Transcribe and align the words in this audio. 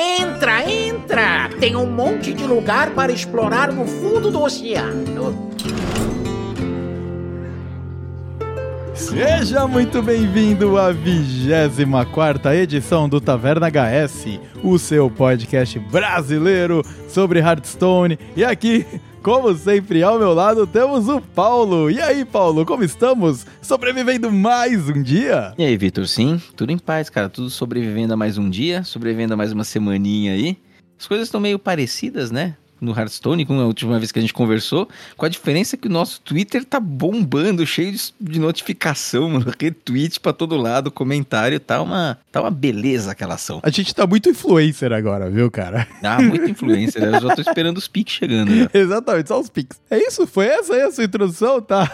Entra, 0.00 0.62
entra! 0.70 1.50
Tem 1.58 1.74
um 1.74 1.84
monte 1.84 2.32
de 2.32 2.44
lugar 2.44 2.90
para 2.90 3.10
explorar 3.10 3.72
no 3.72 3.84
fundo 3.84 4.30
do 4.30 4.40
oceano. 4.40 5.50
Seja 9.08 9.66
muito 9.66 10.02
bem-vindo 10.02 10.76
à 10.76 10.92
24 10.92 12.52
edição 12.52 13.08
do 13.08 13.18
Taverna 13.22 13.66
HS, 13.70 14.38
o 14.62 14.78
seu 14.78 15.10
podcast 15.10 15.78
brasileiro 15.78 16.82
sobre 17.08 17.38
Hearthstone. 17.38 18.18
E 18.36 18.44
aqui, 18.44 18.84
como 19.22 19.54
sempre, 19.56 20.02
ao 20.02 20.18
meu 20.18 20.34
lado 20.34 20.66
temos 20.66 21.08
o 21.08 21.22
Paulo. 21.22 21.90
E 21.90 21.98
aí, 22.02 22.22
Paulo, 22.22 22.66
como 22.66 22.84
estamos? 22.84 23.46
Sobrevivendo 23.62 24.30
mais 24.30 24.90
um 24.90 25.02
dia? 25.02 25.54
E 25.56 25.64
aí, 25.64 25.76
Vitor? 25.78 26.06
Sim, 26.06 26.38
tudo 26.54 26.70
em 26.70 26.78
paz, 26.78 27.08
cara. 27.08 27.30
Tudo 27.30 27.48
sobrevivendo 27.48 28.12
a 28.12 28.16
mais 28.16 28.36
um 28.36 28.50
dia, 28.50 28.84
sobrevivendo 28.84 29.32
a 29.32 29.36
mais 29.38 29.52
uma 29.52 29.64
semaninha 29.64 30.34
aí. 30.34 30.58
As 30.98 31.06
coisas 31.06 31.28
estão 31.28 31.40
meio 31.40 31.58
parecidas, 31.58 32.30
né? 32.30 32.56
No 32.80 32.92
Hearthstone, 32.92 33.44
como 33.44 33.60
a 33.60 33.66
última 33.66 33.98
vez 33.98 34.12
que 34.12 34.18
a 34.18 34.22
gente 34.22 34.32
conversou, 34.32 34.88
com 35.16 35.26
a 35.26 35.28
diferença 35.28 35.76
que 35.76 35.88
o 35.88 35.90
nosso 35.90 36.20
Twitter 36.20 36.64
tá 36.64 36.80
bombando, 36.80 37.66
cheio 37.66 37.94
de, 38.20 38.38
notificação, 38.38 39.30
mano, 39.30 39.52
retweet 39.58 40.20
pra 40.20 40.32
todo 40.32 40.56
lado, 40.56 40.90
comentário, 40.90 41.58
tá 41.58 41.82
uma, 41.82 42.18
tá 42.30 42.40
uma 42.40 42.50
beleza 42.50 43.12
aquela 43.12 43.34
ação. 43.34 43.60
A 43.62 43.70
gente 43.70 43.94
tá 43.94 44.06
muito 44.06 44.28
influencer 44.28 44.92
agora, 44.92 45.30
viu, 45.30 45.50
cara? 45.50 45.86
Ah, 46.02 46.20
muito 46.22 46.50
influencer, 46.50 47.02
eu 47.02 47.20
já 47.20 47.34
tô 47.34 47.40
esperando 47.40 47.78
os 47.78 47.88
piques 47.88 48.14
chegando. 48.14 48.54
Já. 48.54 48.70
Exatamente, 48.78 49.28
só 49.28 49.40
os 49.40 49.48
piques. 49.48 49.80
É 49.90 49.98
isso? 49.98 50.26
Foi 50.26 50.46
essa 50.46 50.74
aí 50.74 50.82
a 50.82 50.90
sua 50.90 51.04
introdução, 51.04 51.60
tá? 51.60 51.90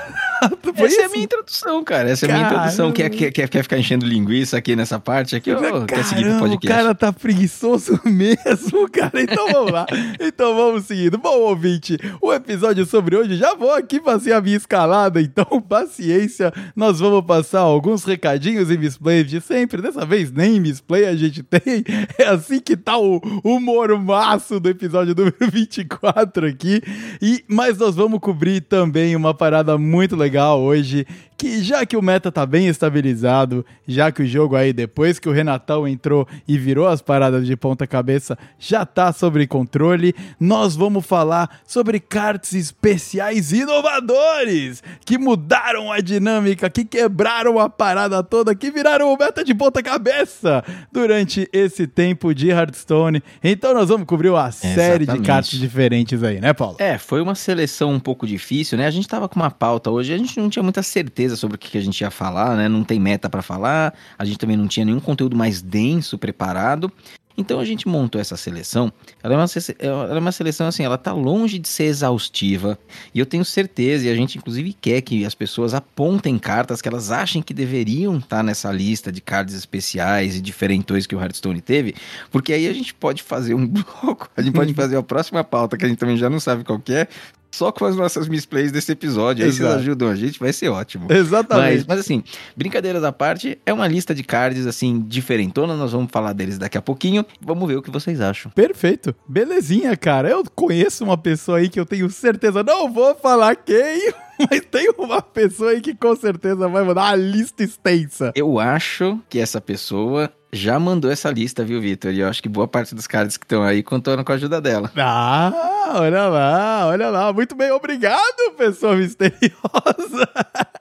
Foi 0.74 0.86
essa 0.86 0.86
isso? 0.86 1.00
é 1.00 1.04
a 1.04 1.08
minha 1.08 1.24
introdução, 1.24 1.84
cara, 1.84 2.10
essa 2.10 2.26
é 2.26 2.30
a 2.30 2.34
minha 2.34 2.46
introdução. 2.46 2.92
Quer, 2.92 3.10
quer, 3.10 3.48
quer, 3.48 3.62
ficar 3.62 3.78
enchendo 3.78 4.04
linguiça 4.04 4.58
aqui 4.58 4.76
nessa 4.76 4.98
parte 4.98 5.36
aqui, 5.36 5.52
ou 5.52 5.86
quer 5.86 6.04
seguir 6.04 6.24
pro 6.24 6.40
podcast? 6.40 6.66
o 6.66 6.68
cara 6.68 6.94
tá 6.94 7.12
preguiçoso 7.12 8.00
mesmo, 8.04 8.90
cara, 8.90 9.22
então 9.22 9.46
vamos 9.50 9.72
lá. 9.72 9.86
Então 10.20 10.54
vamos 10.54 10.74
vamos 10.74 10.86
seguindo. 10.86 11.16
Bom, 11.18 11.38
ouvinte, 11.40 11.96
o 12.20 12.32
episódio 12.32 12.84
sobre 12.84 13.16
hoje, 13.16 13.36
já 13.36 13.54
vou 13.54 13.72
aqui 13.72 14.00
fazer 14.00 14.32
a 14.32 14.40
minha 14.40 14.56
escalada, 14.56 15.20
então 15.20 15.44
paciência. 15.62 16.52
Nós 16.74 16.98
vamos 16.98 17.24
passar 17.24 17.60
alguns 17.60 18.04
recadinhos 18.04 18.70
e 18.70 18.76
misplays 18.76 19.26
de 19.26 19.40
sempre. 19.40 19.80
Dessa 19.80 20.04
vez 20.04 20.32
nem 20.32 20.58
misplay 20.58 21.06
a 21.06 21.14
gente 21.14 21.42
tem. 21.46 21.84
É 22.18 22.26
assim 22.26 22.60
que 22.60 22.76
tá 22.76 22.98
o, 22.98 23.20
o 23.44 23.60
mormaço 23.60 24.58
do 24.58 24.68
episódio 24.68 25.14
número 25.14 25.36
24 25.40 26.46
aqui. 26.46 26.82
E, 27.22 27.44
mas 27.46 27.78
nós 27.78 27.94
vamos 27.94 28.18
cobrir 28.20 28.60
também 28.62 29.14
uma 29.14 29.32
parada 29.32 29.78
muito 29.78 30.16
legal 30.16 30.23
hoje, 30.54 31.06
que 31.44 31.62
já 31.62 31.84
que 31.84 31.94
o 31.94 32.00
meta 32.00 32.32
tá 32.32 32.46
bem 32.46 32.68
estabilizado, 32.68 33.66
já 33.86 34.10
que 34.10 34.22
o 34.22 34.26
jogo 34.26 34.56
aí, 34.56 34.72
depois 34.72 35.18
que 35.18 35.28
o 35.28 35.32
Renatão 35.32 35.86
entrou 35.86 36.26
e 36.48 36.56
virou 36.56 36.88
as 36.88 37.02
paradas 37.02 37.46
de 37.46 37.54
ponta 37.54 37.86
cabeça, 37.86 38.38
já 38.58 38.86
tá 38.86 39.12
sob 39.12 39.46
controle, 39.46 40.14
nós 40.40 40.74
vamos 40.74 41.04
falar 41.04 41.60
sobre 41.66 42.00
cartas 42.00 42.54
especiais 42.54 43.52
inovadores, 43.52 44.82
que 45.04 45.18
mudaram 45.18 45.92
a 45.92 46.00
dinâmica, 46.00 46.70
que 46.70 46.82
quebraram 46.82 47.58
a 47.58 47.68
parada 47.68 48.22
toda, 48.22 48.54
que 48.54 48.70
viraram 48.70 49.12
o 49.12 49.18
meta 49.18 49.44
de 49.44 49.54
ponta 49.54 49.82
cabeça 49.82 50.64
durante 50.90 51.46
esse 51.52 51.86
tempo 51.86 52.34
de 52.34 52.48
Hearthstone. 52.48 53.22
Então 53.42 53.74
nós 53.74 53.90
vamos 53.90 54.06
cobrir 54.06 54.30
uma 54.30 54.48
Exatamente. 54.48 54.74
série 54.76 55.04
de 55.06 55.18
cartas 55.20 55.58
diferentes 55.58 56.22
aí, 56.22 56.40
né, 56.40 56.54
Paulo? 56.54 56.76
É, 56.78 56.96
foi 56.96 57.20
uma 57.20 57.34
seleção 57.34 57.92
um 57.92 58.00
pouco 58.00 58.26
difícil, 58.26 58.78
né? 58.78 58.86
A 58.86 58.90
gente 58.90 59.06
tava 59.06 59.28
com 59.28 59.36
uma 59.36 59.50
pauta 59.50 59.90
hoje, 59.90 60.10
a 60.14 60.16
gente 60.16 60.40
não 60.40 60.48
tinha 60.48 60.62
muita 60.62 60.82
certeza 60.82 61.33
certeza 61.34 61.36
sobre 61.36 61.56
o 61.56 61.58
que 61.58 61.76
a 61.76 61.80
gente 61.80 62.00
ia 62.00 62.10
falar, 62.10 62.56
né? 62.56 62.68
Não 62.68 62.84
tem 62.84 62.98
meta 62.98 63.28
para 63.28 63.42
falar, 63.42 63.94
a 64.18 64.24
gente 64.24 64.38
também 64.38 64.56
não 64.56 64.68
tinha 64.68 64.86
nenhum 64.86 65.00
conteúdo 65.00 65.36
mais 65.36 65.60
denso 65.60 66.16
preparado. 66.16 66.90
Então 67.36 67.58
a 67.58 67.64
gente 67.64 67.88
montou 67.88 68.20
essa 68.20 68.36
seleção. 68.36 68.92
Ela 69.20 69.34
é, 69.34 69.36
uma, 69.36 69.46
ela 69.80 70.16
é 70.16 70.20
uma 70.20 70.30
seleção 70.30 70.68
assim, 70.68 70.84
ela 70.84 70.96
tá 70.96 71.12
longe 71.12 71.58
de 71.58 71.66
ser 71.66 71.86
exaustiva. 71.86 72.78
E 73.12 73.18
eu 73.18 73.26
tenho 73.26 73.44
certeza, 73.44 74.06
e 74.06 74.08
a 74.08 74.14
gente 74.14 74.38
inclusive 74.38 74.72
quer 74.72 75.00
que 75.00 75.24
as 75.24 75.34
pessoas 75.34 75.74
apontem 75.74 76.38
cartas 76.38 76.80
que 76.80 76.88
elas 76.88 77.10
achem 77.10 77.42
que 77.42 77.52
deveriam 77.52 78.18
estar 78.18 78.36
tá 78.36 78.42
nessa 78.44 78.70
lista 78.70 79.10
de 79.10 79.20
cards 79.20 79.52
especiais 79.52 80.36
e 80.36 80.40
diferentões 80.40 81.08
que 81.08 81.16
o 81.16 81.20
Hearthstone 81.20 81.60
teve. 81.60 81.96
Porque 82.30 82.52
aí 82.52 82.68
a 82.68 82.72
gente 82.72 82.94
pode 82.94 83.20
fazer 83.20 83.54
um 83.54 83.66
bloco, 83.66 84.30
a 84.36 84.40
gente 84.40 84.54
pode 84.54 84.72
fazer 84.74 84.96
a 84.96 85.02
próxima 85.02 85.42
pauta, 85.42 85.76
que 85.76 85.84
a 85.84 85.88
gente 85.88 85.98
também 85.98 86.16
já 86.16 86.30
não 86.30 86.38
sabe 86.38 86.62
qual 86.62 86.80
é, 86.88 87.08
só 87.54 87.70
com 87.70 87.84
as 87.84 87.94
nossas 87.94 88.28
misplays 88.28 88.72
desse 88.72 88.90
episódio. 88.90 89.44
Aí 89.44 89.48
Exato. 89.48 89.70
vocês 89.70 89.80
ajudam 89.82 90.08
a 90.08 90.16
gente, 90.16 90.38
vai 90.38 90.52
ser 90.52 90.68
ótimo. 90.68 91.06
Exatamente. 91.10 91.76
Mas, 91.78 91.86
mas, 91.86 92.00
assim, 92.00 92.22
brincadeiras 92.56 93.04
à 93.04 93.12
parte, 93.12 93.58
é 93.64 93.72
uma 93.72 93.86
lista 93.86 94.14
de 94.14 94.24
cards, 94.24 94.66
assim, 94.66 95.00
diferentona. 95.06 95.76
Nós 95.76 95.92
vamos 95.92 96.10
falar 96.10 96.32
deles 96.32 96.58
daqui 96.58 96.76
a 96.76 96.82
pouquinho. 96.82 97.24
Vamos 97.40 97.68
ver 97.68 97.76
o 97.76 97.82
que 97.82 97.90
vocês 97.90 98.20
acham. 98.20 98.50
Perfeito. 98.50 99.14
Belezinha, 99.28 99.96
cara. 99.96 100.28
Eu 100.28 100.42
conheço 100.54 101.04
uma 101.04 101.16
pessoa 101.16 101.58
aí 101.58 101.68
que 101.68 101.78
eu 101.78 101.86
tenho 101.86 102.10
certeza, 102.10 102.62
não 102.62 102.92
vou 102.92 103.14
falar 103.14 103.54
quem, 103.54 104.12
mas 104.50 104.60
tem 104.70 104.90
uma 104.98 105.22
pessoa 105.22 105.70
aí 105.70 105.80
que 105.80 105.94
com 105.94 106.14
certeza 106.16 106.68
vai 106.68 106.84
mandar 106.84 107.02
uma 107.02 107.16
lista 107.16 107.62
extensa. 107.62 108.32
Eu 108.34 108.58
acho 108.58 109.20
que 109.28 109.38
essa 109.38 109.60
pessoa 109.60 110.30
já 110.52 110.78
mandou 110.78 111.10
essa 111.10 111.30
lista, 111.30 111.64
viu, 111.64 111.80
Vitor? 111.80 112.12
E 112.12 112.20
eu 112.20 112.28
acho 112.28 112.42
que 112.42 112.48
boa 112.48 112.68
parte 112.68 112.94
dos 112.94 113.06
caras 113.06 113.36
que 113.36 113.44
estão 113.44 113.62
aí 113.62 113.82
contando 113.82 114.24
com 114.24 114.30
a 114.30 114.34
ajuda 114.36 114.60
dela. 114.60 114.90
Ah, 114.96 115.96
olha 115.96 116.28
lá, 116.28 116.86
olha 116.86 117.10
lá. 117.10 117.32
Muito 117.32 117.56
bem, 117.56 117.70
obrigado, 117.72 118.52
pessoa 118.56 118.94
misteriosa. 118.94 120.28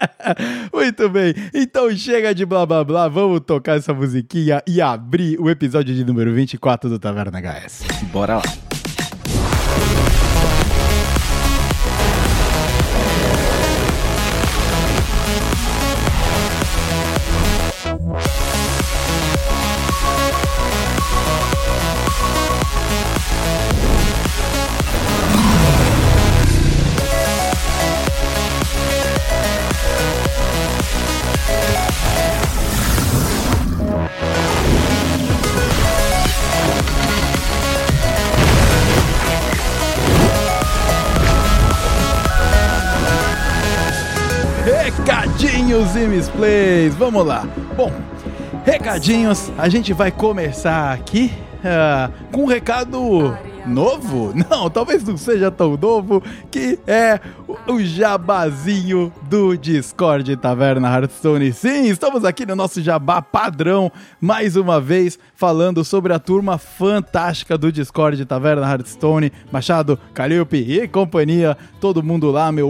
Muito 0.72 1.09
bem. 1.09 1.34
Então 1.53 1.90
chega 1.96 2.34
de 2.34 2.46
blá 2.46 2.66
blá 2.66 2.84
blá, 2.84 3.08
vamos 3.08 3.41
tocar 3.41 3.78
essa 3.78 3.94
musiquinha 3.94 4.62
e 4.68 4.80
abrir 4.80 5.40
o 5.40 5.50
episódio 5.50 5.94
de 5.94 6.06
número 6.06 6.34
24 6.34 6.90
do 6.90 7.00
Taverna 7.00 7.40
HS. 7.40 7.84
Bora 8.12 8.35
lá. 8.38 8.83
Misplays. 46.02 46.96
Vamos 46.96 47.26
lá. 47.26 47.48
Bom, 47.76 47.92
recadinhos, 48.66 49.52
a 49.58 49.70
gente 49.70 49.94
vai 49.94 50.12
começar 50.12 50.92
aqui 50.92 51.31
uh, 51.59 52.12
com 52.31 52.44
um 52.44 52.46
recado 52.46 53.38
novo? 53.66 54.34
Não, 54.50 54.70
talvez 54.70 55.03
não 55.03 55.16
seja 55.16 55.50
tão 55.52 55.78
novo, 55.78 56.22
que 56.52 56.80
é 56.88 57.20
o 57.68 57.80
jabazinho 57.80 59.14
do 59.30 59.56
Discord 59.56 60.36
Taverna 60.38 60.88
Hearthstone. 60.88 61.53
Sim, 61.53 61.88
estamos 61.88 62.26
aqui 62.26 62.46
no 62.46 62.56
nosso 62.56 62.82
jabá 62.82 63.22
padrão, 63.22 63.92
mais 64.20 64.56
uma 64.56 64.82
vez, 64.82 65.18
falando 65.36 65.84
sobre 65.84 66.14
a 66.14 66.20
turma 66.20 66.58
fantástica 66.58 67.58
do 67.58 67.72
Discord 67.72 68.26
Taverna 68.26 68.70
Hearthstone, 68.70 69.32
Machado, 69.52 69.98
Calliope 70.14 70.58
e 70.58 70.88
companhia, 70.88 71.58
todo 71.80 72.03
mundo 72.03 72.32
lá, 72.32 72.52
meu 72.52 72.70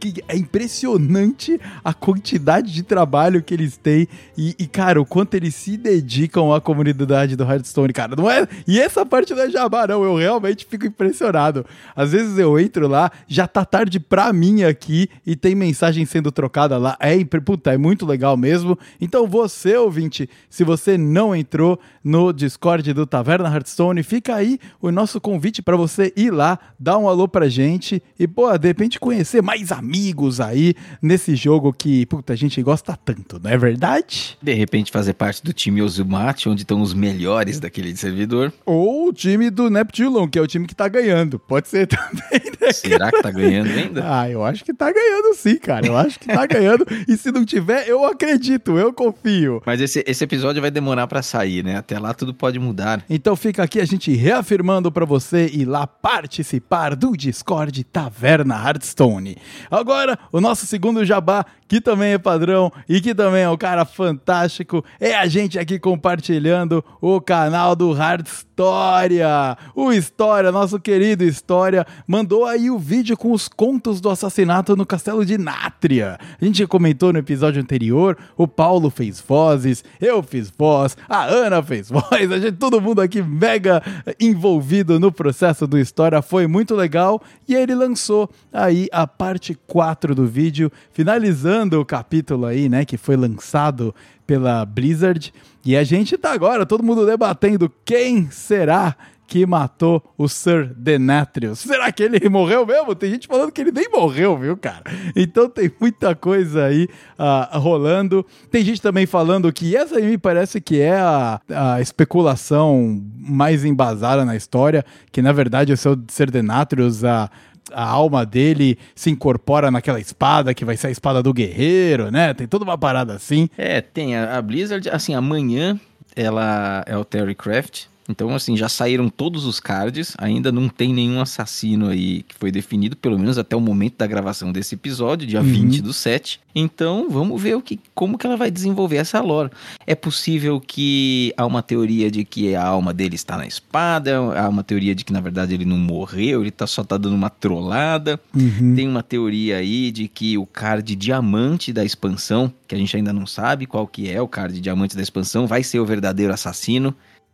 que 0.00 0.24
é 0.26 0.36
impressionante 0.36 1.60
a 1.84 1.92
quantidade 1.92 2.72
de 2.72 2.82
trabalho 2.82 3.42
que 3.42 3.52
eles 3.52 3.76
têm 3.76 4.08
e, 4.36 4.56
e, 4.58 4.66
cara, 4.66 5.00
o 5.00 5.04
quanto 5.04 5.34
eles 5.34 5.54
se 5.54 5.76
dedicam 5.76 6.54
à 6.54 6.60
comunidade 6.60 7.36
do 7.36 7.44
Hearthstone, 7.44 7.92
cara. 7.92 8.16
Não 8.16 8.28
é, 8.28 8.48
e 8.66 8.80
essa 8.80 9.04
parte 9.04 9.34
não 9.34 9.42
é 9.42 9.50
jabá, 9.50 9.86
não. 9.86 10.02
Eu 10.02 10.16
realmente 10.16 10.64
fico 10.64 10.86
impressionado. 10.86 11.66
Às 11.94 12.12
vezes 12.12 12.38
eu 12.38 12.58
entro 12.58 12.88
lá, 12.88 13.12
já 13.28 13.46
tá 13.46 13.62
tarde 13.64 14.00
pra 14.00 14.32
mim 14.32 14.62
aqui 14.62 15.10
e 15.26 15.36
tem 15.36 15.54
mensagem 15.54 16.06
sendo 16.06 16.32
trocada 16.32 16.78
lá. 16.78 16.96
É, 16.98 17.22
puta, 17.44 17.74
é 17.74 17.76
muito 17.76 18.06
legal 18.06 18.36
mesmo. 18.38 18.78
Então 18.98 19.26
você, 19.26 19.76
ouvinte, 19.76 20.30
se 20.48 20.64
você 20.64 20.96
não 20.96 21.36
entrou 21.36 21.78
no 22.02 22.32
Discord 22.32 22.94
do 22.94 23.04
Taverna 23.04 23.52
Hearthstone, 23.52 24.02
fica 24.02 24.34
aí 24.34 24.58
o 24.80 24.90
nosso 24.90 25.20
convite 25.20 25.60
para 25.60 25.76
você 25.76 26.10
ir 26.16 26.30
lá, 26.30 26.58
dar 26.78 26.96
um 26.96 27.06
alô 27.06 27.28
pra 27.28 27.50
gente 27.50 28.02
e, 28.18 28.26
pô, 28.26 28.56
de 28.56 28.66
repente 28.66 28.98
conhecer 28.98 29.42
mais 29.42 29.70
amigos 29.70 29.89
inimigos 29.90 30.40
aí 30.40 30.74
nesse 31.02 31.34
jogo 31.34 31.72
que, 31.72 32.06
puta, 32.06 32.32
a 32.32 32.36
gente 32.36 32.62
gosta 32.62 32.96
tanto, 32.96 33.40
não 33.42 33.50
é 33.50 33.58
verdade? 33.58 34.38
De 34.40 34.54
repente 34.54 34.92
fazer 34.92 35.14
parte 35.14 35.42
do 35.42 35.52
time 35.52 35.82
Ozumate, 35.82 36.48
onde 36.48 36.62
estão 36.62 36.80
os 36.80 36.94
melhores 36.94 37.58
daquele 37.58 37.94
servidor. 37.96 38.52
Ou 38.64 39.08
o 39.08 39.12
time 39.12 39.50
do 39.50 39.68
Neptulon, 39.68 40.28
que 40.28 40.38
é 40.38 40.42
o 40.42 40.46
time 40.46 40.66
que 40.66 40.74
tá 40.74 40.86
ganhando. 40.88 41.38
Pode 41.38 41.68
ser 41.68 41.86
também, 41.88 42.52
né? 42.60 42.72
Será 42.72 43.10
que 43.10 43.22
tá 43.22 43.30
ganhando 43.30 43.70
ainda? 43.70 44.02
Ah, 44.04 44.30
eu 44.30 44.44
acho 44.44 44.64
que 44.64 44.72
tá 44.72 44.92
ganhando 44.92 45.34
sim, 45.34 45.56
cara. 45.56 45.86
Eu 45.86 45.96
acho 45.96 46.18
que 46.18 46.28
tá 46.28 46.46
ganhando. 46.46 46.86
E 47.08 47.16
se 47.16 47.32
não 47.32 47.44
tiver, 47.44 47.88
eu 47.88 48.04
acredito, 48.04 48.78
eu 48.78 48.92
confio. 48.92 49.62
Mas 49.66 49.80
esse, 49.80 50.04
esse 50.06 50.22
episódio 50.22 50.62
vai 50.62 50.70
demorar 50.70 51.06
para 51.06 51.22
sair, 51.22 51.64
né? 51.64 51.76
Até 51.76 51.98
lá 51.98 52.14
tudo 52.14 52.32
pode 52.32 52.58
mudar. 52.58 53.04
Então 53.08 53.34
fica 53.34 53.62
aqui 53.62 53.80
a 53.80 53.84
gente 53.84 54.14
reafirmando 54.14 54.92
para 54.92 55.04
você 55.04 55.46
ir 55.46 55.64
lá 55.64 55.86
participar 55.86 56.94
do 56.94 57.16
Discord 57.16 57.82
Taverna 57.84 58.54
Hearthstone. 58.54 59.36
Agora, 59.80 60.18
o 60.30 60.42
nosso 60.42 60.66
segundo 60.66 61.06
jabá, 61.06 61.42
que 61.66 61.80
também 61.80 62.12
é 62.12 62.18
padrão 62.18 62.70
e 62.86 63.00
que 63.00 63.14
também 63.14 63.44
é 63.44 63.48
um 63.48 63.56
cara 63.56 63.86
fantástico, 63.86 64.84
é 65.00 65.14
a 65.14 65.26
gente 65.26 65.58
aqui 65.58 65.78
compartilhando 65.78 66.84
o 67.00 67.18
canal 67.18 67.74
do 67.74 67.90
Hard 67.92 68.26
História. 68.26 69.56
O 69.74 69.90
História, 69.90 70.52
nosso 70.52 70.78
querido 70.78 71.24
História, 71.24 71.86
mandou 72.06 72.44
aí 72.44 72.70
o 72.70 72.78
vídeo 72.78 73.16
com 73.16 73.32
os 73.32 73.48
contos 73.48 74.02
do 74.02 74.10
assassinato 74.10 74.76
no 74.76 74.84
castelo 74.84 75.24
de 75.24 75.38
Nátria. 75.38 76.18
A 76.38 76.44
gente 76.44 76.66
comentou 76.66 77.10
no 77.10 77.18
episódio 77.18 77.62
anterior, 77.62 78.18
o 78.36 78.46
Paulo 78.46 78.90
fez 78.90 79.18
vozes, 79.18 79.82
eu 79.98 80.22
fiz 80.22 80.52
voz, 80.58 80.94
a 81.08 81.24
Ana 81.24 81.62
fez 81.62 81.88
voz, 81.90 82.30
a 82.30 82.38
gente, 82.38 82.58
todo 82.58 82.82
mundo 82.82 83.00
aqui 83.00 83.22
mega 83.22 83.82
envolvido 84.20 85.00
no 85.00 85.10
processo 85.10 85.66
do 85.66 85.78
História, 85.78 86.20
foi 86.20 86.46
muito 86.46 86.74
legal. 86.74 87.22
E 87.48 87.54
ele 87.54 87.74
lançou 87.74 88.28
aí 88.52 88.88
a 88.92 89.06
parte 89.06 89.58
4 89.70 90.16
do 90.16 90.26
vídeo, 90.26 90.70
finalizando 90.90 91.80
o 91.80 91.84
capítulo 91.84 92.44
aí, 92.44 92.68
né, 92.68 92.84
que 92.84 92.96
foi 92.96 93.16
lançado 93.16 93.94
pela 94.26 94.64
Blizzard. 94.66 95.32
E 95.64 95.76
a 95.76 95.84
gente 95.84 96.18
tá 96.18 96.32
agora, 96.32 96.66
todo 96.66 96.82
mundo 96.82 97.06
debatendo 97.06 97.72
quem 97.84 98.28
será 98.32 98.96
que 99.28 99.46
matou 99.46 100.02
o 100.18 100.28
Sir 100.28 100.74
Denatrius. 100.76 101.60
Será 101.60 101.92
que 101.92 102.02
ele 102.02 102.28
morreu 102.28 102.66
mesmo? 102.66 102.96
Tem 102.96 103.12
gente 103.12 103.28
falando 103.28 103.52
que 103.52 103.60
ele 103.60 103.70
nem 103.70 103.88
morreu, 103.88 104.36
viu, 104.36 104.56
cara? 104.56 104.82
Então 105.14 105.48
tem 105.48 105.70
muita 105.80 106.16
coisa 106.16 106.64
aí 106.64 106.88
uh, 107.16 107.56
rolando. 107.60 108.26
Tem 108.50 108.64
gente 108.64 108.82
também 108.82 109.06
falando 109.06 109.52
que 109.52 109.76
essa 109.76 109.98
aí 109.98 110.02
me 110.02 110.18
parece 110.18 110.60
que 110.60 110.80
é 110.80 110.98
a, 110.98 111.40
a 111.48 111.80
especulação 111.80 113.00
mais 113.16 113.64
embasada 113.64 114.24
na 114.24 114.34
história, 114.34 114.84
que 115.12 115.22
na 115.22 115.30
verdade 115.30 115.72
o 115.72 115.76
Sir 115.76 116.28
Denatrius, 116.28 117.04
a 117.04 117.30
a 117.72 117.84
alma 117.84 118.24
dele 118.24 118.78
se 118.94 119.10
incorpora 119.10 119.70
naquela 119.70 120.00
espada 120.00 120.54
que 120.54 120.64
vai 120.64 120.76
ser 120.76 120.88
a 120.88 120.90
espada 120.90 121.22
do 121.22 121.32
guerreiro, 121.32 122.10
né? 122.10 122.34
Tem 122.34 122.46
toda 122.46 122.64
uma 122.64 122.78
parada 122.78 123.14
assim. 123.14 123.48
É, 123.56 123.80
tem 123.80 124.16
a, 124.16 124.38
a 124.38 124.42
Blizzard, 124.42 124.88
assim, 124.90 125.14
amanhã 125.14 125.78
ela 126.14 126.82
é 126.86 126.96
o 126.96 127.04
Terry 127.04 127.34
Craft, 127.34 127.86
então, 128.10 128.34
assim, 128.34 128.56
já 128.56 128.68
saíram 128.68 129.08
todos 129.08 129.44
os 129.44 129.60
cards, 129.60 130.14
ainda 130.18 130.50
não 130.50 130.68
tem 130.68 130.92
nenhum 130.92 131.20
assassino 131.20 131.88
aí 131.88 132.22
que 132.24 132.34
foi 132.34 132.50
definido, 132.50 132.96
pelo 132.96 133.16
menos 133.16 133.38
até 133.38 133.54
o 133.54 133.60
momento 133.60 133.98
da 133.98 134.06
gravação 134.06 134.50
desse 134.50 134.74
episódio, 134.74 135.26
dia 135.26 135.40
uhum. 135.40 135.46
20 135.46 135.80
do 135.80 135.92
7. 135.92 136.40
Então, 136.52 137.08
vamos 137.08 137.40
ver 137.40 137.54
o 137.54 137.62
que, 137.62 137.78
como 137.94 138.18
que 138.18 138.26
ela 138.26 138.36
vai 138.36 138.50
desenvolver 138.50 138.96
essa 138.96 139.20
lore. 139.20 139.50
É 139.86 139.94
possível 139.94 140.60
que 140.60 141.32
há 141.36 141.46
uma 141.46 141.62
teoria 141.62 142.10
de 142.10 142.24
que 142.24 142.56
a 142.56 142.64
alma 142.64 142.92
dele 142.92 143.14
está 143.14 143.36
na 143.36 143.46
espada, 143.46 144.16
há 144.16 144.48
uma 144.48 144.64
teoria 144.64 144.94
de 144.94 145.04
que, 145.04 145.12
na 145.12 145.20
verdade, 145.20 145.54
ele 145.54 145.64
não 145.64 145.78
morreu, 145.78 146.40
ele 146.40 146.50
tá, 146.50 146.66
só 146.66 146.82
tá 146.82 146.98
dando 146.98 147.14
uma 147.14 147.30
trollada. 147.30 148.18
Uhum. 148.34 148.74
Tem 148.74 148.88
uma 148.88 149.04
teoria 149.04 149.58
aí 149.58 149.92
de 149.92 150.08
que 150.08 150.36
o 150.36 150.44
card 150.44 150.96
diamante 150.96 151.72
da 151.72 151.84
expansão, 151.84 152.52
que 152.66 152.74
a 152.74 152.78
gente 152.78 152.96
ainda 152.96 153.12
não 153.12 153.26
sabe 153.26 153.66
qual 153.66 153.86
que 153.86 154.10
é 154.10 154.20
o 154.20 154.26
card 154.26 154.60
diamante 154.60 154.96
da 154.96 155.02
expansão, 155.02 155.46
vai 155.46 155.62
ser 155.62 155.78
o 155.78 155.86
verdadeiro 155.86 156.32
assassino 156.32 156.92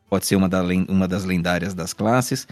pode 0.08 0.26
ser 0.26 0.36
uma, 0.36 0.48
da, 0.48 0.62
uma 0.88 1.08
das 1.08 1.24
lendárias 1.24 1.74
das 1.74 1.92
classes. 1.92 2.46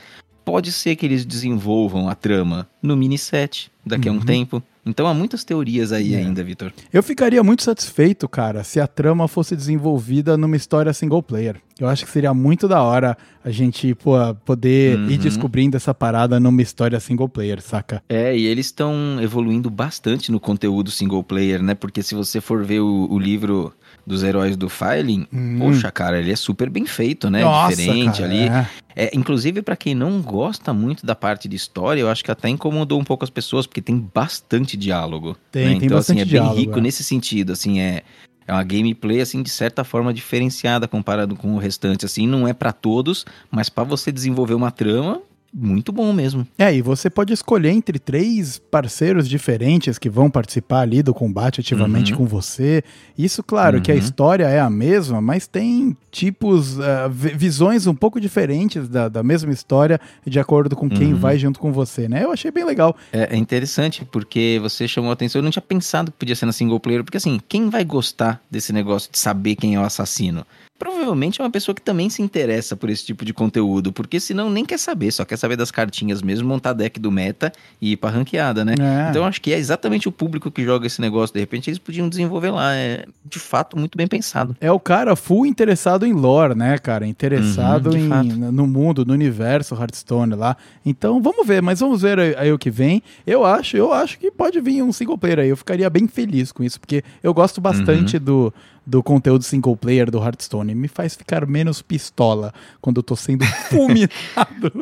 Pode 0.45 0.73
ser 0.73 0.95
que 0.97 1.07
eles 1.07 1.25
desenvolvam 1.25 2.09
a 2.09 2.15
trama 2.15 2.69
no 2.83 2.97
mini 2.97 3.17
set 3.17 3.71
daqui 3.85 4.09
uhum. 4.09 4.15
a 4.15 4.19
um 4.19 4.21
uhum. 4.21 4.27
tempo. 4.27 4.63
Então 4.87 5.07
há 5.07 5.15
muitas 5.15 5.45
teorias 5.45 5.93
aí 5.93 6.15
é. 6.15 6.19
ainda, 6.19 6.45
Vitor. 6.45 6.73
Eu 6.93 7.03
ficaria 7.03 7.43
muito 7.43 7.63
satisfeito, 7.63 8.29
cara, 8.29 8.63
se 8.63 8.79
a 8.79 8.87
trama 8.87 9.27
fosse 9.27 9.57
desenvolvida 9.57 10.37
numa 10.37 10.57
história 10.57 10.93
single 10.93 11.23
player. 11.23 11.57
Eu 11.81 11.89
acho 11.89 12.05
que 12.05 12.11
seria 12.11 12.35
muito 12.35 12.69
da 12.69 12.83
hora 12.83 13.17
a 13.43 13.51
gente 13.51 13.95
pô, 13.95 14.13
poder 14.45 14.99
uhum. 14.99 15.11
ir 15.11 15.19
descobrindo 15.19 15.77
essa 15.77 15.95
parada 15.95 16.39
numa 16.39 16.61
história 16.61 17.01
single 17.01 17.29
player, 17.29 17.63
saca? 17.63 18.03
É, 18.09 18.37
e 18.37 18.45
eles 18.45 18.67
estão 18.67 19.19
evoluindo 19.23 19.71
bastante 19.71 20.31
no 20.31 20.39
conteúdo 20.39 20.91
single 20.91 21.25
player, 21.25 21.63
né? 21.63 21.75
Porque 21.75 22.03
se 22.03 22.15
você 22.15 22.41
for 22.41 22.63
ver 22.63 22.81
o, 22.81 23.09
o 23.11 23.19
livro 23.19 23.73
dos 24.07 24.23
heróis 24.23 24.57
do 24.57 24.69
Filing, 24.69 25.27
hum. 25.33 25.59
poxa, 25.59 25.91
cara, 25.91 26.19
ele 26.19 26.31
é 26.31 26.37
super 26.37 26.69
bem 26.69 26.87
feito, 26.87 27.31
né? 27.31 27.43
Nossa, 27.43 27.77
Diferente 27.77 28.21
cara, 28.21 28.25
ali. 28.25 28.49
É. 28.49 28.69
É, 28.97 29.11
inclusive, 29.13 29.61
para 29.63 29.77
quem 29.77 29.95
não 29.95 30.21
gosta 30.21 30.73
muito 30.73 31.05
da 31.05 31.15
parte 31.15 31.49
de 31.49 31.57
história, 31.57 32.01
eu 32.01 32.09
acho 32.09 32.23
que 32.23 32.31
até 32.31 32.49
incomodou 32.49 33.01
um 33.01 33.05
pouco 33.05 33.25
as 33.25 33.31
pessoas, 33.31 33.67
porque 33.67 33.83
tem 33.83 33.99
bastante 34.15 34.77
diálogo. 34.77 35.37
Tem, 35.51 35.65
né? 35.65 35.79
tem 35.79 35.87
então, 35.87 35.99
assim, 35.99 36.21
é 36.21 36.25
diálogo, 36.25 36.55
bem 36.55 36.65
rico 36.65 36.79
é. 36.79 36.83
nesse 36.83 37.03
sentido, 37.03 37.53
assim, 37.53 37.81
é. 37.81 38.03
É 38.47 38.53
uma 38.53 38.63
gameplay, 38.63 39.23
assim, 39.23 39.43
de 39.43 39.49
certa 39.49 39.85
forma 39.85 40.13
diferenciada 40.13 40.87
comparado 40.87 41.35
com 41.35 41.55
o 41.55 41.59
restante, 41.59 42.05
assim, 42.05 42.27
não 42.27 42.47
é 42.47 42.53
para 42.53 42.73
todos, 42.73 43.25
mas 43.51 43.71
para 43.71 43.85
você 43.85 44.13
desenvolver 44.13 44.53
uma 44.53 44.71
trama, 44.71 45.23
muito 45.55 45.93
bom 45.93 46.13
mesmo. 46.13 46.47
É, 46.59 46.75
e 46.75 46.83
você 46.83 47.09
pode 47.09 47.33
escolher 47.33 47.71
entre 47.71 47.99
três 47.99 48.59
parceiros 48.59 49.29
diferentes 49.29 49.99
que 49.99 50.11
vão 50.11 50.29
participar 50.29 50.81
ali 50.81 51.03
do 51.03 51.15
combate 51.15 51.61
ativamente 51.61 52.13
uhum. 52.13 52.19
com 52.19 52.27
você. 52.27 52.83
Isso, 53.17 53.43
claro, 53.43 53.77
uhum. 53.77 53.83
que 53.83 53.93
a 53.93 53.95
uhum. 53.95 54.01
história 54.01 54.45
é 54.47 54.59
a 54.59 54.69
mesma, 54.69 55.21
mas 55.21 55.47
tem 55.47 55.97
tipos, 56.11 56.79
uh, 56.79 57.09
visões 57.11 57.87
um 57.87 57.95
pouco 57.95 58.21
diferentes 58.21 58.89
da, 58.89 59.09
da 59.09 59.23
mesma 59.23 59.53
história 59.53 60.01
de 60.27 60.41
acordo 60.41 60.75
com 60.75 60.89
quem 60.89 61.13
uhum. 61.13 61.19
vai 61.19 61.39
junto 61.39 61.61
com 61.61 61.73
você, 61.73 62.09
né? 62.09 62.25
Eu 62.25 62.33
achei 62.33 62.51
bem 62.51 62.65
legal. 62.65 62.97
É, 63.13 63.35
é, 63.35 63.37
interessante 63.37 64.05
porque 64.05 64.59
você 64.61 64.89
chamou 64.89 65.11
a 65.11 65.13
atenção. 65.13 65.39
Eu 65.39 65.45
não 65.45 65.51
tinha 65.51 65.63
pensado 65.63 66.11
que 66.11 66.19
podia 66.19 66.35
ser 66.35 66.47
na 66.47 66.53
single 66.53 66.81
player, 66.81 67.05
porque 67.05 67.19
assim, 67.19 67.41
quem 67.49 67.71
vai 67.71 67.85
gostar 67.85 68.43
desse 68.51 68.73
negócio 68.73 69.11
de 69.13 69.19
saber 69.19 69.55
quem 69.55 69.77
é 69.77 69.81
o 69.81 69.85
assassino? 69.85 70.45
Provavelmente 70.79 71.41
é 71.41 71.45
uma 71.45 71.51
pessoa 71.51 71.75
que 71.75 71.81
também 71.81 72.11
se 72.11 72.21
interessa 72.21 72.77
por 72.77 72.91
esse 72.91 73.05
tipo 73.05 73.25
de 73.25 73.33
conteúdo, 73.33 73.93
porque 73.93 74.19
senão 74.19 74.51
nem 74.51 74.65
quer 74.65 74.79
saber, 74.79 75.13
só 75.13 75.25
quer 75.25 75.37
saber 75.37 75.57
das 75.57 75.71
cartinhas 75.71 76.21
mesmo, 76.21 76.49
montar 76.49 76.73
deck 76.73 76.99
do 76.99 77.11
meta 77.11 77.53
e 77.81 77.93
ir 77.93 77.97
pra 77.97 78.11
ranqueada, 78.11 78.65
né? 78.65 78.75
É. 78.79 79.11
Então 79.11 79.25
acho 79.25 79.41
que 79.41 79.53
é 79.53 79.59
exatamente 79.59 80.09
o 80.09 80.13
público 80.13 80.51
que 80.51 80.65
joga 80.65 80.87
esse 80.87 81.01
negócio, 81.01 81.33
de 81.33 81.41
repente 81.41 81.71
eles 81.71 81.79
podiam 81.79 82.09
desenvolver 82.09 82.51
lá, 82.51 82.75
é 82.75 83.07
de 83.25 83.39
fato 83.39 83.79
muito 83.79 83.97
bem 83.97 84.07
pensado. 84.07 84.57
É 84.61 84.71
o 84.71 84.81
cara 84.81 85.15
full 85.15 85.47
interessado 85.47 86.05
em 86.05 86.13
lore, 86.13 86.55
né, 86.55 86.77
cara? 86.79 87.07
Interessado 87.07 87.91
uhum, 87.91 88.23
em, 88.23 88.29
no 88.29 88.67
mundo, 88.67 89.05
no 89.05 89.13
universo 89.13 89.75
Hearthstone 89.75 90.35
lá. 90.35 90.57
Então 90.85 91.23
vamos 91.23 91.47
ver, 91.47 91.63
mas 91.63 91.81
vamos 91.81 92.03
ver 92.03 92.19
aí, 92.19 92.35
aí, 92.37 92.53
o 92.53 92.59
que 92.59 92.71
vem. 92.71 93.03
Eu 93.27 93.45
acho, 93.45 93.77
eu 93.77 93.93
acho 93.93 94.19
que 94.19 94.31
pode 94.31 94.61
vir 94.61 94.83
um 94.83 94.93
single 94.93 95.17
player 95.17 95.39
aí, 95.39 95.49
eu 95.49 95.57
ficaria 95.57 95.89
bem 95.89 96.09
feliz 96.09 96.51
com 96.51 96.63
isso, 96.65 96.81
porque 96.81 97.03
eu 97.23 97.33
gosto 97.33 97.61
bastante 97.61 98.17
uhum. 98.17 98.23
do 98.23 98.55
do 98.87 99.03
conteúdo 99.03 99.43
single 99.45 99.77
player 99.77 100.11
do 100.11 100.19
Hearthstone. 100.19 100.75
Me 100.75 100.89
faz 100.89 101.15
ficar 101.15 101.47
menos 101.47 101.83
pistola 101.83 102.53
quando 102.81 102.99
eu 102.99 103.03
tô 103.03 103.17
sendo 103.17 103.45
fulminado? 103.71 104.73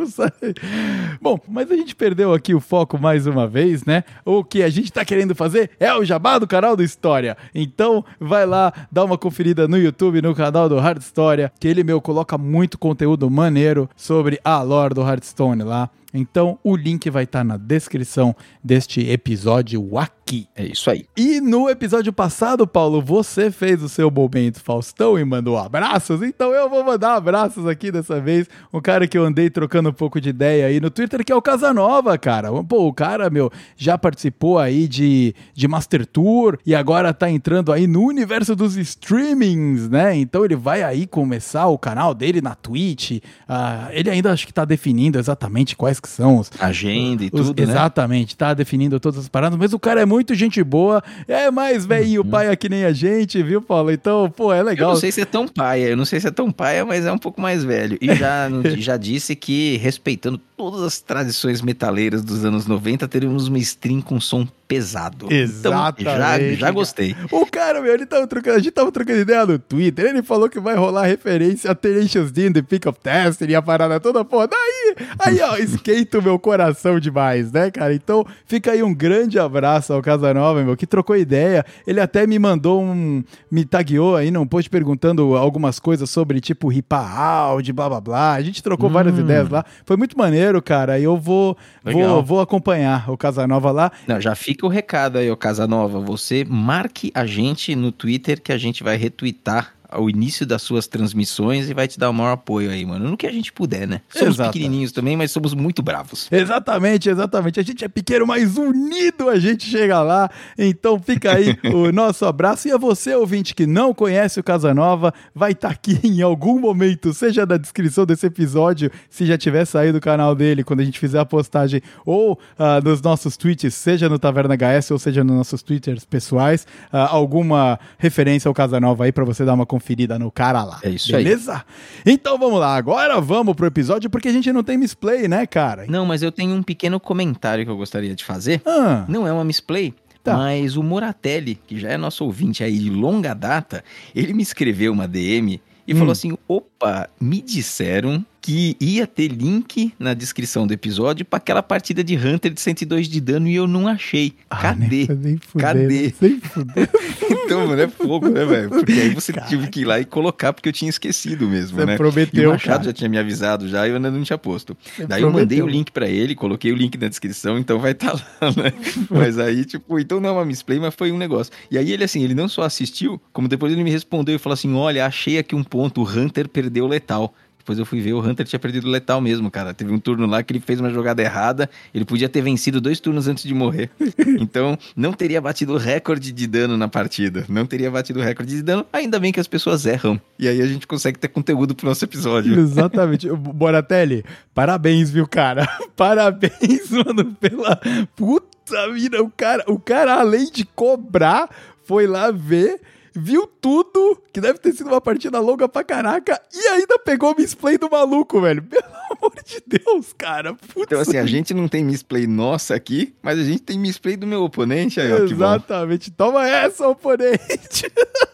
Bom, 1.21 1.39
mas 1.49 1.71
a 1.71 1.77
gente 1.77 1.95
perdeu 1.95 2.33
aqui 2.33 2.55
o 2.55 2.61
foco 2.61 2.99
mais 2.99 3.27
uma 3.27 3.47
vez, 3.47 3.85
né? 3.85 4.05
O 4.25 4.43
que 4.45 4.63
a 4.63 4.71
gente 4.71 4.93
tá 4.93 5.05
querendo 5.05 5.35
fazer 5.35 5.71
é 5.79 5.93
o 5.95 6.05
jabá 6.05 6.39
do 6.39 6.47
canal 6.47 6.77
do 6.77 6.83
História. 6.83 7.37
Então, 7.55 8.05
vai 8.19 8.47
lá, 8.47 8.73
dá 8.91 9.05
uma 9.05 9.19
conferida 9.19 9.69
no 9.69 9.79
YouTube, 9.79 10.23
no 10.23 10.35
canal 10.35 10.69
do 10.69 10.79
Hard 10.79 11.01
História, 11.01 11.53
que 11.59 11.69
ele, 11.69 11.85
meu, 11.85 12.01
coloca 12.01 12.37
muito 12.37 12.79
conteúdo 12.79 13.31
maneiro 13.31 13.89
sobre 13.97 14.41
a 14.45 14.61
lore 14.63 14.95
do 14.95 15.03
Hearthstone 15.03 15.63
lá. 15.63 15.91
Então 16.13 16.59
o 16.63 16.77
link 16.77 17.09
vai 17.11 17.25
estar 17.25 17.41
tá 17.41 17.45
na 17.45 17.57
descrição 17.57 18.35
deste 18.63 19.01
episódio 19.09 19.99
aqui. 19.99 20.49
É 20.55 20.65
isso 20.65 20.91
aí. 20.91 21.07
E 21.17 21.41
no 21.41 21.69
episódio 21.69 22.13
passado, 22.13 22.67
Paulo, 22.67 23.03
você 23.03 23.51
fez 23.51 23.83
o 23.83 23.89
seu 23.89 24.11
momento 24.11 24.61
Faustão 24.61 25.19
e 25.19 25.25
mandou 25.25 25.59
abraços, 25.59 26.23
então 26.23 26.53
eu 26.53 26.69
vou 26.71 26.85
mandar 26.85 27.17
abraços 27.17 27.67
aqui 27.67 27.91
dessa 27.91 28.21
vez. 28.21 28.49
Um 28.73 28.81
cara 28.81 29.07
que 29.07 29.17
eu 29.17 29.25
andei 29.25 29.51
trocando 29.51 29.91
um 29.91 29.93
pouco 29.93 30.21
de 30.21 30.31
ideia 30.31 30.67
aí 30.67 30.81
no 30.81 30.91
Twitter, 30.91 31.25
que 31.25 31.33
é 31.33 31.37
o 31.37 31.43
Casanova, 31.43 32.17
cara. 32.17 32.51
Pô, 32.65 32.87
o 32.87 32.93
cara, 32.93 33.29
meu, 33.29 33.51
já 33.77 33.99
participou 33.99 34.59
aí 34.59 34.89
de, 34.89 35.35
de 35.55 35.69
Master 35.69 36.07
Tour 36.07 36.59
e 36.65 36.75
agora 36.75 37.13
tá 37.13 37.31
entrando 37.31 37.73
aí 37.73 37.87
no 37.87 38.05
universo 38.05 38.57
dos 38.57 38.77
streamings, 38.77 39.89
né? 39.89 40.17
Então 40.17 40.45
ele 40.45 40.57
vai 40.57 40.83
aí 40.83 41.07
começar 41.07 41.67
o 41.67 41.79
canal 41.79 42.15
dele 42.15 42.41
na 42.41 42.55
Twitch. 42.55 43.13
Uh, 43.13 43.91
ele 43.91 44.11
ainda 44.11 44.33
acho 44.33 44.47
que 44.47 44.53
tá 44.53 44.65
definindo 44.65 45.19
exatamente 45.19 45.77
quais 45.77 46.01
que 46.03 46.09
são 46.09 46.39
os. 46.39 46.51
Agenda 46.59 47.23
e 47.25 47.31
os- 47.33 47.47
tudo, 47.49 47.65
né? 47.65 47.71
Exatamente, 47.73 48.37
tá 48.37 48.53
definindo 48.55 48.99
todas 48.99 49.21
as 49.21 49.29
paradas, 49.29 49.59
mas 49.59 49.73
o 49.73 49.79
cara 49.79 50.01
é 50.01 50.05
muito 50.07 50.35
gente 50.35 50.63
boa, 50.65 51.03
é 51.29 51.51
mais 51.51 51.87
velhinho, 51.87 52.25
pai 52.25 52.49
é 52.49 52.57
que 52.57 52.69
nem 52.69 52.85
a 52.85 52.93
gente, 52.93 53.43
viu, 53.43 53.63
Paulo? 53.63 53.91
Então, 53.91 54.31
pô, 54.31 54.53
é 54.53 54.61
Eu 54.61 54.65
legal. 54.65 54.91
não 54.91 54.97
sei 54.97 55.13
se 55.13 55.21
é 55.21 55.25
tão 55.25 55.47
paia, 55.47 55.87
eu 55.89 55.97
não 55.97 56.05
sei 56.05 56.21
se 56.21 56.27
é 56.27 56.31
tão 56.31 56.51
paia, 56.51 56.85
mas 56.85 57.07
é 57.07 57.13
um 57.13 57.19
pouco 57.19 57.41
mais 57.41 57.63
velho. 57.65 57.97
E 58.01 58.15
já, 58.15 58.49
já 58.77 58.97
disse 58.97 59.37
que, 59.37 59.77
respeitando 59.79 60.41
todas 60.57 60.83
as 60.83 61.01
tradições 61.01 61.61
metaleiras 61.63 62.23
dos 62.23 62.45
anos 62.45 62.67
90, 62.67 63.07
teremos 63.09 63.49
uma 63.49 63.59
stream 63.59 64.01
com 64.01 64.21
som 64.21 64.47
pesado. 64.69 65.27
Exatamente, 65.31 66.01
Então, 66.03 66.17
já, 66.17 66.39
já 66.55 66.71
gostei. 66.71 67.15
O 67.31 67.45
cara, 67.47 67.81
meu, 67.83 67.93
ele 67.93 68.07
tava 68.07 68.27
trocando, 68.27 68.57
a 68.57 68.59
gente 68.61 68.71
tava 68.71 68.91
trocando 68.91 69.19
ideia 69.21 69.45
no 69.45 69.59
Twitter, 69.59 70.07
ele 70.07 70.23
falou 70.23 70.49
que 70.49 70.59
vai 70.59 70.75
rolar 70.75 71.05
referência 71.07 71.71
a 71.71 71.75
Tenacious 71.75 72.31
D 72.33 72.47
in 72.49 72.53
The 72.53 72.63
Pick 72.63 72.87
of 72.87 72.99
Destiny 73.03 73.53
e 73.53 73.55
a 73.55 73.61
parada 73.61 74.01
toda, 74.01 74.25
pô, 74.25 74.47
daí, 74.47 74.82
aí, 75.19 75.41
ó, 75.41 75.57
esquenta 75.57 76.19
o 76.19 76.23
meu 76.23 76.39
coração 76.39 76.99
demais, 77.01 77.51
né, 77.53 77.71
cara? 77.71 77.95
Então, 77.95 78.25
fica 78.45 78.73
aí 78.73 78.83
um 78.83 78.95
grande 78.95 79.39
abraço 79.39 79.93
ao 79.93 80.03
Casanova, 80.03 80.63
meu, 80.63 80.77
que 80.77 80.87
trocou 80.87 81.17
ideia, 81.17 81.65
ele 81.87 82.01
até 82.01 82.27
me 82.27 82.39
mandou 82.39 82.83
um, 82.83 83.23
me 83.51 83.65
tagueou 83.65 84.17
aí 84.17 84.31
num 84.31 84.47
post 84.47 84.69
perguntando 84.69 85.37
algumas 85.37 85.79
coisas 85.79 86.11
sobre, 86.11 86.41
tipo, 86.41 86.69
ripa 86.69 86.99
áudio, 86.99 87.75
blá, 87.75 87.89
blá, 87.89 88.01
blá, 88.01 88.33
a 88.33 88.43
gente 88.43 88.63
trocou 88.63 88.89
várias 88.91 89.19
ideias 89.19 89.49
lá, 89.49 89.65
foi 89.85 89.97
muito 89.97 90.17
maneiro, 90.17 90.61
cara, 90.61 90.99
e 90.99 91.05
eu 91.05 91.17
vou, 91.17 91.57
vou, 91.85 92.23
vou 92.23 92.41
acompanhar 92.41 93.11
o 93.11 93.17
Casanova 93.17 93.71
lá, 93.71 93.93
Não, 94.07 94.21
já 94.21 94.35
fica 94.35 94.67
o 94.67 94.69
recado 94.69 95.19
aí, 95.19 95.31
ô 95.31 95.37
Casanova. 95.37 96.01
Você 96.01 96.45
marque 96.45 97.11
a 97.15 97.27
gente 97.27 97.75
no 97.75 97.93
Twitter 97.93 98.41
que 98.41 98.53
a 98.53 98.59
gente 98.59 98.83
vai 98.83 98.97
retweetar 98.97 99.75
ao 99.93 100.09
início 100.09 100.47
das 100.47 100.63
suas 100.63 100.87
transmissões 100.87 101.69
e 101.69 101.75
vai 101.75 101.87
te 101.87 101.99
dar 101.99 102.11
o 102.11 102.13
maior 102.13 102.33
apoio 102.33 102.71
aí, 102.71 102.85
mano. 102.85 103.11
No 103.11 103.17
que 103.17 103.27
a 103.27 103.33
gente 103.33 103.53
puder, 103.53 103.87
né? 103.87 104.01
Somos 104.09 104.35
Exato. 104.35 104.53
pequenininhos 104.53 104.91
também, 104.91 105.17
mas 105.17 105.31
somos 105.31 105.55
muito 105.55 105.83
bravos. 105.83 106.29
Exatamente, 106.33 107.09
exatamente. 107.09 107.61
A 107.61 107.63
gente 107.63 107.85
é 107.85 107.89
pequeno, 107.89 108.27
mas 108.27 108.57
unido 108.57 109.29
a 109.29 109.39
gente 109.39 109.65
chega 109.65 110.03
lá. 110.03 110.31
Então 110.59 110.99
fica 110.99 111.37
aí 111.37 111.57
o 111.73 111.93
nosso 111.93 112.25
abraço. 112.25 112.67
E 112.67 112.73
a 112.73 112.79
você, 112.79 113.15
ouvinte, 113.15 113.55
que 113.55 113.67
não 113.67 113.93
conhece 113.93 114.41
o 114.41 114.43
Casanova, 114.43 115.13
vai 115.35 115.53
estar 115.53 115.71
aqui 115.71 116.01
em 116.03 116.23
algum 116.23 116.59
momento, 116.59 117.13
seja 117.13 117.45
na 117.45 117.57
descrição 117.57 118.07
desse 118.07 118.27
episódio, 118.27 118.91
se 119.11 119.27
já 119.27 119.37
tiver 119.37 119.65
saído 119.65 119.99
do 119.99 120.01
canal 120.01 120.35
dele, 120.35 120.65
quando 120.65 120.81
a 120.81 120.85
gente 120.85 120.99
fizer 120.99 121.19
a 121.19 121.25
postagem, 121.25 121.83
ou 122.07 122.39
ah, 122.59 122.81
nos 122.81 123.03
nossos 123.03 123.37
tweets, 123.37 123.75
seja 123.75 124.09
no 124.09 124.19
Taverna 124.19 124.55
HS 124.57 124.91
ou 124.91 124.99
seja 124.99 125.23
nos 125.23 125.37
nossos 125.37 125.63
twitters 125.63 126.05
pessoais, 126.05 126.67
ah, 126.91 127.09
alguma 127.09 127.79
referência 127.99 128.49
ao 128.49 128.55
Casanova 128.55 129.05
aí 129.05 129.13
pra 129.13 129.25
você 129.25 129.45
dar 129.45 129.55
uma 129.55 129.67
conferida 129.67 129.82
no 130.19 130.31
cara 130.31 130.65
lá. 130.65 130.81
É 130.83 130.91
isso 130.91 131.15
aí. 131.15 131.25
Beleza? 131.25 131.65
Então 132.07 132.39
vamos 132.39 132.59
lá, 132.61 132.77
agora 132.77 133.21
vamos 133.21 133.55
pro 133.55 133.67
episódio, 133.67 134.09
porque 134.09 134.29
a 134.29 134.33
gente 134.33 134.53
não 134.53 134.63
tem 134.63 134.77
misplay, 134.79 135.29
né, 135.29 135.47
cara? 135.47 135.85
Não, 135.89 136.05
mas 136.07 136.23
eu 136.23 136.31
tenho 136.33 136.55
um 136.55 136.63
pequeno 136.63 136.99
comentário 137.01 137.65
que 137.65 137.71
eu 137.71 137.77
gostaria 137.77 138.15
de 138.15 138.25
fazer. 138.25 138.63
Ah. 138.67 139.05
Não 139.09 139.27
é 139.27 139.33
uma 139.33 139.45
misplay. 139.45 139.95
Tá. 140.23 140.37
Mas 140.37 140.77
o 140.77 140.83
Moratelli, 140.85 141.57
que 141.67 141.79
já 141.81 141.91
é 141.91 141.97
nosso 141.97 142.25
ouvinte 142.25 142.63
aí 142.63 142.79
de 142.79 142.91
longa 142.91 143.35
data, 143.35 143.83
ele 144.15 144.33
me 144.33 144.43
escreveu 144.43 144.93
uma 144.93 145.09
DM 145.09 145.61
e 145.87 145.93
Hum. 145.95 145.99
falou 145.99 146.13
assim: 146.13 146.39
opa, 146.47 147.09
me 147.21 147.43
disseram 147.43 148.25
que 148.43 148.77
ia 148.81 149.07
ter 149.07 149.29
link 149.29 149.95
na 150.01 150.15
descrição 150.15 150.67
do 150.67 150.73
episódio 150.75 151.25
pra 151.25 151.37
aquela 151.37 151.63
partida 151.63 152.03
de 152.03 152.17
Hunter 152.17 152.53
de 152.53 152.61
102 152.61 153.09
de 153.09 153.21
dano 153.21 153.47
e 153.49 153.55
eu 153.55 153.69
não 153.69 153.87
achei. 153.87 154.35
Cadê? 154.51 155.07
Ah, 155.09 155.15
nem, 155.15 155.17
nem 155.17 155.37
fuder, 155.39 155.63
Cadê? 155.67 156.15
Nem 156.21 156.41
fuder. 156.41 156.91
então, 157.31 157.67
mano, 157.69 157.81
é 157.81 157.87
fogo, 157.89 158.29
né, 158.29 158.45
velho? 158.45 158.69
Porque 158.69 158.93
aí 158.93 159.15
você 159.15 159.33
Caraca. 159.33 159.49
tive 159.49 159.69
que 159.69 159.81
ir 159.83 159.85
lá 159.85 160.01
e 160.01 160.05
colocar, 160.05 160.53
porque 160.53 160.69
eu 160.69 160.73
tinha 160.73 160.89
esquecido 160.89 161.47
mesmo, 161.49 161.79
Você 161.79 161.87
né? 161.87 161.97
prometeu, 161.97 162.43
e 162.43 162.47
o 162.49 162.51
Machado 162.51 162.73
cara. 162.79 162.85
já 162.87 162.93
tinha 162.93 163.09
me 163.09 163.17
avisado 163.17 163.69
já 163.69 163.87
e 163.87 163.91
eu 163.91 163.97
ainda 163.97 164.11
não 164.11 164.23
tinha 164.25 164.37
posto. 164.39 164.77
Você 164.97 165.07
Daí 165.07 165.23
eu 165.23 165.29
mandei 165.31 165.59
prometeu. 165.59 165.65
o 165.67 165.69
link 165.69 165.93
pra 165.93 166.09
ele, 166.09 166.35
coloquei 166.35 166.73
o 166.73 166.77
link 166.77 166.99
na 166.99 167.07
descrição, 167.09 167.57
então 167.59 167.79
vai 167.79 167.93
estar 167.93 168.13
lá, 168.13 168.51
né? 168.61 168.73
mas 169.09 169.39
aí, 169.39 169.65
tipo, 169.65 170.01
então 170.01 170.19
não 170.21 170.31
é 170.31 170.33
uma 170.33 170.45
misplay, 170.45 170.81
mas 170.81 170.93
foi 170.95 171.13
um 171.13 171.19
negócio. 171.19 171.53
E 171.71 171.79
aí 171.79 171.93
ele, 171.93 172.03
assim, 172.03 172.25
ele 172.25 172.35
não 172.35 172.49
só 172.49 172.63
assistiu, 172.63 173.21
como 173.33 173.47
depois 173.47 173.73
ele 173.73 173.85
me 173.85 173.91
respondeu 173.91 174.35
e 174.35 174.39
falou 174.39 174.55
assim: 174.55 174.75
olha, 174.75 175.07
achei 175.07 175.39
aqui 175.39 175.55
um 175.55 175.63
ponto, 175.63 176.03
o 176.03 176.09
Hunter 176.09 176.49
perdeu 176.49 176.89
letal. 176.89 177.33
Depois 177.63 177.79
eu 177.79 177.87
fui 177.87 178.01
ver, 178.01 178.13
o 178.13 178.21
Hunter 178.21 178.45
tinha 178.45 178.59
perdido 178.59 178.89
o 178.89 178.91
letal 178.91 179.21
mesmo, 179.21 179.49
cara. 179.49 179.73
Teve 179.73 179.93
um 179.93 179.99
turno 180.01 180.27
lá 180.27 180.43
que 180.43 180.53
ele 180.53 180.59
fez 180.59 180.81
uma 180.81 180.91
jogada 180.91 181.23
errada, 181.23 181.71
ele 181.95 182.05
podia 182.05 182.29
ter 182.29 182.43
vencido 182.43 182.81
dois 182.81 182.99
turnos 182.99 183.29
antes 183.29 183.45
de 183.45 183.55
morrer. 183.55 183.89
Então, 184.43 184.79
não 184.97 185.13
teria 185.13 185.41
batido 185.41 185.75
o 185.75 185.77
recorde 185.77 186.33
de 186.33 186.47
dano 186.47 186.77
na 186.77 186.89
partida. 186.89 187.45
Não 187.49 187.65
teria 187.65 187.91
batido 187.91 188.19
o 188.19 188.23
recorde 188.23 188.57
de 188.57 188.63
dano, 188.63 188.85
ainda 188.93 189.19
bem 189.21 189.33
que 189.33 189.39
as 189.39 189.47
pessoas 189.47 189.87
erram. 189.87 190.21
E 190.39 190.49
aí 190.49 190.61
a 190.61 190.67
gente 190.67 190.87
consegue 190.87 191.19
ter 191.19 191.29
conteúdo 191.29 191.75
pro 191.75 191.87
nosso 191.87 192.05
episódio. 192.05 192.59
Exatamente. 192.59 193.29
Boratelli, 193.31 194.25
parabéns, 194.55 195.11
viu, 195.11 195.27
cara? 195.27 195.69
Parabéns, 195.97 196.91
mano, 196.91 197.35
pela 197.35 197.77
puta 198.17 198.91
vida. 198.93 199.23
O 199.23 199.31
cara, 199.31 199.65
o 199.69 199.79
cara, 199.79 200.15
além 200.15 200.51
de 200.51 200.65
cobrar, 200.65 201.49
foi 201.85 202.07
lá 202.07 202.31
ver, 202.31 202.81
viu 203.15 203.47
tudo, 203.47 204.21
que 204.33 204.41
deve 204.41 204.59
ter 204.59 204.73
sido 204.73 204.89
uma 204.89 205.01
partida 205.01 205.39
longa 205.41 205.69
pra 205.69 205.85
caraca, 205.85 206.41
e 206.53 206.67
ainda 206.69 206.99
pegou 206.99 207.33
o 207.33 207.37
misplay 207.37 207.79
do 207.79 207.91
maluco, 207.91 208.41
velho. 208.41 208.63
Pelo 208.63 208.83
amor 209.19 209.35
de 209.45 209.63
Deus, 209.67 210.13
cara. 210.17 210.55
Putz, 210.55 210.87
Então, 210.87 211.01
assim, 211.01 211.17
a 211.19 211.27
gente 211.27 211.53
não 211.55 211.69
tem 211.69 211.85
misplay 211.85 212.27
nossa 212.27 212.75
aqui, 212.75 213.15
mas 213.23 213.39
a 213.39 213.43
gente 213.45 213.63
tem 213.63 213.79
misplay 213.79 214.17
do 214.17 214.27
meu 214.27 214.43
oponente 214.43 215.01
aí, 215.01 215.13
ó. 215.13 215.19
Exatamente. 215.19 216.11
Toma 216.11 216.49
essa, 216.49 216.89
oponente. 216.89 217.91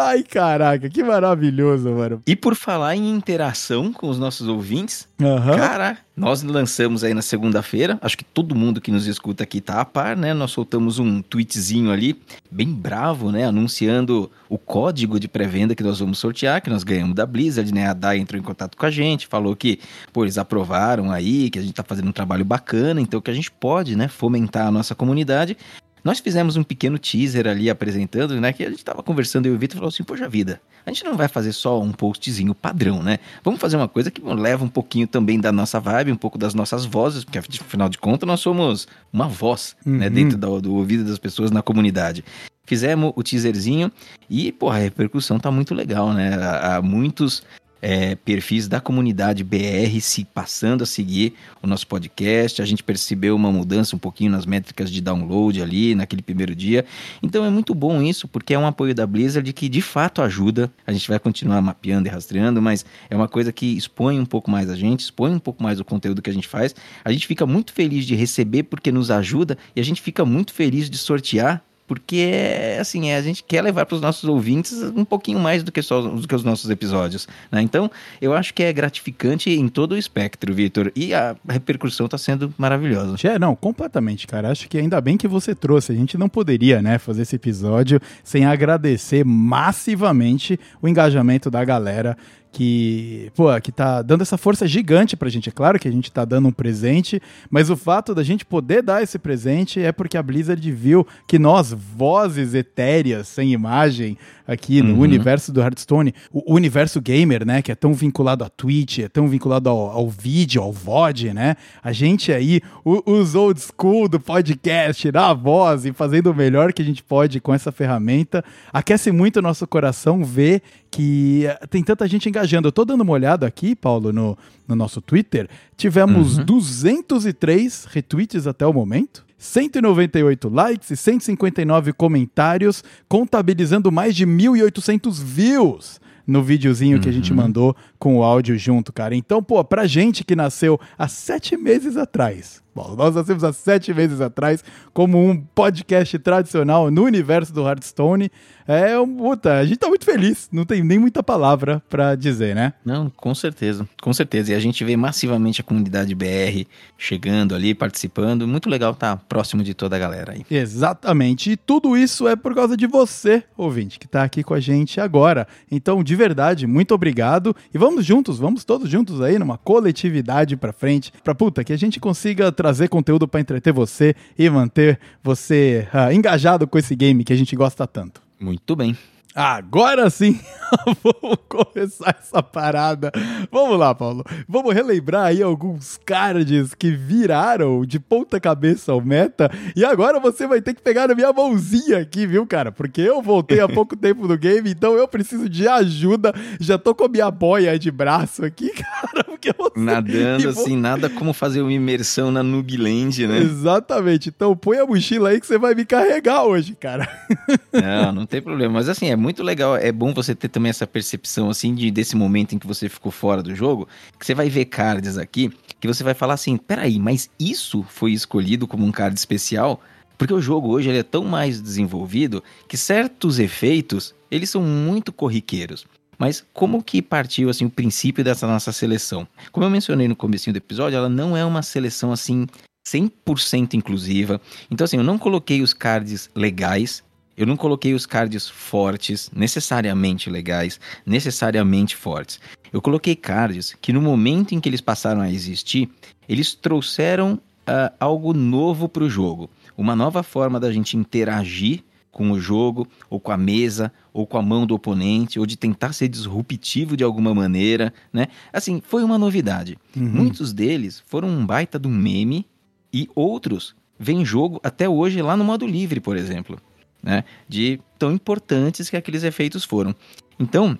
Ai, 0.00 0.22
caraca, 0.22 0.88
que 0.88 1.02
maravilhoso, 1.02 1.90
mano. 1.90 2.22
E 2.24 2.36
por 2.36 2.54
falar 2.54 2.94
em 2.94 3.10
interação 3.10 3.92
com 3.92 4.08
os 4.08 4.16
nossos 4.16 4.46
ouvintes, 4.46 5.08
Aham. 5.20 5.56
cara, 5.56 5.98
nós 6.16 6.40
lançamos 6.44 7.02
aí 7.02 7.12
na 7.12 7.20
segunda-feira, 7.20 7.98
acho 8.00 8.16
que 8.16 8.24
todo 8.24 8.54
mundo 8.54 8.80
que 8.80 8.92
nos 8.92 9.08
escuta 9.08 9.42
aqui 9.42 9.60
tá 9.60 9.80
a 9.80 9.84
par, 9.84 10.16
né? 10.16 10.32
Nós 10.32 10.52
soltamos 10.52 11.00
um 11.00 11.20
tweetzinho 11.20 11.90
ali, 11.90 12.16
bem 12.48 12.72
bravo, 12.72 13.32
né? 13.32 13.44
Anunciando 13.44 14.30
o 14.48 14.56
código 14.56 15.18
de 15.18 15.26
pré-venda 15.26 15.74
que 15.74 15.82
nós 15.82 15.98
vamos 15.98 16.18
sortear, 16.18 16.62
que 16.62 16.70
nós 16.70 16.84
ganhamos 16.84 17.16
da 17.16 17.26
Blizzard, 17.26 17.74
né? 17.74 17.88
A 17.88 17.92
DAI 17.92 18.18
entrou 18.18 18.40
em 18.40 18.44
contato 18.44 18.76
com 18.76 18.86
a 18.86 18.90
gente, 18.90 19.26
falou 19.26 19.56
que, 19.56 19.80
pô, 20.12 20.24
eles 20.24 20.38
aprovaram 20.38 21.10
aí, 21.10 21.50
que 21.50 21.58
a 21.58 21.62
gente 21.62 21.74
tá 21.74 21.82
fazendo 21.82 22.08
um 22.08 22.12
trabalho 22.12 22.44
bacana, 22.44 23.00
então 23.00 23.20
que 23.20 23.32
a 23.32 23.34
gente 23.34 23.50
pode, 23.50 23.96
né, 23.96 24.06
fomentar 24.06 24.68
a 24.68 24.70
nossa 24.70 24.94
comunidade. 24.94 25.56
Nós 26.04 26.20
fizemos 26.20 26.56
um 26.56 26.62
pequeno 26.62 26.98
teaser 26.98 27.46
ali 27.46 27.68
apresentando, 27.68 28.40
né? 28.40 28.52
Que 28.52 28.64
a 28.64 28.70
gente 28.70 28.84
tava 28.84 29.02
conversando 29.02 29.46
e 29.46 29.50
o 29.50 29.58
Vitor 29.58 29.76
falou 29.76 29.88
assim: 29.88 30.04
Poxa 30.04 30.28
vida, 30.28 30.60
a 30.84 30.90
gente 30.90 31.04
não 31.04 31.16
vai 31.16 31.28
fazer 31.28 31.52
só 31.52 31.80
um 31.80 31.92
postzinho 31.92 32.54
padrão, 32.54 33.02
né? 33.02 33.18
Vamos 33.44 33.60
fazer 33.60 33.76
uma 33.76 33.88
coisa 33.88 34.10
que 34.10 34.22
leva 34.22 34.64
um 34.64 34.68
pouquinho 34.68 35.06
também 35.06 35.40
da 35.40 35.52
nossa 35.52 35.78
vibe, 35.80 36.12
um 36.12 36.16
pouco 36.16 36.38
das 36.38 36.54
nossas 36.54 36.84
vozes, 36.84 37.24
porque 37.24 37.38
afinal 37.38 37.88
de 37.88 37.98
contas 37.98 38.26
nós 38.26 38.40
somos 38.40 38.88
uma 39.12 39.28
voz, 39.28 39.76
né? 39.84 40.06
Uhum. 40.06 40.12
Dentro 40.12 40.38
do, 40.38 40.60
do 40.60 40.74
ouvido 40.74 41.04
das 41.04 41.18
pessoas 41.18 41.50
na 41.50 41.62
comunidade. 41.62 42.24
Fizemos 42.64 43.12
o 43.16 43.22
teaserzinho 43.22 43.90
e, 44.28 44.52
porra, 44.52 44.76
a 44.76 44.80
repercussão 44.80 45.38
tá 45.38 45.50
muito 45.50 45.74
legal, 45.74 46.12
né? 46.12 46.34
Há 46.62 46.82
muitos 46.82 47.42
é, 47.80 48.14
perfis 48.14 48.68
da 48.68 48.80
comunidade 48.80 49.44
BR 49.44 50.00
se 50.00 50.24
passando 50.24 50.82
a 50.82 50.86
seguir 50.86 51.34
o 51.62 51.66
nosso 51.66 51.86
podcast. 51.86 52.60
A 52.60 52.64
gente 52.64 52.82
percebeu 52.82 53.34
uma 53.36 53.50
mudança 53.50 53.94
um 53.94 53.98
pouquinho 53.98 54.30
nas 54.30 54.46
métricas 54.46 54.90
de 54.90 55.00
download 55.00 55.60
ali 55.62 55.94
naquele 55.94 56.22
primeiro 56.22 56.54
dia. 56.54 56.84
Então 57.22 57.44
é 57.44 57.50
muito 57.50 57.74
bom 57.74 58.02
isso, 58.02 58.26
porque 58.28 58.54
é 58.54 58.58
um 58.58 58.66
apoio 58.66 58.94
da 58.94 59.06
Blizzard 59.06 59.50
que 59.52 59.68
de 59.68 59.80
fato 59.80 60.22
ajuda. 60.22 60.70
A 60.86 60.92
gente 60.92 61.08
vai 61.08 61.18
continuar 61.18 61.60
mapeando 61.62 62.08
e 62.08 62.10
rastreando, 62.10 62.60
mas 62.60 62.84
é 63.08 63.16
uma 63.16 63.28
coisa 63.28 63.52
que 63.52 63.76
expõe 63.76 64.18
um 64.18 64.26
pouco 64.26 64.50
mais 64.50 64.70
a 64.70 64.76
gente, 64.76 65.00
expõe 65.00 65.32
um 65.32 65.38
pouco 65.38 65.62
mais 65.62 65.80
o 65.80 65.84
conteúdo 65.84 66.22
que 66.22 66.30
a 66.30 66.34
gente 66.34 66.48
faz. 66.48 66.74
A 67.04 67.12
gente 67.12 67.26
fica 67.26 67.46
muito 67.46 67.72
feliz 67.72 68.04
de 68.06 68.14
receber 68.14 68.64
porque 68.64 68.90
nos 68.90 69.10
ajuda 69.10 69.56
e 69.74 69.80
a 69.80 69.84
gente 69.84 70.02
fica 70.02 70.24
muito 70.24 70.52
feliz 70.52 70.88
de 70.90 70.98
sortear 70.98 71.62
porque 71.88 72.76
assim, 72.78 73.10
a 73.12 73.22
gente 73.22 73.42
quer 73.42 73.62
levar 73.62 73.86
para 73.86 73.96
os 73.96 74.00
nossos 74.00 74.28
ouvintes 74.28 74.74
um 74.94 75.04
pouquinho 75.04 75.40
mais 75.40 75.62
do 75.62 75.72
que 75.72 75.80
só 75.80 76.02
do 76.02 76.28
que 76.28 76.34
os 76.34 76.44
nossos 76.44 76.68
episódios, 76.70 77.26
né? 77.50 77.62
Então, 77.62 77.90
eu 78.20 78.34
acho 78.34 78.52
que 78.52 78.62
é 78.62 78.72
gratificante 78.72 79.50
em 79.50 79.66
todo 79.68 79.92
o 79.92 79.96
espectro, 79.96 80.52
Vitor, 80.54 80.92
e 80.94 81.14
a 81.14 81.34
repercussão 81.48 82.04
está 82.04 82.18
sendo 82.18 82.52
maravilhosa. 82.58 83.16
É, 83.26 83.38
não, 83.38 83.56
completamente, 83.56 84.26
cara. 84.26 84.50
Acho 84.50 84.68
que 84.68 84.76
ainda 84.76 85.00
bem 85.00 85.16
que 85.16 85.26
você 85.26 85.54
trouxe. 85.54 85.90
A 85.92 85.94
gente 85.94 86.18
não 86.18 86.28
poderia, 86.28 86.82
né, 86.82 86.98
fazer 86.98 87.22
esse 87.22 87.36
episódio 87.36 88.00
sem 88.22 88.44
agradecer 88.44 89.24
massivamente 89.24 90.60
o 90.82 90.88
engajamento 90.88 91.50
da 91.50 91.64
galera 91.64 92.16
que, 92.50 93.30
pô, 93.34 93.48
que 93.60 93.70
tá 93.70 94.02
dando 94.02 94.22
essa 94.22 94.36
força 94.38 94.66
gigante 94.66 95.16
pra 95.16 95.28
gente. 95.28 95.48
É 95.48 95.52
claro 95.52 95.78
que 95.78 95.86
a 95.86 95.92
gente 95.92 96.10
tá 96.10 96.24
dando 96.24 96.48
um 96.48 96.52
presente, 96.52 97.20
mas 97.50 97.70
o 97.70 97.76
fato 97.76 98.14
da 98.14 98.22
gente 98.22 98.44
poder 98.44 98.82
dar 98.82 99.02
esse 99.02 99.18
presente 99.18 99.80
é 99.80 99.92
porque 99.92 100.16
a 100.16 100.22
Blizzard 100.22 100.72
viu 100.72 101.06
que 101.26 101.38
nós, 101.38 101.72
vozes 101.72 102.54
etéreas, 102.54 103.28
sem 103.28 103.52
imagem, 103.52 104.16
aqui 104.46 104.80
no 104.82 104.94
Uhum. 104.94 105.00
universo 105.00 105.52
do 105.52 105.60
Hearthstone, 105.60 106.14
o 106.32 106.54
universo 106.54 107.00
gamer, 107.02 107.44
né, 107.46 107.60
que 107.60 107.70
é 107.70 107.74
tão 107.74 107.92
vinculado 107.92 108.42
à 108.42 108.48
Twitch, 108.48 109.00
é 109.00 109.08
tão 109.08 109.28
vinculado 109.28 109.68
ao, 109.68 109.90
ao 109.90 110.08
vídeo, 110.08 110.62
ao 110.62 110.72
VOD, 110.72 111.34
né? 111.34 111.54
A 111.82 111.92
gente 111.92 112.32
aí, 112.32 112.62
o- 112.82 113.02
os 113.12 113.34
old 113.34 113.60
school 113.60 114.08
do 114.08 114.18
podcast, 114.18 115.12
na 115.12 115.34
voz 115.34 115.84
e 115.84 115.92
fazendo 115.92 116.30
o 116.30 116.34
melhor 116.34 116.72
que 116.72 116.80
a 116.80 116.84
gente 116.84 117.02
pode 117.02 117.40
com 117.40 117.52
essa 117.52 117.70
ferramenta, 117.70 118.42
aquece 118.72 119.12
muito 119.12 119.36
o 119.38 119.42
nosso 119.42 119.66
coração 119.66 120.24
ver 120.24 120.62
que 120.90 121.44
eh, 121.44 121.66
tem 121.68 121.82
tanta 121.84 122.08
gente 122.08 122.26
engajando. 122.38 122.68
Eu 122.68 122.72
tô 122.72 122.84
dando 122.84 123.00
uma 123.02 123.12
olhada 123.12 123.46
aqui, 123.46 123.74
Paulo, 123.74 124.12
no, 124.12 124.38
no 124.66 124.74
nosso 124.76 125.00
Twitter. 125.00 125.48
Tivemos 125.76 126.38
Uhum. 126.38 126.44
203 126.44 127.86
retweets 127.90 128.46
até 128.46 128.66
o 128.66 128.72
momento. 128.72 129.26
198 129.36 130.48
likes 130.48 130.90
e 130.90 130.96
159 130.96 131.92
comentários, 131.92 132.82
contabilizando 133.08 133.90
mais 133.92 134.14
de 134.16 134.26
1.800 134.26 135.22
views 135.22 136.00
no 136.26 136.42
videozinho 136.42 137.00
que 137.00 137.08
a 137.08 137.12
gente 137.12 137.30
Uhum. 137.30 137.36
mandou 137.38 137.76
com 137.98 138.16
o 138.18 138.22
áudio 138.22 138.58
junto, 138.58 138.92
cara. 138.92 139.14
Então, 139.14 139.42
pô, 139.42 139.62
pra 139.64 139.86
gente 139.86 140.24
que 140.24 140.34
nasceu 140.36 140.78
há 140.98 141.06
sete 141.08 141.56
meses 141.56 141.96
atrás, 141.96 142.60
bom, 142.74 142.94
nós 142.96 143.14
nascemos 143.14 143.44
há 143.44 143.52
sete 143.52 143.92
meses 143.92 144.20
atrás 144.20 144.64
como 144.92 145.18
um 145.18 145.40
podcast 145.40 146.18
tradicional 146.18 146.90
no 146.90 147.04
universo 147.04 147.52
do 147.52 147.66
Hearthstone, 147.66 148.30
é 148.70 148.98
um 149.00 149.16
puta, 149.16 149.54
a 149.54 149.64
gente 149.64 149.78
tá 149.78 149.88
muito 149.88 150.04
feliz, 150.04 150.46
não 150.52 150.62
tem 150.62 150.84
nem 150.84 150.98
muita 150.98 151.22
palavra 151.22 151.82
pra 151.88 152.14
dizer, 152.14 152.54
né? 152.54 152.74
Não, 152.84 153.08
com 153.08 153.34
certeza, 153.34 153.88
com 154.02 154.12
certeza. 154.12 154.52
E 154.52 154.54
a 154.54 154.60
gente 154.60 154.84
vê 154.84 154.94
massivamente 154.94 155.62
a 155.62 155.64
comunidade 155.64 156.14
BR 156.14 156.66
chegando 156.98 157.54
ali, 157.54 157.74
participando. 157.74 158.46
Muito 158.46 158.68
legal 158.68 158.92
estar 158.92 159.16
próximo 159.26 159.62
de 159.62 159.72
toda 159.72 159.96
a 159.96 159.98
galera 159.98 160.32
aí. 160.32 160.44
Exatamente. 160.50 161.52
E 161.52 161.56
tudo 161.56 161.96
isso 161.96 162.28
é 162.28 162.36
por 162.36 162.54
causa 162.54 162.76
de 162.76 162.86
você, 162.86 163.42
ouvinte, 163.56 163.98
que 163.98 164.06
tá 164.06 164.22
aqui 164.22 164.42
com 164.42 164.52
a 164.52 164.60
gente 164.60 165.00
agora. 165.00 165.48
Então, 165.70 166.04
de 166.04 166.14
verdade, 166.14 166.66
muito 166.66 166.94
obrigado. 166.94 167.56
E 167.72 167.78
vamos 167.78 168.04
juntos, 168.04 168.38
vamos 168.38 168.64
todos 168.64 168.90
juntos 168.90 169.22
aí 169.22 169.38
numa 169.38 169.56
coletividade 169.56 170.58
pra 170.58 170.74
frente, 170.74 171.10
pra 171.24 171.34
puta, 171.34 171.64
que 171.64 171.72
a 171.72 171.78
gente 171.78 171.98
consiga 171.98 172.52
trazer 172.52 172.67
conteúdo 172.88 173.26
pra 173.26 173.40
entreter 173.40 173.72
você 173.72 174.14
e 174.38 174.48
manter 174.50 174.98
você 175.22 175.88
ah, 175.92 176.12
engajado 176.12 176.66
com 176.66 176.78
esse 176.78 176.94
game 176.94 177.24
que 177.24 177.32
a 177.32 177.36
gente 177.36 177.54
gosta 177.56 177.86
tanto. 177.86 178.20
Muito 178.40 178.76
bem. 178.76 178.96
Agora 179.34 180.10
sim, 180.10 180.40
vamos 181.00 181.38
começar 181.48 182.16
essa 182.18 182.42
parada. 182.42 183.12
Vamos 183.52 183.78
lá, 183.78 183.94
Paulo. 183.94 184.24
Vamos 184.48 184.74
relembrar 184.74 185.26
aí 185.26 185.40
alguns 185.40 185.96
cards 186.04 186.74
que 186.74 186.90
viraram 186.90 187.84
de 187.84 188.00
ponta 188.00 188.40
cabeça 188.40 188.92
o 188.94 189.00
meta. 189.00 189.48
E 189.76 189.84
agora 189.84 190.18
você 190.18 190.44
vai 190.44 190.60
ter 190.60 190.74
que 190.74 190.82
pegar 190.82 191.06
na 191.06 191.14
minha 191.14 191.32
mãozinha 191.32 191.98
aqui, 191.98 192.26
viu, 192.26 192.44
cara? 192.48 192.72
Porque 192.72 193.00
eu 193.00 193.22
voltei 193.22 193.60
há 193.60 193.68
pouco 193.70 193.94
tempo 193.94 194.26
no 194.26 194.36
game, 194.36 194.70
então 194.70 194.94
eu 194.94 195.06
preciso 195.06 195.48
de 195.48 195.68
ajuda. 195.68 196.34
Já 196.58 196.76
tô 196.76 196.92
com 196.92 197.04
a 197.04 197.08
minha 197.08 197.30
boia 197.30 197.78
de 197.78 197.92
braço 197.92 198.44
aqui, 198.44 198.70
cara. 198.74 199.27
Porque 199.40 199.52
você... 199.56 199.78
E 199.78 199.80
Nadando 199.80 200.52
vou- 200.52 200.62
assim, 200.64 200.76
nada 200.76 201.08
como 201.08 201.32
fazer 201.32 201.62
uma 201.62 201.72
imersão 201.72 202.30
na 202.30 202.42
Nubland, 202.42 203.26
né? 203.26 203.38
Exatamente. 203.38 204.28
Então 204.28 204.56
põe 204.56 204.78
a 204.78 204.86
mochila 204.86 205.30
aí 205.30 205.40
que 205.40 205.46
você 205.46 205.58
vai 205.58 205.74
me 205.74 205.84
carregar 205.84 206.44
hoje, 206.44 206.74
cara. 206.74 207.08
Não, 207.72 208.12
não 208.12 208.26
tem 208.26 208.42
problema. 208.42 208.74
Mas 208.74 208.88
assim, 208.88 209.08
é 209.08 209.16
muito 209.16 209.42
legal. 209.42 209.76
É 209.76 209.92
bom 209.92 210.12
você 210.12 210.34
ter 210.34 210.48
também 210.48 210.70
essa 210.70 210.86
percepção, 210.86 211.48
assim, 211.48 211.74
de, 211.74 211.90
desse 211.90 212.16
momento 212.16 212.54
em 212.54 212.58
que 212.58 212.66
você 212.66 212.88
ficou 212.88 213.12
fora 213.12 213.42
do 213.42 213.54
jogo, 213.54 213.86
que 214.18 214.26
você 214.26 214.34
vai 214.34 214.48
ver 214.48 214.64
cards 214.64 215.16
aqui, 215.16 215.50
que 215.78 215.86
você 215.86 216.02
vai 216.02 216.14
falar 216.14 216.34
assim, 216.34 216.56
peraí, 216.56 216.98
mas 216.98 217.30
isso 217.38 217.84
foi 217.88 218.12
escolhido 218.12 218.66
como 218.66 218.84
um 218.84 218.90
card 218.92 219.16
especial? 219.18 219.80
Porque 220.16 220.34
o 220.34 220.40
jogo 220.40 220.68
hoje 220.68 220.88
ele 220.88 220.98
é 220.98 221.02
tão 221.04 221.24
mais 221.24 221.60
desenvolvido 221.60 222.42
que 222.66 222.76
certos 222.76 223.38
efeitos, 223.38 224.14
eles 224.30 224.50
são 224.50 224.60
muito 224.62 225.12
corriqueiros. 225.12 225.86
Mas 226.18 226.44
como 226.52 226.82
que 226.82 227.00
partiu 227.00 227.48
assim 227.48 227.64
o 227.64 227.70
princípio 227.70 228.24
dessa 228.24 228.46
nossa 228.46 228.72
seleção? 228.72 229.26
Como 229.52 229.64
eu 229.64 229.70
mencionei 229.70 230.08
no 230.08 230.16
comecinho 230.16 230.52
do 230.52 230.58
episódio, 230.58 230.96
ela 230.96 231.08
não 231.08 231.36
é 231.36 231.44
uma 231.44 231.62
seleção 231.62 232.10
assim 232.10 232.46
100% 232.86 233.74
inclusiva. 233.74 234.40
Então 234.70 234.84
assim, 234.84 234.96
eu 234.96 235.04
não 235.04 235.16
coloquei 235.16 235.62
os 235.62 235.72
cards 235.72 236.28
legais, 236.34 237.04
eu 237.36 237.46
não 237.46 237.56
coloquei 237.56 237.94
os 237.94 238.04
cards 238.04 238.48
fortes, 238.48 239.30
necessariamente 239.32 240.28
legais, 240.28 240.80
necessariamente 241.06 241.94
fortes. 241.94 242.40
Eu 242.72 242.82
coloquei 242.82 243.14
cards 243.14 243.76
que 243.80 243.92
no 243.92 244.02
momento 244.02 244.54
em 244.54 244.60
que 244.60 244.68
eles 244.68 244.80
passaram 244.80 245.20
a 245.20 245.30
existir, 245.30 245.88
eles 246.28 246.52
trouxeram 246.52 247.40
ah, 247.64 247.92
algo 248.00 248.32
novo 248.32 248.88
para 248.88 249.04
o 249.04 249.10
jogo. 249.10 249.48
Uma 249.76 249.94
nova 249.94 250.24
forma 250.24 250.58
da 250.58 250.72
gente 250.72 250.96
interagir 250.96 251.84
com 252.18 252.32
o 252.32 252.40
jogo, 252.40 252.88
ou 253.08 253.20
com 253.20 253.30
a 253.30 253.36
mesa, 253.36 253.92
ou 254.12 254.26
com 254.26 254.36
a 254.36 254.42
mão 254.42 254.66
do 254.66 254.74
oponente, 254.74 255.38
ou 255.38 255.46
de 255.46 255.56
tentar 255.56 255.92
ser 255.92 256.08
disruptivo 256.08 256.96
de 256.96 257.04
alguma 257.04 257.32
maneira, 257.32 257.94
né? 258.12 258.26
Assim, 258.52 258.82
foi 258.84 259.04
uma 259.04 259.16
novidade. 259.16 259.78
Muitos 259.94 260.52
deles 260.52 261.00
foram 261.06 261.28
um 261.28 261.46
baita 261.46 261.78
do 261.78 261.88
meme, 261.88 262.44
e 262.92 263.08
outros 263.14 263.76
vêm 263.96 264.24
jogo 264.24 264.58
até 264.64 264.88
hoje 264.88 265.22
lá 265.22 265.36
no 265.36 265.44
modo 265.44 265.64
livre, 265.64 266.00
por 266.00 266.16
exemplo 266.16 266.58
né? 267.00 267.22
De 267.48 267.78
tão 267.96 268.12
importantes 268.12 268.90
que 268.90 268.96
aqueles 268.96 269.22
efeitos 269.22 269.62
foram. 269.64 269.94
Então, 270.38 270.76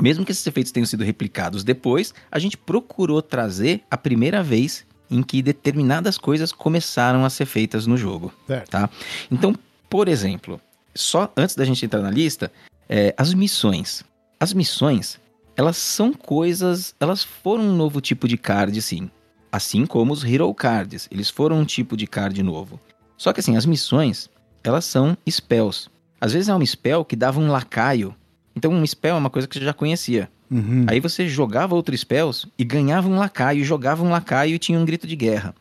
mesmo 0.00 0.24
que 0.24 0.32
esses 0.32 0.44
efeitos 0.44 0.72
tenham 0.72 0.84
sido 0.86 1.04
replicados 1.04 1.62
depois, 1.62 2.12
a 2.30 2.40
gente 2.40 2.56
procurou 2.56 3.22
trazer 3.22 3.82
a 3.88 3.96
primeira 3.96 4.42
vez 4.42 4.84
em 5.10 5.22
que 5.22 5.40
determinadas 5.42 6.18
coisas 6.18 6.50
começaram 6.52 7.24
a 7.24 7.30
ser 7.30 7.46
feitas 7.46 7.86
no 7.86 7.96
jogo, 7.96 8.32
Certo. 8.46 8.70
tá? 8.70 8.90
Então, 9.30 9.54
por 9.88 10.06
exemplo, 10.08 10.60
só 10.94 11.32
antes 11.36 11.54
da 11.54 11.64
gente 11.64 11.84
entrar 11.84 12.00
na 12.00 12.10
lista, 12.10 12.50
é, 12.88 13.14
as 13.16 13.32
missões. 13.34 14.02
As 14.38 14.52
missões, 14.52 15.20
elas 15.56 15.76
são 15.76 16.12
coisas, 16.12 16.94
elas 16.98 17.22
foram 17.22 17.64
um 17.64 17.76
novo 17.76 18.00
tipo 18.00 18.26
de 18.26 18.36
card, 18.36 18.80
sim. 18.80 19.10
Assim 19.52 19.84
como 19.84 20.12
os 20.12 20.24
Hero 20.24 20.52
Cards, 20.54 21.08
eles 21.10 21.28
foram 21.28 21.58
um 21.58 21.64
tipo 21.64 21.96
de 21.96 22.06
card 22.06 22.42
novo. 22.42 22.80
Só 23.16 23.32
que 23.32 23.40
assim, 23.40 23.56
as 23.56 23.66
missões, 23.66 24.30
elas 24.62 24.84
são 24.84 25.16
spells. 25.28 25.90
Às 26.20 26.32
vezes 26.32 26.48
é 26.48 26.54
um 26.54 26.64
spell 26.64 27.04
que 27.04 27.16
dava 27.16 27.40
um 27.40 27.50
lacaio. 27.50 28.14
Então 28.54 28.72
um 28.72 28.86
spell 28.86 29.16
é 29.16 29.18
uma 29.18 29.30
coisa 29.30 29.48
que 29.48 29.58
você 29.58 29.64
já 29.64 29.72
conhecia. 29.72 30.30
Uhum. 30.50 30.84
Aí 30.88 31.00
você 31.00 31.28
jogava 31.28 31.74
outros 31.74 32.00
spells 32.00 32.46
e 32.58 32.64
ganhava 32.64 33.08
um 33.08 33.16
lacaio, 33.16 33.64
jogava 33.64 34.02
um 34.02 34.10
lacaio 34.10 34.54
e 34.54 34.58
tinha 34.58 34.78
um 34.78 34.84
grito 34.84 35.06
de 35.06 35.16
guerra. 35.16 35.54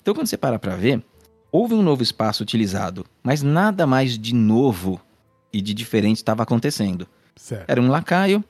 Então 0.00 0.14
quando 0.14 0.26
você 0.26 0.36
para 0.36 0.58
pra 0.58 0.76
ver, 0.76 1.02
houve 1.52 1.74
um 1.74 1.82
novo 1.82 2.02
espaço 2.02 2.42
utilizado, 2.42 3.04
mas 3.22 3.42
nada 3.42 3.86
mais 3.86 4.18
de 4.18 4.34
novo 4.34 4.98
e 5.52 5.60
de 5.60 5.74
diferente 5.74 6.16
estava 6.16 6.42
acontecendo. 6.42 7.06
Certo. 7.36 7.68
Era 7.68 7.80
um 7.80 7.88
lacaio, 7.88 8.42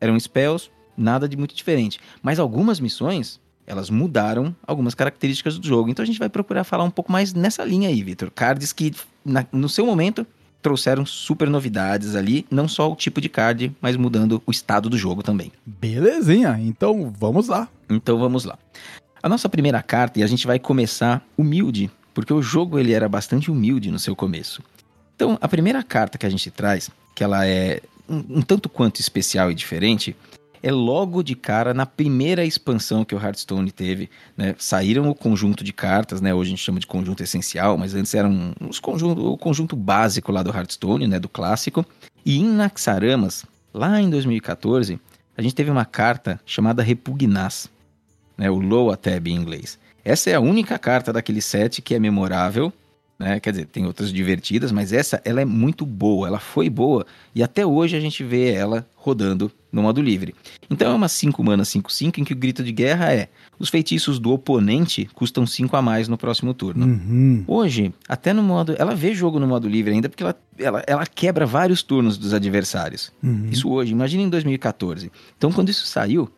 eram 0.00 0.18
spells, 0.20 0.70
nada 0.96 1.26
de 1.26 1.36
muito 1.36 1.54
diferente. 1.54 1.98
Mas 2.22 2.38
algumas 2.38 2.78
missões, 2.78 3.40
elas 3.66 3.88
mudaram 3.88 4.54
algumas 4.66 4.94
características 4.94 5.58
do 5.58 5.66
jogo. 5.66 5.88
Então 5.88 6.02
a 6.02 6.06
gente 6.06 6.18
vai 6.18 6.28
procurar 6.28 6.64
falar 6.64 6.84
um 6.84 6.90
pouco 6.90 7.10
mais 7.10 7.32
nessa 7.32 7.64
linha 7.64 7.88
aí, 7.88 8.02
Vitor. 8.02 8.30
Cards 8.30 8.72
que, 8.72 8.92
na- 9.24 9.46
no 9.50 9.68
seu 9.68 9.86
momento, 9.86 10.26
trouxeram 10.60 11.06
super 11.06 11.48
novidades 11.48 12.14
ali. 12.14 12.44
Não 12.50 12.68
só 12.68 12.92
o 12.92 12.96
tipo 12.96 13.20
de 13.20 13.28
card, 13.30 13.74
mas 13.80 13.96
mudando 13.96 14.42
o 14.46 14.50
estado 14.50 14.90
do 14.90 14.98
jogo 14.98 15.22
também. 15.22 15.50
Belezinha. 15.64 16.58
Então 16.60 17.10
vamos 17.18 17.48
lá. 17.48 17.68
Então 17.88 18.18
vamos 18.18 18.44
lá. 18.44 18.58
A 19.22 19.28
nossa 19.28 19.48
primeira 19.48 19.82
carta, 19.82 20.18
e 20.20 20.22
a 20.22 20.26
gente 20.26 20.46
vai 20.46 20.58
começar 20.58 21.22
humilde, 21.36 21.90
porque 22.14 22.32
o 22.32 22.42
jogo 22.42 22.78
ele 22.78 22.92
era 22.92 23.08
bastante 23.08 23.50
humilde 23.50 23.90
no 23.90 23.98
seu 23.98 24.14
começo. 24.16 24.62
Então, 25.14 25.38
a 25.40 25.48
primeira 25.48 25.82
carta 25.82 26.18
que 26.18 26.26
a 26.26 26.30
gente 26.30 26.50
traz, 26.50 26.90
que 27.14 27.22
ela 27.22 27.46
é 27.46 27.80
um, 28.08 28.38
um 28.38 28.42
tanto 28.42 28.68
quanto 28.68 29.00
especial 29.00 29.50
e 29.50 29.54
diferente, 29.54 30.16
é 30.62 30.70
logo 30.70 31.22
de 31.22 31.34
cara 31.34 31.72
na 31.72 31.86
primeira 31.86 32.44
expansão 32.44 33.04
que 33.04 33.14
o 33.14 33.18
Hearthstone 33.18 33.70
teve. 33.70 34.10
Né? 34.36 34.54
Saíram 34.58 35.08
o 35.08 35.14
conjunto 35.14 35.64
de 35.64 35.72
cartas, 35.72 36.20
né? 36.20 36.34
hoje 36.34 36.48
a 36.48 36.52
gente 36.52 36.64
chama 36.64 36.80
de 36.80 36.86
conjunto 36.86 37.22
essencial, 37.22 37.78
mas 37.78 37.94
antes 37.94 38.14
era 38.14 38.28
uns 38.28 38.78
conjunto, 38.78 39.32
o 39.32 39.38
conjunto 39.38 39.76
básico 39.76 40.32
lá 40.32 40.42
do 40.42 40.50
Hearthstone, 40.50 41.06
né? 41.06 41.18
do 41.18 41.28
clássico. 41.28 41.84
E 42.24 42.38
em 42.38 42.46
Naxaramas, 42.46 43.44
lá 43.72 44.00
em 44.00 44.10
2014, 44.10 45.00
a 45.36 45.42
gente 45.42 45.54
teve 45.54 45.70
uma 45.70 45.84
carta 45.84 46.40
chamada 46.44 46.82
Repugnaz 46.82 47.70
né, 48.40 48.50
o 48.50 48.58
Loa 48.58 48.96
Tab 48.96 49.26
em 49.28 49.36
inglês. 49.36 49.78
Essa 50.04 50.30
é 50.30 50.34
a 50.34 50.40
única 50.40 50.78
carta 50.78 51.12
daquele 51.12 51.40
set 51.40 51.82
que 51.82 51.94
é 51.94 51.98
memorável, 51.98 52.72
né? 53.20 53.38
Quer 53.38 53.50
dizer, 53.50 53.66
tem 53.66 53.84
outras 53.84 54.10
divertidas, 54.10 54.72
mas 54.72 54.94
essa 54.94 55.20
ela 55.26 55.42
é 55.42 55.44
muito 55.44 55.84
boa, 55.84 56.26
ela 56.26 56.40
foi 56.40 56.70
boa 56.70 57.04
e 57.34 57.42
até 57.42 57.66
hoje 57.66 57.94
a 57.94 58.00
gente 58.00 58.24
vê 58.24 58.50
ela 58.50 58.86
rodando 58.96 59.52
no 59.70 59.82
modo 59.82 60.00
livre. 60.00 60.34
Então 60.70 60.90
é 60.90 60.94
uma 60.94 61.06
5 61.06 61.44
mana 61.44 61.62
5/5 61.62 62.18
em 62.18 62.24
que 62.24 62.32
o 62.32 62.36
grito 62.36 62.64
de 62.64 62.72
guerra 62.72 63.12
é: 63.12 63.28
os 63.58 63.68
feitiços 63.68 64.18
do 64.18 64.32
oponente 64.32 65.08
custam 65.14 65.46
5 65.46 65.76
a 65.76 65.82
mais 65.82 66.08
no 66.08 66.16
próximo 66.16 66.54
turno. 66.54 66.86
Uhum. 66.86 67.44
Hoje, 67.46 67.92
até 68.08 68.32
no 68.32 68.42
modo. 68.42 68.74
Ela 68.78 68.94
vê 68.94 69.14
jogo 69.14 69.38
no 69.38 69.46
modo 69.46 69.68
livre 69.68 69.92
ainda, 69.92 70.08
porque 70.08 70.22
ela, 70.22 70.34
ela, 70.58 70.84
ela 70.86 71.06
quebra 71.06 71.44
vários 71.44 71.82
turnos 71.82 72.16
dos 72.16 72.32
adversários. 72.32 73.12
Uhum. 73.22 73.48
Isso 73.50 73.68
hoje, 73.68 73.92
imagina 73.92 74.22
em 74.22 74.30
2014. 74.30 75.12
Então, 75.36 75.52
quando 75.52 75.68
isso 75.68 75.86
saiu, 75.86 76.30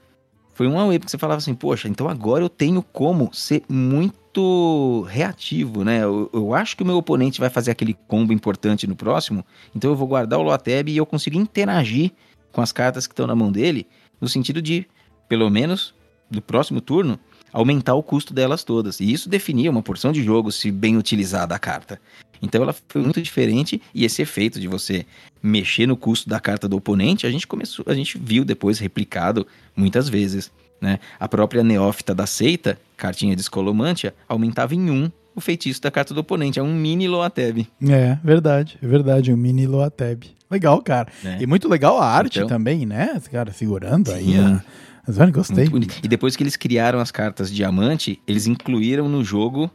foi 0.54 0.66
um 0.66 0.78
away, 0.78 0.98
porque 0.98 1.10
você 1.10 1.18
falava 1.18 1.38
assim, 1.38 1.54
poxa, 1.54 1.88
então 1.88 2.08
agora 2.08 2.44
eu 2.44 2.48
tenho 2.48 2.82
como 2.82 3.32
ser 3.32 3.62
muito 3.68 5.06
reativo, 5.08 5.84
né? 5.84 6.02
Eu, 6.02 6.30
eu 6.32 6.54
acho 6.54 6.76
que 6.76 6.82
o 6.82 6.86
meu 6.86 6.96
oponente 6.96 7.40
vai 7.40 7.50
fazer 7.50 7.70
aquele 7.70 7.94
combo 8.06 8.32
importante 8.32 8.86
no 8.86 8.94
próximo, 8.96 9.44
então 9.74 9.90
eu 9.90 9.96
vou 9.96 10.06
guardar 10.06 10.38
o 10.38 10.42
Loatab 10.42 10.90
e 10.90 10.96
eu 10.96 11.06
consigo 11.06 11.38
interagir 11.38 12.12
com 12.50 12.60
as 12.60 12.72
cartas 12.72 13.06
que 13.06 13.12
estão 13.12 13.26
na 13.26 13.34
mão 13.34 13.50
dele, 13.50 13.86
no 14.20 14.28
sentido 14.28 14.60
de, 14.60 14.86
pelo 15.28 15.48
menos, 15.50 15.94
do 16.30 16.42
próximo 16.42 16.80
turno, 16.80 17.18
aumentar 17.52 17.94
o 17.94 18.02
custo 18.02 18.32
delas 18.32 18.64
todas. 18.64 19.00
E 19.00 19.12
isso 19.12 19.28
definia 19.28 19.70
uma 19.70 19.82
porção 19.82 20.12
de 20.12 20.22
jogo 20.22 20.50
se 20.50 20.70
bem 20.70 20.96
utilizada 20.96 21.54
a 21.54 21.58
carta. 21.58 22.00
Então 22.42 22.62
ela 22.62 22.74
foi 22.88 23.00
muito 23.00 23.22
diferente 23.22 23.80
e 23.94 24.04
esse 24.04 24.20
efeito 24.20 24.58
de 24.58 24.66
você 24.66 25.06
mexer 25.42 25.86
no 25.86 25.96
custo 25.96 26.28
da 26.28 26.40
carta 26.40 26.68
do 26.68 26.76
oponente, 26.76 27.26
a 27.26 27.30
gente 27.30 27.46
começou, 27.46 27.84
a 27.88 27.94
gente 27.94 28.18
viu 28.18 28.44
depois 28.44 28.78
replicado 28.78 29.46
muitas 29.76 30.08
vezes. 30.08 30.50
Né? 30.80 30.98
A 31.20 31.28
própria 31.28 31.62
neófita 31.62 32.12
da 32.12 32.26
seita, 32.26 32.76
cartinha 32.96 33.36
de 33.36 33.40
escolomântia, 33.42 34.12
aumentava 34.28 34.74
em 34.74 34.90
um 34.90 35.10
o 35.34 35.40
feitiço 35.40 35.80
da 35.80 35.90
carta 35.90 36.12
do 36.12 36.20
oponente. 36.20 36.58
É 36.58 36.62
um 36.62 36.74
mini 36.74 37.08
Loateb. 37.08 37.66
É, 37.88 38.18
verdade, 38.22 38.78
é 38.82 38.86
verdade, 38.86 39.32
um 39.32 39.36
mini 39.36 39.66
Loateb. 39.66 40.26
Legal, 40.50 40.82
cara. 40.82 41.08
É. 41.24 41.38
E 41.40 41.46
muito 41.46 41.68
legal 41.68 41.98
a 41.98 42.06
arte 42.06 42.38
Então- 42.38 42.48
também, 42.48 42.84
né? 42.84 43.14
Esse 43.16 43.30
cara 43.30 43.52
segurando 43.52 44.12
aí. 44.12 44.24
Sim. 44.24 44.38
A... 44.38 44.64
Mas, 45.06 45.18
olha, 45.18 45.30
gostei. 45.32 45.68
E 46.02 46.06
depois 46.08 46.36
que 46.36 46.42
eles 46.42 46.56
criaram 46.56 47.00
as 47.00 47.10
cartas 47.10 47.50
diamante, 47.50 48.20
eles 48.26 48.46
incluíram 48.46 49.08
no 49.08 49.24
jogo 49.24 49.70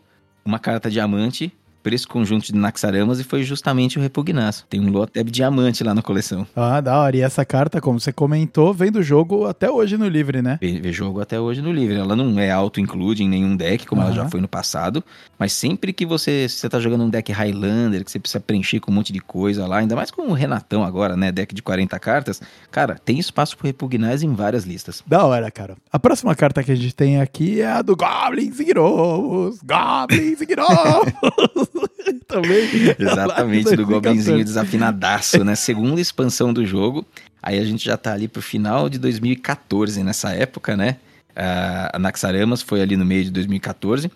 uma 0.45 0.59
carta 0.59 0.89
diamante 0.89 1.51
por 1.87 1.93
esse 1.93 2.05
conjunto 2.05 2.47
de 2.47 2.53
Naxaramas 2.53 3.17
e 3.17 3.23
foi 3.23 3.43
justamente 3.43 3.97
o 3.97 4.01
Repugnaço. 4.01 4.65
Tem 4.69 4.77
um 4.77 4.91
Loateb 4.91 5.31
diamante 5.31 5.85
lá 5.85 5.95
na 5.95 6.01
coleção. 6.01 6.45
Ah, 6.53 6.81
da 6.81 6.99
hora. 6.99 7.15
E 7.15 7.21
essa 7.21 7.45
carta, 7.45 7.79
como 7.79 7.97
você 7.97 8.11
comentou, 8.11 8.73
vem 8.73 8.91
do 8.91 9.01
jogo 9.01 9.45
até 9.45 9.71
hoje 9.71 9.95
no 9.95 10.05
livre, 10.05 10.41
né? 10.41 10.59
Vê, 10.61 10.81
vê 10.81 10.91
jogo 10.91 11.21
até 11.21 11.39
hoje 11.39 11.61
no 11.61 11.71
livre. 11.71 11.95
Ela 11.95 12.13
não 12.13 12.37
é 12.37 12.51
auto-include 12.51 13.23
em 13.23 13.29
nenhum 13.29 13.55
deck, 13.55 13.85
como 13.85 14.01
ela 14.01 14.09
Aham. 14.09 14.23
já 14.23 14.29
foi 14.29 14.41
no 14.41 14.49
passado. 14.49 15.01
Mas 15.39 15.53
sempre 15.53 15.93
que 15.93 16.05
você, 16.05 16.49
você 16.49 16.67
tá 16.67 16.77
jogando 16.77 17.05
um 17.05 17.09
deck 17.09 17.31
Highlander, 17.31 18.03
que 18.03 18.11
você 18.11 18.19
precisa 18.19 18.41
preencher 18.41 18.81
com 18.81 18.91
um 18.91 18.95
monte 18.95 19.13
de 19.13 19.21
coisa 19.21 19.65
lá, 19.65 19.77
ainda 19.77 19.95
mais 19.95 20.11
com 20.11 20.23
o 20.23 20.33
Renatão 20.33 20.83
agora, 20.83 21.15
né? 21.15 21.31
Deck 21.31 21.55
de 21.55 21.61
40 21.61 21.97
cartas, 21.99 22.41
cara, 22.69 22.99
tem 23.05 23.17
espaço 23.17 23.55
pro 23.57 23.65
Repugnaz 23.65 24.23
em 24.23 24.33
várias 24.33 24.65
listas. 24.65 25.01
Da 25.07 25.23
hora, 25.23 25.49
cara. 25.49 25.77
A 25.89 25.97
próxima 25.97 26.35
carta 26.35 26.61
que 26.61 26.71
a 26.73 26.75
gente 26.75 26.93
tem 26.93 27.21
aqui 27.21 27.61
é 27.61 27.71
a 27.71 27.81
do 27.81 27.95
Goblins 27.95 28.59
e 28.59 28.65
Gnomos. 28.65 29.59
Goblins 29.63 30.41
e. 30.41 30.47
Também. 32.27 32.67
Exatamente, 32.97 33.75
do 33.75 33.85
2014. 33.85 33.85
Goblinzinho 33.85 34.43
desafinadaço, 34.43 35.43
né? 35.43 35.55
Segunda 35.55 36.01
expansão 36.01 36.53
do 36.53 36.65
jogo. 36.65 37.05
Aí 37.41 37.59
a 37.59 37.63
gente 37.63 37.85
já 37.85 37.95
tá 37.95 38.13
ali 38.13 38.27
pro 38.27 38.41
final 38.41 38.89
de 38.89 38.97
2014, 38.97 40.03
nessa 40.03 40.31
época, 40.31 40.75
né? 40.75 40.97
Ah, 41.35 41.91
A 41.93 41.99
Naxaramas 41.99 42.61
foi 42.61 42.81
ali 42.81 42.97
no 42.97 43.05
meio 43.05 43.23
de 43.23 43.31
2014. 43.31 44.11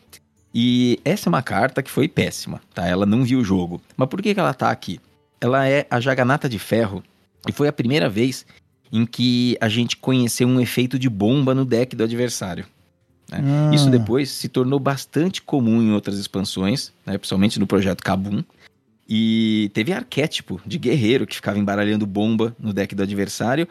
E 0.54 1.00
essa 1.06 1.28
é 1.28 1.30
uma 1.30 1.42
carta 1.42 1.82
que 1.82 1.90
foi 1.90 2.08
péssima, 2.08 2.62
tá? 2.74 2.86
Ela 2.86 3.06
não 3.06 3.24
viu 3.24 3.40
o 3.40 3.44
jogo. 3.44 3.82
Mas 3.96 4.10
por 4.10 4.22
que, 4.22 4.34
que 4.34 4.40
ela 4.40 4.54
tá 4.54 4.70
aqui? 4.70 5.00
Ela 5.40 5.68
é 5.68 5.88
a 5.90 6.00
Jaganata 6.00 6.50
de 6.50 6.60
Ferro. 6.60 7.04
E 7.48 7.52
foi 7.52 7.68
a 7.68 7.74
primeira 7.74 8.10
vez 8.10 8.46
em 8.92 9.06
que 9.06 9.58
a 9.62 9.70
gente 9.70 9.96
conheceu 9.96 10.48
um 10.48 10.60
efeito 10.60 11.00
de 11.00 11.10
bomba 11.10 11.56
no 11.56 11.64
deck 11.64 11.96
do 11.96 12.04
adversário. 12.04 12.66
Ah, 13.32 13.72
Isso 13.74 13.90
depois 13.90 14.30
se 14.30 14.50
tornou 14.50 14.80
bastante 14.80 15.42
comum 15.42 15.82
em 15.82 15.92
outras 15.92 16.18
expansões, 16.18 16.92
né, 17.06 17.18
principalmente 17.18 17.60
no 17.60 17.68
projeto 17.68 18.04
Kabum. 18.04 18.44
E 19.08 19.70
teve 19.74 19.92
arquétipo 19.92 20.62
de 20.66 20.78
guerreiro 20.78 21.28
que 21.28 21.36
ficava 21.36 21.60
embaralhando 21.60 22.06
bomba 22.06 22.56
no 22.60 22.74
deck 22.74 22.96
do 22.96 23.04
adversário. 23.04 23.68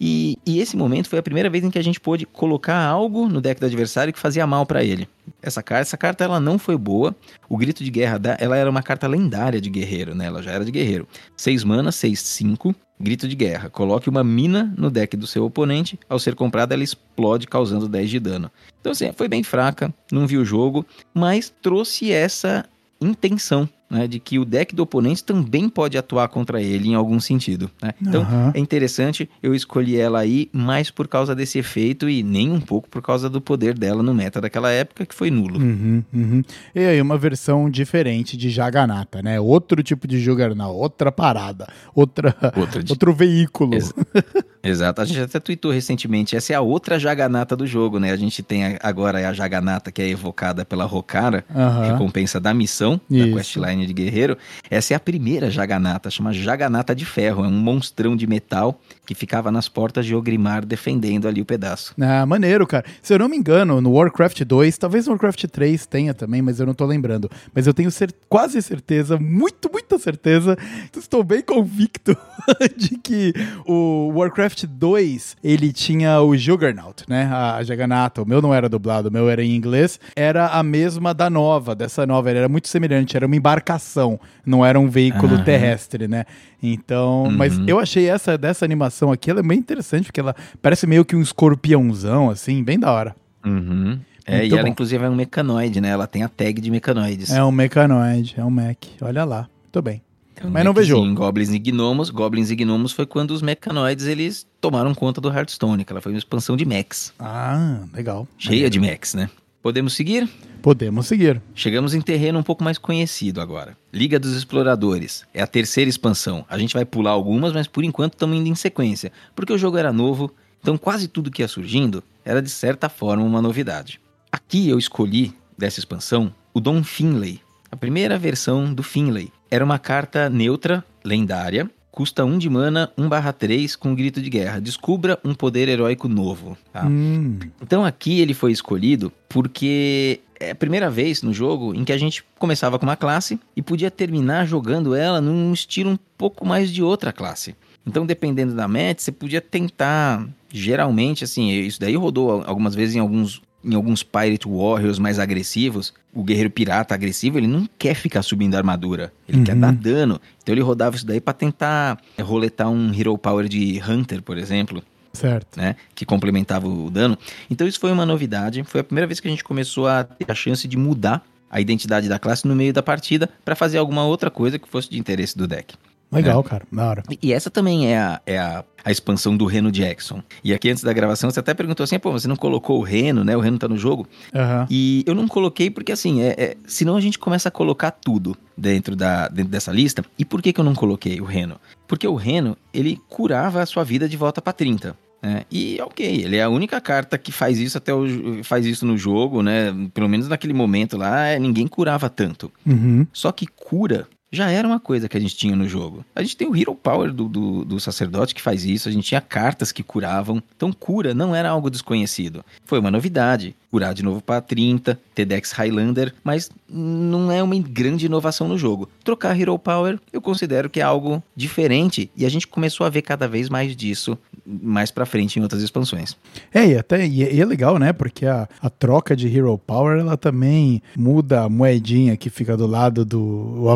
E, 0.00 0.38
e 0.46 0.60
esse 0.60 0.76
momento 0.76 1.08
foi 1.08 1.18
a 1.18 1.22
primeira 1.22 1.50
vez 1.50 1.64
em 1.64 1.70
que 1.70 1.78
a 1.78 1.82
gente 1.82 1.98
pôde 1.98 2.24
colocar 2.24 2.78
algo 2.86 3.28
no 3.28 3.40
deck 3.40 3.60
do 3.60 3.66
adversário 3.66 4.12
que 4.12 4.18
fazia 4.18 4.46
mal 4.46 4.64
pra 4.64 4.84
ele. 4.84 5.08
Essa 5.42 5.62
carta, 5.62 5.82
essa 5.82 5.96
carta 5.96 6.24
ela 6.24 6.38
não 6.38 6.58
foi 6.58 6.76
boa. 6.76 7.14
O 7.48 7.56
grito 7.56 7.82
de 7.82 7.90
guerra 7.90 8.16
da, 8.18 8.36
ela 8.38 8.56
era 8.56 8.70
uma 8.70 8.82
carta 8.82 9.08
lendária 9.08 9.60
de 9.60 9.68
guerreiro, 9.68 10.14
né? 10.14 10.26
Ela 10.26 10.42
já 10.42 10.52
era 10.52 10.64
de 10.64 10.70
guerreiro. 10.70 11.06
6 11.36 11.64
mana, 11.64 11.90
6 11.90 12.20
5, 12.20 12.74
grito 13.00 13.26
de 13.26 13.34
guerra. 13.34 13.68
Coloque 13.68 14.08
uma 14.08 14.22
mina 14.22 14.72
no 14.76 14.88
deck 14.88 15.16
do 15.16 15.26
seu 15.26 15.44
oponente. 15.44 15.98
Ao 16.08 16.18
ser 16.18 16.36
comprada, 16.36 16.74
ela 16.74 16.84
explode 16.84 17.46
causando 17.46 17.88
10 17.88 18.08
de 18.08 18.20
dano. 18.20 18.50
Então, 18.80 18.92
assim, 18.92 19.10
foi 19.12 19.28
bem 19.28 19.42
fraca, 19.42 19.92
não 20.10 20.26
viu 20.26 20.40
o 20.42 20.44
jogo, 20.44 20.86
mas 21.12 21.52
trouxe 21.62 22.12
essa 22.12 22.64
intenção, 23.00 23.68
né, 23.88 24.08
de 24.08 24.18
que 24.18 24.38
o 24.40 24.44
deck 24.44 24.74
do 24.74 24.82
oponente 24.82 25.22
também 25.22 25.68
pode 25.68 25.96
atuar 25.96 26.26
contra 26.28 26.60
ele 26.60 26.88
em 26.88 26.94
algum 26.96 27.20
sentido. 27.20 27.70
né? 27.80 27.92
Então, 28.02 28.22
Aham. 28.22 28.50
é 28.54 28.58
interessante, 28.58 29.30
eu 29.40 29.54
escolhi 29.54 29.96
ela 29.96 30.18
aí 30.18 30.48
mais 30.52 30.90
por 30.90 31.06
causa 31.06 31.32
desse 31.34 31.58
efeito 31.60 32.08
e 32.08 32.22
nem 32.24 32.50
um 32.50 32.60
pouco 32.60 32.88
por 32.88 33.00
causa 33.00 33.30
do 33.30 33.40
poder 33.40 33.78
dela 33.78 34.02
no 34.02 34.12
meta 34.12 34.40
daquela 34.40 34.70
época, 34.70 35.06
que 35.06 35.14
foi 35.14 35.30
nulo. 35.30 35.60
Uhum, 35.60 36.02
uhum. 36.12 36.42
E 36.74 36.80
aí, 36.80 37.00
uma 37.00 37.16
versão 37.16 37.70
diferente 37.70 38.36
de 38.36 38.50
Jaganata, 38.50 39.22
né? 39.22 39.38
Outro 39.40 39.80
tipo 39.82 40.08
de 40.08 40.18
Juggernaut, 40.20 40.76
outra 40.76 41.12
parada, 41.12 41.68
outra, 41.94 42.34
Outra 42.56 42.82
de- 42.82 42.92
outro 42.92 43.14
veículo. 43.14 43.74
Ex- 43.74 43.92
Exato, 44.68 45.00
a 45.00 45.04
gente 45.04 45.20
até 45.20 45.40
tweetou 45.40 45.70
recentemente, 45.70 46.36
essa 46.36 46.52
é 46.52 46.56
a 46.56 46.60
outra 46.60 46.98
Jaganata 46.98 47.56
do 47.56 47.66
jogo, 47.66 47.98
né? 47.98 48.10
A 48.12 48.16
gente 48.16 48.42
tem 48.42 48.76
agora 48.82 49.28
a 49.28 49.32
Jaganata 49.32 49.90
que 49.90 50.02
é 50.02 50.08
evocada 50.08 50.64
pela 50.64 50.84
Rokara, 50.84 51.44
Aham. 51.54 51.92
recompensa 51.92 52.38
da 52.40 52.52
missão, 52.52 53.00
Isso. 53.10 53.26
da 53.30 53.36
questline 53.36 53.86
de 53.86 53.92
guerreiro. 53.92 54.36
Essa 54.70 54.94
é 54.94 54.96
a 54.96 55.00
primeira 55.00 55.50
Jaganata, 55.50 56.10
chama 56.10 56.32
Jaganata 56.32 56.94
de 56.94 57.04
Ferro, 57.04 57.44
é 57.44 57.48
um 57.48 57.52
monstrão 57.52 58.16
de 58.16 58.26
metal 58.26 58.80
que 59.06 59.14
ficava 59.14 59.50
nas 59.50 59.68
portas 59.68 60.04
de 60.06 60.14
Ogrimar 60.14 60.64
defendendo 60.66 61.26
ali 61.28 61.40
o 61.40 61.44
pedaço. 61.44 61.94
Ah, 62.00 62.26
maneiro, 62.26 62.66
cara. 62.66 62.84
Se 63.02 63.14
eu 63.14 63.18
não 63.18 63.28
me 63.28 63.36
engano, 63.36 63.80
no 63.80 63.92
Warcraft 63.92 64.42
2, 64.44 64.76
talvez 64.78 65.06
no 65.06 65.12
Warcraft 65.12 65.44
3 65.46 65.86
tenha 65.86 66.12
também, 66.14 66.42
mas 66.42 66.60
eu 66.60 66.66
não 66.66 66.74
tô 66.74 66.84
lembrando. 66.84 67.30
Mas 67.54 67.66
eu 67.66 67.72
tenho 67.74 67.90
cer- 67.90 68.12
quase 68.28 68.60
certeza, 68.60 69.18
muito, 69.18 69.70
muita 69.72 69.98
certeza, 69.98 70.56
estou 70.96 71.24
bem 71.24 71.42
convicto 71.42 72.16
de 72.76 72.98
que 72.98 73.32
o 73.66 74.12
Warcraft 74.14 74.57
2, 74.66 75.36
ele 75.42 75.72
tinha 75.72 76.20
o 76.20 76.36
Juggernaut, 76.36 77.04
né? 77.08 77.24
A, 77.32 77.62
Jagannata. 77.62 78.22
O 78.22 78.26
meu 78.26 78.40
não 78.42 78.52
era 78.54 78.68
dublado, 78.68 79.08
o 79.08 79.12
meu 79.12 79.28
era 79.28 79.42
em 79.44 79.54
inglês. 79.54 79.98
Era 80.16 80.48
a 80.48 80.62
mesma 80.62 81.12
da 81.14 81.28
nova, 81.30 81.74
dessa 81.74 82.06
nova. 82.06 82.30
Ele 82.30 82.38
era 82.40 82.48
muito 82.48 82.68
semelhante, 82.68 83.16
era 83.16 83.26
uma 83.26 83.36
embarcação, 83.36 84.18
não 84.44 84.64
era 84.64 84.78
um 84.78 84.88
veículo 84.88 85.34
Aham. 85.34 85.44
terrestre, 85.44 86.08
né? 86.08 86.24
Então, 86.62 87.30
mas 87.30 87.56
Uhum. 87.58 87.64
eu 87.68 87.78
achei 87.78 88.08
essa 88.08 88.36
dessa 88.36 88.64
animação 88.64 89.12
aqui, 89.12 89.30
ela 89.30 89.40
é 89.40 89.42
bem 89.42 89.58
interessante, 89.58 90.06
porque 90.06 90.20
ela 90.20 90.34
parece 90.60 90.86
meio 90.86 91.04
que 91.04 91.14
um 91.14 91.22
escorpiãozão, 91.22 92.30
assim, 92.30 92.62
bem 92.64 92.78
da 92.78 92.90
hora. 92.92 93.14
Uhum. 93.44 93.98
É, 94.26 94.40
Muito 94.40 94.50
e 94.50 94.54
ela 94.54 94.62
bom. 94.64 94.68
inclusive 94.68 95.04
é 95.04 95.08
um 95.08 95.14
mecanoide, 95.14 95.80
né? 95.80 95.88
Ela 95.88 96.06
tem 96.06 96.22
a 96.22 96.28
tag 96.28 96.60
de 96.60 96.70
mecanoides. 96.70 97.30
É 97.30 97.42
um 97.42 97.50
mecanoide, 97.50 98.34
é 98.36 98.44
um 98.44 98.50
mech. 98.50 98.78
Olha 99.00 99.24
lá, 99.24 99.48
muito 99.64 99.80
bem. 99.82 100.02
Um 100.44 100.50
mas 100.50 100.64
não 100.64 100.72
vejo. 100.72 100.96
mechzinho, 100.96 101.14
Goblins 101.14 101.50
e 101.50 101.58
Gnomos. 101.58 102.10
Goblins 102.10 102.50
e 102.50 102.56
Gnomos 102.56 102.92
foi 102.92 103.06
quando 103.06 103.32
os 103.32 103.42
mecanoides 103.42 104.06
eles 104.06 104.46
tomaram 104.60 104.94
conta 104.94 105.20
do 105.20 105.28
Hearthstone, 105.28 105.84
que 105.84 105.92
ela 105.92 106.00
foi 106.00 106.12
uma 106.12 106.18
expansão 106.18 106.56
de 106.56 106.64
mechs. 106.64 107.12
Ah, 107.18 107.80
legal. 107.92 108.26
Cheia 108.38 108.68
de 108.68 108.78
mechs, 108.78 109.14
né? 109.14 109.30
Podemos 109.62 109.92
seguir? 109.94 110.28
Podemos 110.62 111.06
seguir. 111.06 111.42
Chegamos 111.54 111.94
em 111.94 112.00
terreno 112.00 112.38
um 112.38 112.42
pouco 112.42 112.62
mais 112.62 112.78
conhecido 112.78 113.40
agora. 113.40 113.76
Liga 113.92 114.18
dos 114.18 114.34
Exploradores. 114.34 115.24
É 115.34 115.42
a 115.42 115.46
terceira 115.46 115.88
expansão. 115.88 116.44
A 116.48 116.56
gente 116.58 116.74
vai 116.74 116.84
pular 116.84 117.10
algumas, 117.10 117.52
mas 117.52 117.66
por 117.66 117.84
enquanto 117.84 118.14
estamos 118.14 118.36
indo 118.36 118.48
em 118.48 118.54
sequência. 118.54 119.12
Porque 119.34 119.52
o 119.52 119.58
jogo 119.58 119.76
era 119.76 119.92
novo, 119.92 120.32
então 120.60 120.78
quase 120.78 121.08
tudo 121.08 121.30
que 121.30 121.42
ia 121.42 121.48
surgindo 121.48 122.02
era 122.24 122.40
de 122.40 122.50
certa 122.50 122.88
forma 122.88 123.24
uma 123.24 123.42
novidade. 123.42 124.00
Aqui 124.30 124.68
eu 124.68 124.78
escolhi, 124.78 125.32
dessa 125.56 125.80
expansão, 125.80 126.32
o 126.54 126.60
Dom 126.60 126.82
Finlay. 126.82 127.40
A 127.70 127.76
primeira 127.76 128.18
versão 128.18 128.72
do 128.72 128.82
Finlay. 128.82 129.30
Era 129.50 129.64
uma 129.64 129.78
carta 129.78 130.28
neutra, 130.28 130.84
lendária, 131.04 131.70
custa 131.90 132.24
1 132.24 132.38
de 132.38 132.48
mana, 132.50 132.90
1/3 132.96 133.74
com 133.76 133.94
grito 133.94 134.20
de 134.20 134.30
guerra. 134.30 134.60
Descubra 134.60 135.18
um 135.24 135.34
poder 135.34 135.68
heróico 135.68 136.08
novo. 136.08 136.56
tá? 136.72 136.86
Hum, 136.86 137.38
Então 137.60 137.84
aqui 137.84 138.20
ele 138.20 138.34
foi 138.34 138.52
escolhido 138.52 139.12
porque 139.28 140.20
é 140.38 140.50
a 140.52 140.54
primeira 140.54 140.88
vez 140.90 141.22
no 141.22 141.32
jogo 141.32 141.74
em 141.74 141.84
que 141.84 141.92
a 141.92 141.98
gente 141.98 142.24
começava 142.38 142.78
com 142.78 142.86
uma 142.86 142.96
classe 142.96 143.40
e 143.56 143.62
podia 143.62 143.90
terminar 143.90 144.46
jogando 144.46 144.94
ela 144.94 145.20
num 145.20 145.52
estilo 145.52 145.90
um 145.90 145.98
pouco 146.16 146.46
mais 146.46 146.70
de 146.70 146.82
outra 146.82 147.12
classe. 147.12 147.56
Então, 147.86 148.04
dependendo 148.04 148.54
da 148.54 148.68
match, 148.68 148.98
você 149.00 149.10
podia 149.10 149.40
tentar, 149.40 150.28
geralmente, 150.52 151.24
assim, 151.24 151.50
isso 151.50 151.80
daí 151.80 151.96
rodou 151.96 152.42
algumas 152.46 152.74
vezes 152.74 152.94
em 152.94 152.98
alguns, 152.98 153.40
em 153.64 153.74
alguns 153.74 154.02
Pirate 154.02 154.46
Warriors 154.48 154.98
mais 154.98 155.18
agressivos. 155.18 155.92
O 156.14 156.22
guerreiro 156.24 156.50
pirata 156.50 156.94
agressivo, 156.94 157.38
ele 157.38 157.46
não 157.46 157.68
quer 157.78 157.94
ficar 157.94 158.22
subindo 158.22 158.54
a 158.54 158.58
armadura, 158.58 159.12
ele 159.28 159.38
Uhum. 159.38 159.44
quer 159.44 159.54
dar 159.56 159.72
dano. 159.72 160.20
Então 160.42 160.54
ele 160.54 160.62
rodava 160.62 160.96
isso 160.96 161.06
daí 161.06 161.20
pra 161.20 161.32
tentar 161.34 161.98
é, 162.16 162.22
roletar 162.22 162.68
um 162.70 162.92
Hero 162.92 163.16
Power 163.18 163.46
de 163.48 163.80
Hunter, 163.86 164.22
por 164.22 164.36
exemplo 164.38 164.82
certo. 165.12 165.58
né, 165.58 165.76
que 165.94 166.04
complementava 166.06 166.66
o 166.68 166.90
dano. 166.90 167.16
Então 167.50 167.66
isso 167.66 167.78
foi 167.78 167.92
uma 167.92 168.06
novidade, 168.06 168.62
foi 168.64 168.80
a 168.80 168.84
primeira 168.84 169.06
vez 169.06 169.20
que 169.20 169.28
a 169.28 169.30
gente 169.30 169.44
começou 169.44 169.86
a 169.86 170.02
ter 170.04 170.30
a 170.30 170.34
chance 170.34 170.66
de 170.66 170.76
mudar 170.76 171.24
a 171.50 171.60
identidade 171.60 172.08
da 172.08 172.18
classe 172.18 172.46
no 172.46 172.54
meio 172.54 172.72
da 172.72 172.82
partida 172.82 173.28
para 173.44 173.56
fazer 173.56 173.78
alguma 173.78 174.04
outra 174.04 174.30
coisa 174.30 174.58
que 174.58 174.68
fosse 174.68 174.90
de 174.90 174.98
interesse 174.98 175.36
do 175.36 175.46
deck. 175.46 175.74
Legal, 176.10 176.42
cara. 176.42 176.64
Da 176.72 176.88
hora. 176.88 177.02
E- 177.22 177.32
essa 177.32 177.50
também 177.50 177.92
é 177.92 177.98
a, 177.98 178.20
é 178.26 178.38
a, 178.38 178.64
a 178.84 178.90
expansão 178.90 179.36
do 179.36 179.44
Reno 179.44 179.70
Jackson. 179.70 180.22
E 180.42 180.54
aqui 180.54 180.70
antes 180.70 180.82
da 180.82 180.92
gravação 180.92 181.30
você 181.30 181.40
até 181.40 181.52
perguntou 181.54 181.84
assim, 181.84 181.98
pô, 181.98 182.10
você 182.10 182.26
não 182.26 182.36
colocou 182.36 182.78
o 182.78 182.82
Reno, 182.82 183.22
né? 183.24 183.36
O 183.36 183.40
Reno 183.40 183.58
tá 183.58 183.68
no 183.68 183.76
jogo. 183.76 184.06
Aham. 184.34 184.66
E 184.70 185.04
eu 185.06 185.14
não 185.14 185.28
coloquei 185.28 185.70
porque 185.70 185.92
assim, 185.92 186.22
é, 186.22 186.34
é- 186.38 186.56
senão 186.66 186.96
a 186.96 187.00
gente 187.00 187.18
começa 187.18 187.48
a 187.48 187.52
colocar 187.52 187.90
tudo 187.90 188.36
dentro, 188.56 188.96
da, 188.96 189.28
dentro 189.28 189.50
dessa 189.50 189.70
lista. 189.72 190.04
E 190.18 190.24
por 190.24 190.40
que, 190.40 190.52
que 190.52 190.60
eu 190.60 190.64
não 190.64 190.74
coloquei 190.74 191.20
o 191.20 191.24
Reno? 191.24 191.56
Porque 191.86 192.06
o 192.08 192.14
Reno, 192.14 192.56
ele 192.72 192.98
curava 193.08 193.62
a 193.62 193.66
sua 193.66 193.84
vida 193.84 194.08
de 194.08 194.16
volta 194.16 194.40
pra 194.40 194.52
30. 194.52 194.96
né? 195.22 195.42
E 195.50 195.78
ok, 195.82 196.06
ele 196.06 196.36
é 196.36 196.42
a 196.42 196.48
única 196.48 196.80
carta 196.80 197.18
que 197.18 197.30
faz 197.32 197.58
isso 197.58 197.76
até 197.76 197.92
o, 197.92 198.42
faz 198.44 198.64
isso 198.64 198.86
no 198.86 198.96
jogo, 198.96 199.42
né? 199.42 199.74
Pelo 199.92 200.08
menos 200.08 200.26
naquele 200.28 200.52
momento 200.54 200.96
lá, 200.96 201.26
é, 201.26 201.38
ninguém 201.38 201.66
curava 201.66 202.08
tanto. 202.08 202.50
Uhum. 202.66 203.06
Só 203.12 203.30
que 203.32 203.46
cura 203.46 204.06
já 204.30 204.50
era 204.50 204.66
uma 204.66 204.78
coisa 204.78 205.08
que 205.08 205.16
a 205.16 205.20
gente 205.20 205.36
tinha 205.36 205.56
no 205.56 205.68
jogo. 205.68 206.04
A 206.14 206.22
gente 206.22 206.36
tem 206.36 206.46
o 206.46 206.56
Hero 206.56 206.74
Power 206.74 207.12
do, 207.12 207.28
do, 207.28 207.64
do, 207.64 207.80
sacerdote 207.80 208.34
que 208.34 208.42
faz 208.42 208.64
isso, 208.64 208.88
a 208.88 208.92
gente 208.92 209.08
tinha 209.08 209.20
cartas 209.20 209.72
que 209.72 209.82
curavam. 209.82 210.42
Então, 210.56 210.72
cura 210.72 211.14
não 211.14 211.34
era 211.34 211.48
algo 211.50 211.70
desconhecido. 211.70 212.44
Foi 212.64 212.78
uma 212.78 212.90
novidade. 212.90 213.54
Curar 213.70 213.92
de 213.92 214.02
novo 214.02 214.22
para 214.22 214.40
30, 214.40 214.98
TEDx 215.14 215.52
Highlander, 215.52 216.14
mas 216.24 216.50
não 216.68 217.30
é 217.30 217.42
uma 217.42 217.58
grande 217.58 218.06
inovação 218.06 218.48
no 218.48 218.56
jogo. 218.56 218.88
Trocar 219.04 219.38
Hero 219.38 219.58
Power, 219.58 219.98
eu 220.10 220.22
considero 220.22 220.70
que 220.70 220.80
é 220.80 220.82
algo 220.82 221.22
diferente 221.36 222.10
e 222.16 222.24
a 222.24 222.30
gente 222.30 222.46
começou 222.46 222.86
a 222.86 222.90
ver 222.90 223.02
cada 223.02 223.28
vez 223.28 223.50
mais 223.50 223.76
disso 223.76 224.18
mais 224.48 224.90
para 224.90 225.04
frente 225.04 225.38
em 225.38 225.42
outras 225.42 225.62
expansões. 225.62 226.16
É, 226.52 226.68
e 226.68 226.78
até 226.78 227.06
e 227.06 227.40
é, 227.40 227.44
legal, 227.44 227.78
né? 227.78 227.92
Porque 227.92 228.24
a, 228.24 228.48
a 228.62 228.70
troca 228.70 229.14
de 229.14 229.28
Hero 229.28 229.58
Power, 229.58 229.98
ela 229.98 230.16
também 230.16 230.82
muda 230.96 231.42
a 231.42 231.48
moedinha 231.48 232.16
que 232.16 232.30
fica 232.30 232.56
do 232.56 232.66
lado 232.66 233.04
do 233.04 233.68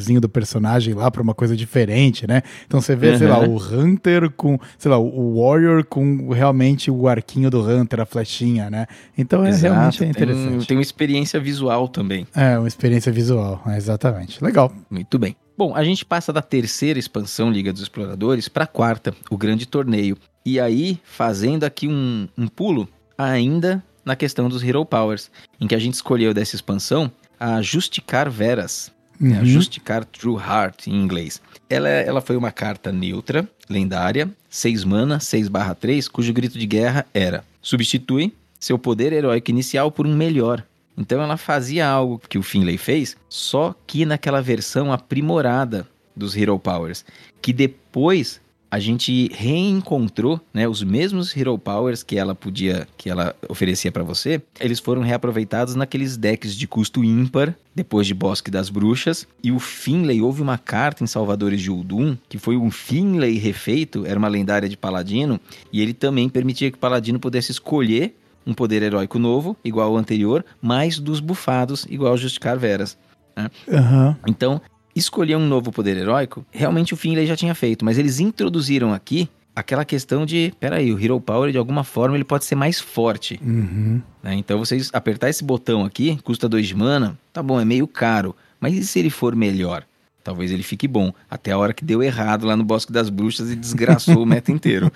avatarzinho 0.00 0.20
do 0.20 0.28
personagem 0.28 0.94
lá 0.94 1.10
para 1.10 1.22
uma 1.22 1.34
coisa 1.34 1.54
diferente, 1.54 2.26
né? 2.26 2.42
Então 2.66 2.80
você 2.80 2.96
vê, 2.96 3.10
uhum. 3.10 3.18
sei 3.18 3.28
lá, 3.28 3.40
o 3.40 3.56
Hunter 3.56 4.30
com, 4.30 4.58
sei 4.78 4.90
lá, 4.90 4.98
o 4.98 5.40
Warrior 5.40 5.84
com 5.84 6.30
realmente 6.30 6.90
o 6.90 7.06
arquinho 7.06 7.50
do 7.50 7.60
Hunter, 7.60 8.00
a 8.00 8.06
flechinha, 8.06 8.70
né? 8.70 8.86
Então 9.16 9.44
é 9.44 9.50
Exato, 9.50 9.74
realmente 9.74 10.04
é 10.04 10.08
interessante. 10.08 10.50
Tem, 10.50 10.66
tem 10.66 10.76
uma 10.78 10.82
experiência 10.82 11.38
visual 11.38 11.88
também. 11.88 12.26
É, 12.34 12.58
uma 12.58 12.68
experiência 12.68 13.12
visual, 13.12 13.62
exatamente. 13.68 14.42
Legal. 14.42 14.72
Muito 14.90 15.18
bem. 15.18 15.36
Bom, 15.56 15.76
a 15.76 15.84
gente 15.84 16.04
passa 16.06 16.32
da 16.32 16.40
terceira 16.40 16.98
expansão 16.98 17.50
Liga 17.50 17.72
dos 17.72 17.82
Exploradores 17.82 18.48
para 18.48 18.64
a 18.64 18.66
quarta, 18.66 19.14
o 19.30 19.36
Grande 19.36 19.66
Torneio. 19.66 20.16
E 20.44 20.58
aí, 20.58 20.98
fazendo 21.04 21.64
aqui 21.64 21.86
um, 21.86 22.26
um 22.36 22.48
pulo, 22.48 22.88
ainda 23.18 23.84
na 24.02 24.16
questão 24.16 24.48
dos 24.48 24.64
Hero 24.64 24.84
Powers, 24.86 25.30
em 25.60 25.66
que 25.66 25.74
a 25.74 25.78
gente 25.78 25.92
escolheu 25.92 26.32
dessa 26.32 26.56
expansão 26.56 27.12
a 27.38 27.60
Justicar 27.60 28.30
Veras, 28.30 28.90
né, 29.20 29.36
uhum. 29.36 29.42
a 29.42 29.44
Justicar 29.44 30.04
True 30.04 30.40
Heart 30.40 30.86
em 30.86 30.94
inglês. 30.94 31.40
Ela, 31.68 31.88
ela 31.88 32.20
foi 32.20 32.36
uma 32.36 32.50
carta 32.50 32.90
neutra, 32.90 33.48
lendária, 33.68 34.28
6 34.48 34.84
mana, 34.84 35.20
6 35.20 35.48
barra 35.48 35.74
3, 35.74 36.08
cujo 36.08 36.32
grito 36.32 36.58
de 36.58 36.66
guerra 36.66 37.06
era 37.12 37.44
substitui 37.62 38.32
seu 38.58 38.78
poder 38.78 39.12
heróico 39.12 39.50
inicial 39.50 39.90
por 39.90 40.06
um 40.06 40.14
melhor. 40.14 40.64
Então 40.96 41.22
ela 41.22 41.36
fazia 41.36 41.88
algo 41.88 42.20
que 42.28 42.38
o 42.38 42.42
Finlay 42.42 42.76
fez, 42.76 43.16
só 43.28 43.74
que 43.86 44.04
naquela 44.04 44.42
versão 44.42 44.92
aprimorada 44.92 45.86
dos 46.14 46.36
Hero 46.36 46.58
Powers, 46.58 47.04
que 47.40 47.52
depois 47.52 48.40
a 48.70 48.78
gente 48.78 49.30
reencontrou, 49.34 50.40
né, 50.54 50.68
os 50.68 50.82
mesmos 50.82 51.36
Hero 51.36 51.58
Powers 51.58 52.02
que 52.02 52.16
ela 52.16 52.34
podia, 52.34 52.86
que 52.96 53.10
ela 53.10 53.34
oferecia 53.48 53.90
para 53.90 54.04
você, 54.04 54.40
eles 54.60 54.78
foram 54.78 55.02
reaproveitados 55.02 55.74
naqueles 55.74 56.16
decks 56.16 56.54
de 56.54 56.68
custo 56.68 57.02
ímpar, 57.02 57.54
depois 57.74 58.06
de 58.06 58.14
Bosque 58.14 58.50
das 58.50 58.70
Bruxas, 58.70 59.26
e 59.42 59.50
o 59.50 59.58
Finlay, 59.58 60.20
houve 60.20 60.40
uma 60.40 60.56
carta 60.58 61.02
em 61.02 61.06
Salvadores 61.06 61.60
de 61.60 61.70
Uldum, 61.70 62.16
que 62.28 62.38
foi 62.38 62.56
um 62.56 62.70
Finlay 62.70 63.38
refeito, 63.38 64.06
era 64.06 64.18
uma 64.18 64.28
lendária 64.28 64.68
de 64.68 64.76
Paladino, 64.76 65.40
e 65.72 65.80
ele 65.80 65.92
também 65.92 66.28
permitia 66.28 66.70
que 66.70 66.76
o 66.76 66.80
Paladino 66.80 67.18
pudesse 67.18 67.50
escolher 67.50 68.16
um 68.46 68.54
poder 68.54 68.82
heróico 68.82 69.18
novo, 69.18 69.56
igual 69.64 69.88
ao 69.88 69.96
anterior, 69.96 70.44
mais 70.62 70.98
dos 70.98 71.20
bufados, 71.20 71.86
igual 71.88 72.12
ao 72.12 72.18
Justicar 72.18 72.58
Veras. 72.58 72.96
Né? 73.36 73.50
Uhum. 73.68 74.16
Então, 74.26 74.60
escolher 74.94 75.36
um 75.36 75.46
novo 75.46 75.70
poder 75.70 75.96
heróico, 75.96 76.44
realmente 76.50 76.94
o 76.94 76.96
Finlay 76.96 77.26
já 77.26 77.36
tinha 77.36 77.54
feito, 77.54 77.84
mas 77.84 77.98
eles 77.98 78.20
introduziram 78.20 78.92
aqui 78.92 79.28
aquela 79.54 79.84
questão 79.84 80.24
de, 80.24 80.52
peraí, 80.58 80.92
o 80.92 80.98
Hero 80.98 81.20
Power 81.20 81.50
de 81.50 81.58
alguma 81.58 81.84
forma 81.84 82.16
ele 82.16 82.24
pode 82.24 82.44
ser 82.44 82.54
mais 82.54 82.80
forte. 82.80 83.38
Uhum. 83.42 84.00
Né? 84.22 84.34
Então 84.34 84.58
vocês 84.58 84.90
apertar 84.92 85.28
esse 85.28 85.44
botão 85.44 85.84
aqui, 85.84 86.18
custa 86.22 86.48
2 86.48 86.68
de 86.68 86.74
mana, 86.74 87.18
tá 87.32 87.42
bom, 87.42 87.60
é 87.60 87.64
meio 87.64 87.86
caro, 87.86 88.34
mas 88.58 88.74
e 88.74 88.84
se 88.84 88.98
ele 88.98 89.10
for 89.10 89.34
melhor? 89.34 89.84
Talvez 90.22 90.50
ele 90.50 90.62
fique 90.62 90.86
bom. 90.86 91.12
Até 91.30 91.52
a 91.52 91.58
hora 91.58 91.72
que 91.72 91.84
deu 91.84 92.02
errado 92.02 92.46
lá 92.46 92.54
no 92.54 92.62
Bosque 92.62 92.92
das 92.92 93.08
Bruxas 93.08 93.50
e 93.50 93.56
desgraçou 93.56 94.22
o 94.22 94.26
meta 94.26 94.52
inteiro. 94.52 94.92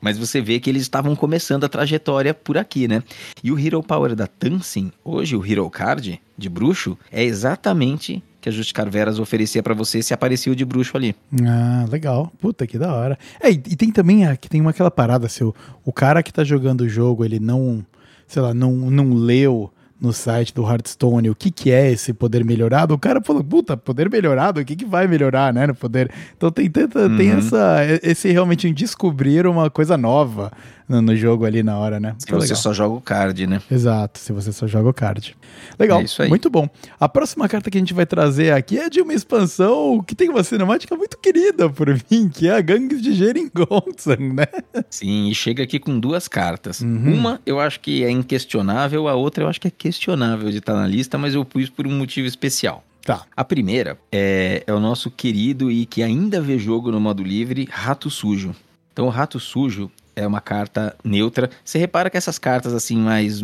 Mas 0.00 0.18
você 0.18 0.40
vê 0.40 0.58
que 0.58 0.68
eles 0.68 0.82
estavam 0.82 1.14
começando 1.14 1.64
a 1.64 1.68
trajetória 1.68 2.34
por 2.34 2.58
aqui, 2.58 2.88
né? 2.88 3.02
E 3.42 3.52
o 3.52 3.58
Hero 3.58 3.82
Power 3.82 4.16
da 4.16 4.26
Tansin, 4.26 4.90
hoje 5.04 5.36
o 5.36 5.46
Hero 5.46 5.68
Card 5.70 6.20
de 6.36 6.48
bruxo, 6.48 6.98
é 7.10 7.22
exatamente 7.22 8.22
que 8.44 8.48
a 8.50 8.52
Justicar 8.52 8.90
Veras 8.90 9.18
oferecia 9.18 9.62
para 9.62 9.72
você 9.72 10.02
se 10.02 10.12
aparecia 10.12 10.52
o 10.52 10.56
de 10.56 10.66
bruxo 10.66 10.98
ali. 10.98 11.16
Ah, 11.42 11.86
legal. 11.90 12.30
Puta, 12.38 12.66
que 12.66 12.78
da 12.78 12.92
hora. 12.94 13.18
É, 13.40 13.50
e, 13.50 13.54
e 13.54 13.74
tem 13.74 13.90
também 13.90 14.26
aqui 14.26 14.50
tem 14.50 14.60
uma 14.60 14.68
aquela 14.68 14.90
parada, 14.90 15.30
seu, 15.30 15.54
o 15.82 15.90
cara 15.90 16.22
que 16.22 16.30
tá 16.30 16.44
jogando 16.44 16.82
o 16.82 16.88
jogo, 16.88 17.24
ele 17.24 17.40
não, 17.40 17.82
sei 18.26 18.42
lá, 18.42 18.52
não, 18.52 18.72
não 18.72 19.14
leu 19.14 19.72
no 19.98 20.12
site 20.12 20.52
do 20.52 20.62
Hearthstone 20.62 21.30
o 21.30 21.34
que, 21.34 21.50
que 21.50 21.70
é 21.70 21.90
esse 21.90 22.12
poder 22.12 22.44
melhorado, 22.44 22.92
o 22.92 22.98
cara 22.98 23.22
falou, 23.22 23.42
puta, 23.42 23.78
poder 23.78 24.10
melhorado, 24.10 24.60
o 24.60 24.64
que, 24.64 24.76
que 24.76 24.84
vai 24.84 25.06
melhorar, 25.06 25.54
né, 25.54 25.68
no 25.68 25.74
poder? 25.74 26.10
Então 26.36 26.50
tem, 26.50 26.68
tanta, 26.68 27.06
uhum. 27.06 27.16
tem 27.16 27.30
essa, 27.30 27.78
esse 28.02 28.30
realmente 28.30 28.70
descobrir 28.74 29.46
uma 29.46 29.70
coisa 29.70 29.96
nova 29.96 30.52
no, 30.88 31.00
no 31.00 31.16
jogo 31.16 31.44
ali 31.44 31.62
na 31.62 31.78
hora, 31.78 31.98
né? 31.98 32.14
Se 32.18 32.26
você 32.26 32.48
legal. 32.48 32.56
só 32.56 32.72
joga 32.72 32.94
o 32.94 33.00
card, 33.00 33.46
né? 33.46 33.62
Exato, 33.70 34.18
se 34.18 34.32
você 34.32 34.52
só 34.52 34.66
joga 34.66 34.88
o 34.88 34.94
card. 34.94 35.36
Legal, 35.78 36.00
é 36.00 36.04
isso 36.04 36.22
aí. 36.22 36.28
muito 36.28 36.50
bom. 36.50 36.68
A 36.98 37.08
próxima 37.08 37.48
carta 37.48 37.70
que 37.70 37.78
a 37.78 37.80
gente 37.80 37.94
vai 37.94 38.06
trazer 38.06 38.52
aqui 38.52 38.78
é 38.78 38.88
de 38.88 39.00
uma 39.00 39.14
expansão 39.14 40.02
que 40.02 40.14
tem 40.14 40.28
uma 40.28 40.42
cinemática 40.44 40.94
muito 40.96 41.18
querida 41.18 41.68
por 41.70 41.88
mim, 42.10 42.28
que 42.28 42.48
é 42.48 42.56
a 42.56 42.60
Gangues 42.60 43.00
de 43.00 43.14
Geringonsan, 43.14 44.16
né? 44.34 44.46
Sim, 44.90 45.28
e 45.28 45.34
chega 45.34 45.62
aqui 45.62 45.78
com 45.78 45.98
duas 45.98 46.28
cartas. 46.28 46.80
Uhum. 46.80 47.14
Uma 47.14 47.40
eu 47.46 47.58
acho 47.60 47.80
que 47.80 48.04
é 48.04 48.10
inquestionável, 48.10 49.08
a 49.08 49.14
outra 49.14 49.44
eu 49.44 49.48
acho 49.48 49.60
que 49.60 49.68
é 49.68 49.70
questionável 49.70 50.50
de 50.50 50.58
estar 50.58 50.74
na 50.74 50.86
lista, 50.86 51.16
mas 51.16 51.34
eu 51.34 51.44
pus 51.44 51.68
por 51.68 51.86
um 51.86 51.96
motivo 51.96 52.26
especial. 52.26 52.84
Tá. 53.04 53.22
A 53.36 53.44
primeira 53.44 53.98
é, 54.10 54.64
é 54.66 54.72
o 54.72 54.80
nosso 54.80 55.10
querido 55.10 55.70
e 55.70 55.84
que 55.84 56.02
ainda 56.02 56.40
vê 56.40 56.58
jogo 56.58 56.90
no 56.90 56.98
modo 56.98 57.22
livre, 57.22 57.68
Rato 57.70 58.08
Sujo. 58.08 58.54
Então, 58.92 59.06
o 59.06 59.10
Rato 59.10 59.38
Sujo 59.38 59.90
é 60.16 60.26
uma 60.26 60.40
carta 60.40 60.96
neutra. 61.04 61.50
Você 61.64 61.78
repara 61.78 62.10
que 62.10 62.16
essas 62.16 62.38
cartas 62.38 62.72
assim 62.72 62.96
mais 62.96 63.42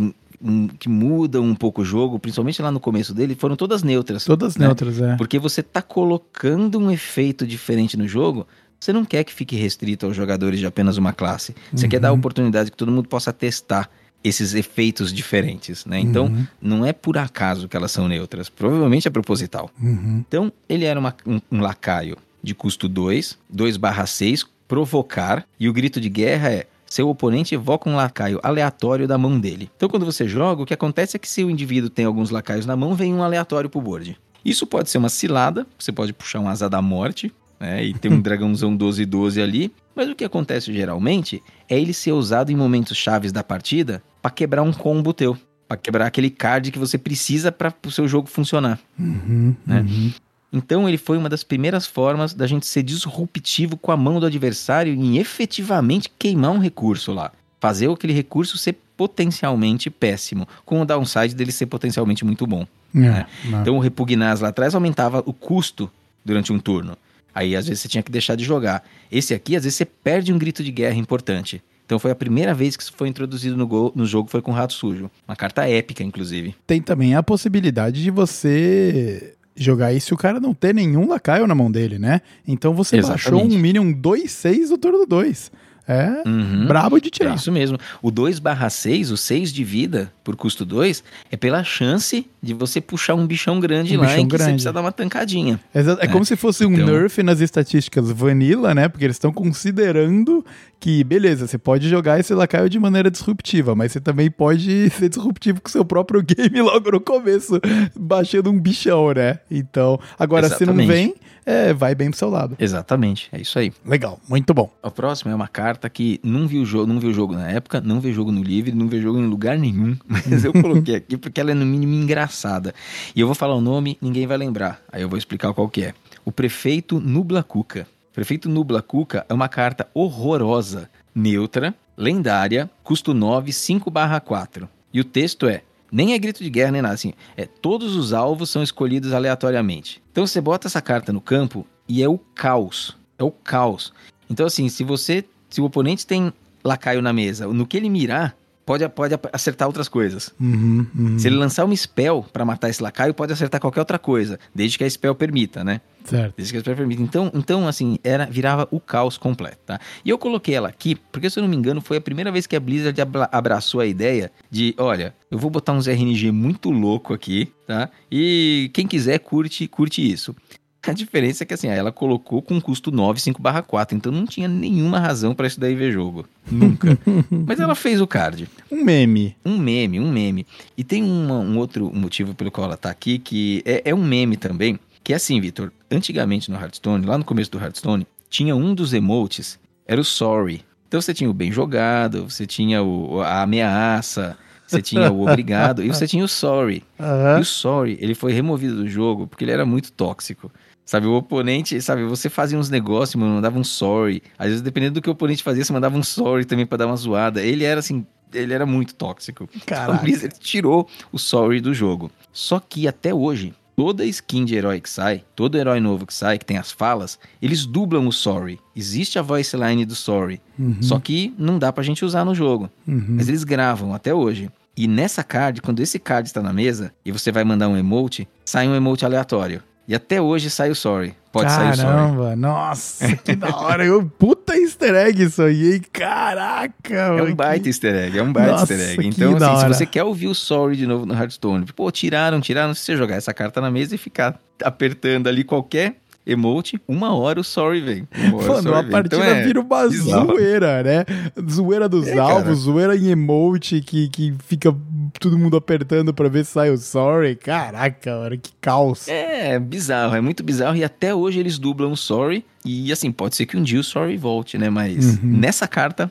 que 0.78 0.88
mudam 0.88 1.44
um 1.44 1.54
pouco 1.54 1.82
o 1.82 1.84
jogo, 1.84 2.18
principalmente 2.18 2.62
lá 2.62 2.70
no 2.70 2.80
começo 2.80 3.12
dele, 3.12 3.34
foram 3.34 3.56
todas 3.56 3.82
neutras. 3.82 4.24
Todas 4.24 4.56
né? 4.56 4.66
neutras, 4.66 5.00
é. 5.00 5.16
Porque 5.16 5.38
você 5.38 5.62
tá 5.62 5.82
colocando 5.82 6.78
um 6.78 6.90
efeito 6.90 7.46
diferente 7.46 7.96
no 7.96 8.08
jogo. 8.08 8.46
Você 8.78 8.92
não 8.92 9.04
quer 9.04 9.22
que 9.24 9.32
fique 9.32 9.54
restrito 9.54 10.06
aos 10.06 10.16
jogadores 10.16 10.58
de 10.58 10.64
apenas 10.64 10.96
uma 10.96 11.12
classe. 11.12 11.54
Você 11.70 11.84
uhum. 11.84 11.90
quer 11.90 12.00
dar 12.00 12.08
a 12.08 12.12
oportunidade 12.12 12.70
que 12.70 12.76
todo 12.76 12.90
mundo 12.90 13.06
possa 13.06 13.32
testar 13.32 13.90
esses 14.24 14.54
efeitos 14.54 15.12
diferentes, 15.12 15.84
né? 15.84 15.98
Então, 15.98 16.26
uhum. 16.26 16.46
não 16.60 16.86
é 16.86 16.92
por 16.92 17.18
acaso 17.18 17.68
que 17.68 17.76
elas 17.76 17.90
são 17.90 18.08
neutras. 18.08 18.48
Provavelmente 18.48 19.06
é 19.06 19.10
proposital. 19.10 19.70
Uhum. 19.80 20.24
Então, 20.26 20.52
ele 20.68 20.86
era 20.86 20.98
uma, 20.98 21.14
um, 21.26 21.40
um 21.52 21.60
lacaio 21.60 22.16
de 22.42 22.54
custo 22.54 22.88
2, 22.88 23.38
2 23.50 23.76
barra 23.76 24.06
6, 24.06 24.46
provocar, 24.70 25.44
e 25.58 25.68
o 25.68 25.72
grito 25.72 26.00
de 26.00 26.08
guerra 26.08 26.48
é 26.48 26.66
seu 26.86 27.08
oponente 27.08 27.56
evoca 27.56 27.90
um 27.90 27.96
lacaio 27.96 28.38
aleatório 28.40 29.08
da 29.08 29.18
mão 29.18 29.38
dele. 29.38 29.68
Então, 29.76 29.88
quando 29.88 30.06
você 30.06 30.28
joga, 30.28 30.62
o 30.62 30.66
que 30.66 30.72
acontece 30.72 31.16
é 31.16 31.18
que 31.18 31.28
se 31.28 31.42
o 31.42 31.50
indivíduo 31.50 31.90
tem 31.90 32.04
alguns 32.04 32.30
lacaios 32.30 32.66
na 32.66 32.76
mão, 32.76 32.94
vem 32.94 33.12
um 33.12 33.20
aleatório 33.20 33.68
pro 33.68 33.80
board. 33.80 34.16
Isso 34.44 34.64
pode 34.68 34.88
ser 34.88 34.98
uma 34.98 35.08
cilada, 35.08 35.66
você 35.76 35.90
pode 35.90 36.12
puxar 36.12 36.38
um 36.38 36.48
asa 36.48 36.70
da 36.70 36.80
morte, 36.80 37.32
né, 37.58 37.84
e 37.84 37.92
ter 37.92 38.12
um 38.12 38.20
dragãozão 38.22 38.78
12-12 38.78 39.42
ali, 39.42 39.72
mas 39.94 40.08
o 40.08 40.14
que 40.14 40.24
acontece 40.24 40.72
geralmente 40.72 41.42
é 41.68 41.76
ele 41.76 41.92
ser 41.92 42.12
usado 42.12 42.52
em 42.52 42.56
momentos 42.56 42.96
chaves 42.96 43.32
da 43.32 43.42
partida 43.42 44.00
para 44.22 44.30
quebrar 44.30 44.62
um 44.62 44.72
combo 44.72 45.12
teu, 45.12 45.36
para 45.66 45.76
quebrar 45.76 46.06
aquele 46.06 46.30
card 46.30 46.70
que 46.70 46.78
você 46.78 46.96
precisa 46.96 47.50
para 47.50 47.74
o 47.84 47.90
seu 47.90 48.06
jogo 48.06 48.28
funcionar. 48.28 48.78
Uhum, 48.96 49.54
né? 49.66 49.80
Uhum. 49.80 50.12
Então 50.52 50.88
ele 50.88 50.98
foi 50.98 51.16
uma 51.16 51.28
das 51.28 51.44
primeiras 51.44 51.86
formas 51.86 52.34
da 52.34 52.46
gente 52.46 52.66
ser 52.66 52.82
disruptivo 52.82 53.76
com 53.76 53.92
a 53.92 53.96
mão 53.96 54.18
do 54.18 54.26
adversário 54.26 54.92
em 54.92 55.18
efetivamente 55.18 56.10
queimar 56.18 56.50
um 56.50 56.58
recurso 56.58 57.12
lá. 57.12 57.32
Fazer 57.60 57.90
aquele 57.90 58.12
recurso 58.12 58.58
ser 58.58 58.76
potencialmente 58.96 59.88
péssimo, 59.90 60.48
com 60.64 60.80
o 60.80 60.84
downside 60.84 61.34
dele 61.34 61.52
ser 61.52 61.66
potencialmente 61.66 62.24
muito 62.24 62.46
bom. 62.46 62.66
É, 62.94 62.98
né? 62.98 63.26
Então 63.44 63.76
o 63.76 63.80
repugnar 63.80 64.40
lá 64.40 64.48
atrás 64.48 64.74
aumentava 64.74 65.22
o 65.24 65.32
custo 65.32 65.90
durante 66.24 66.52
um 66.52 66.58
turno. 66.58 66.96
Aí 67.34 67.54
às 67.54 67.66
vezes 67.66 67.82
você 67.82 67.88
tinha 67.88 68.02
que 68.02 68.10
deixar 68.10 68.34
de 68.34 68.44
jogar. 68.44 68.82
Esse 69.10 69.32
aqui, 69.34 69.54
às 69.54 69.62
vezes 69.62 69.76
você 69.76 69.84
perde 69.84 70.32
um 70.32 70.38
grito 70.38 70.64
de 70.64 70.72
guerra 70.72 70.96
importante. 70.96 71.62
Então 71.86 71.98
foi 71.98 72.10
a 72.10 72.14
primeira 72.14 72.54
vez 72.54 72.76
que 72.76 72.82
isso 72.82 72.92
foi 72.96 73.08
introduzido 73.08 73.56
no, 73.56 73.66
gol, 73.66 73.92
no 73.94 74.06
jogo, 74.06 74.30
foi 74.30 74.42
com 74.42 74.52
Rato 74.52 74.72
Sujo. 74.72 75.10
Uma 75.26 75.36
carta 75.36 75.68
épica, 75.68 76.02
inclusive. 76.02 76.54
Tem 76.66 76.80
também 76.80 77.14
a 77.14 77.22
possibilidade 77.22 78.02
de 78.02 78.10
você 78.10 79.34
jogar 79.62 79.92
isso 79.92 80.12
e 80.12 80.14
o 80.14 80.18
cara 80.18 80.40
não 80.40 80.54
ter 80.54 80.74
nenhum 80.74 81.06
lacaio 81.06 81.46
na 81.46 81.54
mão 81.54 81.70
dele, 81.70 81.98
né? 81.98 82.22
Então 82.46 82.72
você 82.74 82.96
Exatamente. 82.96 83.30
baixou 83.30 83.44
um 83.44 83.58
Minion 83.58 83.92
2-6 83.92 84.68
do 84.68 84.78
turno 84.78 85.04
2. 85.06 85.52
É 85.92 86.22
Uhum. 86.28 86.66
brabo 86.66 87.00
de 87.00 87.08
É 87.08 87.10
tirar. 87.10 87.34
isso 87.34 87.50
mesmo. 87.50 87.76
O 88.00 88.10
2 88.12 88.38
barra 88.38 88.70
6, 88.70 89.10
o 89.10 89.16
6 89.16 89.52
de 89.52 89.64
vida, 89.64 90.12
por 90.22 90.36
custo 90.36 90.64
2, 90.64 91.02
é 91.32 91.36
pela 91.36 91.64
chance 91.64 92.24
de 92.40 92.54
você 92.54 92.80
puxar 92.80 93.14
um 93.14 93.26
bichão 93.26 93.58
grande 93.58 93.96
Um 93.96 94.00
lá 94.00 94.06
bichão 94.06 94.20
em 94.20 94.28
que 94.28 94.38
você 94.38 94.44
precisa 94.44 94.72
dar 94.72 94.80
uma 94.82 94.92
tancadinha. 94.92 95.58
Exa- 95.74 95.98
É, 96.00 96.06
como 96.06 96.24
se 96.24 96.36
fosse 96.36 96.64
um 96.64 96.72
Então- 96.72 96.86
nerf 96.86 97.22
nas 97.24 97.40
estatísticas 97.40 98.10
vanilla, 98.12 98.74
né? 98.74 98.88
Porque 98.88 99.04
eles 99.04 99.16
estão 99.16 99.32
considerando 99.32 100.44
que, 100.78 101.02
beleza, 101.04 101.46
você 101.46 101.58
pode 101.58 101.88
jogar 101.88 102.18
esse 102.20 102.32
lacaio 102.34 102.68
de 102.70 102.78
maneira 102.78 103.10
disruptiva, 103.10 103.74
mas 103.74 103.92
você 103.92 104.00
também 104.00 104.30
pode 104.30 104.88
ser 104.90 105.08
disruptivo 105.08 105.60
com 105.60 105.68
o 105.68 105.72
seu 105.72 105.84
próprio 105.84 106.22
game 106.24 106.60
logo 106.62 106.90
no 106.92 107.00
começo, 107.00 107.60
baixando 107.96 108.50
um 108.50 108.58
bichão, 108.58 109.12
né? 109.12 109.40
Então, 109.50 109.98
agora 110.18 110.48
se 110.48 110.64
não 110.64 110.74
Exatamente. 110.74 110.88
vem, 110.92 111.14
é, 111.50 111.74
vai 111.74 111.94
bem 111.94 112.10
pro 112.10 112.18
seu 112.18 112.30
lado. 112.30 112.56
Exatamente, 112.58 113.28
é 113.32 113.40
isso 113.40 113.58
aí. 113.58 113.72
Legal, 113.84 114.20
muito 114.28 114.54
bom. 114.54 114.70
O 114.82 114.90
próximo 114.90 115.32
é 115.32 115.34
uma 115.34 115.48
carta 115.48 115.90
que 115.90 116.20
não 116.22 116.46
viu 116.46 116.64
jogo, 116.64 116.86
não 116.86 117.00
viu 117.00 117.12
jogo 117.12 117.34
na 117.34 117.50
época, 117.50 117.80
não 117.80 118.00
vê 118.00 118.12
jogo 118.12 118.30
no 118.30 118.42
livre, 118.42 118.72
não 118.72 118.86
vê 118.86 119.00
jogo 119.00 119.18
em 119.18 119.26
lugar 119.26 119.58
nenhum, 119.58 119.96
mas 120.06 120.44
eu 120.44 120.52
coloquei 120.52 120.94
aqui 120.94 121.16
porque 121.16 121.40
ela 121.40 121.50
é 121.50 121.54
no 121.54 121.66
mínimo 121.66 121.92
engraçada. 121.94 122.72
E 123.16 123.20
eu 123.20 123.26
vou 123.26 123.34
falar 123.34 123.56
o 123.56 123.60
nome, 123.60 123.98
ninguém 124.00 124.26
vai 124.26 124.36
lembrar. 124.36 124.80
Aí 124.92 125.02
eu 125.02 125.08
vou 125.08 125.18
explicar 125.18 125.52
qual 125.52 125.68
que 125.68 125.82
é. 125.82 125.94
O 126.24 126.30
prefeito 126.30 127.00
Nubla 127.00 127.42
Cuca. 127.42 127.86
Prefeito 128.12 128.48
Nubla 128.48 128.80
Cuca 128.80 129.26
é 129.28 129.34
uma 129.34 129.48
carta 129.48 129.88
horrorosa, 129.92 130.88
neutra, 131.14 131.74
lendária, 131.96 132.70
custo 132.84 133.12
9, 133.12 133.50
5/4. 133.52 134.68
E 134.92 135.00
o 135.00 135.04
texto 135.04 135.46
é 135.46 135.62
nem 135.90 136.12
é 136.12 136.18
grito 136.18 136.42
de 136.42 136.50
guerra 136.50 136.72
nem 136.72 136.82
nada 136.82 136.94
assim. 136.94 137.12
É 137.36 137.46
todos 137.46 137.96
os 137.96 138.12
alvos 138.12 138.50
são 138.50 138.62
escolhidos 138.62 139.12
aleatoriamente. 139.12 140.02
Então 140.12 140.26
você 140.26 140.40
bota 140.40 140.68
essa 140.68 140.80
carta 140.80 141.12
no 141.12 141.20
campo 141.20 141.66
e 141.88 142.02
é 142.02 142.08
o 142.08 142.18
caos. 142.18 142.96
É 143.18 143.24
o 143.24 143.30
caos. 143.30 143.92
Então 144.28 144.46
assim, 144.46 144.68
se 144.68 144.84
você, 144.84 145.24
se 145.48 145.60
o 145.60 145.64
oponente 145.64 146.06
tem 146.06 146.32
lacaio 146.64 147.02
na 147.02 147.12
mesa, 147.12 147.46
no 147.46 147.66
que 147.66 147.76
ele 147.76 147.88
mirar, 147.88 148.36
pode, 148.64 148.88
pode 148.90 149.14
acertar 149.32 149.66
outras 149.68 149.88
coisas. 149.88 150.32
Uhum, 150.40 150.86
uhum. 150.96 151.18
Se 151.18 151.28
ele 151.28 151.36
lançar 151.36 151.64
uma 151.64 151.74
spell 151.76 152.24
pra 152.32 152.44
matar 152.44 152.68
esse 152.68 152.82
lacaio, 152.82 153.12
pode 153.14 153.32
acertar 153.32 153.60
qualquer 153.60 153.80
outra 153.80 153.98
coisa, 153.98 154.38
desde 154.54 154.78
que 154.78 154.84
a 154.84 154.90
spell 154.90 155.14
permita, 155.14 155.64
né? 155.64 155.80
Certo. 156.04 156.34
Desde 156.36 156.52
que 156.52 156.58
a 156.58 156.60
spell 156.60 156.76
permita. 156.76 157.02
Então, 157.02 157.30
então 157.34 157.68
assim, 157.68 157.98
era, 158.02 158.26
virava 158.26 158.66
o 158.70 158.80
caos 158.80 159.18
completo, 159.18 159.58
tá? 159.66 159.78
E 160.04 160.10
eu 160.10 160.16
coloquei 160.18 160.54
ela 160.54 160.68
aqui, 160.68 160.94
porque 161.12 161.28
se 161.28 161.38
eu 161.38 161.42
não 161.42 161.48
me 161.48 161.56
engano, 161.56 161.80
foi 161.80 161.96
a 161.98 162.00
primeira 162.00 162.30
vez 162.32 162.46
que 162.46 162.56
a 162.56 162.60
Blizzard 162.60 163.00
abra- 163.00 163.28
abraçou 163.30 163.80
a 163.80 163.86
ideia 163.86 164.30
de, 164.50 164.74
olha, 164.78 165.14
eu 165.30 165.38
vou 165.38 165.50
botar 165.50 165.72
uns 165.72 165.86
RNG 165.86 166.30
muito 166.32 166.70
louco 166.70 167.12
aqui, 167.12 167.52
tá? 167.66 167.90
E 168.10 168.70
quem 168.72 168.86
quiser 168.86 169.18
curte, 169.18 169.66
curte 169.68 170.00
isso. 170.10 170.34
A 170.82 170.92
diferença 170.92 171.44
é 171.44 171.46
que 171.46 171.52
assim, 171.52 171.68
ela 171.68 171.92
colocou 171.92 172.40
com 172.40 172.58
custo 172.60 172.90
9, 172.90 173.20
5 173.20 173.40
4, 173.66 173.96
então 173.96 174.10
não 174.10 174.24
tinha 174.26 174.48
nenhuma 174.48 174.98
razão 174.98 175.34
pra 175.34 175.46
isso 175.46 175.60
daí 175.60 175.74
ver 175.74 175.92
jogo. 175.92 176.26
Nunca. 176.50 176.98
Mas 177.46 177.60
ela 177.60 177.74
fez 177.74 178.00
o 178.00 178.06
card. 178.06 178.48
Um 178.72 178.82
meme. 178.82 179.36
Um 179.44 179.58
meme, 179.58 180.00
um 180.00 180.10
meme. 180.10 180.46
E 180.76 180.82
tem 180.82 181.02
uma- 181.02 181.38
um 181.40 181.58
outro 181.58 181.92
motivo 181.94 182.34
pelo 182.34 182.50
qual 182.50 182.66
ela 182.66 182.76
tá 182.78 182.90
aqui, 182.90 183.18
que 183.18 183.62
é, 183.66 183.82
é 183.90 183.94
um 183.94 184.02
meme 184.02 184.36
também, 184.38 184.78
que 185.04 185.12
é 185.12 185.16
assim, 185.16 185.38
Vitor. 185.40 185.70
Antigamente 185.90 186.50
no 186.50 186.58
Hearthstone, 186.58 187.04
lá 187.04 187.18
no 187.18 187.24
começo 187.24 187.50
do 187.50 187.58
Hearthstone, 187.58 188.06
tinha 188.30 188.56
um 188.56 188.74
dos 188.74 188.94
emotes, 188.94 189.58
era 189.86 190.00
o 190.00 190.04
Sorry. 190.04 190.64
Então 190.88 191.00
você 191.00 191.12
tinha 191.12 191.28
o 191.28 191.34
bem 191.34 191.52
jogado, 191.52 192.28
você 192.28 192.46
tinha 192.46 192.82
o, 192.82 193.20
a 193.20 193.42
ameaça, 193.42 194.36
você 194.66 194.80
tinha 194.80 195.10
o 195.10 195.22
obrigado, 195.22 195.84
e 195.84 195.88
você 195.88 196.06
tinha 196.06 196.24
o 196.24 196.28
Sorry. 196.28 196.82
E 196.98 197.02
Aham. 197.02 197.40
o 197.40 197.44
Sorry, 197.44 197.98
ele 198.00 198.14
foi 198.14 198.32
removido 198.32 198.76
do 198.76 198.88
jogo 198.88 199.26
porque 199.26 199.44
ele 199.44 199.52
era 199.52 199.66
muito 199.66 199.92
tóxico. 199.92 200.50
Sabe, 200.90 201.06
o 201.06 201.12
oponente, 201.14 201.80
sabe, 201.80 202.02
você 202.02 202.28
fazia 202.28 202.58
uns 202.58 202.68
negócios, 202.68 203.14
mano, 203.14 203.34
mandava 203.36 203.56
um 203.56 203.62
sorry. 203.62 204.20
Às 204.36 204.48
vezes, 204.48 204.60
dependendo 204.60 204.94
do 204.94 205.00
que 205.00 205.08
o 205.08 205.12
oponente 205.12 205.40
fazia, 205.40 205.64
você 205.64 205.72
mandava 205.72 205.96
um 205.96 206.02
sorry 206.02 206.44
também 206.44 206.66
pra 206.66 206.76
dar 206.76 206.88
uma 206.88 206.96
zoada. 206.96 207.40
Ele 207.40 207.62
era 207.62 207.78
assim, 207.78 208.04
ele 208.34 208.52
era 208.52 208.66
muito 208.66 208.92
tóxico. 208.96 209.48
Então, 209.54 209.60
Caraca. 209.66 209.92
a 210.00 210.02
Blizzard 210.02 210.34
tirou 210.40 210.88
o 211.12 211.16
sorry 211.16 211.60
do 211.60 211.72
jogo. 211.72 212.10
Só 212.32 212.58
que 212.58 212.88
até 212.88 213.14
hoje, 213.14 213.54
toda 213.76 214.04
skin 214.04 214.44
de 214.44 214.56
herói 214.56 214.80
que 214.80 214.90
sai, 214.90 215.22
todo 215.36 215.56
herói 215.56 215.78
novo 215.78 216.04
que 216.04 216.12
sai, 216.12 216.38
que 216.38 216.44
tem 216.44 216.56
as 216.58 216.72
falas, 216.72 217.20
eles 217.40 217.64
dublam 217.66 218.08
o 218.08 218.12
sorry. 218.12 218.58
Existe 218.74 219.16
a 219.16 219.22
voice 219.22 219.56
line 219.56 219.84
do 219.84 219.94
sorry. 219.94 220.40
Uhum, 220.58 220.82
Só 220.82 220.98
que 220.98 221.32
não 221.38 221.56
dá 221.56 221.72
pra 221.72 221.84
gente 221.84 222.04
usar 222.04 222.24
no 222.24 222.34
jogo. 222.34 222.68
uhum. 222.88 223.04
Mas 223.10 223.28
eles 223.28 223.44
gravam 223.44 223.94
até 223.94 224.12
hoje. 224.12 224.50
E 224.76 224.88
nessa 224.88 225.22
card, 225.22 225.62
quando 225.62 225.78
esse 225.78 226.00
card 226.00 226.28
está 226.28 226.42
na 226.42 226.52
mesa 226.52 226.92
e 227.04 227.12
você 227.12 227.30
vai 227.30 227.44
mandar 227.44 227.68
um 227.68 227.76
emote, 227.76 228.26
sai 228.44 228.66
um 228.66 228.74
emote 228.74 229.04
aleatório. 229.04 229.62
E 229.90 229.94
até 229.96 230.22
hoje 230.22 230.48
sai 230.50 230.70
o 230.70 230.74
sorry. 230.74 231.16
Pode 231.32 231.50
sair 231.50 231.72
o 231.72 231.76
sorry. 231.76 231.88
Caramba, 231.88 232.36
nossa, 232.36 233.16
que 233.16 233.34
da 233.34 233.56
hora. 233.56 233.84
Eu- 233.84 234.04
Puta 234.06 234.56
easter 234.56 234.94
egg 234.94 235.20
isso 235.24 235.42
aí, 235.42 235.74
hein? 235.74 235.82
Caraca, 235.92 236.94
É 236.94 237.22
um 237.22 237.26
que- 237.26 237.34
baita 237.34 237.68
easter 237.68 237.94
egg, 237.94 238.16
é 238.18 238.22
um 238.22 238.32
baita 238.32 238.52
Nossa, 238.52 238.72
easter 238.72 238.90
egg. 238.90 238.98
que 239.02 239.08
Então, 239.24 239.36
assim, 239.36 239.60
se 239.62 239.68
você 239.78 239.86
quer 239.86 240.04
ouvir 240.04 240.28
o 240.28 240.34
sorry 240.34 240.76
de 240.76 240.86
novo 240.86 241.04
no 241.06 241.12
Hearthstone, 241.14 241.66
pô, 241.74 241.90
tiraram, 241.90 242.40
tiraram, 242.40 242.72
se 242.72 242.82
você 242.82 242.96
jogar 242.96 243.16
essa 243.16 243.34
carta 243.34 243.60
na 243.60 243.68
mesa 243.70 243.94
e 243.96 243.98
ficar 243.98 244.38
apertando 244.62 245.26
ali 245.28 245.42
qualquer 245.42 245.96
emote, 246.26 246.80
uma 246.86 247.14
hora 247.14 247.40
o 247.40 247.44
sorry 247.44 247.80
vem. 247.80 248.08
Hora 248.32 248.48
Mano, 248.48 248.62
sorry 248.62 248.78
a 248.78 248.82
vem. 248.82 248.90
partida 248.90 249.16
Então, 249.16 249.28
é 249.28 249.42
vira 249.42 249.60
uma 249.60 249.88
bizarro. 249.88 250.26
zoeira, 250.26 250.82
né? 250.82 251.04
Zoeira 251.50 251.88
dos 251.88 252.06
É, 252.06 252.14
cara. 252.16 252.22
alvos, 252.34 252.58
zoeira 252.60 252.96
em 252.96 253.08
emote 253.08 253.80
que, 253.80 254.08
que 254.08 254.34
fica 254.46 254.74
todo 255.18 255.38
mundo 255.38 255.56
apertando 255.56 256.12
pra 256.14 256.28
ver 256.28 256.44
se 256.44 256.52
sai 256.52 256.70
o 256.70 256.76
sorry. 256.78 257.36
Caraca, 257.36 258.18
mano, 258.18 258.38
que 258.38 258.52
caos. 258.60 259.08
É 259.08 259.58
bizarro, 259.58 260.14
é 260.14 260.20
muito 260.20 260.42
bizarro 260.42 260.76
e 260.76 260.84
até 260.84 261.14
hoje 261.14 261.38
eles 261.40 261.58
dublam 261.58 261.92
o 261.92 261.96
sorry 261.96 262.44
e 262.64 262.92
assim, 262.92 263.10
pode 263.10 263.34
ser 263.36 263.46
que 263.46 263.56
um 263.56 263.62
dia 263.62 263.80
o 263.80 263.84
sorry 263.84 264.16
volte, 264.16 264.56
né? 264.58 264.68
Mas 264.70 265.18
Uhum. 265.18 265.18
nessa 265.38 265.66
carta 265.66 266.10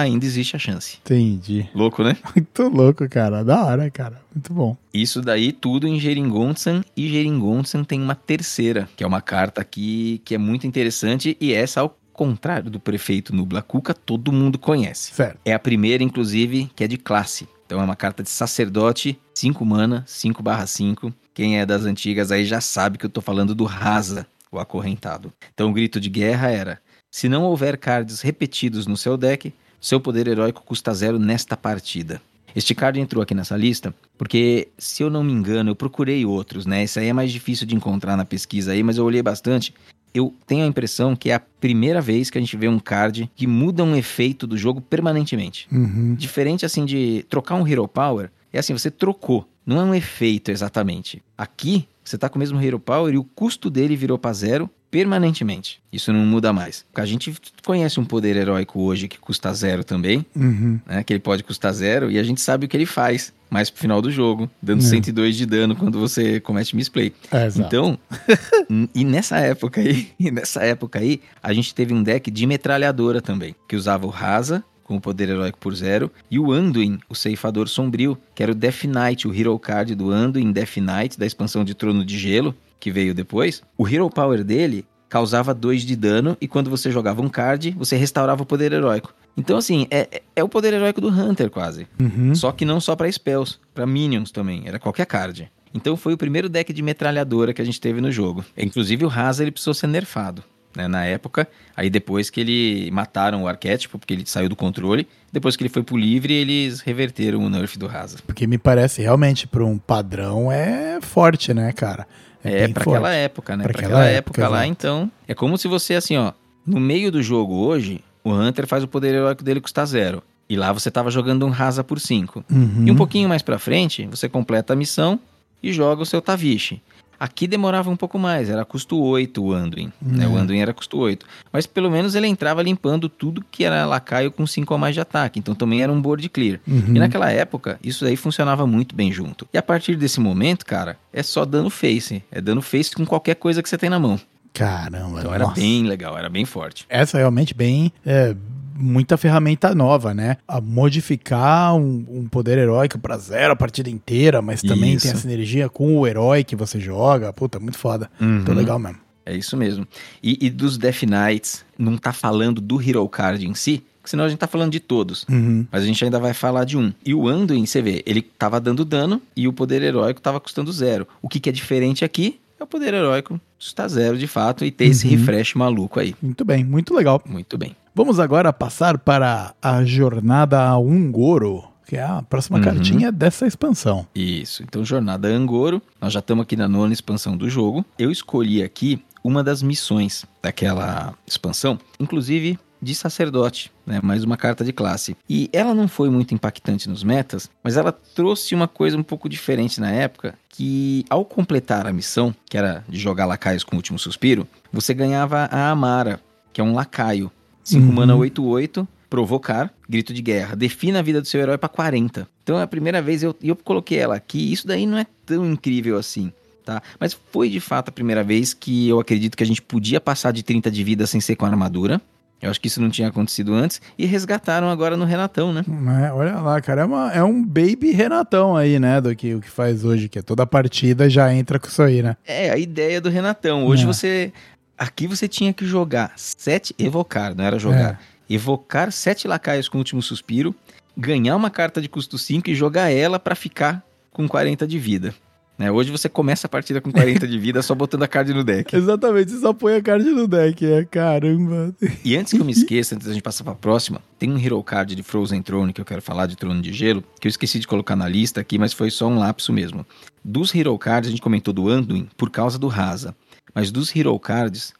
ainda 0.00 0.24
existe 0.24 0.56
a 0.56 0.58
chance. 0.58 0.98
Entendi. 1.04 1.68
Louco, 1.74 2.02
né? 2.02 2.16
Muito 2.34 2.62
louco, 2.68 3.08
cara. 3.08 3.44
Da 3.44 3.64
hora, 3.64 3.90
cara. 3.90 4.20
Muito 4.34 4.52
bom. 4.52 4.76
Isso 4.92 5.20
daí 5.20 5.52
tudo 5.52 5.86
em 5.86 5.98
Geringonsan 5.98 6.82
e 6.96 7.08
Geringonsan 7.08 7.84
tem 7.84 8.00
uma 8.00 8.14
terceira, 8.14 8.88
que 8.96 9.04
é 9.04 9.06
uma 9.06 9.20
carta 9.20 9.60
aqui 9.60 10.20
que 10.24 10.34
é 10.34 10.38
muito 10.38 10.66
interessante 10.66 11.36
e 11.40 11.52
essa 11.52 11.80
ao 11.80 11.96
contrário 12.12 12.70
do 12.70 12.78
prefeito 12.78 13.34
Nubla 13.34 13.62
Cuca, 13.62 13.94
todo 13.94 14.30
mundo 14.30 14.58
conhece. 14.58 15.14
Certo. 15.14 15.38
É 15.42 15.54
a 15.54 15.58
primeira, 15.58 16.04
inclusive, 16.04 16.70
que 16.76 16.84
é 16.84 16.86
de 16.86 16.98
classe. 16.98 17.48
Então 17.64 17.80
é 17.80 17.84
uma 17.84 17.96
carta 17.96 18.22
de 18.22 18.28
sacerdote, 18.28 19.18
5 19.32 19.64
mana, 19.64 20.04
5 20.06 20.42
barra 20.42 20.66
5. 20.66 21.14
Quem 21.32 21.58
é 21.58 21.64
das 21.64 21.84
antigas 21.84 22.30
aí 22.30 22.44
já 22.44 22.60
sabe 22.60 22.98
que 22.98 23.06
eu 23.06 23.10
tô 23.10 23.20
falando 23.20 23.54
do 23.54 23.64
Rasa, 23.64 24.26
o 24.52 24.58
acorrentado. 24.58 25.32
Então 25.54 25.70
o 25.70 25.72
grito 25.72 26.00
de 26.00 26.10
guerra 26.10 26.50
era: 26.50 26.78
se 27.10 27.28
não 27.28 27.44
houver 27.44 27.78
cards 27.78 28.20
repetidos 28.20 28.86
no 28.86 28.96
seu 28.96 29.16
deck, 29.16 29.54
seu 29.80 30.00
poder 30.00 30.26
heróico 30.28 30.62
custa 30.64 30.92
zero 30.92 31.18
nesta 31.18 31.56
partida. 31.56 32.20
Este 32.54 32.74
card 32.74 32.98
entrou 32.98 33.22
aqui 33.22 33.34
nessa 33.34 33.56
lista 33.56 33.94
porque, 34.18 34.68
se 34.76 35.02
eu 35.02 35.10
não 35.10 35.22
me 35.22 35.32
engano, 35.32 35.70
eu 35.70 35.76
procurei 35.76 36.24
outros, 36.26 36.66
né? 36.66 36.82
Esse 36.82 36.98
aí 36.98 37.08
é 37.08 37.12
mais 37.12 37.32
difícil 37.32 37.66
de 37.66 37.74
encontrar 37.74 38.16
na 38.16 38.24
pesquisa 38.24 38.72
aí, 38.72 38.82
mas 38.82 38.98
eu 38.98 39.04
olhei 39.04 39.22
bastante. 39.22 39.72
Eu 40.12 40.34
tenho 40.46 40.64
a 40.64 40.66
impressão 40.66 41.14
que 41.14 41.30
é 41.30 41.34
a 41.34 41.40
primeira 41.40 42.00
vez 42.00 42.28
que 42.28 42.36
a 42.36 42.40
gente 42.40 42.56
vê 42.56 42.66
um 42.66 42.80
card 42.80 43.30
que 43.36 43.46
muda 43.46 43.84
um 43.84 43.94
efeito 43.94 44.46
do 44.46 44.58
jogo 44.58 44.80
permanentemente. 44.80 45.68
Uhum. 45.70 46.14
Diferente 46.14 46.66
assim 46.66 46.84
de 46.84 47.24
trocar 47.28 47.54
um 47.54 47.66
Hero 47.66 47.86
Power, 47.86 48.30
é 48.52 48.58
assim, 48.58 48.72
você 48.72 48.90
trocou, 48.90 49.48
não 49.64 49.80
é 49.80 49.84
um 49.84 49.94
efeito 49.94 50.50
exatamente. 50.50 51.22
Aqui, 51.38 51.86
você 52.02 52.18
tá 52.18 52.28
com 52.28 52.36
o 52.36 52.40
mesmo 52.40 52.60
Hero 52.60 52.80
Power 52.80 53.14
e 53.14 53.18
o 53.18 53.22
custo 53.22 53.70
dele 53.70 53.94
virou 53.94 54.18
para 54.18 54.32
zero 54.32 54.68
permanentemente. 54.90 55.80
Isso 55.92 56.12
não 56.12 56.20
muda 56.26 56.52
mais. 56.52 56.84
A 56.94 57.04
gente 57.06 57.34
conhece 57.64 57.98
um 58.00 58.04
poder 58.04 58.36
heróico 58.36 58.80
hoje 58.80 59.08
que 59.08 59.18
custa 59.18 59.52
zero 59.54 59.82
também, 59.84 60.24
Uhum. 60.36 60.78
né? 60.86 61.02
Que 61.02 61.12
ele 61.12 61.20
pode 61.20 61.42
custar 61.42 61.72
zero 61.72 62.10
e 62.10 62.18
a 62.18 62.22
gente 62.22 62.40
sabe 62.40 62.66
o 62.66 62.68
que 62.68 62.76
ele 62.76 62.86
faz 62.86 63.32
mais 63.48 63.68
pro 63.70 63.80
final 63.80 64.00
do 64.00 64.10
jogo, 64.10 64.48
dando 64.62 64.80
É. 64.80 64.86
102 64.86 65.36
de 65.36 65.44
dano 65.46 65.74
quando 65.74 65.98
você 65.98 66.38
comete 66.40 66.76
misplay. 66.76 67.12
É. 67.32 67.48
Então, 67.56 67.98
e 68.94 69.04
nessa 69.04 69.38
época 69.38 69.80
aí, 69.80 70.08
e 70.18 70.30
nessa 70.30 70.62
época 70.62 70.98
aí, 71.00 71.20
a 71.42 71.52
gente 71.52 71.74
teve 71.74 71.92
um 71.92 72.02
deck 72.02 72.30
de 72.30 72.46
metralhadora 72.46 73.20
também, 73.20 73.54
que 73.68 73.74
usava 73.76 74.06
o 74.06 74.10
Rasa 74.10 74.62
com 74.84 74.96
o 74.96 75.00
poder 75.00 75.28
heróico 75.28 75.56
por 75.58 75.72
zero, 75.74 76.10
e 76.28 76.36
o 76.38 76.50
Anduin, 76.50 76.98
o 77.08 77.14
ceifador 77.14 77.68
sombrio, 77.68 78.18
que 78.34 78.42
era 78.42 78.50
o 78.50 78.54
Death 78.56 78.84
Knight, 78.84 79.26
o 79.28 79.32
hero 79.32 79.56
card 79.56 79.94
do 79.94 80.10
Anduin 80.10 80.50
Death 80.50 80.78
Knight, 80.78 81.16
da 81.16 81.24
expansão 81.24 81.64
de 81.64 81.74
Trono 81.74 82.04
de 82.04 82.18
Gelo, 82.18 82.52
que 82.80 82.90
veio 82.90 83.14
depois. 83.14 83.62
O 83.78 83.86
hero 83.86 84.08
power 84.10 84.42
dele 84.42 84.84
causava 85.08 85.52
2 85.52 85.82
de 85.82 85.94
dano, 85.96 86.36
e 86.40 86.48
quando 86.48 86.70
você 86.70 86.90
jogava 86.90 87.20
um 87.20 87.28
card, 87.28 87.74
você 87.76 87.96
restaurava 87.96 88.42
o 88.42 88.46
poder 88.46 88.72
heróico. 88.72 89.12
Então, 89.36 89.56
assim, 89.56 89.86
é, 89.90 90.22
é- 90.34 90.42
o 90.44 90.48
poder 90.48 90.72
heróico 90.72 91.00
do 91.00 91.08
Hunter, 91.08 91.50
quase. 91.50 91.86
Uhum. 92.00 92.34
Só 92.34 92.52
que 92.52 92.64
não 92.64 92.80
só 92.80 92.94
pra 92.96 93.10
spells, 93.10 93.58
pra 93.74 93.86
minions 93.86 94.30
também, 94.30 94.62
era 94.66 94.78
qualquer 94.78 95.06
card. 95.06 95.50
Então 95.74 95.96
foi 95.96 96.12
o 96.12 96.18
primeiro 96.18 96.48
deck 96.48 96.72
de 96.72 96.82
metralhadora 96.82 97.52
que 97.52 97.62
a 97.62 97.64
gente 97.64 97.80
teve 97.80 98.00
no 98.00 98.10
jogo. 98.10 98.44
Inclusive 98.56 99.04
o 99.04 99.08
Rasa 99.08 99.42
ele 99.44 99.50
precisou 99.52 99.74
ser 99.74 99.86
nerfado. 99.86 100.42
Né, 100.76 100.86
na 100.86 101.04
época, 101.04 101.48
aí 101.76 101.90
depois 101.90 102.30
que 102.30 102.40
ele 102.40 102.88
mataram 102.92 103.42
o 103.42 103.48
arquétipo, 103.48 103.98
porque 103.98 104.14
ele 104.14 104.22
saiu 104.24 104.48
do 104.48 104.54
controle, 104.54 105.08
depois 105.32 105.56
que 105.56 105.64
ele 105.64 105.68
foi 105.68 105.82
pro 105.82 105.96
livre, 105.96 106.32
eles 106.32 106.78
reverteram 106.80 107.40
o 107.40 107.50
nerf 107.50 107.76
do 107.76 107.88
Rasa. 107.88 108.18
Porque 108.24 108.46
me 108.46 108.56
parece 108.56 109.02
realmente 109.02 109.48
para 109.48 109.64
um 109.64 109.76
padrão 109.76 110.50
é 110.52 111.00
forte, 111.00 111.52
né, 111.52 111.72
cara? 111.72 112.06
É, 112.42 112.68
pra 112.68 112.84
forte. 112.84 112.96
aquela 112.96 113.14
época, 113.14 113.56
né? 113.56 113.64
Pra 113.64 113.72
Pra 113.72 113.82
aquela 113.82 114.00
aquela 114.00 114.10
época, 114.10 114.40
época, 114.42 114.48
lá, 114.48 114.66
então. 114.66 115.10
É 115.28 115.34
como 115.34 115.58
se 115.58 115.68
você, 115.68 115.94
assim, 115.94 116.16
ó, 116.16 116.32
no 116.66 116.80
meio 116.80 117.10
do 117.12 117.22
jogo 117.22 117.54
hoje, 117.54 118.02
o 118.24 118.30
Hunter 118.30 118.66
faz 118.66 118.82
o 118.84 118.88
poder 118.88 119.14
heróico 119.14 119.42
dele 119.42 119.60
custar 119.60 119.86
zero. 119.86 120.22
E 120.48 120.56
lá 120.56 120.72
você 120.72 120.90
tava 120.90 121.10
jogando 121.10 121.46
um 121.46 121.50
rasa 121.50 121.84
por 121.84 122.00
5. 122.00 122.44
Uhum. 122.50 122.84
E 122.86 122.90
um 122.90 122.96
pouquinho 122.96 123.28
mais 123.28 123.40
pra 123.40 123.58
frente, 123.58 124.06
você 124.06 124.28
completa 124.28 124.72
a 124.72 124.76
missão 124.76 125.20
e 125.62 125.72
joga 125.72 126.02
o 126.02 126.06
seu 126.06 126.20
Tavish. 126.20 126.80
Aqui 127.20 127.46
demorava 127.46 127.90
um 127.90 127.96
pouco 127.96 128.18
mais, 128.18 128.48
era 128.48 128.64
custo 128.64 128.98
8 128.98 129.44
o 129.44 129.52
Anduin. 129.52 129.92
Né? 130.00 130.26
O 130.26 130.38
É. 130.38 130.40
Anduin 130.40 130.58
era 130.60 130.72
custo 130.72 130.96
8. 130.96 131.26
Mas 131.52 131.66
pelo 131.66 131.90
menos 131.90 132.14
ele 132.14 132.26
entrava 132.26 132.62
limpando 132.62 133.10
tudo 133.10 133.44
que 133.50 133.62
era 133.62 133.84
lacaio 133.84 134.32
com 134.32 134.46
5 134.46 134.72
ou 134.72 134.78
mais 134.78 134.94
de 134.94 135.02
ataque. 135.02 135.38
Então 135.38 135.54
também 135.54 135.82
era 135.82 135.92
um 135.92 136.00
board 136.00 136.26
clear. 136.30 136.58
Uhum. 136.66 136.96
E 136.96 136.98
naquela 136.98 137.30
época, 137.30 137.78
isso 137.84 138.04
daí 138.06 138.16
funcionava 138.16 138.66
muito 138.66 138.94
bem 138.94 139.12
junto. 139.12 139.46
E 139.52 139.58
a 139.58 139.62
partir 139.62 139.96
desse 139.96 140.18
momento, 140.18 140.64
cara, 140.64 140.96
é 141.12 141.22
só 141.22 141.44
dano 141.44 141.68
face. 141.68 142.22
É 142.32 142.40
dano 142.40 142.62
face 142.62 142.92
com 142.94 143.04
qualquer 143.04 143.34
coisa 143.34 143.62
que 143.62 143.68
você 143.68 143.76
tem 143.76 143.90
na 143.90 143.98
mão. 143.98 144.18
Caramba, 144.52 145.20
Então 145.20 145.32
era 145.32 145.44
nossa. 145.44 145.60
bem 145.60 145.84
legal, 145.84 146.18
era 146.18 146.28
bem 146.28 146.44
forte. 146.44 146.84
Essa 146.88 147.18
é 147.18 147.20
realmente 147.20 147.54
bem. 147.54 147.92
é, 148.04 148.34
muita 148.80 149.16
ferramenta 149.16 149.74
nova, 149.74 150.12
né? 150.14 150.36
A 150.48 150.60
modificar 150.60 151.74
um, 151.76 152.04
um 152.08 152.28
poder 152.28 152.58
heróico 152.58 152.98
pra 152.98 153.16
zero 153.18 153.52
a 153.52 153.56
partida 153.56 153.88
inteira, 153.90 154.40
mas 154.42 154.62
também 154.62 154.94
Isso. 154.94 155.02
tem 155.04 155.12
essa 155.12 155.20
sinergia 155.20 155.68
com 155.68 155.96
o 155.98 156.06
herói 156.06 156.42
que 156.44 156.56
você 156.56 156.80
joga. 156.80 157.32
Puta, 157.32 157.58
muito 157.60 157.78
foda. 157.78 158.10
Uhum. 158.20 158.44
legal 158.54 158.78
mesmo. 158.78 158.98
É 159.24 159.36
isso 159.36 159.56
mesmo. 159.56 159.86
E, 160.22 160.38
e 160.46 160.50
dos 160.50 160.76
Death 160.78 161.02
Knights, 161.02 161.64
não 161.78 161.96
tá 161.96 162.12
falando 162.12 162.60
do 162.60 162.80
Hero 162.82 163.06
Card 163.08 163.46
em 163.46 163.54
si, 163.54 163.82
senão 164.04 164.24
a 164.24 164.28
gente 164.28 164.38
tá 164.38 164.46
falando 164.48 164.72
de 164.72 164.80
todos. 164.80 165.24
Uhum. 165.30 165.66
Mas 165.70 165.82
a 165.82 165.86
gente 165.86 166.02
ainda 166.04 166.18
vai 166.18 166.32
falar 166.34 166.64
de 166.64 166.76
um. 166.76 166.92
E 167.04 167.14
o 167.14 167.28
Anduin, 167.28 167.64
você 167.66 167.80
vê, 167.80 168.02
ele 168.06 168.22
tava 168.22 168.58
dando 168.58 168.84
dano 168.84 169.20
e 169.36 169.46
o 169.46 169.52
poder 169.52 169.82
heróico 169.82 170.20
tava 170.20 170.40
custando 170.40 170.72
zero. 170.72 171.06
O 171.22 171.28
que, 171.28 171.38
que 171.38 171.48
é 171.48 171.52
diferente 171.52 172.04
aqui 172.04 172.40
é 172.58 172.64
o 172.64 172.66
poder 172.66 172.92
heróico 172.94 173.40
custar 173.58 173.88
zero 173.88 174.18
de 174.18 174.26
fato 174.26 174.64
e 174.64 174.70
ter 174.70 174.86
esse 174.86 175.06
Uhum. 175.06 175.12
refresh 175.16 175.54
maluco 175.54 176.00
aí. 176.00 176.14
Muito 176.20 176.44
bem, 176.44 176.64
muito 176.64 176.94
legal. 176.94 177.22
Muito 177.28 177.56
bem. 177.58 177.76
Vamos 177.94 178.20
agora 178.20 178.52
passar 178.52 178.98
para 178.98 179.54
a 179.60 179.84
jornada 179.84 180.60
a 180.62 180.78
Ungoro, 180.78 181.64
que 181.86 181.96
é 181.96 182.02
a 182.02 182.22
próxima 182.22 182.58
Uhum. 182.58 182.64
cartinha 182.64 183.10
dessa 183.10 183.46
expansão. 183.46 184.06
Isso. 184.14 184.62
Então, 184.62 184.84
Jornada 184.84 185.28
Angoro. 185.28 185.82
Nós 186.00 186.12
já 186.12 186.20
estamos 186.20 186.42
aqui 186.42 186.56
na 186.56 186.68
nona 186.68 186.92
expansão 186.92 187.36
do 187.36 187.50
jogo. 187.50 187.84
Eu 187.98 188.10
escolhi 188.10 188.62
aqui 188.62 189.02
uma 189.24 189.42
das 189.42 189.62
missões 189.62 190.24
daquela 190.42 191.14
expansão, 191.26 191.78
inclusive 191.98 192.58
de 192.82 192.94
sacerdote, 192.94 193.70
né? 193.84 194.00
Mais 194.02 194.24
uma 194.24 194.38
carta 194.38 194.64
de 194.64 194.72
classe. 194.72 195.14
E 195.28 195.50
ela 195.52 195.74
não 195.74 195.86
foi 195.86 196.08
muito 196.08 196.32
impactante 196.32 196.88
nos 196.88 197.04
metas, 197.04 197.50
mas 197.62 197.76
ela 197.76 197.92
trouxe 197.92 198.54
uma 198.54 198.66
coisa 198.66 198.96
um 198.96 199.02
pouco 199.02 199.28
diferente 199.28 199.78
na 199.80 199.90
época, 199.90 200.34
que 200.48 201.04
ao 201.10 201.22
completar 201.22 201.86
a 201.86 201.92
missão, 201.92 202.34
que 202.48 202.56
era 202.56 202.82
de 202.88 202.98
jogar 202.98 203.26
lacaios 203.26 203.62
com 203.64 203.74
o 203.74 203.78
último 203.78 203.98
suspiro, 203.98 204.46
você 204.72 204.94
ganhava 204.94 205.40
a 205.52 205.68
Amara, 205.70 206.20
que 206.54 206.60
é 206.62 206.64
um 206.64 206.72
lacaio. 206.72 207.30
5 207.64 207.86
Uhum. 207.86 207.92
mana 207.92 208.14
8-8, 208.16 208.86
provocar, 209.08 209.72
grito 209.88 210.12
de 210.14 210.22
guerra. 210.22 210.54
Defina 210.54 211.00
a 211.00 211.02
vida 211.02 211.20
do 211.20 211.26
seu 211.26 211.40
herói 211.40 211.58
para 211.58 211.68
40. 211.68 212.28
Então 212.42 212.58
é 212.58 212.62
a 212.62 212.66
primeira 212.66 213.02
vez 213.02 213.22
eu, 213.22 213.34
eu 213.42 213.56
coloquei 213.56 213.98
ela 213.98 214.14
aqui. 214.14 214.52
Isso 214.52 214.66
daí 214.66 214.86
não 214.86 214.98
é 214.98 215.06
tão 215.26 215.44
incrível 215.50 215.96
assim, 215.98 216.32
tá? 216.64 216.80
Mas 216.98 217.16
foi 217.32 217.48
de 217.48 217.60
fato 217.60 217.88
a 217.88 217.92
primeira 217.92 218.22
vez 218.22 218.54
que 218.54 218.88
eu 218.88 219.00
acredito 219.00 219.36
que 219.36 219.42
a 219.42 219.46
gente 219.46 219.60
podia 219.62 220.00
passar 220.00 220.32
de 220.32 220.42
30 220.42 220.70
de 220.70 220.84
vida 220.84 221.06
sem 221.06 221.20
ser 221.20 221.36
com 221.36 221.44
armadura. 221.46 222.00
Eu 222.42 222.48
acho 222.50 222.58
que 222.58 222.68
isso 222.68 222.80
não 222.80 222.88
tinha 222.88 223.08
acontecido 223.08 223.52
antes. 223.52 223.82
E 223.98 224.06
resgataram 224.06 224.70
agora 224.70 224.96
no 224.96 225.04
Renatão, 225.04 225.52
né? 225.52 225.62
É, 226.08 226.10
olha 226.12 226.36
lá, 226.40 226.58
cara, 226.62 226.80
é, 226.80 226.84
uma- 226.86 227.12
é 227.12 227.22
um 227.22 227.44
baby 227.44 227.90
Renatão 227.92 228.56
aí, 228.56 228.78
né? 228.78 228.98
Do 228.98 229.14
que 229.14 229.34
o 229.34 229.40
que 229.42 229.50
faz 229.50 229.84
hoje, 229.84 230.08
que 230.08 230.18
é 230.18 230.22
toda 230.22 230.46
partida 230.46 231.10
já 231.10 231.34
entra 231.34 231.58
com 231.58 231.66
isso 231.68 231.82
aí, 231.82 232.02
né? 232.02 232.16
É, 232.24 232.48
a 232.50 232.56
ideia 232.56 232.98
do 232.98 233.10
Renatão. 233.10 233.66
Hoje 233.66 233.82
É. 233.82 233.86
você. 233.86 234.32
Aqui 234.80 235.06
você 235.06 235.28
tinha 235.28 235.52
que 235.52 235.66
jogar 235.66 236.14
sete. 236.16 236.74
Evocar, 236.78 237.34
não 237.36 237.44
era 237.44 237.58
jogar. 237.58 238.00
Evocar 238.30 238.90
sete 238.90 239.28
lacaios 239.28 239.68
com 239.68 239.76
o 239.76 239.80
último 239.80 240.00
suspiro, 240.00 240.54
ganhar 240.96 241.36
uma 241.36 241.50
carta 241.50 241.82
de 241.82 241.88
custo 241.88 242.16
5 242.16 242.48
e 242.48 242.54
jogar 242.54 242.88
ela 242.88 243.18
pra 243.18 243.34
ficar 243.34 243.84
com 244.10 244.26
40 244.26 244.66
de 244.66 244.78
vida. 244.78 245.14
Né? 245.58 245.70
Hoje 245.70 245.90
você 245.90 246.08
começa 246.08 246.46
a 246.46 246.48
partida 246.48 246.80
com 246.80 246.90
40 246.90 247.28
de 247.28 247.38
vida 247.38 247.60
só 247.60 247.74
botando 247.74 248.04
a 248.04 248.08
card 248.08 248.32
no 248.32 248.42
deck. 248.42 248.72
Exatamente, 248.74 249.32
você 249.32 249.40
só 249.40 249.52
põe 249.52 249.74
a 249.74 249.82
card 249.82 250.08
no 250.08 250.26
deck, 250.26 250.64
é 250.64 250.82
caramba. 250.86 251.74
E 252.02 252.16
antes 252.16 252.32
que 252.32 252.40
eu 252.40 252.44
me 252.46 252.52
esqueça, 252.52 252.94
antes 252.94 253.06
da 253.06 253.12
gente 253.12 253.22
passar 253.22 253.44
pra 253.44 253.54
próxima, 253.54 254.00
tem 254.18 254.32
um 254.32 254.38
Hero 254.38 254.62
Card 254.64 254.96
de 254.96 255.02
Frozen 255.02 255.42
Throne 255.42 255.74
que 255.74 255.80
eu 255.82 255.84
quero 255.84 256.00
falar, 256.00 256.24
de 256.24 256.36
Trono 256.36 256.62
de 256.62 256.72
Gelo, 256.72 257.04
que 257.20 257.28
eu 257.28 257.30
esqueci 257.30 257.58
de 257.58 257.68
colocar 257.68 257.94
na 257.94 258.08
lista 258.08 258.40
aqui, 258.40 258.58
mas 258.58 258.72
foi 258.72 258.90
só 258.90 259.06
um 259.06 259.18
lapso 259.18 259.52
mesmo. 259.52 259.84
Dos 260.24 260.54
Hero 260.54 260.78
Cards, 260.78 261.08
a 261.08 261.10
gente 261.10 261.20
comentou 261.20 261.52
do 261.52 261.68
Anduin 261.68 262.08
por 262.16 262.30
causa 262.30 262.58
do 262.58 262.66
Rasa. 262.66 263.14
Mas 263.54 263.70
dos 263.70 263.94
Hero 263.94 264.18
Cards, 264.18 264.72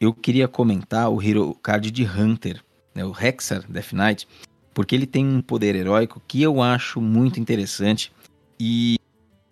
eu 0.00 0.12
queria 0.12 0.48
comentar 0.48 1.10
o 1.10 1.22
Hero 1.22 1.54
Card 1.62 1.90
de 1.90 2.04
Hunter, 2.04 2.62
né, 2.94 3.04
o 3.04 3.14
Hexar 3.18 3.64
Death 3.68 3.92
Knight, 3.92 4.28
porque 4.74 4.94
ele 4.94 5.06
tem 5.06 5.26
um 5.26 5.40
poder 5.40 5.74
heróico 5.74 6.20
que 6.26 6.42
eu 6.42 6.62
acho 6.62 7.00
muito 7.00 7.38
interessante 7.38 8.12
e 8.58 8.98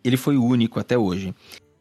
ele 0.02 0.16
foi 0.16 0.36
o 0.36 0.44
único 0.44 0.80
até 0.80 0.96
hoje. 0.96 1.34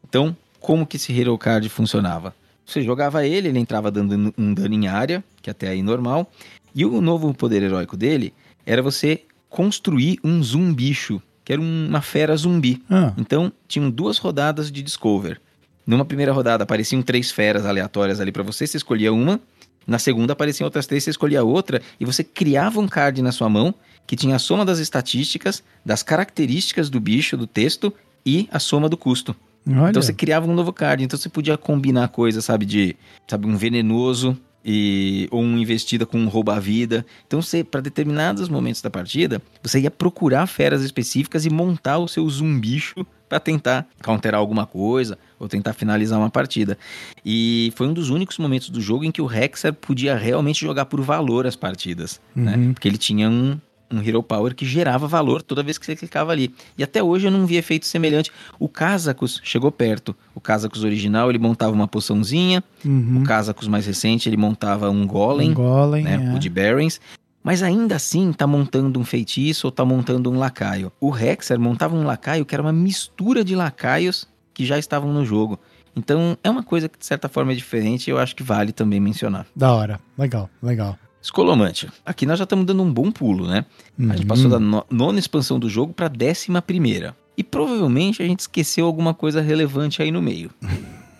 Então, 0.06 0.36
como 0.60 0.86
que 0.86 0.96
esse 0.96 1.12
Hero 1.18 1.36
Card 1.38 1.68
funcionava? 1.68 2.34
Você 2.66 2.82
jogava 2.82 3.26
ele, 3.26 3.48
ele 3.48 3.58
entrava 3.58 3.90
dando 3.90 4.32
um 4.36 4.54
dano 4.54 4.74
em 4.74 4.86
área, 4.86 5.24
que 5.42 5.50
até 5.50 5.68
aí 5.68 5.82
normal, 5.82 6.30
e 6.74 6.84
o 6.84 7.00
novo 7.00 7.32
poder 7.34 7.62
heróico 7.62 7.96
dele 7.96 8.32
era 8.64 8.82
você 8.82 9.24
construir 9.48 10.20
um 10.22 10.40
zumbicho, 10.42 11.20
que 11.44 11.52
era 11.52 11.60
uma 11.60 12.00
fera 12.00 12.36
zumbi. 12.36 12.82
Ah, 12.88 13.12
Então, 13.16 13.52
tinham 13.66 13.90
duas 13.90 14.18
rodadas 14.18 14.70
de 14.70 14.82
Discover. 14.82 15.40
Numa 15.86 16.04
primeira 16.04 16.32
rodada 16.32 16.64
apareciam 16.64 17.02
três 17.02 17.30
feras 17.30 17.66
aleatórias 17.66 18.20
ali 18.20 18.30
pra 18.30 18.42
você, 18.42 18.66
você 18.66 18.76
escolhia 18.76 19.12
uma. 19.12 19.40
Na 19.86 19.98
segunda 19.98 20.32
apareciam 20.32 20.66
outras 20.66 20.86
três, 20.86 21.04
você 21.04 21.10
escolhia 21.10 21.42
outra. 21.42 21.80
E 21.98 22.04
você 22.04 22.22
criava 22.22 22.80
um 22.80 22.86
card 22.86 23.20
na 23.22 23.32
sua 23.32 23.48
mão 23.48 23.74
que 24.06 24.16
tinha 24.16 24.36
a 24.36 24.38
soma 24.38 24.64
das 24.64 24.78
estatísticas, 24.78 25.62
das 25.84 26.02
características 26.02 26.90
do 26.90 27.00
bicho, 27.00 27.36
do 27.36 27.46
texto 27.46 27.92
e 28.24 28.48
a 28.50 28.58
soma 28.58 28.88
do 28.88 28.96
custo. 28.96 29.34
olha. 29.66 29.90
Então 29.90 30.02
você 30.02 30.12
criava 30.12 30.48
um 30.48 30.54
novo 30.54 30.72
card. 30.72 31.02
Então 31.02 31.18
você 31.18 31.28
podia 31.28 31.56
combinar 31.56 32.08
coisas, 32.08 32.44
sabe, 32.44 32.66
de 32.66 32.96
sabe, 33.26 33.46
um 33.46 33.56
venenoso 33.56 34.36
e 34.64 35.26
ou 35.30 35.42
um 35.42 35.56
investida 35.58 36.04
com 36.04 36.18
um 36.18 36.28
rouba-vida. 36.28 37.04
Então 37.26 37.40
você, 37.40 37.64
para 37.64 37.80
determinados 37.80 38.48
momentos 38.48 38.82
da 38.82 38.90
partida, 38.90 39.40
você 39.62 39.80
ia 39.80 39.90
procurar 39.90 40.46
feras 40.46 40.82
específicas 40.82 41.46
e 41.46 41.50
montar 41.50 41.98
o 41.98 42.08
seu 42.08 42.28
zumbicho 42.28 43.06
para 43.30 43.38
tentar 43.38 43.86
counterar 44.02 44.40
alguma 44.40 44.66
coisa 44.66 45.16
ou 45.38 45.46
tentar 45.46 45.72
finalizar 45.72 46.18
uma 46.18 46.28
partida. 46.28 46.76
E 47.24 47.72
foi 47.76 47.86
um 47.86 47.94
dos 47.94 48.10
únicos 48.10 48.36
momentos 48.38 48.68
do 48.70 48.80
jogo 48.80 49.04
em 49.04 49.12
que 49.12 49.22
o 49.22 49.32
Hexer 49.32 49.72
podia 49.72 50.16
realmente 50.16 50.60
jogar 50.60 50.86
por 50.86 51.00
valor 51.00 51.46
as 51.46 51.54
partidas, 51.54 52.20
né? 52.34 52.56
Uhum. 52.56 52.74
Porque 52.74 52.88
ele 52.88 52.98
tinha 52.98 53.30
um 53.30 53.56
um 53.92 54.00
Hero 54.00 54.22
Power 54.22 54.54
que 54.54 54.64
gerava 54.64 55.08
valor 55.08 55.42
toda 55.42 55.64
vez 55.64 55.76
que 55.76 55.84
você 55.84 55.96
clicava 55.96 56.30
ali. 56.30 56.54
E 56.78 56.82
até 56.84 57.02
hoje 57.02 57.26
eu 57.26 57.30
não 57.30 57.44
vi 57.44 57.56
efeito 57.56 57.86
semelhante. 57.86 58.30
O 58.56 58.68
Kazakus 58.68 59.40
chegou 59.42 59.72
perto. 59.72 60.14
O 60.32 60.40
Kazakus 60.40 60.84
original, 60.84 61.28
ele 61.28 61.40
montava 61.40 61.72
uma 61.72 61.88
poçãozinha. 61.88 62.62
Uhum. 62.84 63.22
O 63.22 63.24
Kazakus 63.24 63.66
mais 63.66 63.86
recente, 63.86 64.28
ele 64.28 64.36
montava 64.36 64.88
um 64.88 65.04
Golem, 65.04 65.50
Um 65.50 65.54
golem, 65.54 66.04
né? 66.04 66.30
é. 66.32 66.36
O 66.36 66.38
de 66.38 66.48
Barrens. 66.48 67.00
Mas 67.42 67.62
ainda 67.62 67.96
assim, 67.96 68.32
tá 68.32 68.46
montando 68.46 69.00
um 69.00 69.04
feitiço 69.04 69.66
ou 69.66 69.70
tá 69.70 69.84
montando 69.84 70.30
um 70.30 70.38
lacaio. 70.38 70.92
O 71.00 71.16
Hexer 71.16 71.58
montava 71.58 71.96
um 71.96 72.04
lacaio 72.04 72.44
que 72.44 72.54
era 72.54 72.62
uma 72.62 72.72
mistura 72.72 73.42
de 73.42 73.54
lacaios 73.56 74.28
que 74.52 74.64
já 74.66 74.78
estavam 74.78 75.12
no 75.12 75.24
jogo. 75.24 75.58
Então, 75.96 76.36
é 76.44 76.50
uma 76.50 76.62
coisa 76.62 76.88
que 76.88 76.98
de 76.98 77.06
certa 77.06 77.28
forma 77.28 77.52
é 77.52 77.54
diferente 77.54 78.06
e 78.08 78.10
eu 78.10 78.18
acho 78.18 78.36
que 78.36 78.42
vale 78.42 78.72
também 78.72 79.00
mencionar. 79.00 79.46
Da 79.56 79.72
hora, 79.72 79.98
legal, 80.18 80.48
legal. 80.62 80.96
Escolomante. 81.22 81.88
Aqui 82.04 82.24
nós 82.26 82.38
já 82.38 82.44
estamos 82.44 82.64
dando 82.64 82.82
um 82.82 82.92
bom 82.92 83.10
pulo, 83.10 83.46
né? 83.46 83.64
A 83.98 84.02
gente 84.12 84.20
Uhum. 84.22 84.26
passou 84.26 84.50
da 84.50 84.58
no- 84.58 84.84
nona 84.90 85.18
expansão 85.18 85.58
do 85.58 85.68
jogo 85.68 85.92
para 85.92 86.08
décima 86.08 86.62
primeira. 86.62 87.16
E 87.36 87.42
provavelmente 87.44 88.22
a 88.22 88.26
gente 88.26 88.40
esqueceu 88.40 88.86
alguma 88.86 89.12
coisa 89.14 89.40
relevante 89.40 90.02
aí 90.02 90.10
no 90.10 90.22
meio. 90.22 90.50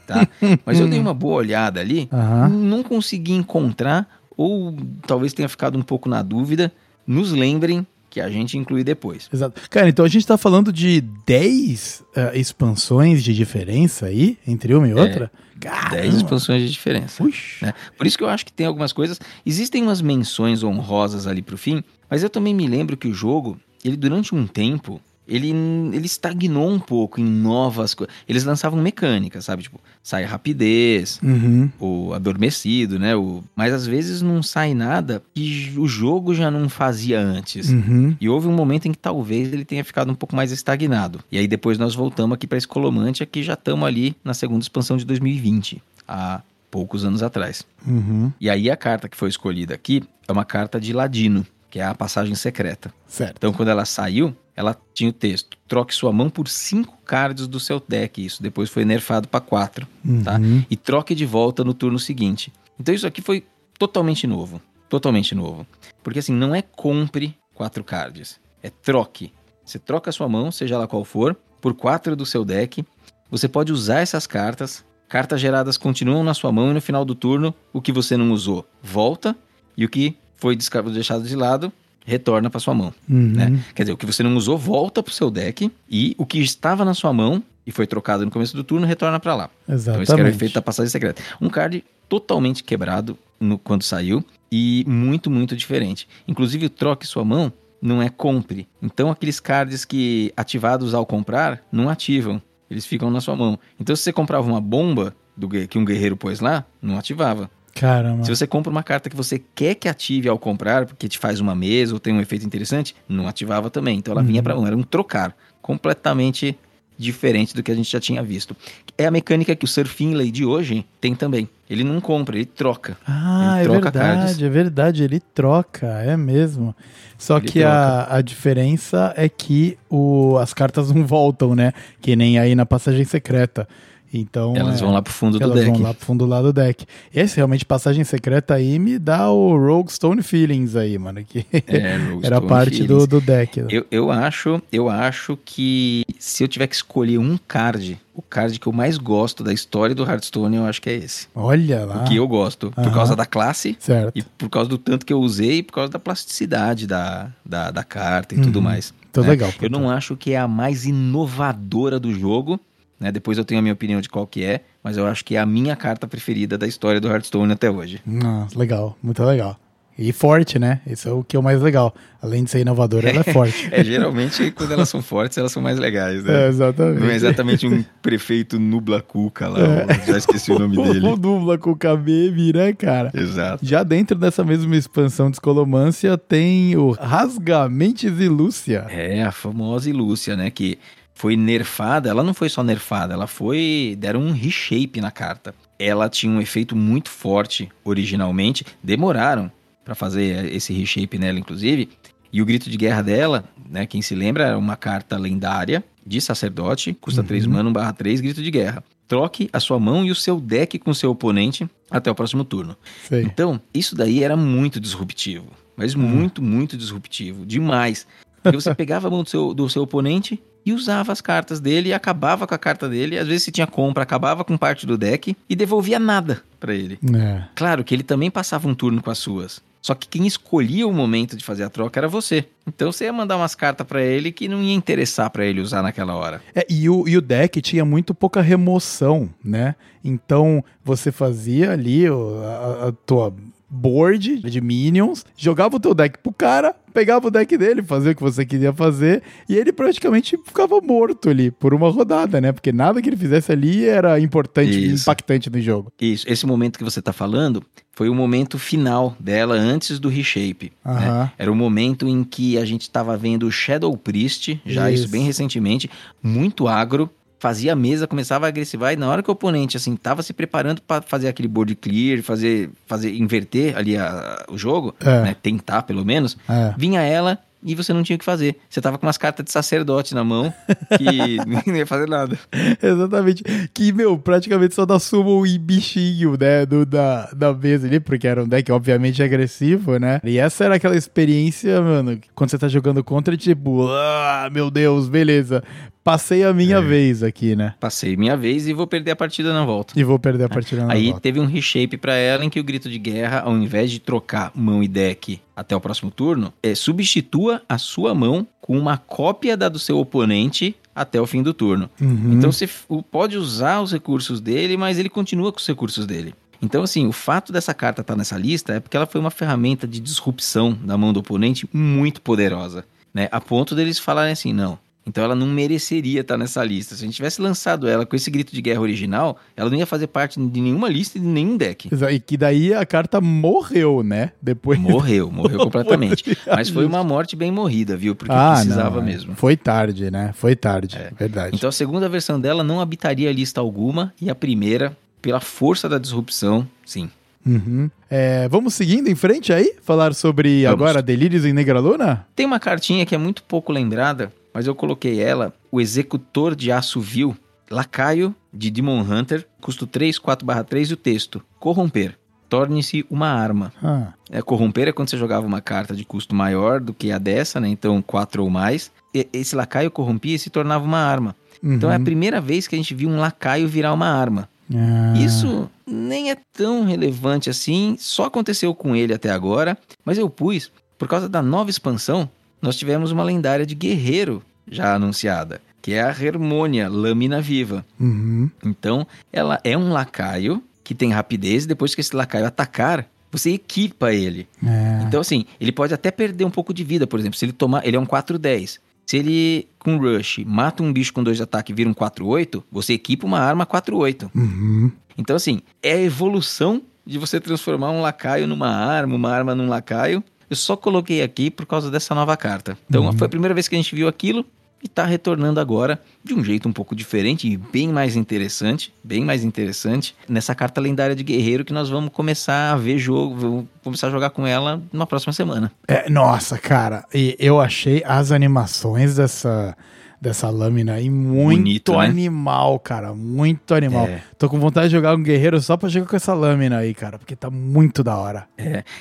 Tá? 0.07 0.27
Mas 0.67 0.79
eu 0.81 0.89
dei 0.89 0.99
uma 0.99 1.15
boa 1.15 1.37
olhada 1.37 1.81
ali, 1.81 2.09
Aham. 2.13 2.49
não 2.49 2.83
consegui 2.83 3.33
encontrar, 3.33 4.20
ou 4.41 4.75
talvez 5.07 5.35
tenha 5.35 5.51
ficado 5.51 5.79
um 5.79 5.83
pouco 5.83 6.09
na 6.09 6.23
dúvida. 6.23 6.73
Nos 7.07 7.31
lembrem 7.31 7.87
que 8.09 8.23
a 8.23 8.31
gente 8.31 8.57
inclui 8.57 8.83
depois. 8.83 9.29
Exato. 9.31 9.61
Cara, 9.69 9.91
então 9.91 10.03
a 10.03 10.09
gente 10.09 10.27
tá 10.27 10.39
falando 10.39 10.73
de 10.73 11.03
10 11.27 12.03
eh, 12.17 12.39
expansões 12.39 13.23
de 13.23 13.35
diferença 13.35 14.07
aí, 14.07 14.39
entre 14.47 14.75
uma 14.75 14.89
e 14.89 14.95
outra? 14.95 15.31
Caramba. 15.61 15.97
10 15.97 16.15
expansões 16.15 16.63
de 16.63 16.71
diferença. 16.71 17.23
Né? 17.61 17.75
Por 17.99 18.07
isso 18.07 18.17
que 18.17 18.25
eu 18.25 18.31
acho 18.31 18.47
que 18.47 18.53
tem 18.53 18.67
algumas 18.67 18.95
coisas. 18.95 19.21
Existem 19.45 19.83
umas 19.83 20.01
menções 20.01 20.63
honrosas 20.63 21.27
ali 21.27 21.43
pro 21.43 21.59
fim, 21.59 21.85
mas 22.09 22.23
eu 22.23 22.31
também 22.31 22.55
me 22.55 22.67
lembro 22.67 22.97
que 22.97 23.09
o 23.09 23.13
jogo, 23.13 23.61
ele 23.85 23.97
durante 23.97 24.35
um 24.35 24.47
tempo, 24.47 25.03
ele, 25.31 25.51
ele 25.51 26.07
estagnou 26.07 26.69
um 26.69 26.79
pouco 26.79 27.21
em 27.21 27.25
novas 27.25 27.95
coisas. 27.95 28.15
Eles 28.29 28.45
lançavam 28.45 28.81
mecânicas, 28.81 29.45
sabe? 29.45 29.63
Tipo, 29.63 29.81
sai 30.03 30.25
rapidez, 30.25 31.19
Uhum. 31.23 31.71
o 31.79 32.13
adormecido, 32.13 32.99
né? 32.99 33.15
O... 33.17 33.43
Mas 33.55 33.73
às 33.73 33.87
vezes 33.87 34.21
não 34.23 34.43
sai 34.43 34.75
nada 34.75 35.23
que 35.35 35.73
o 35.77 35.87
jogo 35.87 36.35
já 36.35 36.51
não 36.51 36.69
fazia 36.69 37.21
antes. 37.21 37.71
Uhum. 37.71 38.17
E 38.21 38.29
houve 38.29 38.49
um 38.49 38.53
momento 38.53 38.87
em 38.87 38.93
que 38.93 38.99
talvez 38.99 39.53
ele 39.53 39.65
tenha 39.65 39.85
ficado 39.85 40.11
um 40.11 40.15
pouco 40.15 40.35
mais 40.35 40.51
estagnado. 40.53 41.21
E 41.31 41.39
aí 41.39 41.47
depois 41.47 41.79
nós 41.79 41.95
voltamos 41.95 42.35
aqui 42.35 42.47
para 42.47 42.59
Escolomante, 42.59 43.25
que 43.25 43.43
já 43.43 43.55
estamos 43.55 43.87
ali 43.87 44.17
na 44.25 44.35
segunda 44.35 44.63
expansão 44.63 44.97
de 44.97 45.05
2020. 45.05 45.83
A 46.09 46.41
poucos 46.71 47.05
anos 47.05 47.23
atrás. 47.23 47.65
Uhum. 47.87 48.33
E 48.41 48.49
aí 48.49 48.71
a 48.71 48.77
carta 48.77 49.09
que 49.09 49.17
foi 49.17 49.29
escolhida 49.29 49.75
aqui 49.75 50.03
é 50.29 50.33
uma 50.33 50.45
carta 50.45 50.81
de 50.81 50.93
Ladino, 50.93 51.45
que 51.69 51.81
é 51.81 51.85
a 51.85 51.95
passagem 51.95 52.35
secreta. 52.37 52.93
Certo. 53.09 53.37
Então, 53.39 53.53
quando 53.53 53.69
ela 53.69 53.85
saiu, 53.85 54.35
ela 54.61 54.77
tinha 54.95 55.11
o 55.11 55.13
texto: 55.13 55.57
troque 55.67 55.95
sua 55.95 56.13
mão 56.13 56.31
por 56.31 56.49
cinco 56.49 56.97
cards 57.05 57.47
do 57.47 57.59
seu 57.59 57.83
deck. 57.87 58.25
Isso 58.25 58.43
depois 58.43 58.71
foi 58.71 58.85
nerfado 58.85 59.27
para 59.27 59.41
quatro, 59.41 59.87
tá? 60.23 60.39
Uhum. 60.39 60.65
E 60.71 60.77
troque 60.77 61.15
de 61.15 61.27
volta 61.27 61.65
no 61.65 61.75
turno 61.75 61.99
seguinte. 61.99 62.53
Então, 62.79 62.95
isso 62.95 63.07
aqui 63.07 63.21
foi 63.21 63.45
totalmente 63.79 64.27
novo. 64.27 64.61
Totalmente 64.89 65.35
novo. 65.35 65.67
Porque 66.03 66.19
assim, 66.19 66.33
não 66.33 66.55
é 66.55 66.63
compre 66.63 67.37
quatro 67.55 67.83
cards, 67.83 68.39
é 68.63 68.71
troque. 68.71 69.33
Você 69.65 69.79
troca 69.79 70.11
a 70.11 70.13
sua 70.13 70.29
mão, 70.29 70.51
seja 70.51 70.75
ela 70.75 70.89
qual 70.89 71.05
for, 71.05 71.37
por 71.61 71.75
quatro 71.75 72.15
do 72.15 72.27
seu 72.27 72.45
deck. 72.45 72.85
Você 73.31 73.49
pode 73.49 73.73
usar 73.73 74.01
essas 74.01 74.27
cartas. 74.27 74.85
Cartas 75.09 75.41
geradas 75.41 75.77
continuam 75.77 76.23
na 76.23 76.35
sua 76.35 76.53
mão 76.53 76.71
e 76.71 76.75
no 76.75 76.81
final 76.81 77.05
do 77.05 77.15
turno, 77.15 77.55
o 77.73 77.81
que 77.81 77.93
você 77.93 78.17
não 78.17 78.31
usou 78.31 78.67
volta 78.83 79.37
e 79.77 79.85
o 79.85 79.89
que 79.89 80.17
foi 80.37 80.57
deixado 80.57 81.27
de 81.27 81.37
lado 81.37 81.73
retorna 82.07 82.51
para 82.51 82.61
sua 82.61 82.75
mão. 82.75 82.93
Uhum. 83.09 83.33
né? 83.33 83.65
Quer 83.75 83.85
dizer, 83.85 83.93
o 83.93 83.97
que 83.97 84.07
você 84.07 84.23
não 84.23 84.37
usou 84.37 84.57
volta 84.57 85.03
pro 85.03 85.13
seu 85.13 85.31
deck 85.31 85.71
e 85.89 86.15
o 86.19 86.27
que 86.27 86.39
estava 86.39 86.85
na 86.85 86.95
sua 86.95 87.13
mão 87.13 87.43
e 87.67 87.73
foi 87.73 87.87
trocado 87.87 88.25
no 88.25 88.31
começo 88.31 88.57
do 88.57 88.65
turno 88.65 88.87
retorna 88.87 89.21
para 89.21 89.35
lá. 89.35 89.51
Então 89.65 89.75
Exatamente. 89.75 90.03
esse 90.03 90.15
que 90.15 90.21
era 90.21 90.29
o 90.29 90.33
efeito 90.33 90.55
da 90.55 90.63
passagem 90.63 90.91
secreta. 90.91 91.23
Um 91.41 91.49
card 91.49 91.85
totalmente 92.09 92.65
quebrado 92.65 93.17
no, 93.39 93.59
quando 93.59 93.83
saiu 93.83 94.25
e 94.51 94.85
muito, 94.87 95.31
muito 95.31 95.57
diferente. 95.57 96.09
Inclusive 96.27 96.67
o 96.67 96.71
troque 96.71 97.07
sua 97.07 97.25
mão 97.25 97.53
não 97.81 98.03
é 98.03 98.09
compre. 98.09 98.69
Então 98.83 99.11
aqueles 99.11 99.39
cards 99.39 99.85
que 99.85 100.33
ativados 100.37 100.95
ao 100.95 101.07
comprar 101.07 101.63
não 101.71 101.89
ativam. 101.89 102.43
Eles 102.69 102.85
ficam 102.85 103.11
na 103.11 103.21
sua 103.21 103.37
mão. 103.37 103.59
Então 103.79 103.95
se 103.95 104.03
você 104.03 104.13
comprava 104.13 104.47
uma 104.49 104.61
bomba 104.61 105.15
do 105.37 105.49
que 105.49 105.79
um 105.79 105.85
guerreiro 105.85 106.17
pôs 106.17 106.41
lá, 106.41 106.65
não 106.83 106.99
ativava. 106.99 107.51
Caramba. 107.75 108.25
Se 108.25 108.31
você 108.31 108.47
compra 108.47 108.71
uma 108.71 108.83
carta 108.83 109.09
que 109.09 109.17
você 109.17 109.41
quer 109.55 109.75
que 109.75 109.89
ative 109.89 110.29
ao 110.29 110.39
comprar, 110.39 110.87
porque 110.87 111.09
te 111.09 111.19
faz 111.19 111.41
uma 111.41 111.55
mesa 111.55 111.95
ou 111.95 112.01
tem 112.01 112.13
um 112.15 112.21
efeito 112.21 112.45
interessante, 112.45 112.95
não 113.09 113.27
ativava 113.29 113.71
também. 113.71 113.99
Então 113.99 114.13
ela 114.13 114.23
vinha 114.23 114.43
pra 114.43 114.55
mão, 114.55 114.67
era 114.67 114.77
um 114.77 114.83
trocar. 114.83 115.35
Completamente 115.63 116.59
diferente 116.99 117.55
do 117.55 117.63
que 117.63 117.71
a 117.73 117.75
gente 117.75 117.91
já 117.91 117.99
tinha 117.99 118.23
visto. 118.23 118.55
É 118.99 119.07
a 119.07 119.11
mecânica 119.11 119.57
que 119.57 119.65
o 119.65 119.69
Surfinlay 119.69 120.31
de 120.31 120.45
hoje 120.45 120.85
tem 121.01 121.15
também. 121.15 121.49
Ele 121.69 121.83
não 121.83 121.99
compra, 121.99 122.37
ele 122.37 122.45
troca. 122.45 122.99
Ah, 123.07 123.55
Ele 123.55 123.61
é 123.61 123.65
troca 123.65 123.91
verdade, 123.91 124.21
cards. 124.21 124.43
é 124.43 124.49
verdade, 124.51 125.05
ele 125.05 125.21
troca, 125.21 125.87
é 125.87 126.15
mesmo. 126.17 126.77
Só 127.17 127.39
Ele 127.39 127.47
que 127.47 127.63
a, 127.63 128.07
a 128.11 128.21
diferença 128.21 129.15
é 129.17 129.29
que 129.31 129.79
o, 129.89 130.37
as 130.37 130.53
cartas 130.53 130.91
não 130.93 131.05
voltam, 131.07 131.55
né? 131.55 131.73
Que 132.03 132.15
nem 132.15 132.39
aí 132.39 132.55
na 132.55 132.67
passagem 132.67 133.05
secreta. 133.07 133.67
Então. 134.13 134.55
Elas 134.57 134.77
é, 134.77 134.85
vão 134.85 134.93
lá 134.93 135.01
pro 135.03 135.13
fundo 135.13 135.39
do 135.39 135.45
elas 135.45 135.61
deck. 135.61 135.71
vão 135.71 135.83
lá 135.83 135.95
pro 135.95 136.05
fundo 136.05 136.27
lá 136.27 136.43
do 136.43 136.53
deck. 136.53 136.85
Esse 137.15 137.37
realmente, 137.37 137.65
passagem 137.65 138.03
secreta 138.03 138.55
aí, 138.55 138.79
me 138.79 138.99
dá 138.99 139.31
o 139.31 139.57
Rogue 139.57 139.93
Stone 139.93 140.23
Feelings 140.23 140.75
aí, 140.75 140.99
mano. 140.99 141.25
Que 141.25 141.47
É, 141.67 141.97
era 142.23 142.41
parte 142.41 142.83
do, 142.85 143.07
do 143.07 143.21
deck. 143.21 143.65
Eu, 143.71 143.87
eu 143.91 144.11
acho, 144.11 144.61
eu 144.73 144.89
acho 144.89 145.39
que 145.45 146.03
se 146.19 146.43
eu 146.43 146.49
tiver 146.49 146.67
que 146.67 146.75
escolher 146.75 147.19
um 147.19 147.39
card, 147.47 148.01
o 148.15 148.21
card 148.21 148.59
que 148.59 148.67
eu 148.67 148.73
mais 148.73 148.99
gosto 148.99 149.45
da 149.45 149.53
história 149.53 149.95
do 149.95 150.03
Hearthstone, 150.05 150.57
eu 150.57 150.65
acho 150.67 150.83
que 150.83 150.91
é 150.91 150.95
esse. 150.97 151.29
Olha 151.35 151.85
lá. 151.87 152.03
O 152.03 152.05
que 152.05 152.17
eu 152.17 152.27
gosto, 152.27 152.71
por 152.73 152.81
Aham. 152.85 152.93
causa 152.93 153.15
da 153.15 153.25
classe 153.27 153.77
Certo. 153.79 154.13
E 154.17 154.23
por 154.23 154.49
causa 154.51 154.69
do 154.69 154.77
tanto 154.79 155.07
que 155.07 155.13
eu 155.13 155.21
usei 155.21 155.59
e 155.59 155.63
por 155.63 155.73
causa 155.75 155.93
da 155.93 155.99
plasticidade 156.01 156.87
da, 156.87 157.31
da, 157.47 157.71
da 157.71 157.85
carta 157.85 158.35
e 158.35 158.41
tudo 158.41 158.57
Uhum. 158.57 158.65
mais. 158.65 158.93
Tô 159.13 159.23
né? 159.23 159.29
legal. 159.31 159.53
Eu 159.61 159.71
não 159.71 159.89
acho 159.91 160.17
que 160.17 160.33
é 160.33 160.39
a 160.39 160.47
mais 160.49 160.85
inovadora 160.85 161.99
do 161.99 162.13
jogo, 162.13 162.61
né? 163.01 163.11
Depois 163.11 163.39
eu 163.39 163.45
tenho 163.45 163.59
a 163.59 163.63
minha 163.63 163.73
opinião 163.75 164.01
de 164.01 164.09
qual 164.09 164.27
que 164.27 164.45
é, 164.45 164.61
mas 164.85 164.97
eu 164.97 165.07
acho 165.07 165.25
que 165.25 165.35
é 165.35 165.39
a 165.41 165.47
minha 165.47 165.75
carta 165.75 166.07
preferida 166.07 166.57
da 166.59 166.67
história 166.67 167.01
do 167.01 167.09
Hearthstone 167.09 167.53
até 167.53 167.71
hoje. 167.71 168.01
Nossa, 168.07 168.57
legal, 168.59 168.97
muito 169.03 169.23
legal. 169.25 169.59
E 170.03 170.13
forte, 170.15 170.59
né? 170.59 170.81
Isso 170.87 171.07
é 171.11 171.13
o 171.13 171.23
que 171.23 171.37
é 171.37 171.39
o 171.39 171.43
mais 171.43 171.61
legal. 171.61 171.95
Além 172.23 172.43
de 172.45 172.51
ser 172.51 172.61
inovadora, 172.61 173.11
ela 173.11 173.21
é 173.21 173.25
forte. 173.35 173.69
É, 173.71 173.85
geralmente 173.85 174.51
quando 174.53 174.73
elas 174.73 174.89
são 174.89 175.03
fortes, 175.03 175.37
elas 175.37 175.53
são 175.53 175.63
mais 175.63 175.79
legais, 175.79 176.25
É, 176.25 176.29
né? 176.29 176.49
exatamente. 176.49 177.01
Não 177.01 177.11
é 177.11 177.15
exatamente 177.15 177.67
um 177.67 177.85
prefeito 178.01 178.59
Nubla 178.59 179.03
Cuca 179.03 179.49
lá, 179.49 179.59
eu 179.59 180.07
já 180.13 180.17
esqueci 180.17 180.53
o 180.53 180.59
nome 180.59 180.77
dele. 180.83 181.07
O 181.07 181.59
com 181.59 181.73
o 181.73 181.77
KBM, 181.77 182.53
né, 182.55 182.73
cara? 182.73 183.11
Exato. 183.15 183.67
Já 183.67 183.83
dentro 183.83 184.17
dessa 184.17 184.43
mesma 184.43 184.75
expansão 184.75 185.29
de 185.31 185.37
Escolomância 185.37 186.17
tem 186.17 186.75
o 186.79 186.93
Rasgamentes 186.93 188.19
e 188.21 188.29
Lúcia. 188.29 188.87
É, 188.89 189.23
a 189.23 189.33
famosa 189.33 189.91
Ilúcia, 189.91 190.35
né? 190.35 190.51
Que 190.51 190.79
foi 191.21 191.37
nerfada. 191.37 192.09
Ela 192.09 192.23
não 192.23 192.33
foi 192.33 192.49
só 192.49 192.65
nerfada, 192.65 193.13
ela 193.13 193.27
foi. 193.27 193.95
deram 193.99 194.21
um 194.23 194.33
reshape 194.33 195.03
na 195.03 195.11
carta. 195.11 195.55
Ela 195.79 196.09
tinha 196.09 196.33
um 196.33 196.41
efeito 196.41 196.75
muito 196.75 197.11
forte 197.11 197.69
originalmente. 197.85 198.65
Demoraram 198.83 199.53
para 199.85 199.95
fazer 199.95 200.51
esse 200.51 200.73
reshape 200.73 201.19
nela, 201.19 201.39
inclusive. 201.39 201.91
E 202.33 202.41
o 202.41 202.47
grito 202.47 202.71
de 202.71 202.77
guerra 202.79 203.03
dela, 203.03 203.45
né? 203.69 203.85
Quem 203.87 204.01
se 204.01 204.15
lembra, 204.15 204.45
era 204.45 204.57
uma 204.59 204.77
carta 204.77 205.19
lendária 205.19 205.85
de 206.07 206.21
sacerdote, 206.23 206.95
custa 206.99 207.21
Uhum. 207.21 207.27
3 207.27 207.47
mana, 207.47 207.69
1 207.69 207.73
barra 207.73 207.93
3, 207.93 208.21
grito 208.23 208.43
de 208.43 208.51
guerra. 208.51 208.83
Troque 209.07 209.51
a 209.53 209.61
sua 209.61 209.79
mão 209.79 210.05
e 210.07 210.11
o 210.11 210.15
seu 210.15 210.41
deck 210.41 210.79
com 210.79 210.95
seu 210.95 211.11
oponente 211.11 211.69
até 211.91 212.11
o 212.11 212.15
próximo 212.15 212.45
turno. 212.45 212.77
Sei. 213.07 213.25
Então, 213.25 213.61
isso 213.75 213.95
daí 213.95 214.25
era 214.25 214.37
muito 214.39 214.81
disruptivo. 214.81 215.49
Mas 215.77 215.95
muito, 215.95 216.41
muito 216.41 216.77
disruptivo. 216.79 217.45
Demais. 217.45 218.07
Porque 218.43 218.57
você 218.59 218.73
pegava 218.77 219.09
a 219.09 219.11
mão 219.11 219.23
do 219.23 219.29
seu, 219.29 219.53
do 219.53 219.69
seu 219.69 219.83
oponente 219.83 220.41
e 220.65 220.73
usava 220.73 221.13
as 221.13 221.21
cartas 221.21 221.61
dele 221.61 221.91
e 221.91 221.93
acabava 221.93 222.47
com 222.47 222.55
a 222.55 222.59
carta 222.59 222.89
dele. 222.89 223.19
Às 223.19 223.27
vezes, 223.27 223.45
se 223.45 223.51
tinha 223.51 223.67
compra, 223.67 224.03
acabava 224.03 224.45
com 224.45 224.57
parte 224.57 224.87
do 224.87 224.99
deck 224.99 225.37
e 225.49 225.57
devolvia 225.57 225.99
nada 225.99 226.43
pra 226.59 226.75
ele. 226.75 226.99
É. 227.15 227.43
Claro 227.55 227.85
que 227.85 227.95
ele 227.95 228.03
também 228.03 228.31
passava 228.31 228.69
um 228.69 228.75
turno 228.75 229.03
com 229.03 229.11
as 229.11 229.19
suas. 229.19 229.63
Só 229.83 229.95
que 229.95 230.07
quem 230.07 230.27
escolhia 230.27 230.87
o 230.87 230.93
momento 230.93 231.37
de 231.37 231.45
fazer 231.45 231.65
a 231.65 231.71
troca 231.71 231.99
era 231.99 232.09
você. 232.09 232.45
Então 232.67 232.93
você 232.93 233.05
ia 233.05 233.13
mandar 233.13 233.37
umas 233.37 233.55
cartas 233.55 233.87
pra 233.87 234.03
ele 234.03 234.31
que 234.31 234.47
não 234.47 234.63
ia 234.63 234.75
interessar 234.75 235.31
pra 235.31 235.45
ele 235.45 235.61
usar 235.61 235.83
naquela 235.83 236.15
hora. 236.15 236.43
É, 236.55 236.67
e, 236.69 236.89
o, 236.89 237.09
e 237.09 237.17
o 237.17 237.23
deck 237.23 237.63
tinha 237.63 237.85
muito 237.85 238.15
pouca 238.15 238.43
remoção, 238.43 239.31
né? 239.43 239.75
Então 240.05 240.63
você 240.85 241.11
fazia 241.11 241.73
ali 241.73 242.07
a, 242.07 242.89
a 242.89 242.93
tua 243.07 243.35
board 243.71 244.41
de 244.41 244.61
minions, 244.61 245.25
jogava 245.37 245.77
o 245.77 245.81
teu 245.81 245.95
deck 245.95 246.19
pro 246.19 246.33
cara, 246.33 246.75
pegava 246.93 247.29
o 247.29 247.31
deck 247.31 247.57
dele, 247.57 247.83
fazia 247.83 248.11
o 248.11 248.15
que 248.15 248.23
você 248.23 248.45
queria 248.45 248.73
fazer, 248.73 249.23
e 249.49 249.55
ele 249.55 249.73
praticamente 249.73 250.37
ficava 250.45 250.81
morto 250.81 251.29
ali 251.31 251.51
por 251.51 251.73
uma 251.73 251.89
rodada, 251.89 252.41
né? 252.41 252.51
Porque 252.51 252.73
nada 252.73 253.01
que 253.01 253.09
ele 253.09 253.17
fizesse 253.17 253.53
ali 253.53 253.87
era 253.87 254.19
importante, 254.19 254.71
Isso. 254.93 255.03
impactante 255.05 255.49
no 255.49 255.61
jogo. 255.61 255.93
Isso, 256.01 256.27
esse 256.29 256.45
momento 256.47 256.79
que 256.79 256.85
você 256.85 257.01
tá 257.01 257.13
falando 257.13 257.63
foi 257.93 258.09
o 258.09 258.15
momento 258.15 258.59
final 258.59 259.15
dela 259.21 259.55
antes 259.55 259.99
do 260.01 260.09
reshape. 260.09 260.73
né? 260.85 260.93
Aham. 260.93 261.33
Era 261.39 261.53
o 261.53 261.55
momento 261.55 262.09
em 262.09 262.25
que 262.25 262.57
a 262.59 262.65
gente 262.65 262.83
estava 262.83 263.17
vendo 263.17 263.47
o 263.47 263.53
Shadow 263.53 263.97
Priest, 263.97 264.61
já 264.65 264.91
isso. 264.91 265.05
Isso. 265.05 265.13
bem 265.13 265.23
recentemente, 265.23 265.89
muito 266.23 266.67
agro, 266.67 267.11
fazia 267.41 267.73
a 267.73 267.77
mesa, 267.77 268.07
começava 268.07 268.45
a 268.45 268.49
agressivar, 268.49 268.93
e 268.93 268.97
na 268.97 269.09
hora 269.09 269.23
que 269.23 269.31
o 269.31 269.33
oponente, 269.33 269.77
assim, 269.77 269.97
tava 269.97 270.23
se 270.23 270.33
preparando 270.33 270.81
para 270.83 271.03
fazer 271.03 271.27
aquele 271.27 271.49
board 271.49 271.75
clear, 271.75 272.23
fazer, 272.23 272.71
fazer 272.87 273.15
inverter 273.17 273.77
ali 273.77 273.97
a- 273.97 274.45
o 274.49 274.57
jogo, 274.59 274.95
É. 275.01 275.23
né, 275.23 275.37
tentar 275.43 275.83
pelo 275.83 276.05
menos, 276.05 276.37
É. 276.49 276.75
vinha 276.77 277.01
ela 277.01 277.39
e 277.63 277.75
você 277.75 277.93
não 277.93 278.03
tinha 278.03 278.17
o 278.17 278.19
que 278.19 278.25
fazer. 278.25 278.57
Você 278.71 278.81
tava 278.81 278.97
com 278.99 279.07
umas 279.07 279.19
cartas 279.19 279.45
de 279.45 279.51
sacerdote 279.53 280.15
na 280.15 280.23
mão 280.25 280.53
que 280.99 281.05
não 281.67 281.77
ia 281.77 281.87
fazer 281.87 282.09
nada. 282.09 282.39
Exatamente. 282.83 283.43
Que, 283.75 283.93
meu, 283.93 284.19
praticamente 284.19 284.75
só 284.75 284.85
dá 284.87 284.99
summon 284.99 285.45
e 285.47 285.59
bichinho, 285.59 286.37
né? 286.41 286.65
Do, 286.67 286.85
da, 286.87 287.27
da 287.37 287.53
mesa 287.53 287.87
ali, 287.87 288.01
porque 288.01 288.27
era 288.27 288.43
um 288.43 288.49
deck, 288.49 288.71
obviamente, 288.73 289.23
agressivo, 289.23 289.99
né? 289.99 290.21
E 290.25 290.39
essa 290.39 290.65
era 290.65 290.77
aquela 290.77 290.97
experiência, 290.97 291.81
mano, 291.83 292.19
quando 292.35 292.51
você 292.51 292.59
tá 292.59 292.69
jogando 292.69 293.03
contra, 293.05 293.37
tipo, 293.37 293.87
ah, 293.89 294.49
meu 294.53 294.71
Deus, 294.71 295.09
beleza. 295.09 295.63
Passei 296.03 296.45
a 296.45 296.53
minha 296.53 296.81
vez 296.81 297.23
aqui, 297.23 297.55
né? 297.55 297.75
Passei 297.79 298.17
minha 298.17 298.37
vez 298.37 298.67
e 298.67 298.73
vou 298.73 298.87
perder 298.87 299.11
a 299.11 299.17
partida 299.17 299.53
na 299.53 299.65
volta. 299.65 299.99
E 299.99 300.03
vou 300.03 300.19
perder 300.19 300.45
a 300.45 300.49
partida 300.49 300.85
na 300.87 300.93
Aí 300.95 301.07
volta. 301.07 301.21
teve 301.21 301.39
um 301.39 301.47
reshape 301.47 301.97
pra 301.99 302.15
ela 302.15 302.45
em 302.45 302.49
que 302.49 302.59
o 302.59 302.65
grito 302.65 302.89
de 302.89 302.99
guerra, 302.99 303.41
ao 303.41 303.57
invés 303.57 303.91
de 303.91 303.99
trocar 303.99 304.51
mão 304.55 304.83
e 304.83 304.89
deck 304.89 305.41
até 305.55 305.77
o 305.77 305.81
próximo 305.81 306.11
turno, 306.11 306.53
é 306.63 306.75
substitua 306.75 307.61
a 307.69 307.77
sua 307.77 308.15
mão 308.15 308.47
com 308.61 308.79
uma 308.79 308.97
cópia 308.97 309.57
da 309.57 309.69
do 309.69 309.79
seu 309.79 309.99
oponente 309.99 310.75
até 310.95 311.21
o 311.21 311.27
fim 311.27 311.43
do 311.43 311.53
turno. 311.53 311.91
Uhum. 312.01 312.33
Então 312.33 312.51
você 312.51 312.69
pode 313.11 313.37
usar 313.37 313.81
os 313.81 313.93
recursos 313.93 314.41
dele, 314.41 314.77
mas 314.77 314.99
ele 314.99 315.09
continua 315.09 315.53
com 315.53 315.59
os 315.59 315.67
recursos 315.67 316.07
dele. 316.07 316.35
Então, 316.63 316.83
assim, 316.83 317.07
o 317.07 317.13
fato 317.13 317.53
dessa 317.53 317.73
carta 317.73 318.03
estar 318.03 318.17
nessa 318.17 318.37
lista 318.37 318.75
é 318.75 318.81
porque 318.81 318.97
ela 318.97 319.07
foi 319.07 319.21
uma 319.21 319.31
ferramenta 319.31 319.87
de 319.89 319.99
disrupção 319.99 320.79
na 320.85 320.97
mão 320.97 321.13
do 321.13 321.21
oponente 321.21 321.67
muito 321.73 322.21
poderosa, 322.21 322.85
né? 323.15 323.29
A 323.33 323.41
ponto 323.41 323.75
deles 323.75 323.99
falarem 323.99 324.33
assim, 324.33 324.53
não. 324.53 324.79
Então 325.11 325.25
ela 325.25 325.35
não 325.35 325.49
mereceria 325.49 326.21
estar 326.21 326.39
nessa 326.39 326.63
lista. 326.63 326.95
Se 326.95 327.03
a 327.03 327.07
gente 327.07 327.17
tivesse 327.17 327.43
lançado 327.43 327.89
ela 327.89 328.07
com 328.07 328.15
esse 328.15 328.31
grito 328.31 328.55
de 328.55 328.63
guerra 328.63 328.81
original, 328.81 329.37
ela 329.57 329.69
não 329.69 329.77
ia 329.77 329.85
fazer 329.85 330.07
parte 330.07 330.41
de 330.41 330.61
nenhuma 330.61 330.89
lista 330.89 331.19
e 331.19 331.21
de 331.21 331.27
nenhum 331.27 331.57
deck. 331.57 331.91
E 331.93 332.21
que 332.21 332.37
daí 332.37 332.73
a 332.73 332.87
carta 332.87 333.21
morreu, 333.21 334.05
né? 334.05 334.31
Depois. 334.41 334.79
Morreu, 334.91 335.31
morreu 335.31 335.59
completamente. 335.59 336.37
Mas 336.47 336.69
foi 336.69 336.85
uma 336.87 337.03
morte 337.03 337.35
bem 337.35 337.51
morrida, 337.51 337.97
viu? 337.97 338.15
Porque 338.15 338.33
precisava 338.33 338.97
não, 338.97 339.03
é. 339.03 339.13
mesmo. 339.13 339.35
Foi 339.35 339.57
tarde, 339.57 340.11
né? 340.11 340.33
Foi 340.35 340.55
tarde, 340.55 340.97
verdade. 341.19 341.57
Então 341.57 341.69
a 341.69 341.73
segunda 341.73 342.09
versão 342.09 342.41
dela 342.41 342.63
não 342.63 342.81
habitaria 342.81 343.33
lista 343.33 343.61
alguma 343.61 344.13
e 344.21 344.31
a 344.31 344.35
primeira 344.35 344.97
pela 345.21 345.41
força 345.41 345.89
da 345.89 345.99
disrupção, 345.99 346.67
sim. 346.85 347.11
Uhum. 347.45 347.91
É, 348.09 348.49
vamos 348.49 348.75
seguindo 348.75 349.09
em 349.09 349.15
frente 349.15 349.53
aí? 349.53 349.75
Falar 349.83 350.15
sobre 350.15 350.65
Vamos. 350.65 350.81
agora 350.81 351.03
Delírios 351.03 351.45
em 351.45 351.53
Negraluna? 351.53 352.27
Tem 352.37 352.45
uma 352.45 352.61
cartinha 352.61 353.07
que 353.07 353.15
é 353.15 353.19
muito 353.19 353.43
pouco 353.43 353.73
lembrada, 353.73 354.33
mas 354.53 354.67
eu 354.67 354.75
coloquei 354.75 355.21
ela, 355.21 355.53
o 355.71 355.81
Executor 355.81 356.55
de 356.55 356.71
Aço 356.73 357.01
Vil, 357.01 357.37
lacaio 357.71 358.35
de 358.53 358.71
Demon 358.71 359.01
Hunter, 359.01 359.47
custo 359.61 359.87
3, 359.87 360.19
4/3 360.19 360.91
e 360.91 360.95
o 360.95 360.97
texto, 360.97 361.43
corromper. 361.59 362.19
Torne-se 362.49 363.07
uma 363.09 363.29
arma. 363.29 363.73
Ah, 363.81 364.13
É, 364.29 364.43
corromper 364.43 364.89
é 364.89 364.93
quando 364.93 365.09
você 365.09 365.17
jogava 365.17 365.47
uma 365.47 365.61
carta 365.61 365.95
de 365.95 366.05
custo 366.05 366.35
maior 366.35 366.81
do 366.81 366.93
que 366.93 367.13
a 367.13 367.19
dessa, 367.19 367.61
né? 367.61 367.69
Então, 367.69 368.03
4 368.03 368.43
ou 368.43 368.51
mais. 368.51 368.91
E- 369.15 369.29
esse 369.33 369.55
lacaio 369.55 369.89
corrompia 369.91 370.35
e 370.35 370.39
se 370.39 370.51
tornava 370.51 370.85
uma 370.85 370.99
arma. 370.99 371.37
Então 371.63 371.91
é 371.91 371.95
a 371.95 371.99
uhum. 371.99 372.05
primeira 372.05 372.41
vez 372.41 372.67
que 372.67 372.75
a 372.75 372.79
gente 372.79 372.95
viu 372.95 373.09
um 373.09 373.21
lacaio 373.21 373.69
virar 373.69 373.93
uma 373.93 374.09
arma. 374.09 374.49
Ah. 374.75 375.15
Isso 375.19 375.71
nem 375.87 376.31
é 376.31 376.37
tão 376.53 376.85
relevante 376.85 377.51
assim, 377.51 377.97
só 377.99 378.25
aconteceu 378.25 378.75
com 378.75 378.97
ele 378.97 379.13
até 379.13 379.31
agora, 379.31 379.77
mas 380.05 380.17
eu 380.17 380.31
pus, 380.31 380.73
por 380.99 381.07
causa 381.07 381.29
da 381.29 381.43
nova 381.43 381.71
expansão, 381.71 382.29
nós 382.61 382.77
tivemos 382.77 383.11
uma 383.11 383.23
lendária 383.23 383.67
de 383.67 383.75
guerreiro 383.75 384.43
já 384.71 384.95
anunciada, 384.95 385.61
que 385.83 385.93
é 385.93 386.03
a 386.03 386.09
Hermônia, 386.09 386.89
Lâmina 386.89 387.41
Viva. 387.41 387.85
Uhum. 387.99 388.51
Então, 388.65 389.07
ela 389.33 389.61
é 389.65 389.77
um 389.77 389.91
lacaio 389.91 390.63
que 390.85 390.95
tem 390.95 391.13
rapidez, 391.13 391.65
e 391.65 391.69
depois 391.69 391.95
que 391.95 392.01
esse 392.01 392.15
lacaio 392.15 392.47
atacar, 392.47 393.07
você 393.31 393.51
equipa 393.51 394.13
ele. 394.13 394.49
É. 394.65 395.05
Então, 395.07 395.21
assim, 395.21 395.45
ele 395.61 395.73
pode 395.73 395.95
até 395.95 396.11
perder 396.11 396.45
um 396.45 396.51
pouco 396.51 396.75
de 396.75 396.83
vida, 396.83 397.07
por 397.07 397.19
exemplo, 397.21 397.39
se 397.39 397.45
ele 397.45 397.53
tomar. 397.53 397.87
Ele 397.87 397.97
é 397.97 398.01
um 398.01 398.07
4-10. 398.07 398.79
Se 399.07 399.17
ele, 399.17 399.69
com 399.79 399.97
rush, 399.97 400.41
mata 400.47 400.83
um 400.83 400.93
bicho 400.93 401.13
com 401.13 401.23
dois 401.23 401.37
de 401.37 401.43
ataque 401.43 401.73
e 401.73 401.75
vira 401.75 401.89
um 401.89 401.95
4-8, 401.95 402.63
você 402.71 402.93
equipa 402.93 403.27
uma 403.27 403.41
arma 403.41 403.67
4-8. 403.67 404.31
Uhum. 404.35 404.91
Então, 405.17 405.37
assim, 405.37 405.61
é 405.83 405.93
a 405.93 406.01
evolução 406.01 406.83
de 407.05 407.19
você 407.19 407.41
transformar 407.41 407.91
um 407.91 408.01
lacaio 408.01 408.47
numa 408.47 408.69
arma, 408.69 409.15
uma 409.15 409.31
arma 409.31 409.55
num 409.55 409.69
lacaio. 409.69 410.23
Eu 410.51 410.57
só 410.57 410.77
coloquei 410.77 411.23
aqui 411.23 411.49
por 411.51 411.65
causa 411.65 411.91
dessa 411.91 412.15
nova 412.15 412.37
carta. 412.37 412.77
Então, 412.89 413.07
Uhum. 413.07 413.13
foi 413.13 413.27
a 413.27 413.31
primeira 413.31 413.55
vez 413.55 413.69
que 413.69 413.75
a 413.77 413.79
gente 413.79 413.95
viu 413.95 414.09
aquilo 414.09 414.45
e 414.83 414.89
tá 414.89 415.05
retornando 415.05 415.61
agora 415.61 416.01
de 416.25 416.33
um 416.35 416.43
jeito 416.43 416.67
um 416.69 416.73
pouco 416.73 416.97
diferente 416.97 417.47
e 417.47 417.57
bem 417.57 417.89
mais 417.89 418.17
interessante, 418.17 418.93
bem 419.05 419.23
mais 419.25 419.45
interessante, 419.45 420.17
nessa 420.29 420.55
carta 420.55 420.81
lendária 420.81 421.15
de 421.15 421.23
guerreiro 421.23 421.65
que 421.67 421.73
nós 421.73 421.89
vamos 421.91 422.11
começar 422.13 422.73
a 422.73 422.77
ver 422.77 422.99
jogo, 422.99 423.37
vamos 423.37 423.65
começar 423.85 424.07
a 424.09 424.11
jogar 424.11 424.31
com 424.31 424.47
ela 424.47 424.83
na 424.93 425.07
próxima 425.07 425.33
semana. 425.35 425.71
É, 425.87 426.09
nossa, 426.11 426.57
cara, 426.59 427.05
e 427.15 427.37
eu 427.39 427.61
achei 427.61 428.03
as 428.07 428.33
animações 428.33 429.17
dessa, 429.17 429.77
dessa 430.19 430.49
lâmina 430.49 430.95
aí 430.95 431.11
muito 431.11 431.59
Bonito, 431.59 431.93
né? 431.99 432.07
animal, 432.07 432.79
cara. 432.79 433.13
Muito 433.15 433.75
animal. 433.75 434.07
É. 434.07 434.23
Tô 434.41 434.49
com 434.49 434.59
vontade 434.59 434.89
de 434.89 434.93
jogar 434.97 435.15
um 435.15 435.23
guerreiro 435.23 435.61
só 435.61 435.77
pra 435.77 435.87
jogar 435.91 436.07
com 436.07 436.17
essa 436.17 436.33
lâmina 436.33 436.79
aí, 436.79 436.95
cara, 436.95 437.19
porque 437.19 437.37
tá 437.37 437.51
muito 437.51 438.03
da 438.03 438.17
hora. 438.17 438.49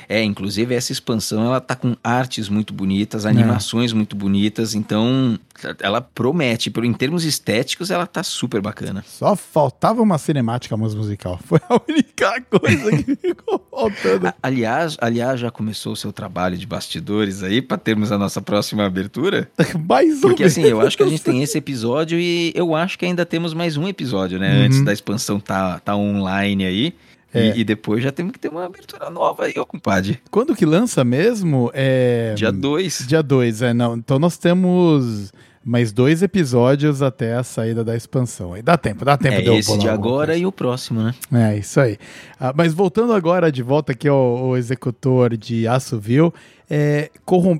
É, 0.10 0.22
inclusive 0.22 0.76
essa 0.76 0.92
expansão 0.92 1.46
ela 1.46 1.62
tá 1.62 1.78
com 1.78 1.96
artes 2.04 2.50
muito 2.50 2.74
bonitas, 2.74 3.26
animações 3.26 3.94
muito 3.94 4.18
bonitas, 4.18 4.76
então 4.76 5.40
ela 5.80 6.02
promete, 6.02 6.70
em 6.84 6.94
termos 6.94 7.24
estéticos 7.24 7.90
ela 7.90 8.06
tá 8.06 8.22
super 8.22 8.62
bacana. 8.62 9.02
Só 9.08 9.34
faltava 9.34 10.02
uma 10.02 10.18
cinemática 10.18 10.76
mais 10.76 10.94
musical. 10.94 11.40
Foi 11.48 11.60
a 11.70 11.82
única 11.88 12.42
coisa 12.42 12.92
que 13.04 13.16
ficou 13.28 13.66
faltando. 13.72 14.28
A- 14.28 14.36
Aliás, 14.44 14.98
aliás, 15.00 15.40
já 15.40 15.50
começou 15.50 15.94
o 15.94 15.96
seu 15.96 16.12
trabalho 16.12 16.58
de 16.58 16.68
bastidores 16.68 17.44
aí 17.44 17.62
para 17.62 17.78
termos 17.78 18.12
a 18.12 18.18
nossa 18.18 18.42
próxima 18.42 18.86
abertura? 18.86 19.50
Mais 19.88 20.18
um 20.18 20.22
Porque 20.22 20.44
assim, 20.44 20.64
eu 20.64 20.82
acho 20.82 20.98
que 20.98 21.04
a 21.04 21.08
gente 21.08 21.24
tem 21.24 21.42
esse 21.44 21.58
episódio 21.58 22.20
e 22.20 22.52
eu 22.54 22.76
acho 22.76 23.00
que 23.00 23.06
ainda 23.06 23.26
temos 23.26 23.54
mais 23.54 23.78
um 23.78 23.88
episódio, 23.88 24.38
né? 24.38 24.60
Uhum. 24.60 24.66
Antes 24.66 24.82
da 24.84 24.92
expansão 24.92 25.29
tá, 25.38 25.80
tá 25.80 25.94
online 25.98 26.64
aí. 26.66 26.86
E- 26.88 27.38
É. 27.38 27.58
E, 27.58 27.64
depois 27.66 28.02
já 28.02 28.12
temos 28.12 28.32
que 28.32 28.40
ter 28.40 28.48
uma 28.48 28.66
abertura 28.66 29.10
nova 29.10 29.44
aí, 29.44 29.54
ô 29.60 29.66
compadre. 29.66 30.18
Quando 30.32 30.56
que 30.56 30.66
lança 30.66 31.04
mesmo? 31.04 31.70
É. 31.74 32.34
Dia 32.36 32.52
2. 32.52 33.06
Dia 33.06 33.22
2, 33.22 33.62
é, 33.62 33.74
não. 33.74 33.96
Então 33.98 34.18
nós 34.18 34.38
temos 34.38 35.32
mais 35.64 35.92
dois 35.92 36.24
episódios 36.24 37.02
até 37.04 37.36
a 37.36 37.44
saída 37.44 37.84
da 37.84 37.96
expansão. 37.96 38.54
Aí 38.54 38.64
dá 38.64 38.76
tempo, 38.78 39.06
dá 39.06 39.16
tempo 39.16 39.36
É 39.36 39.42
de 39.42 39.48
eu 39.48 39.56
esse 39.60 39.78
de 39.78 39.88
agora 39.88 40.36
e 40.36 40.46
o 40.46 40.52
próximo, 40.52 41.04
né? 41.04 41.14
É, 41.32 41.58
isso 41.58 41.80
aí. 41.80 41.98
Ah, 42.40 42.52
mas 42.56 42.74
voltando 42.74 43.14
agora 43.14 43.52
de 43.52 43.62
volta 43.62 43.92
aqui 43.92 44.08
ao, 44.08 44.18
ao 44.18 44.58
executor 44.58 45.38
de 45.38 45.68
Açovil, 45.68 46.34
é, 46.70 47.10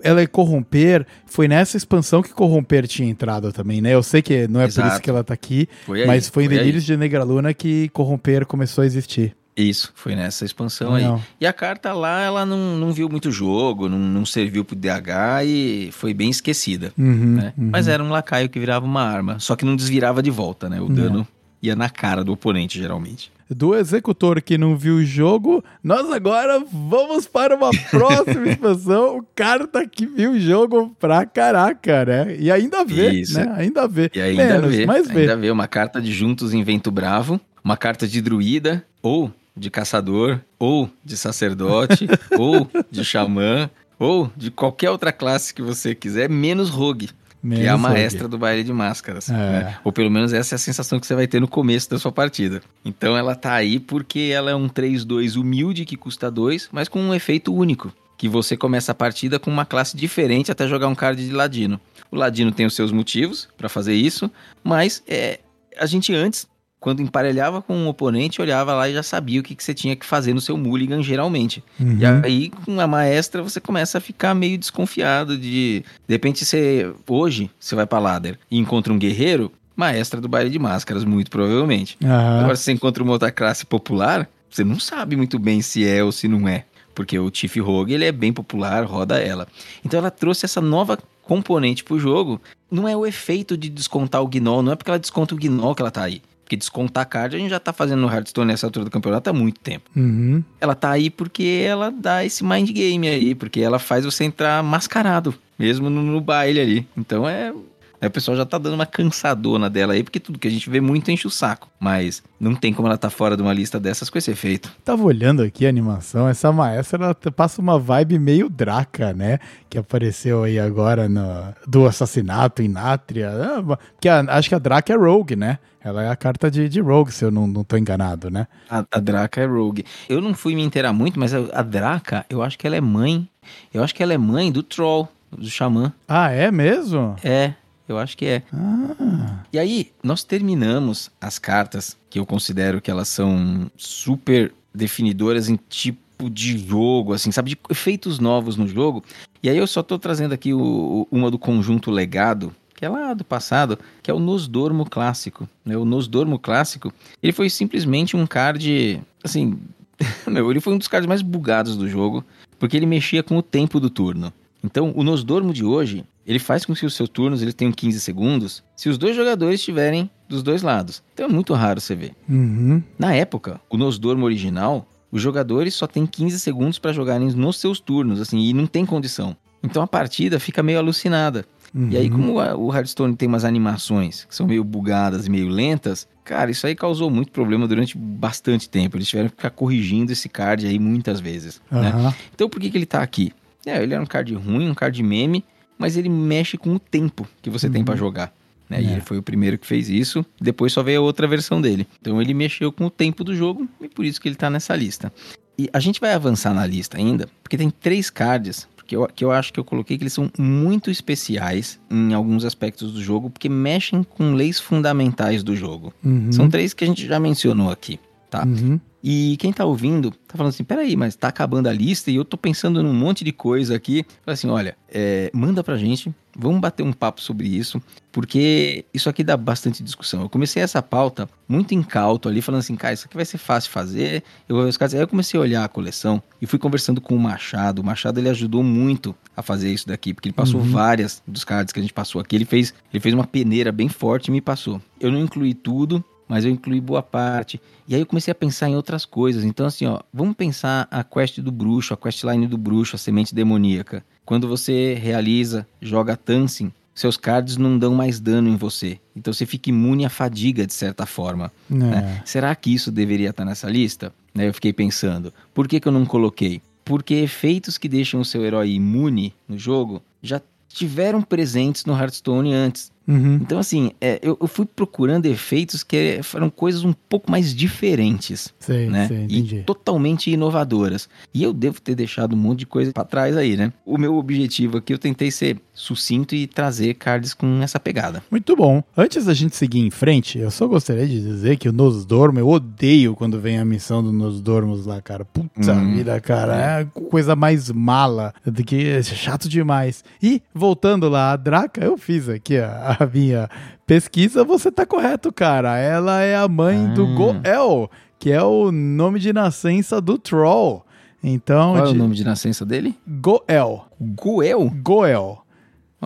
ela 0.04 0.22
é 0.22 0.28
corromper, 0.28 1.06
foi 1.26 1.48
nessa 1.48 1.78
expansão 1.78 2.22
que 2.22 2.34
corromper 2.34 2.88
tinha 2.88 3.10
entrado 3.10 3.52
também, 3.52 3.82
né? 3.82 3.94
Eu 3.94 4.04
sei 4.04 4.22
que 4.22 4.48
não 4.48 4.60
é 4.62 4.66
por 4.66 4.70
isso 4.70 4.82
Exato. 4.82 5.02
que 5.02 5.10
ela 5.10 5.24
tá 5.24 5.34
aqui, 5.34 5.68
Foi 5.86 6.02
aí. 6.02 6.08
mas 6.08 6.28
foi 6.30 6.44
em 6.46 6.48
aí. 6.50 6.58
Delírios 6.58 6.84
de 6.86 6.96
Negraluna 6.96 7.54
que 7.54 7.90
corromper 7.90 8.46
começou 8.46 8.84
a 8.84 8.86
existir. 8.86 9.36
Isso, 9.58 9.92
foi 9.94 10.16
nessa 10.16 10.46
expansão 10.46 10.96
aí. 10.96 11.04
Não. 11.04 11.22
E 11.42 11.46
a 11.46 11.52
carta 11.52 11.92
lá, 11.92 12.22
ela 12.24 12.46
não, 12.46 12.78
não 12.78 12.94
viu 12.94 13.10
muito 13.10 13.30
jogo, 13.30 13.90
não, 13.90 13.98
não 14.00 14.26
serviu 14.26 14.64
pro 14.64 14.74
DH 14.76 15.44
e 15.44 15.90
foi 15.92 16.14
bem 16.14 16.30
esquecida, 16.30 16.94
Uhum, 16.98 17.36
né? 17.36 17.54
uhum. 17.58 17.70
Mas 17.72 17.88
era 17.90 18.02
um 18.02 18.10
lacaio 18.10 18.48
que 18.48 18.58
virava 18.58 18.86
uma 18.86 19.04
arma, 19.04 19.38
só 19.40 19.58
que 19.58 19.66
não 19.66 19.76
desvirava 19.76 20.24
de 20.24 20.32
volta, 20.32 20.70
né? 20.70 20.80
O 20.80 20.88
Não. 20.88 21.28
Ia 21.62 21.76
na 21.76 21.90
cara 21.90 22.24
do 22.24 22.34
oponente, 22.34 22.80
geralmente. 22.80 23.32
Do 23.50 23.76
executor 23.76 24.42
que 24.44 24.60
não 24.60 24.78
viu 24.78 24.98
o 24.98 25.04
jogo, 25.04 25.64
nós 25.84 26.12
agora 26.12 26.64
vamos 26.72 27.26
para 27.26 27.56
uma 27.56 27.72
próxima 27.90 28.46
expansão. 28.52 29.18
O 29.18 29.26
carta 29.36 29.88
que 29.88 30.06
viu 30.06 30.34
o 30.34 30.40
jogo 30.40 30.96
pra 31.00 31.26
caraca, 31.26 32.06
né? 32.06 32.36
E 32.38 32.52
ainda 32.52 32.86
vê, 32.86 33.10
Isso. 33.10 33.40
né? 33.40 33.52
Ainda 33.58 33.88
vê. 33.88 34.12
E 34.14 34.22
ainda 34.22 34.46
Menos, 34.46 34.76
vê, 34.76 34.86
mas 34.86 35.08
vê. 35.08 35.22
ainda 35.22 35.36
vê 35.36 35.50
uma 35.50 35.68
carta 35.68 36.00
de 36.00 36.14
Juntos 36.14 36.54
em 36.54 36.64
Vento 36.64 36.92
Bravo, 36.92 37.42
uma 37.64 37.76
carta 37.76 38.08
de 38.08 38.22
druida, 38.22 38.86
ou 39.02 39.32
de 39.58 39.72
caçador, 39.72 40.40
ou 40.60 40.88
de 41.04 41.18
sacerdote, 41.18 42.08
ou 42.38 42.70
de 42.92 43.04
xamã, 43.04 43.68
ou 43.98 44.32
de 44.38 44.52
qualquer 44.52 44.92
outra 44.92 45.12
classe 45.12 45.56
que 45.56 45.62
você 45.64 45.96
quiser, 45.96 46.30
menos 46.30 46.70
rogue. 46.70 47.10
Que 47.42 47.62
é 47.62 47.70
a 47.70 47.78
maestra 47.78 48.28
do 48.28 48.38
baile 48.38 48.64
de 48.64 48.74
máscaras. 48.74 49.30
É. 49.30 49.34
né? 49.34 49.78
Ou 49.84 49.92
pelo 49.92 50.12
menos 50.12 50.34
essa 50.34 50.56
é 50.56 50.58
a 50.58 50.60
sensação 50.60 51.00
que 51.00 51.06
você 51.06 51.16
vai 51.16 51.28
ter 51.28 51.40
no 51.40 51.48
começo 51.48 51.90
da 51.90 51.98
sua 51.98 52.12
partida. 52.12 52.62
Então 52.84 53.18
ela 53.18 53.36
tá 53.36 53.54
aí 53.54 53.80
porque 53.80 54.32
ela 54.34 54.52
é 54.52 54.56
um 54.56 54.68
3-2 54.68 55.40
humilde 55.40 55.86
que 55.86 55.96
custa 55.96 56.30
2, 56.30 56.70
mas 56.72 56.88
com 56.90 57.00
um 57.00 57.14
efeito 57.14 57.54
único. 57.54 57.94
Que 58.18 58.28
você 58.28 58.58
começa 58.58 58.92
a 58.92 58.96
partida 58.96 59.40
com 59.40 59.50
uma 59.50 59.66
classe 59.66 59.96
diferente 59.96 60.52
até 60.52 60.68
jogar 60.68 60.90
um 60.90 60.96
card 60.96 61.26
de 61.26 61.32
ladino. 61.32 61.80
O 62.12 62.18
ladino 62.18 62.52
tem 62.52 62.66
os 62.66 62.76
seus 62.76 62.92
motivos 62.92 63.48
pra 63.58 63.70
fazer 63.70 63.94
isso, 63.94 64.30
mas 64.62 65.02
é, 65.08 65.40
a 65.78 65.86
gente 65.86 66.14
antes, 66.14 66.46
quando 66.80 67.02
emparelhava 67.02 67.62
com 67.62 67.76
um 67.76 67.88
oponente, 67.88 68.42
olhava 68.42 68.74
lá 68.74 68.88
e 68.88 68.94
já 68.94 69.04
sabia 69.04 69.40
o 69.40 69.44
que, 69.44 69.54
que 69.54 69.64
você 69.64 69.74
tinha 69.74 69.96
que 69.96 70.06
fazer 70.06 70.34
no 70.34 70.40
seu 70.40 70.58
mulligan, 70.58 71.04
geralmente. 71.04 71.62
Uhum. 71.80 71.98
E 72.00 72.06
aí, 72.06 72.50
com 72.50 72.80
a 72.80 72.88
maestra, 72.88 73.44
você 73.44 73.60
começa 73.60 73.98
a 73.98 74.02
ficar 74.02 74.34
meio 74.34 74.58
desconfiado 74.58 75.38
de. 75.38 75.84
De 76.08 76.14
repente, 76.14 76.46
você. 76.46 76.90
Hoje, 77.08 77.50
você 77.60 77.76
vai 77.76 77.86
pra 77.86 78.00
ladder 78.00 78.40
e 78.50 78.58
encontra 78.58 78.94
um 78.94 78.98
guerreiro, 78.98 79.52
maestra 79.76 80.22
do 80.22 80.30
baile 80.30 80.50
de 80.50 80.58
máscaras, 80.58 81.04
muito 81.04 81.30
provavelmente. 81.30 81.98
Aham. 82.04 82.40
Agora, 82.40 82.56
se 82.56 82.64
você 82.64 82.72
encontra 82.72 83.04
uma 83.04 83.12
outra 83.12 83.32
classe 83.32 83.66
popular, 83.66 84.30
você 84.50 84.64
não 84.64 84.80
sabe 84.80 85.16
muito 85.18 85.38
bem 85.38 85.62
se 85.62 85.86
é 85.86 86.02
ou 86.04 86.12
se 86.12 86.28
não 86.28 86.48
é. 86.48 86.64
Porque 86.96 87.20
o 87.20 87.30
Chief 87.34 87.56
Rogue, 87.58 87.94
ele 87.94 88.06
é 88.06 88.12
bem 88.12 88.32
popular, 88.34 88.86
roda 88.86 89.20
ela. 89.20 89.48
Então 89.86 90.00
ela 90.00 90.12
trouxe 90.12 90.46
essa 90.46 90.60
nova 90.60 90.98
componente 91.24 91.84
pro 91.84 92.00
jogo. 92.00 92.42
Não 92.72 92.88
é 92.88 92.96
o 92.96 93.06
efeito 93.06 93.56
de 93.56 93.70
descontar 93.70 94.22
o 94.22 94.28
Gnoll, 94.28 94.64
não 94.64 94.72
é 94.72 94.76
porque 94.76 94.90
ela 94.90 95.00
desconta 95.00 95.36
o 95.36 95.38
Gnoll 95.38 95.76
que 95.76 95.82
ela 95.82 95.92
tá 95.92 96.04
aí. 96.04 96.22
Porque 96.50 96.58
descontar 96.58 97.08
card 97.08 97.36
a 97.36 97.40
gente 97.40 97.52
já 97.52 97.60
tá 97.60 97.72
fazendo 97.72 98.00
no 98.00 98.12
Hearthstone 98.12 98.48
nessa 98.48 98.66
altura 98.66 98.84
do 98.84 98.90
campeonato 98.90 99.30
há 99.30 99.34
muito 99.34 99.60
tempo. 99.60 99.88
Uhum. 99.96 100.44
Ela 100.60 100.74
tá 100.74 100.90
aí 100.90 101.12
porque 101.12 101.64
ela 101.64 101.92
dá 101.92 102.26
esse 102.26 102.44
mind 102.44 102.72
game 102.72 103.08
aí, 103.08 103.36
porque 103.36 103.60
ela 103.60 103.78
faz 103.78 104.04
você 104.04 104.24
entrar 104.24 104.64
mascarado, 104.64 105.36
mesmo 105.60 105.92
no, 105.92 106.02
no 106.02 106.20
baile 106.20 106.60
ali. 106.60 106.88
Então 106.98 107.30
é. 107.30 107.54
Aí 108.02 108.08
o 108.08 108.12
pessoal 108.12 108.38
já 108.38 108.46
tá 108.46 108.58
dando 108.58 108.76
uma 108.76 108.86
cansadona 108.86 109.70
dela 109.70 109.94
aí, 109.94 110.04
porque 110.04 110.20
tudo 110.20 110.40
que 110.40 110.48
a 110.48 110.52
gente 110.52 110.70
vê 110.70 110.80
muito 110.80 111.12
enche 111.12 111.28
o 111.28 111.30
saco. 111.30 111.68
Mas 111.80 112.24
não 112.40 112.56
tem 112.56 112.74
como 112.74 112.88
ela 112.88 112.98
tá 112.98 113.10
fora 113.10 113.36
de 113.36 113.42
uma 113.44 113.54
lista 113.54 113.80
dessas 113.80 114.10
com 114.10 114.18
esse 114.18 114.32
efeito. 114.32 114.72
Tava 114.86 115.04
olhando 115.04 115.42
aqui 115.44 115.66
a 115.66 115.70
animação, 115.70 116.28
essa 116.28 116.52
maestra 116.52 117.04
ela 117.06 117.16
passa 117.32 117.62
uma 117.62 117.78
vibe 117.78 118.18
meio 118.20 118.50
Draca, 118.50 119.12
né? 119.14 119.40
Que 119.70 119.78
apareceu 119.78 120.44
aí 120.44 120.58
agora 120.60 121.10
no, 121.10 121.22
do 121.68 121.86
assassinato 121.86 122.62
em 122.62 122.68
Nátria. 122.70 123.30
Ah, 123.32 123.64
Porque 123.94 124.08
a- 124.08 124.22
acho 124.30 124.50
que 124.50 124.56
a 124.56 124.60
Draca 124.60 124.94
é 124.94 124.96
Rogue, 124.96 125.36
né? 125.36 125.60
Ela 125.82 126.04
é 126.04 126.10
a 126.10 126.16
carta 126.16 126.52
de, 126.52 126.68
de 126.68 126.82
Rogue, 126.82 127.12
se 127.12 127.24
eu 127.24 127.32
não, 127.32 127.48
não 127.48 127.64
tô 127.64 127.78
enganado, 127.78 128.30
né? 128.30 128.48
A, 128.70 128.84
a 128.92 129.00
Draca 129.00 129.42
é 129.42 129.46
Rogue. 129.46 129.86
Eu 130.10 130.20
não 130.22 130.34
fui 130.34 130.54
me 130.56 130.62
inteirar 130.62 130.92
muito, 130.94 131.18
mas 131.20 131.34
a, 131.34 131.40
a 131.54 131.62
Draca, 131.62 132.26
eu 132.30 132.44
acho 132.44 132.58
que 132.58 132.68
ela 132.68 132.76
é 132.76 132.82
mãe. 132.82 133.28
Eu 133.74 133.84
acho 133.84 133.96
que 133.96 134.04
ela 134.04 134.14
é 134.14 134.18
mãe 134.18 134.52
do 134.52 134.62
Troll, 134.62 135.08
do 135.32 135.50
Xamã. 135.50 135.94
Ah, 136.08 136.32
é 136.32 136.52
mesmo? 136.52 137.16
É, 137.24 137.54
eu 137.92 137.98
acho 137.98 138.16
que 138.18 138.26
é. 138.26 138.44
Ah, 138.54 139.44
E 139.52 139.60
aí, 139.60 139.92
nós 140.04 140.24
terminamos 140.24 141.10
as 141.20 141.38
cartas, 141.40 141.98
que 142.10 142.20
eu 142.20 142.26
considero 142.26 142.82
que 142.82 142.90
elas 142.92 143.08
são 143.08 143.70
super 143.78 144.54
definidoras 144.74 145.50
em 145.50 145.58
tipo 145.70 146.30
de 146.30 146.58
jogo, 146.58 147.14
assim, 147.14 147.32
sabe? 147.32 147.52
De 147.52 147.58
efeitos 147.70 148.20
novos 148.20 148.56
no 148.58 148.68
jogo. 148.68 149.04
E 149.42 149.50
aí 149.50 149.58
eu 149.58 149.68
só 149.68 149.82
tô 149.82 149.98
trazendo 149.98 150.34
aqui 150.34 150.54
o- 150.54 151.08
uma 151.12 151.32
do 151.32 151.40
conjunto 151.40 151.90
legado, 151.90 152.54
que 152.76 152.86
é 152.86 152.90
lá 152.90 153.14
do 153.14 153.24
passado, 153.24 153.78
que 154.04 154.12
é 154.12 154.14
o 154.14 154.20
Nosdormo 154.20 154.86
clássico. 154.90 155.48
Né? 155.66 155.78
O 155.78 155.86
Nosdormo 155.86 156.38
clássico, 156.38 156.94
ele 157.24 157.32
foi 157.34 157.50
simplesmente 157.50 158.16
um 158.18 158.26
card, 158.28 159.02
assim, 159.24 159.58
meu, 160.28 160.50
ele 160.52 160.60
foi 160.62 160.74
um 160.74 160.78
dos 160.78 160.88
cards 160.88 161.08
mais 161.08 161.22
bugados 161.22 161.76
do 161.78 161.88
jogo, 161.90 162.24
porque 162.58 162.76
ele 162.78 162.86
mexia 162.86 163.24
com 163.24 163.38
o 163.38 163.42
tempo 163.42 163.80
do 163.80 163.90
turno. 163.90 164.32
Então, 164.64 164.92
o 164.96 165.04
Nosdormo 165.04 165.54
de 165.54 165.64
hoje, 165.64 166.04
ele 166.30 166.40
faz 166.40 166.64
com 166.66 166.74
que 166.74 166.86
os 166.86 166.94
seus 166.96 167.10
turnos 167.10 167.42
ele 167.42 167.52
tenham 167.52 167.72
15 167.72 168.00
segundos 168.00 168.64
se 168.76 168.88
os 168.88 168.98
dois 168.98 169.16
jogadores 169.16 169.60
estiverem 169.60 170.10
dos 170.28 170.44
dois 170.44 170.62
lados. 170.62 171.02
Então 171.14 171.26
é 171.26 171.30
muito 171.30 171.54
raro 171.54 171.82
você 171.82 171.96
ver. 171.96 172.14
Uhum. 172.30 172.82
Na 172.98 173.14
época, 173.14 173.60
o 173.70 173.76
Nosdormo 173.78 174.26
original, 174.26 174.88
os 175.12 175.22
jogadores 175.22 175.74
só 175.74 175.88
têm 175.88 176.06
15 176.06 176.40
segundos 176.40 176.78
para 176.78 176.94
jogarem 176.94 177.30
nos 177.32 177.58
seus 177.60 177.80
turnos, 177.80 178.22
assim, 178.22 178.40
e 178.40 178.54
não 178.54 178.68
tem 178.68 178.86
condição. 178.86 179.36
Então 179.64 179.82
a 179.82 179.88
partida 179.88 180.40
fica 180.40 180.62
meio 180.64 180.78
alucinada. 180.78 181.46
Uhum. 181.74 181.90
E 181.92 181.98
aí, 181.98 182.10
como 182.10 182.40
a- 182.40 182.56
o 182.56 182.74
Hearthstone 182.74 183.16
tem 183.16 183.28
umas 183.28 183.44
animações 183.46 184.26
que 184.26 184.34
são 184.36 184.48
meio 184.48 184.64
bugadas 184.64 185.28
e 185.28 185.30
meio 185.30 185.48
lentas, 185.50 186.08
cara, 186.24 186.50
isso 186.52 186.66
aí 186.66 186.76
causou 186.76 187.10
muito 187.10 187.32
problema 187.32 187.68
durante 187.68 187.98
bastante 187.98 188.70
tempo. 188.70 188.98
Eles 188.98 189.08
tiveram 189.08 189.30
que 189.30 189.36
ficar 189.36 189.50
corrigindo 189.52 190.12
esse 190.12 190.28
card 190.30 190.66
aí 190.66 190.80
muitas 190.80 191.20
vezes, 191.20 191.62
né? 191.72 191.90
Aham. 191.90 192.14
Então 192.34 192.50
por 192.50 192.60
que, 192.62 192.70
que 192.72 192.78
ele 192.78 192.86
tá 192.86 193.02
aqui? 193.02 193.32
É, 193.66 193.82
ele 193.84 193.94
é 193.94 194.00
um 194.00 194.06
card 194.06 194.34
ruim, 194.36 194.70
um 194.70 194.74
card 194.74 195.02
meme, 195.04 195.44
mas 195.80 195.98
ele 195.98 196.10
mexe 196.10 196.58
com 196.58 196.76
o 196.76 196.80
tempo 196.80 197.28
que 197.42 197.50
você 197.50 197.68
tem 197.70 197.84
pra 197.84 197.96
jogar. 197.96 198.32
Né? 198.70 198.84
E 198.84 198.88
É. 198.88 198.92
ele 198.92 199.02
foi 199.02 199.18
o 199.18 199.24
primeiro 199.24 199.58
que 199.58 199.66
fez 199.66 199.90
isso, 199.90 200.24
depois 200.40 200.72
só 200.74 200.84
veio 200.84 201.00
a 201.00 201.04
outra 201.04 201.26
versão 201.28 201.60
dele. 201.60 201.88
Então 202.00 202.22
ele 202.22 202.36
mexeu 202.36 202.72
com 202.72 202.86
o 202.86 202.90
tempo 202.92 203.24
do 203.24 203.36
jogo 203.36 203.68
e 203.82 203.88
por 203.88 204.06
isso 204.06 204.22
que 204.22 204.28
ele 204.28 204.36
tá 204.36 204.48
nessa 204.50 204.76
lista. 204.76 205.12
E 205.58 205.68
a 205.74 205.80
gente 205.80 206.00
vai 206.00 206.14
avançar 206.14 206.54
na 206.54 206.66
lista 206.68 206.98
ainda, 206.98 207.28
porque 207.42 207.58
tem 207.58 207.70
três 207.72 208.10
cards 208.12 208.68
que 208.86 208.96
eu, 208.96 209.08
que 209.14 209.24
eu 209.26 209.32
acho 209.32 209.52
que 209.54 209.60
eu 209.60 209.64
coloquei 209.64 209.98
que 209.98 210.04
eles 210.04 210.14
são 210.14 210.32
muito 210.38 210.90
especiais 210.92 211.80
em 211.92 212.14
alguns 212.14 212.44
aspectos 212.46 212.92
do 212.92 213.02
jogo, 213.02 213.30
porque 213.30 213.48
mexem 213.50 214.04
com 214.04 214.34
leis 214.34 214.60
fundamentais 214.60 215.44
do 215.44 215.56
jogo. 215.56 215.94
Uhum. 216.04 216.32
São 216.32 216.50
três 216.50 216.74
que 216.74 216.84
a 216.84 216.88
gente 216.88 217.06
já 217.08 217.20
mencionou 217.20 217.70
aqui, 217.72 218.00
tá? 218.30 218.46
Uhum. 218.46 218.80
E 219.04 219.38
quem 219.38 219.54
tá 219.54 219.66
ouvindo 219.66 220.12
tá 220.12 220.38
falando 220.38 220.50
assim: 220.50 220.64
peraí, 220.64 220.96
mas 220.96 221.16
tá 221.16 221.30
acabando 221.30 221.68
a 221.68 221.74
lista 221.74 222.12
e 222.12 222.16
eu 222.16 222.26
tô 222.26 222.38
pensando 222.38 222.84
num 222.84 222.94
monte 222.94 223.24
de 223.24 223.32
coisa 223.32 223.76
aqui. 223.76 224.06
Fala 224.26 224.34
assim: 224.34 224.50
olha, 224.50 224.78
é, 224.90 225.32
manda 225.34 225.64
pra 225.64 225.78
gente, 225.78 226.14
vamos 226.36 226.60
bater 226.60 226.84
um 226.84 226.92
papo 226.92 227.22
sobre 227.22 227.48
isso, 227.48 227.82
porque 228.12 228.84
isso 228.94 229.10
aqui 229.10 229.24
dá 229.24 229.38
bastante 229.38 229.82
discussão. 229.82 230.22
Eu 230.24 230.30
comecei 230.30 230.62
essa 230.62 230.82
pauta 230.82 231.30
muito 231.48 231.74
incauto 231.74 232.28
ali, 232.28 232.42
falando 232.42 232.60
assim: 232.60 232.76
cara, 232.76 232.94
isso 232.94 233.06
aqui 233.06 233.16
vai 233.16 233.26
ser 233.26 233.38
fácil 233.38 233.70
de 233.70 233.74
fazer. 233.74 234.24
Eu 234.48 234.56
vou 234.56 234.64
ver 234.64 234.70
os 234.70 234.78
caras. 234.78 234.94
Aí 234.94 235.00
eu 235.00 235.08
comecei 235.08 235.38
a 235.40 235.42
olhar 235.42 235.64
a 235.64 235.70
coleção 235.70 236.22
e 236.42 236.46
fui 236.46 236.60
conversando 236.60 237.00
com 237.00 237.16
o 237.16 237.20
Machado. 237.20 237.80
O 237.80 237.86
Machado 237.86 238.20
ele 238.20 238.30
ajudou 238.30 238.62
muito 238.62 239.16
a 239.36 239.42
fazer 239.42 239.72
isso 239.72 239.88
daqui, 239.88 240.14
porque 240.14 240.28
ele 240.28 240.36
passou 240.36 240.60
várias 240.60 241.24
dos 241.26 241.46
cards 241.46 241.72
que 241.72 241.80
a 241.80 241.82
gente 241.82 241.94
passou 241.94 242.20
aqui. 242.20 242.36
Ele 242.36 242.46
fez, 242.46 242.74
ele 242.94 243.00
fez 243.00 243.16
uma 243.16 243.26
peneira 243.26 243.72
bem 243.72 243.88
forte 243.88 244.28
e 244.28 244.32
me 244.32 244.42
passou. 244.42 244.82
Eu 245.00 245.10
não 245.10 245.20
incluí 245.20 245.54
tudo, 245.54 246.04
mas 246.30 246.46
eu 246.46 246.52
incluí 246.52 246.80
boa 246.80 247.02
parte. 247.02 247.60
E 247.88 247.96
aí 247.96 248.02
eu 248.02 248.06
comecei 248.06 248.32
a 248.32 248.36
pensar 248.36 248.70
em 248.70 248.76
outras 248.76 249.04
coisas. 249.04 249.44
Então, 249.44 249.66
assim, 249.66 249.88
ó, 249.88 250.00
vamos 250.14 250.36
pensar 250.36 250.88
a 250.92 251.04
quest 251.04 251.40
do 251.40 251.52
bruxo, 251.52 251.92
a 251.92 251.98
questline 251.98 252.46
do 252.46 252.58
bruxo, 252.58 252.96
a 252.96 253.00
semente 253.00 253.34
demoníaca. 253.34 254.06
Quando 254.24 254.48
você 254.48 254.94
realiza, 254.94 255.68
joga 255.82 256.16
Tansing, 256.16 256.72
seus 256.94 257.18
cards 257.18 257.58
não 257.58 257.80
dão 257.80 257.96
mais 257.96 258.20
dano 258.20 258.48
em 258.48 258.56
você. 258.56 259.00
Então 259.16 259.34
você 259.34 259.46
fica 259.46 259.70
imune 259.72 260.06
à 260.06 260.10
fadiga, 260.10 260.68
de 260.68 260.74
certa 260.74 261.08
forma. 261.08 261.52
É. 261.72 261.74
né? 261.74 262.22
Será 262.26 262.54
que 262.54 262.72
isso 262.72 262.92
deveria 262.92 263.32
estar 263.32 263.44
nessa 263.44 263.68
lista? 263.68 264.14
Né, 264.36 264.48
eu 264.48 264.54
fiquei 264.54 264.72
pensando. 264.72 265.34
Por 265.52 265.68
que, 265.68 265.80
que 265.80 265.88
eu 265.88 265.92
não 265.92 266.06
coloquei? 266.06 266.62
Porque 266.86 267.16
efeitos 267.16 267.78
que 267.78 267.90
deixam 267.90 268.20
o 268.22 268.26
seu 268.26 268.46
herói 268.46 268.72
imune 268.72 269.34
no 269.48 269.58
jogo 269.58 270.02
já 270.22 270.40
tiveram 270.68 271.22
presentes 271.22 271.86
no 271.86 271.98
Hearthstone 271.98 272.54
antes. 272.54 272.92
Uhum. 273.08 273.36
Então, 273.42 273.58
assim, 273.58 273.92
é, 274.00 274.20
eu, 274.22 274.38
eu 274.40 274.48
fui 274.48 274.66
procurando 274.66 275.26
efeitos 275.26 275.84
que 275.84 276.20
foram 276.22 276.50
coisas 276.50 276.84
um 276.84 276.94
pouco 276.94 277.32
mais 277.32 277.56
diferentes, 277.56 278.54
Sei, 278.60 278.88
né? 278.88 279.08
sei, 279.08 279.24
entendi. 279.24 279.56
E 279.58 279.64
totalmente 279.64 280.30
inovadoras. 280.30 281.10
E 281.34 281.42
eu 281.42 281.52
devo 281.52 281.82
ter 281.82 281.96
deixado 281.96 282.34
um 282.34 282.38
monte 282.38 282.60
de 282.60 282.66
coisa 282.68 282.92
pra 282.94 283.04
trás 283.04 283.36
aí, 283.36 283.58
né? 283.58 283.74
O 283.86 283.98
meu 283.98 284.16
objetivo 284.16 284.78
aqui, 284.78 284.94
eu 284.94 285.00
tentei 285.00 285.32
ser 285.32 285.58
sucinto 285.74 286.36
e 286.36 286.46
trazer 286.46 286.94
cards 286.96 287.34
com 287.34 287.62
essa 287.64 287.80
pegada. 287.80 288.22
Muito 288.30 288.56
bom. 288.56 288.84
Antes 288.96 289.26
da 289.26 289.34
gente 289.34 289.56
seguir 289.56 289.80
em 289.80 289.90
frente, 289.90 290.38
eu 290.38 290.52
só 290.52 290.68
gostaria 290.68 291.08
de 291.08 291.20
dizer 291.20 291.58
que 291.58 291.68
o 291.70 291.74
Nosdormo, 291.74 292.38
eu 292.40 292.48
odeio 292.48 293.16
quando 293.16 293.40
vem 293.40 293.58
a 293.58 293.66
missão 293.66 294.04
do 294.04 294.12
Nosdormos 294.12 294.86
lá, 294.86 295.02
cara. 295.02 295.26
Puta 295.26 295.74
Hum, 295.74 295.96
vida, 295.96 296.20
cara. 296.22 296.56
É 296.56 296.82
a 296.82 296.86
coisa 296.86 297.36
mais 297.36 297.72
mala 297.72 298.34
do 298.46 298.64
que 298.64 298.88
é 298.88 299.02
chato 299.02 299.48
demais. 299.50 300.04
E, 300.22 300.42
voltando 300.54 301.08
lá, 301.10 301.32
a 301.32 301.36
Draca, 301.38 301.84
eu 301.84 301.98
fiz 301.98 302.28
aqui 302.30 302.58
a, 302.58 302.98
a 303.00 303.06
minha 303.06 303.50
pesquisa, 303.88 304.44
você 304.44 304.72
tá 304.72 304.86
correto, 304.86 305.32
cara. 305.32 305.78
Ela 305.78 306.22
é 306.22 306.36
a 306.36 306.48
mãe 306.48 306.88
do 306.94 307.06
Ah. 307.06 307.16
Goel, 307.16 307.92
que 308.20 308.32
é 308.32 308.44
o 308.44 308.72
nome 308.72 309.20
de 309.20 309.32
nascença 309.34 310.00
do 310.02 310.18
Troll. 310.18 310.86
Então, 311.24 311.74
Qual 311.74 311.86
é 311.86 311.90
o 311.90 311.94
de- 311.94 311.98
nome 311.98 312.16
de 312.16 312.24
nascença 312.24 312.66
dele? 312.66 312.96
Goel. 313.08 313.86
Goel? 314.00 314.70
Goel. 314.82 315.40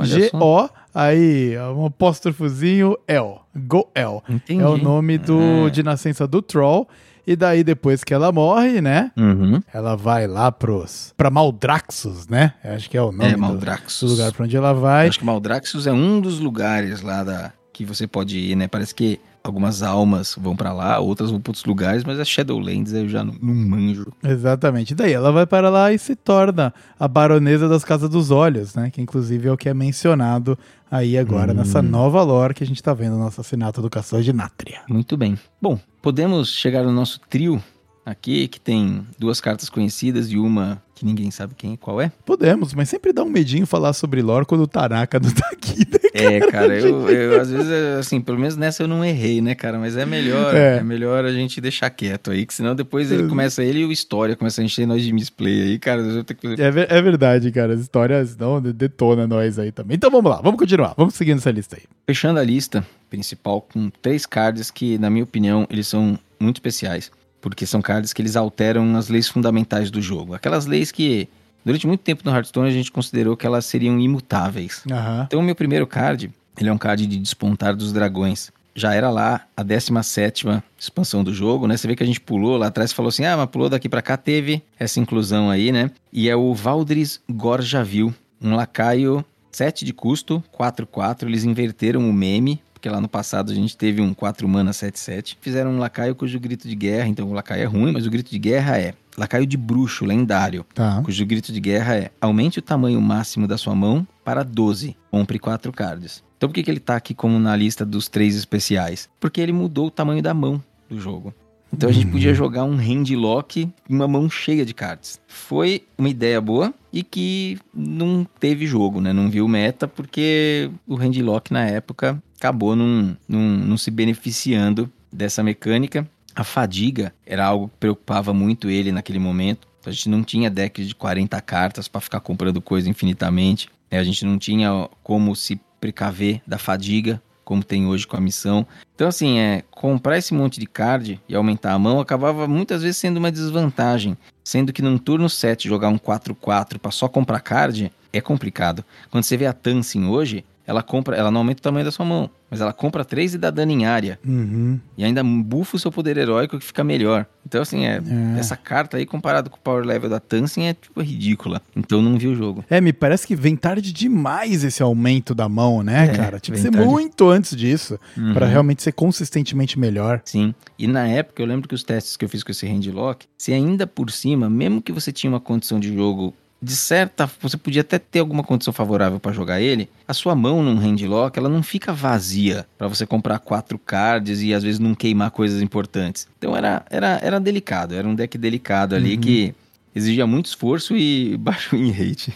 G-O, 0.02 0.70
aí, 0.94 1.56
um 1.76 1.86
apóstrofozinho, 1.86 2.98
El. 3.08 3.41
Goel. 3.56 4.24
Entendi. 4.28 4.64
É 4.64 4.68
o 4.68 4.76
nome 4.78 5.20
do, 5.20 5.66
Ah. 5.68 5.70
de 5.70 5.84
nascença 5.84 6.26
do 6.28 6.41
Troll. 6.41 6.88
E 7.26 7.36
daí, 7.36 7.63
depois 7.63 8.03
que 8.03 8.13
ela 8.13 8.32
morre, 8.32 8.82
né? 8.82 9.11
Uhum. 9.17 9.61
Ela 9.74 9.95
vai 9.95 10.28
lá 10.28 10.51
pros. 10.51 11.13
pra 11.15 11.30
Maldraxxus, 11.30 12.28
né? 12.28 12.53
Eu 12.63 12.74
Acho 12.74 12.89
que 12.89 12.97
é 12.97 13.01
o 13.01 13.11
nome 13.11 13.26
É, 13.30 13.34
do- 13.34 13.39
Maldraxxus. 13.39 14.09
do 14.11 14.15
lugar 14.17 14.32
pra 14.34 14.43
onde 14.45 14.57
ela 14.57 14.74
vai. 14.74 15.07
Acho 15.07 15.19
que 15.19 15.26
Maldraxxus 15.26 15.88
é 15.88 15.93
um 15.93 16.19
dos 16.19 16.39
lugares 16.39 17.01
lá 17.01 17.24
da 17.24 17.51
que 17.71 17.86
você 17.86 18.05
pode 18.05 18.38
ir, 18.38 18.55
né? 18.55 18.67
Parece 18.67 18.93
que 18.93 19.19
algumas 19.43 19.82
almas 19.82 20.36
vão 20.39 20.55
pra 20.55 20.71
lá, 20.71 20.99
outras 20.99 21.32
vão 21.32 21.41
pra 21.41 21.49
outros 21.49 21.65
lugares, 21.65 22.03
mas 22.03 22.19
a 22.19 22.24
Shadowlands 22.24 22.93
eu 22.93 23.09
já 23.09 23.24
não, 23.24 23.34
não 23.41 23.53
manjo. 23.53 24.05
Exatamente. 24.24 24.93
Daí 24.93 25.11
ela 25.11 25.32
vai 25.32 25.45
para 25.47 25.69
lá 25.69 25.91
e 25.91 25.97
se 25.97 26.15
torna 26.15 26.71
a 26.99 27.07
baronesa 27.07 27.67
das 27.67 27.84
Casas 27.84 28.09
dos 28.09 28.30
Olhos, 28.32 28.76
né? 28.76 28.91
Que 28.91 29.01
inclusive 29.01 29.47
é 29.47 29.51
o 29.51 29.57
que 29.57 29.67
é 29.69 29.74
mencionado 29.74 30.57
aí 30.94 31.18
agora 31.18 31.52
Hum. 31.52 31.56
nessa 31.56 31.82
nova 31.82 32.22
lore 32.22 32.54
que 32.54 32.64
a 32.64 32.68
gente 32.68 32.84
tá 32.84 32.94
vendo 32.94 33.18
no 33.18 33.26
assassinato 33.26 33.82
do 33.82 33.89
Caçador 33.89 34.22
de 34.24 34.32
Nátria. 34.32 34.82
Muito 34.88 35.18
bem. 35.18 35.38
Bom, 35.60 35.80
podemos 36.02 36.50
chegar 36.50 36.84
no 36.84 36.91
nosso 36.91 37.20
trio 37.30 37.62
aqui, 38.06 38.48
que 38.48 38.60
tem 38.60 39.08
duas 39.18 39.41
cartas 39.41 39.70
conhecidas 39.70 40.30
e 40.30 40.38
uma 40.38 40.83
que 40.96 41.06
ninguém 41.06 41.32
sabe 41.32 41.54
quem 41.58 41.76
qual 41.76 42.00
é. 42.00 42.12
Podemos, 42.26 42.74
mas 42.74 42.88
sempre 42.89 43.12
dá 43.12 43.24
um 43.24 43.30
medinho 43.30 43.66
falar 43.66 43.94
sobre 43.94 44.22
lore 44.22 44.46
quando 44.46 44.62
o 44.62 44.68
Tanaka 44.68 45.20
não 45.20 45.32
tá 45.32 45.50
aqui, 45.52 45.80
né? 45.80 46.00
É, 46.14 46.39
cara, 46.41 46.80
eu, 46.80 47.10
eu, 47.10 47.41
às 47.41 47.50
vezes, 47.50 47.70
é, 47.72 47.96
assim, 47.98 48.22
pelo 48.22 48.38
menos 48.38 48.56
nessa 48.56 48.84
eu 48.84 48.88
não 48.88 49.04
errei, 49.04 49.41
né, 49.41 49.56
cara? 49.56 49.80
Mas 49.80 49.98
é 49.98 50.06
melhor, 50.06 50.56
É. 50.56 50.78
é, 50.78 50.84
melhor 50.84 51.26
a 51.26 51.32
gente 51.32 51.60
deixar 51.60 51.89
quieto 51.89 52.30
aí, 52.32 52.46
que 52.46 52.54
senão 52.54 52.76
depois 52.76 53.12
ele 53.12 53.28
começa, 53.28 53.64
ele 53.64 53.80
e 53.80 53.86
o 53.86 53.91
História 53.91 54.36
começa 54.36 54.62
a 54.62 54.64
encher 54.64 54.86
nós 54.86 55.02
de 55.04 55.12
misplay 55.12 55.64
aí, 55.64 55.80
cara. 55.80 56.02
Eu 56.02 56.24
ter 56.24 56.36
que... 56.36 56.48
É, 56.48 56.98
é 56.98 57.02
verdade, 57.02 57.52
cara. 57.52 57.74
As 57.74 57.80
histórias 57.82 58.38
não 58.38 58.62
detona 58.62 59.26
nós 59.26 59.58
aí 59.58 59.72
também. 59.72 59.96
Então 59.96 60.12
vamos 60.12 60.30
lá, 60.30 60.41
vamos 60.41 60.60
continuar. 60.60 60.94
Vamos 60.96 61.16
seguindo 61.16 61.39
essa 61.39 61.52
lista 61.52 61.76
aí. 61.76 61.84
Fechando 62.06 62.39
a 62.39 62.44
lista 62.44 62.86
principal 63.10 63.62
com 63.62 63.89
três 64.02 64.26
cards 64.26 64.70
que, 64.70 64.98
na 64.98 65.10
minha 65.10 65.24
opinião, 65.24 65.68
eles 65.70 65.88
são 65.88 66.18
muito 66.39 66.58
especiais. 66.58 67.12
Porque 67.44 67.66
são 67.66 67.82
cards 67.82 68.14
que 68.14 68.22
eles 68.22 68.38
alteram 68.38 68.96
as 68.96 69.10
leis 69.10 69.28
fundamentais 69.28 69.91
do 69.91 70.02
jogo. 70.02 70.34
Aquelas 70.34 70.66
leis 70.66 70.94
que, 70.94 71.28
durante 71.66 71.86
muito 71.86 72.00
tempo 72.00 72.22
no 72.24 72.34
Hearthstone, 72.34 72.70
a 72.70 72.72
gente 72.72 72.89
considerou 72.89 73.36
que 73.36 73.46
elas 73.46 73.66
seriam 73.66 74.00
imutáveis. 74.00 74.82
Aham. 74.89 75.26
Então, 75.28 75.41
o 75.41 75.44
meu 75.44 75.54
primeiro 75.54 75.86
card, 75.86 76.32
ele 76.58 76.70
é 76.70 76.72
um 76.72 76.78
card 76.78 77.06
de 77.06 77.20
Despontar 77.20 77.76
dos 77.76 77.91
Dragões. 77.91 78.50
Já 78.74 78.94
era 78.94 79.10
lá 79.10 79.41
a 79.58 79.64
17ª 79.64 80.64
expansão 80.80 81.22
do 81.22 81.34
jogo, 81.34 81.68
né? 81.68 81.76
Você 81.76 81.86
vê 81.86 81.98
que 81.98 82.02
a 82.02 82.06
gente 82.06 82.22
pulou 82.22 82.56
lá 82.56 82.68
atrás 82.68 82.91
e 82.91 82.96
falou 82.96 83.10
assim, 83.10 83.26
ah, 83.26 83.36
mas 83.36 83.50
pulou 83.50 83.70
daqui 83.70 83.89
pra 83.89 84.02
cá, 84.02 84.16
teve 84.16 84.64
essa 84.80 85.02
inclusão 85.02 85.50
aí, 85.50 85.70
né? 85.70 85.91
E 86.14 86.30
é 86.30 86.36
o 86.38 86.54
Valdris 86.54 87.20
Gorjavil, 87.30 88.16
um 88.41 88.56
lacaio 88.56 89.24
7 89.52 89.84
de 89.84 89.91
custo, 89.91 90.41
4-4. 90.58 91.24
Eles 91.24 91.44
inverteram 91.44 92.10
o 92.10 92.14
meme, 92.14 92.62
porque 92.84 92.90
lá 92.90 93.00
no 93.00 93.08
passado 93.08 93.50
a 93.50 93.56
gente 93.56 93.78
teve 93.78 94.02
um 94.02 94.14
4 94.14 94.46
mana 94.46 94.72
7-7. 94.72 95.38
Fizeram 95.40 95.72
um 95.72 95.80
lacaio 95.80 96.14
cujo 96.14 96.38
grito 96.38 96.68
de 96.68 96.76
guerra, 96.76 97.08
então 97.08 97.30
o 97.30 97.32
lacaio 97.34 97.62
é 97.62 97.66
ruim, 97.66 97.94
mas 97.94 98.06
o 98.06 98.10
grito 98.12 98.30
de 98.30 98.38
guerra 98.38 98.78
é 98.78 98.94
lacaio 99.18 99.48
de 99.48 99.56
bruxo, 99.56 100.04
lendário 100.04 100.66
Tá. 100.76 101.02
cujo 101.02 101.26
grito 101.26 101.54
de 101.54 101.62
guerra 101.62 101.96
é 101.96 102.12
aumente 102.20 102.60
o 102.60 102.62
tamanho 102.62 103.00
máximo 103.00 103.48
da 103.48 103.58
sua 103.58 103.74
mão 103.74 104.06
para 104.22 104.44
12, 104.44 104.98
compre 105.10 105.40
4 105.40 105.72
cards. 105.72 106.22
Então 106.36 106.50
por 106.50 106.56
que, 106.56 106.62
que 106.62 106.70
ele 106.70 106.82
tá 106.82 106.98
aqui 106.98 107.14
como 107.14 107.40
na 107.40 107.56
lista 107.56 107.86
dos 107.86 108.10
três 108.10 108.36
especiais? 108.36 109.08
Porque 109.18 109.40
ele 109.40 109.54
mudou 109.54 109.88
o 109.88 109.92
tamanho 109.92 110.22
da 110.22 110.34
mão 110.34 110.62
do 110.90 111.00
jogo. 111.00 111.34
Então 111.72 111.90
a 111.90 111.92
gente 111.94 112.06
podia 112.08 112.34
jogar 112.36 112.66
um 112.66 112.76
handlock 112.76 113.62
em 113.90 113.96
uma 113.96 114.08
mão 114.08 114.30
cheia 114.30 114.64
de 114.64 114.74
cards. 114.76 115.20
Foi 115.26 115.84
uma 115.98 116.08
ideia 116.08 116.40
boa 116.40 116.72
e 116.92 117.02
que 117.02 117.58
não 117.74 118.28
teve 118.40 118.68
jogo, 118.68 119.02
né? 119.02 119.12
Não 119.12 119.28
viu 119.28 119.48
meta 119.48 119.88
porque 119.88 120.70
o 120.86 120.96
handlock 120.96 121.52
na 121.52 121.66
época 121.66 122.22
acabou 122.44 122.76
não, 122.76 123.18
não, 123.26 123.78
se 123.78 123.89
beneficiando 123.89 124.91
dessa 125.10 125.41
mecânica. 125.41 126.06
A 126.36 126.44
fadiga 126.44 127.14
era 127.26 127.46
algo 127.46 127.70
que 127.70 127.78
preocupava 127.80 128.34
muito 128.34 128.70
ele 128.70 128.91
naquele 128.91 129.20
momento. 129.20 129.68
A 129.86 129.91
gente 129.91 130.10
não 130.10 130.24
tinha 130.24 130.50
deck 130.50 130.84
de 130.84 130.94
40 130.94 131.39
cartas 131.41 131.88
para 131.88 132.02
ficar 132.02 132.20
comprando 132.20 132.62
coisa 132.62 132.89
infinitamente. 132.89 133.70
né? 133.89 133.98
A 133.98 134.04
gente 134.04 134.26
não 134.26 134.38
tinha 134.38 134.89
como 135.02 135.36
se 135.36 135.60
precaver 135.80 136.41
da 136.46 136.58
fadiga, 136.58 137.22
como 137.46 137.64
tem 137.64 137.86
hoje 137.86 138.06
com 138.06 138.18
a 138.18 138.22
missão. 138.22 138.66
Então, 138.96 139.08
assim, 139.08 139.39
é, 139.39 139.64
comprar 139.72 140.18
esse 140.18 140.34
monte 140.34 140.60
de 140.60 140.66
card 140.66 141.22
e 141.28 141.36
aumentar 141.36 141.74
a 141.74 141.80
mão 141.80 142.00
acabava 142.00 142.48
muitas 142.48 142.82
vezes 142.82 142.98
sendo 142.98 143.18
uma 143.18 143.32
desvantagem. 143.32 144.18
Sendo 144.44 144.74
que 144.74 144.82
num 144.82 144.98
turno 144.98 145.30
7 145.30 145.68
jogar 145.68 145.89
um 145.89 145.98
4-4 145.98 146.78
para 146.78 146.91
só 146.91 147.08
comprar 147.08 147.39
card 147.39 147.91
é 148.12 148.22
complicado. 148.22 148.84
Quando 149.10 149.24
você 149.24 149.36
vê 149.36 149.46
a 149.46 149.54
Tansing 149.54 150.06
hoje, 150.06 150.46
ela 150.66 150.82
compra, 150.82 151.16
ela 151.16 151.30
não 151.30 151.39
aumenta 151.41 151.59
o 151.59 151.64
tamanho 151.64 151.84
da 151.86 151.91
sua 151.91 152.05
mão, 152.05 152.30
mas 152.49 152.61
ela 152.61 152.72
compra 152.72 153.03
3 153.03 153.34
e 153.34 153.38
dá 153.38 153.49
dano 153.51 153.72
em 153.72 153.86
área. 153.86 154.20
Uhum. 154.26 154.80
E 154.97 155.03
ainda 155.03 155.24
bufa 155.24 155.76
o 155.76 155.80
seu 155.80 155.91
poder 155.91 156.18
heróico 156.18 156.57
que 156.57 156.64
fica 156.66 156.84
melhor. 156.84 157.26
Então, 157.45 157.61
assim, 157.61 157.86
é, 157.86 158.01
É. 158.36 158.39
essa 158.39 158.55
carta 158.55 158.95
aí, 158.97 159.05
comparado 159.05 159.49
com 159.49 159.57
o 159.57 159.59
power 159.59 159.84
level 159.86 160.09
da 160.09 160.20
Tansing, 160.20 160.64
é 160.68 160.74
tipo 160.74 161.01
ridícula. 161.01 161.61
Então 161.76 162.01
não 162.01 162.18
vi 162.18 162.28
o 162.28 162.36
jogo. 162.36 162.64
É, 162.70 162.80
me 162.80 162.93
parece 162.93 163.28
que 163.28 163.36
vem 163.36 163.55
tarde 163.55 163.91
demais 163.91 164.64
esse 164.64 164.82
aumento 164.82 165.36
da 165.36 165.49
mão, 165.49 165.84
né, 165.84 166.05
É, 166.05 166.07
cara? 166.16 166.39
Tinha 166.39 166.55
que 166.55 166.61
ser 166.61 166.72
tarde. 166.72 166.88
muito 166.88 167.30
antes 167.30 167.55
disso, 167.55 167.99
Uhum. 168.18 168.34
pra 168.34 168.45
realmente 168.45 168.82
ser 168.84 168.93
consistentemente 168.93 169.78
melhor. 169.78 170.22
Sim. 170.26 170.53
E 170.80 170.88
na 170.88 171.07
época, 171.07 171.41
eu 171.41 171.45
lembro 171.45 171.68
que 171.68 171.76
os 171.76 171.84
testes 171.84 172.16
que 172.18 172.24
eu 172.26 172.30
fiz 172.30 172.43
com 172.43 172.51
esse 172.51 172.66
handlock, 172.66 173.26
se 173.38 173.51
ainda 173.53 173.86
por 173.86 174.09
cima, 174.11 174.49
mesmo 174.49 174.82
que 174.82 174.91
você 174.91 175.11
tinha 175.11 175.30
uma 175.32 175.39
condição 175.39 175.80
de 175.80 175.93
jogo 175.93 176.34
de 176.64 176.76
certa, 176.78 177.30
você 177.41 177.57
podia 177.57 177.82
até 177.82 177.99
ter 177.99 178.20
alguma 178.20 178.41
condição 178.41 178.74
favorável 178.74 179.20
pra 179.20 179.34
jogar 179.34 179.59
ele, 179.59 179.89
a 180.07 180.14
sua 180.14 180.34
mão 180.34 180.64
num 180.64 180.78
handlock, 180.78 181.38
ela 181.38 181.49
não 181.49 181.61
fica 181.61 181.91
vazia 181.91 182.66
pra 182.78 182.88
você 182.88 183.05
comprar 183.05 183.39
quatro 183.39 183.78
cards 183.78 184.41
e 184.41 184.53
às 184.53 184.64
vezes 184.64 184.80
não 184.80 184.95
queimar 184.95 185.32
coisas 185.32 185.61
importantes. 185.61 186.26
Então 186.38 186.55
era 186.55 186.86
era 186.89 187.20
era 187.22 187.39
delicado, 187.39 187.93
era 187.93 188.07
um 188.07 188.16
deck 188.16 188.38
delicado 188.38 188.95
ali 188.95 189.18
que 189.18 189.53
exigia 189.93 190.26
muito 190.26 190.45
esforço 190.45 190.95
e 190.95 191.36
baixo 191.38 191.76
win 191.76 191.91
rate. 191.91 192.34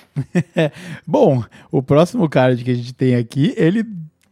Bom, 1.08 1.42
o 1.72 1.82
próximo 1.82 2.28
card 2.28 2.64
que 2.64 2.72
a 2.72 2.76
gente 2.76 2.94
tem 2.94 3.16
aqui, 3.16 3.54
ele 3.56 3.86